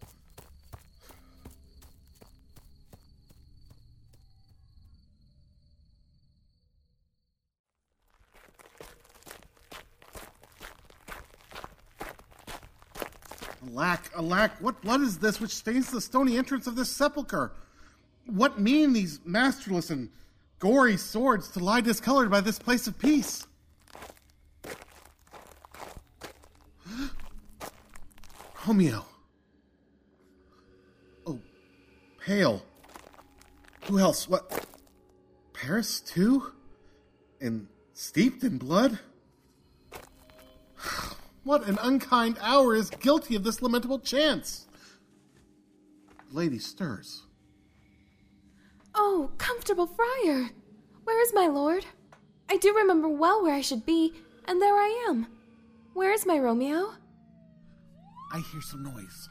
[13.68, 17.52] Alack, alack, what blood is this which stains the stony entrance of this sepulchre?
[18.26, 20.10] What mean these masterless and
[20.58, 23.46] gory swords to lie discolored by this place of peace?
[28.66, 29.06] Romeo.
[31.26, 31.40] Oh,
[32.20, 32.62] pale.
[33.86, 34.28] Who else?
[34.28, 34.66] What?
[35.52, 36.52] Paris, too?
[37.40, 38.98] And steeped in blood?
[41.42, 44.66] What an unkind hour is guilty of this lamentable chance!
[46.30, 47.22] Lady stirs.
[48.94, 50.50] Oh, comfortable friar!
[51.04, 51.86] Where is my lord?
[52.50, 54.12] I do remember well where I should be,
[54.46, 55.28] and there I am.
[55.94, 56.92] Where is my Romeo?
[58.32, 59.28] I hear some noise.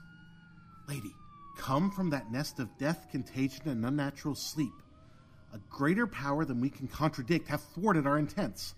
[0.87, 1.13] Lady,
[1.57, 4.73] come from that nest of death, contagion, and unnatural sleep.
[5.53, 8.75] A greater power than we can contradict hath thwarted our intents.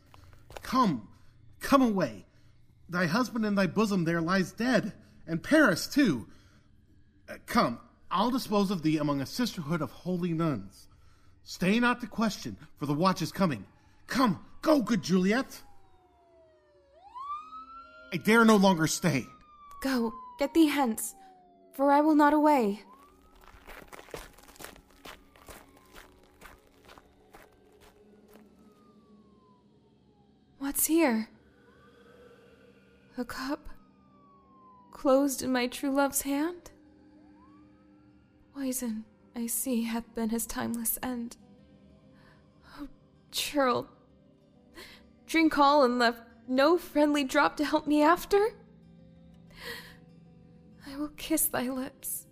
[0.61, 1.07] Come,
[1.59, 2.25] come away.
[2.89, 4.93] Thy husband in thy bosom there lies dead,
[5.25, 6.27] and Paris too.
[7.29, 10.87] Uh, come, I'll dispose of thee among a sisterhood of holy nuns.
[11.43, 13.65] Stay not to question, for the watch is coming.
[14.07, 15.61] Come, go, good Juliet.
[18.13, 19.25] I dare no longer stay.
[19.81, 21.15] Go, get thee hence,
[21.73, 22.83] for I will not away.
[30.59, 31.29] What's here?
[33.17, 33.69] A cup
[34.91, 36.69] closed in my true love's hand?
[38.53, 39.03] Poison,
[39.35, 41.37] I see, hath been his timeless end.
[42.77, 42.87] Oh,
[43.31, 43.87] churl,
[45.25, 48.53] drink all and left no friendly drop to help me after?
[50.91, 52.27] I will kiss thy lips.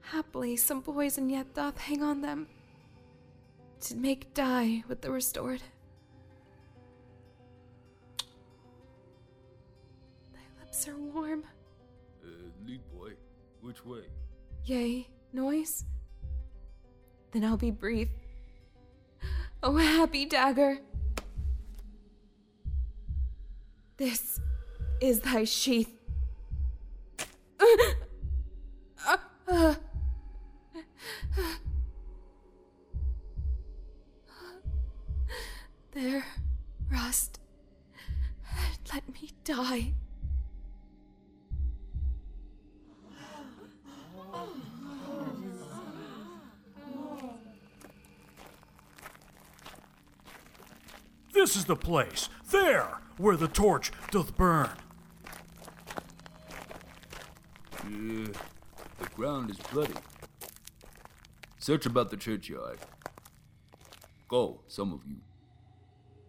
[0.00, 2.48] Haply some poison yet doth hang on them,
[3.80, 5.62] to make die with the restored.
[10.32, 11.44] Thy lips are warm.
[12.22, 12.28] Uh,
[12.66, 13.12] lead boy,
[13.60, 14.02] which way?
[14.64, 15.84] Yea, noise?
[17.30, 18.08] Then I'll be brief.
[19.62, 20.78] Oh, happy dagger!
[23.96, 24.40] This
[25.00, 25.93] is thy sheath.
[35.92, 36.24] There,
[36.90, 37.38] rust.
[38.92, 39.92] Let me die.
[51.32, 54.70] This is the place, there, where the torch doth burn.
[57.84, 59.94] The ground is bloody.
[61.58, 62.78] Search about the churchyard.
[64.28, 65.16] Go, some of you.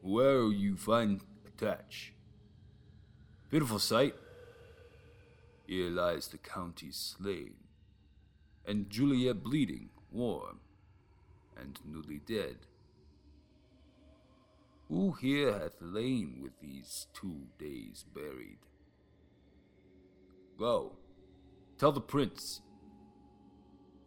[0.02, 2.14] Where will you find a thatch.
[3.50, 4.16] Pitiful sight.
[5.68, 7.56] Here lies the county slain,
[8.68, 10.60] and Juliet bleeding, warm,
[11.58, 12.58] and newly dead.
[14.90, 18.60] Who here hath lain with these two days buried?
[20.60, 20.98] Go,
[21.78, 22.62] tell the prince.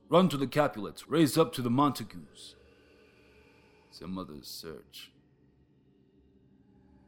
[0.09, 2.55] Run to the Capulets, raise up to the Montagues.
[3.91, 5.11] Some others search.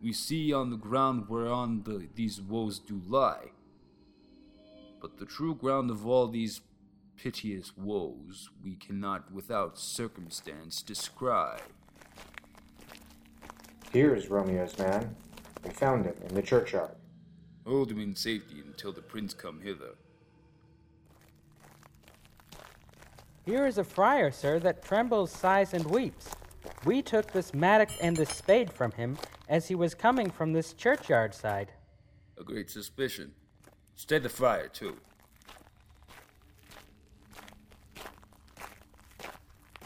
[0.03, 3.53] We see on the ground whereon the, these woes do lie.
[5.01, 6.63] But the true ground of all these
[7.17, 11.63] piteous woes we cannot without circumstance describe.
[13.93, 15.17] Here is Romeo's man.
[15.65, 16.97] We found him in the churchyard.
[17.67, 19.97] Hold him in safety until the prince come hither.
[23.51, 26.29] Here is a friar, sir, that trembles, sighs, and weeps.
[26.85, 30.73] We took this mattock and this spade from him as he was coming from this
[30.73, 31.73] churchyard side.
[32.39, 33.33] A great suspicion.
[33.97, 34.99] Stay the friar, too.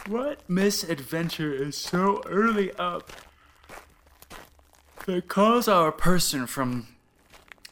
[0.09, 3.13] What misadventure is so early up
[5.07, 6.89] that calls our person from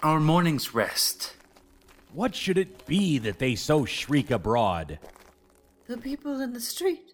[0.03, 1.37] our morning's rest?
[2.15, 4.99] What should it be that they so shriek abroad?
[5.87, 7.13] The people in the street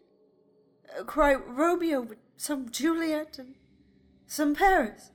[0.98, 3.54] uh, cry Romeo with some Juliet and
[4.26, 5.10] some Paris.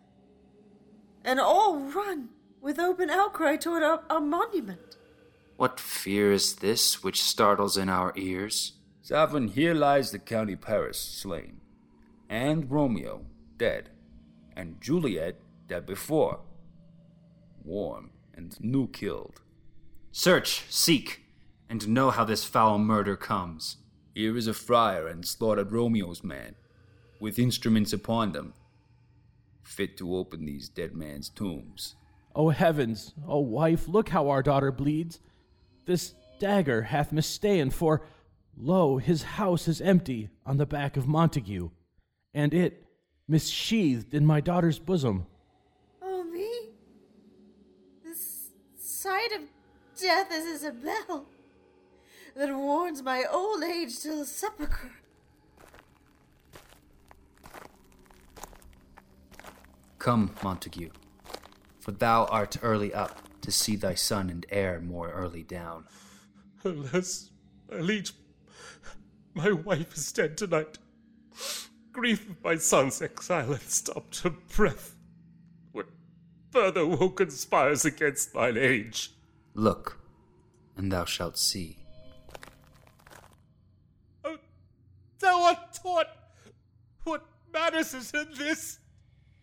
[1.24, 2.30] And all run
[2.62, 4.98] with open outcry toward our, our monument.
[5.56, 8.74] What fear is this which startles in our ears?
[9.02, 11.62] Sovereign, here lies the county Paris slain,
[12.30, 13.26] and Romeo
[13.58, 13.90] dead,
[14.56, 16.40] and Juliet dead before.
[17.64, 19.42] Warm and new killed.
[20.12, 21.23] Search, seek,
[21.74, 23.78] and know how this foul murder comes.
[24.14, 26.54] Here is a friar and slaughtered Romeo's man,
[27.20, 28.54] with instruments upon them,
[29.64, 31.96] fit to open these dead man's tombs.
[32.36, 35.20] O heavens, O wife, look how our daughter bleeds.
[35.88, 38.06] This dagger hath mista'en, for
[38.56, 41.72] lo, his house is empty on the back of Montague,
[42.36, 42.86] and it
[43.28, 45.26] missheathed in my daughter's bosom.
[46.04, 46.70] Oh, me?
[48.04, 49.42] This sight of
[50.00, 51.26] death is as a bell
[52.36, 54.92] that warns my old age till sepulchre.
[60.00, 60.90] Come, Montague,
[61.80, 65.86] for thou art early up to see thy son and heir more early down.
[66.66, 67.30] Alas,
[67.72, 68.14] my liege,
[69.34, 70.78] my wife is dead tonight.
[71.92, 74.96] Grief of my son's exile hath stopped her breath.
[75.72, 75.88] What
[76.52, 79.12] further woe conspires against mine age?
[79.54, 80.00] Look,
[80.76, 81.83] and thou shalt see.
[85.24, 86.08] Thou art taught!
[87.04, 88.80] What matters is in this?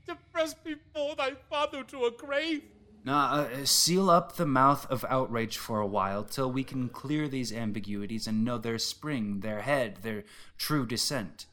[0.07, 2.63] To press before thy father to a grave?
[3.05, 7.29] Now, uh, seal up the mouth of outrage for a while till we can clear
[7.29, 10.25] these ambiguities and know their spring, their head, their
[10.59, 11.47] true descent.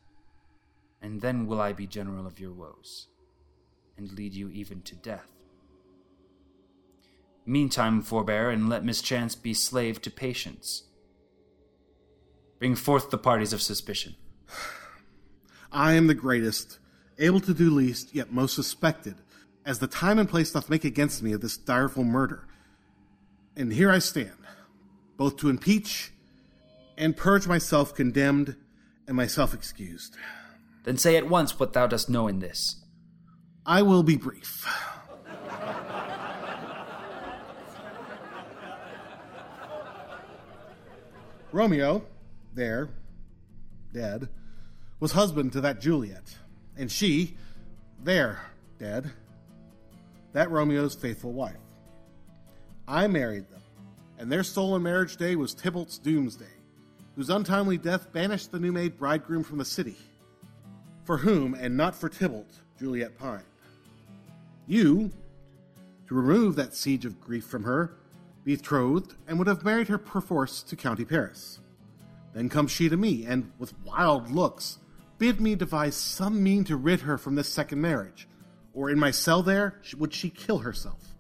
[1.01, 3.07] And then will I be general of your woes,
[3.97, 5.27] and lead you even to death.
[7.45, 10.86] Meantime, forbear, and let mischance be slave to patience.
[12.60, 14.16] Bring forth the parties of suspicion.
[15.72, 16.80] I am the greatest,
[17.19, 19.16] able to do least, yet most suspected,
[19.66, 22.48] as the time and place doth make against me of this direful murder.
[23.56, 24.38] And here I stand,
[25.18, 26.11] both to impeach
[26.98, 28.56] and purge myself condemned
[29.08, 30.16] and myself excused.
[30.84, 32.84] Then say at once what thou dost know in this.
[33.66, 34.66] I will be brief.
[41.52, 42.06] Romeo,
[42.58, 42.90] there,
[43.94, 44.27] dead,
[45.00, 46.36] was husband to that Juliet,
[46.76, 47.38] and she,
[48.03, 48.42] there,
[48.80, 49.11] dead,
[50.34, 51.56] that Romeo's faithful wife.
[52.88, 53.61] I married them,
[54.18, 56.45] and their stolen marriage day was Tybalt's doomsday,
[57.16, 59.95] whose untimely death banished the new made bridegroom from the city,
[61.06, 63.44] for whom, and not for Tybalt, Juliet pined.
[64.66, 65.11] You,
[66.08, 67.94] to remove that siege of grief from her,
[68.44, 71.60] betrothed, and would have married her perforce to County Paris.
[72.38, 74.77] Then comes she to me, and with wild looks,
[75.17, 78.27] bid me devise some mean to rid her from this second marriage,
[78.75, 81.16] or in my cell there would she kill herself.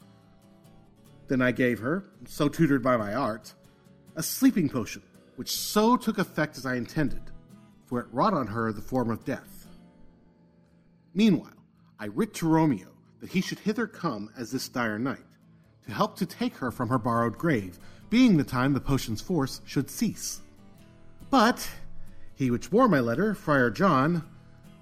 [1.27, 3.55] Then I gave her, so tutored by my art,
[4.15, 5.01] a sleeping potion,
[5.37, 7.31] which so took effect as I intended,
[7.87, 9.65] for it wrought on her the form of death.
[11.15, 11.65] Meanwhile,
[11.99, 12.89] I writ to Romeo
[13.21, 15.25] that he should hither come as this dire night,
[15.87, 17.79] to help to take her from her borrowed grave,
[18.11, 20.41] being the time the potion's force should cease.
[21.29, 21.69] But
[22.35, 24.23] he which bore my letter, Friar John,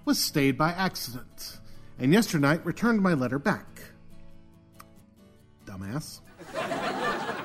[0.03, 1.59] was stayed by accident,
[1.98, 3.82] and yesternight returned my letter back.
[5.65, 6.19] Dumbass.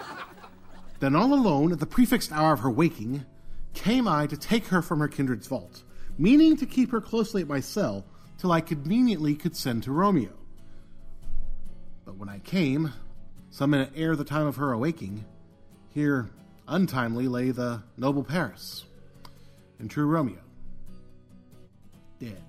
[1.01, 3.25] then, all alone, at the prefixed hour of her waking,
[3.73, 5.85] came I to take her from her kindred's vault,
[6.19, 8.05] meaning to keep her closely at my cell
[8.37, 10.33] till I conveniently could send to Romeo.
[12.05, 12.93] But when I came,
[13.51, 15.25] some minute ere the time of her awaking,
[15.89, 16.31] here
[16.67, 18.85] untimely lay the noble Paris
[19.81, 20.39] and true Romeo.
[22.21, 22.45] Dead.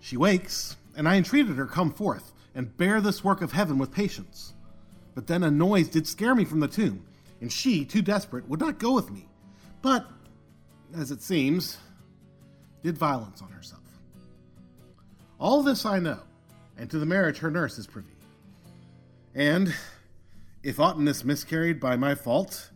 [0.00, 3.92] She wakes, and I entreated her come forth and bear this work of heaven with
[3.92, 4.54] patience.
[5.14, 7.04] But then a noise did scare me from the tomb,
[7.40, 9.28] and she, too desperate, would not go with me,
[9.82, 10.06] but,
[10.96, 11.78] as it seems,
[12.82, 13.82] did violence on herself.
[15.38, 16.20] All this I know,
[16.78, 18.08] and to the marriage her nurse is privy.
[19.34, 19.74] And,
[20.62, 22.70] if aught in this miscarried by my fault,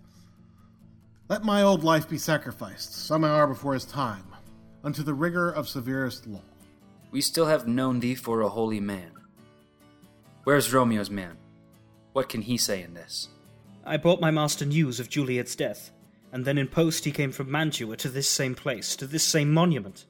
[1.28, 4.22] Let my old life be sacrificed, some hour before his time,
[4.84, 6.40] unto the rigor of severest law.
[7.10, 9.10] We still have known thee for a holy man.
[10.44, 11.36] Where's Romeo's man?
[12.12, 13.28] What can he say in this?
[13.84, 15.90] I brought my master news of Juliet's death,
[16.30, 19.52] and then in post he came from Mantua to this same place, to this same
[19.52, 20.04] monument.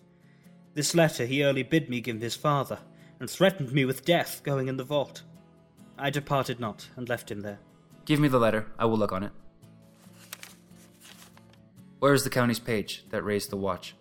[0.75, 2.81] This letter he early bid me give his father,
[3.21, 5.23] and threatened me with death going in the vault.
[5.97, 7.61] I departed not, and left him there.
[8.05, 8.67] Give me the letter.
[8.79, 9.33] I will look on it.
[12.07, 13.97] Where is the county's page that raised the watch?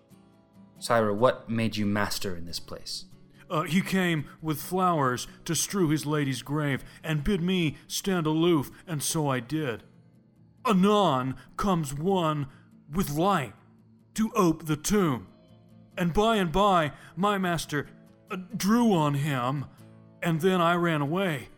[0.78, 3.06] Sirrah, what made you master in this place?
[3.50, 8.70] Uh, he came with flowers to strew his lady's grave, and bid me stand aloof,
[8.86, 9.82] and so I did.
[10.68, 12.46] Anon comes one
[12.94, 13.54] with light
[14.14, 15.26] to ope the tomb,
[15.98, 17.88] and by and by my master
[18.30, 19.66] uh, drew on him,
[20.22, 21.50] and then I ran away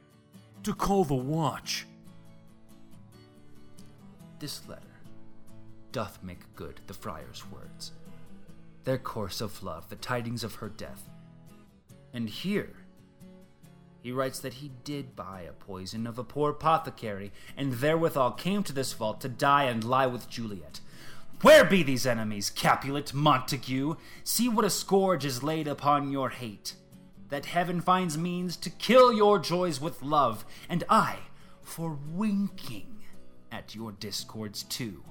[0.63, 1.85] to call the watch.
[4.39, 4.86] This letter
[5.97, 7.91] doth make good the friar's words,
[8.83, 11.09] their course of love, the tidings of her death.
[12.13, 12.75] And here
[14.03, 18.61] he writes that he did buy a poison of a poor apothecary, and therewithal came
[18.61, 20.81] to this vault to die and lie with Juliet.
[21.41, 23.95] Where be these enemies, Capulet, Montague?
[24.23, 26.75] See what a scourge is laid upon your hate.
[27.29, 31.21] That heaven finds means to kill your joys with love, and I,
[31.63, 32.99] for winking
[33.51, 35.03] at your discords too,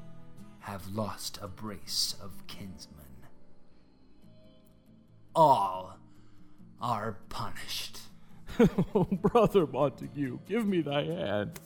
[0.67, 3.07] have lost a brace of kinsmen.
[5.33, 5.97] All
[6.83, 8.01] are punished.
[8.93, 11.61] oh, brother Montague, give me thy hand.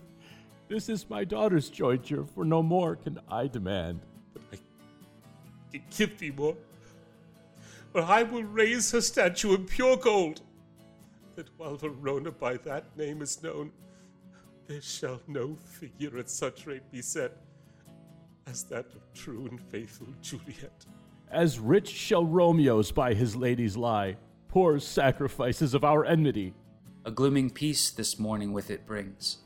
[0.68, 4.00] This is my daughter's jointure, for no more can I demand.
[4.52, 4.58] I
[5.72, 6.56] can Give thee more,
[7.94, 10.42] or I will raise her statue in pure gold,
[11.36, 13.72] that while Verona by that name is known,
[14.66, 17.38] there shall no figure at such rate be set
[18.50, 20.84] as that of true and faithful Juliet.
[21.30, 24.16] As rich shall Romeo's by his ladies lie,
[24.48, 26.54] poor sacrifices of our enmity.
[27.04, 29.38] A glooming peace this morning with it brings.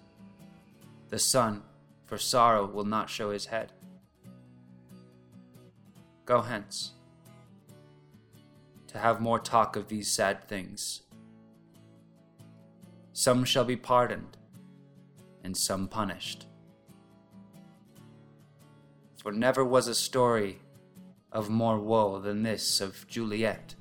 [1.10, 1.62] The sun,
[2.06, 3.72] for sorrow, will not show his head.
[6.24, 6.92] Go hence,
[8.86, 11.02] to have more talk of these sad things.
[13.12, 14.38] Some shall be pardoned,
[15.44, 16.46] and some punished.
[19.24, 20.58] For never was a story
[21.32, 23.74] of more woe than this of Juliet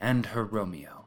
[0.00, 1.06] and her Romeo.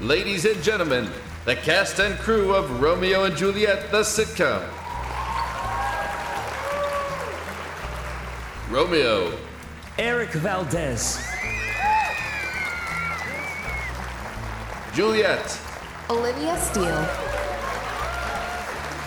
[0.00, 1.08] Ladies and gentlemen,
[1.46, 4.62] the cast and crew of Romeo and Juliet, the sitcom.
[8.70, 9.32] Romeo,
[9.98, 11.18] Eric Valdez.
[14.94, 15.58] Juliet,
[16.10, 17.08] Olivia Steele.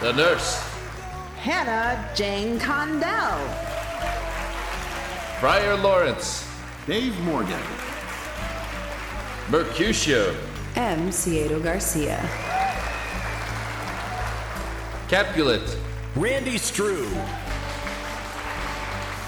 [0.01, 0.61] the nurse,
[1.37, 3.37] Hannah Jane Condell.
[5.39, 6.47] Friar Lawrence,
[6.87, 7.61] Dave Morgan,
[9.51, 10.33] Mercutio,
[10.75, 11.09] M.
[11.09, 12.17] Ciedo Garcia.
[15.07, 15.77] Capulet,
[16.15, 17.07] Randy Strew.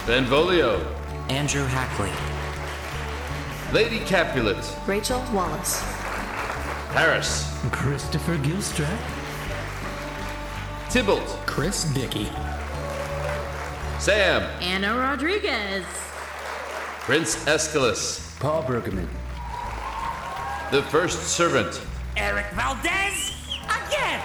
[0.08, 0.80] Benvolio,
[1.30, 2.12] Andrew Hackley.
[3.72, 4.58] Lady Capulet,
[4.88, 5.84] Rachel Wallace.
[6.94, 9.00] Paris, Christopher Gilstrap.
[10.90, 12.28] Tybalt, Chris Dickey.
[14.00, 15.86] Sam, Anna Rodriguez.
[17.02, 19.10] Prince Escalus, Paul Brueggemann,
[20.72, 21.82] the first servant,
[22.18, 23.34] Eric Valdez
[23.66, 24.22] again.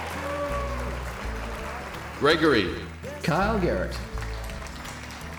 [2.19, 2.69] Gregory,
[3.23, 3.97] Kyle Garrett,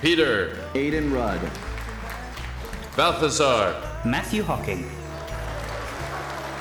[0.00, 1.40] Peter, Aiden Rudd,
[2.96, 3.74] Balthazar,
[4.04, 4.88] Matthew Hawking.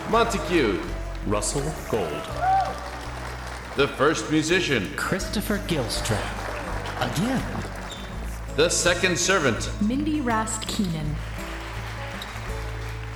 [0.09, 0.79] Montague,
[1.27, 2.23] Russell Gold.
[3.77, 6.19] the first musician, Christopher Gilstrap.
[6.99, 7.43] Again.
[8.57, 11.15] the second servant, Mindy Rast Keenan.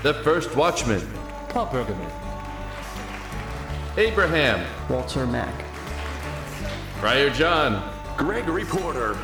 [0.05, 1.01] The first watchman,
[1.49, 2.11] Paul Bergman.
[3.97, 5.65] Abraham, Walter Mack,
[6.99, 9.17] Friar John, Gregory Porter.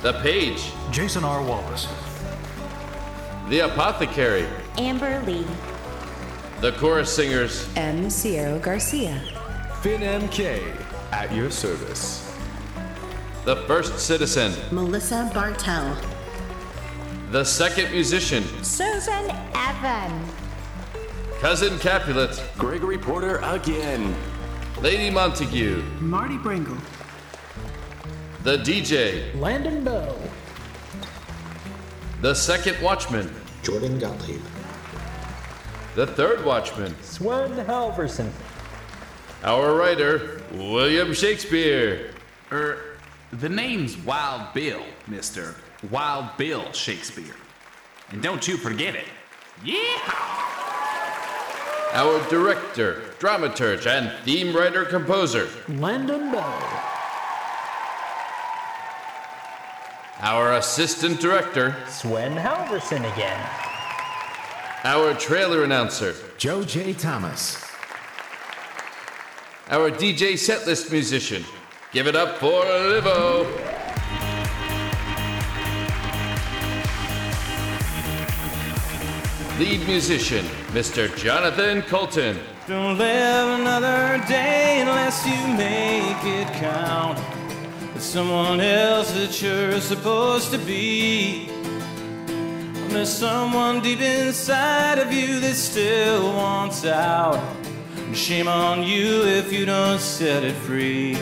[0.00, 1.42] the page, Jason R.
[1.42, 1.86] Wallace.
[3.50, 4.46] the apothecary,
[4.78, 5.46] Amber Lee.
[6.62, 8.08] the chorus singers, M.
[8.08, 9.20] Sierra Garcia.
[9.82, 10.62] Finn MK,
[11.12, 12.34] at your service.
[13.44, 15.94] the first citizen, Melissa Bartell.
[17.34, 20.24] The second musician, Susan Evan.
[21.40, 24.14] cousin Capulet, Gregory Porter again.
[24.80, 25.82] Lady Montague.
[25.98, 26.76] Marty Bringle.
[28.44, 29.36] The DJ.
[29.40, 30.16] Landon Bell.
[32.20, 33.34] The second watchman.
[33.64, 34.40] Jordan Gottlieb.
[35.96, 36.94] The third watchman.
[37.02, 38.30] Swen Halverson.
[39.42, 42.14] Our writer, William Shakespeare.
[42.52, 42.96] Er,
[43.32, 45.56] the name's Wild Bill, Mr.
[45.90, 47.34] Wild Bill Shakespeare.
[48.10, 49.06] And don't you forget it.
[49.64, 50.00] Yeah!
[51.92, 55.48] Our director, dramaturge, and theme writer composer.
[55.68, 56.92] Landon Bell.
[60.20, 61.76] Our assistant director.
[61.88, 63.40] Swen Halverson again.
[64.84, 66.14] Our trailer announcer.
[66.36, 66.94] Joe J.
[66.94, 67.64] Thomas.
[69.68, 71.44] Our DJ setlist musician.
[71.92, 73.83] Give it up for Livo.
[79.58, 81.16] Lead musician, Mr.
[81.16, 82.36] Jonathan Colton.
[82.66, 87.20] Don't live another day unless you make it count.
[87.94, 91.46] With someone else that you're supposed to be.
[92.88, 97.38] There's someone deep inside of you that still wants out.
[97.96, 101.16] And shame on you if you don't set it free.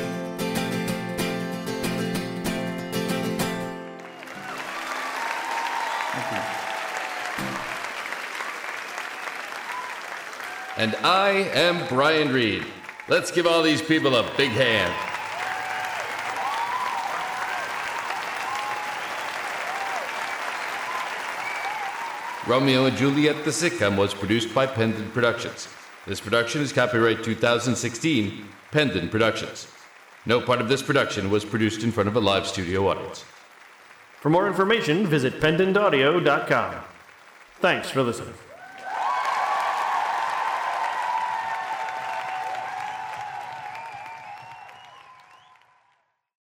[10.83, 12.67] And I am Brian Reed.
[13.07, 14.93] Let's give all these people a big hand.
[22.49, 25.69] Romeo and Juliet the sitcom was produced by Pendant Productions.
[26.05, 29.69] This production is copyright 2016, Pendant Productions.
[30.27, 33.25] No part of this production was produced in front of a live studio audience.
[34.21, 36.75] For more information, visit pendantaudio.com.
[37.61, 38.35] Thanks for listening.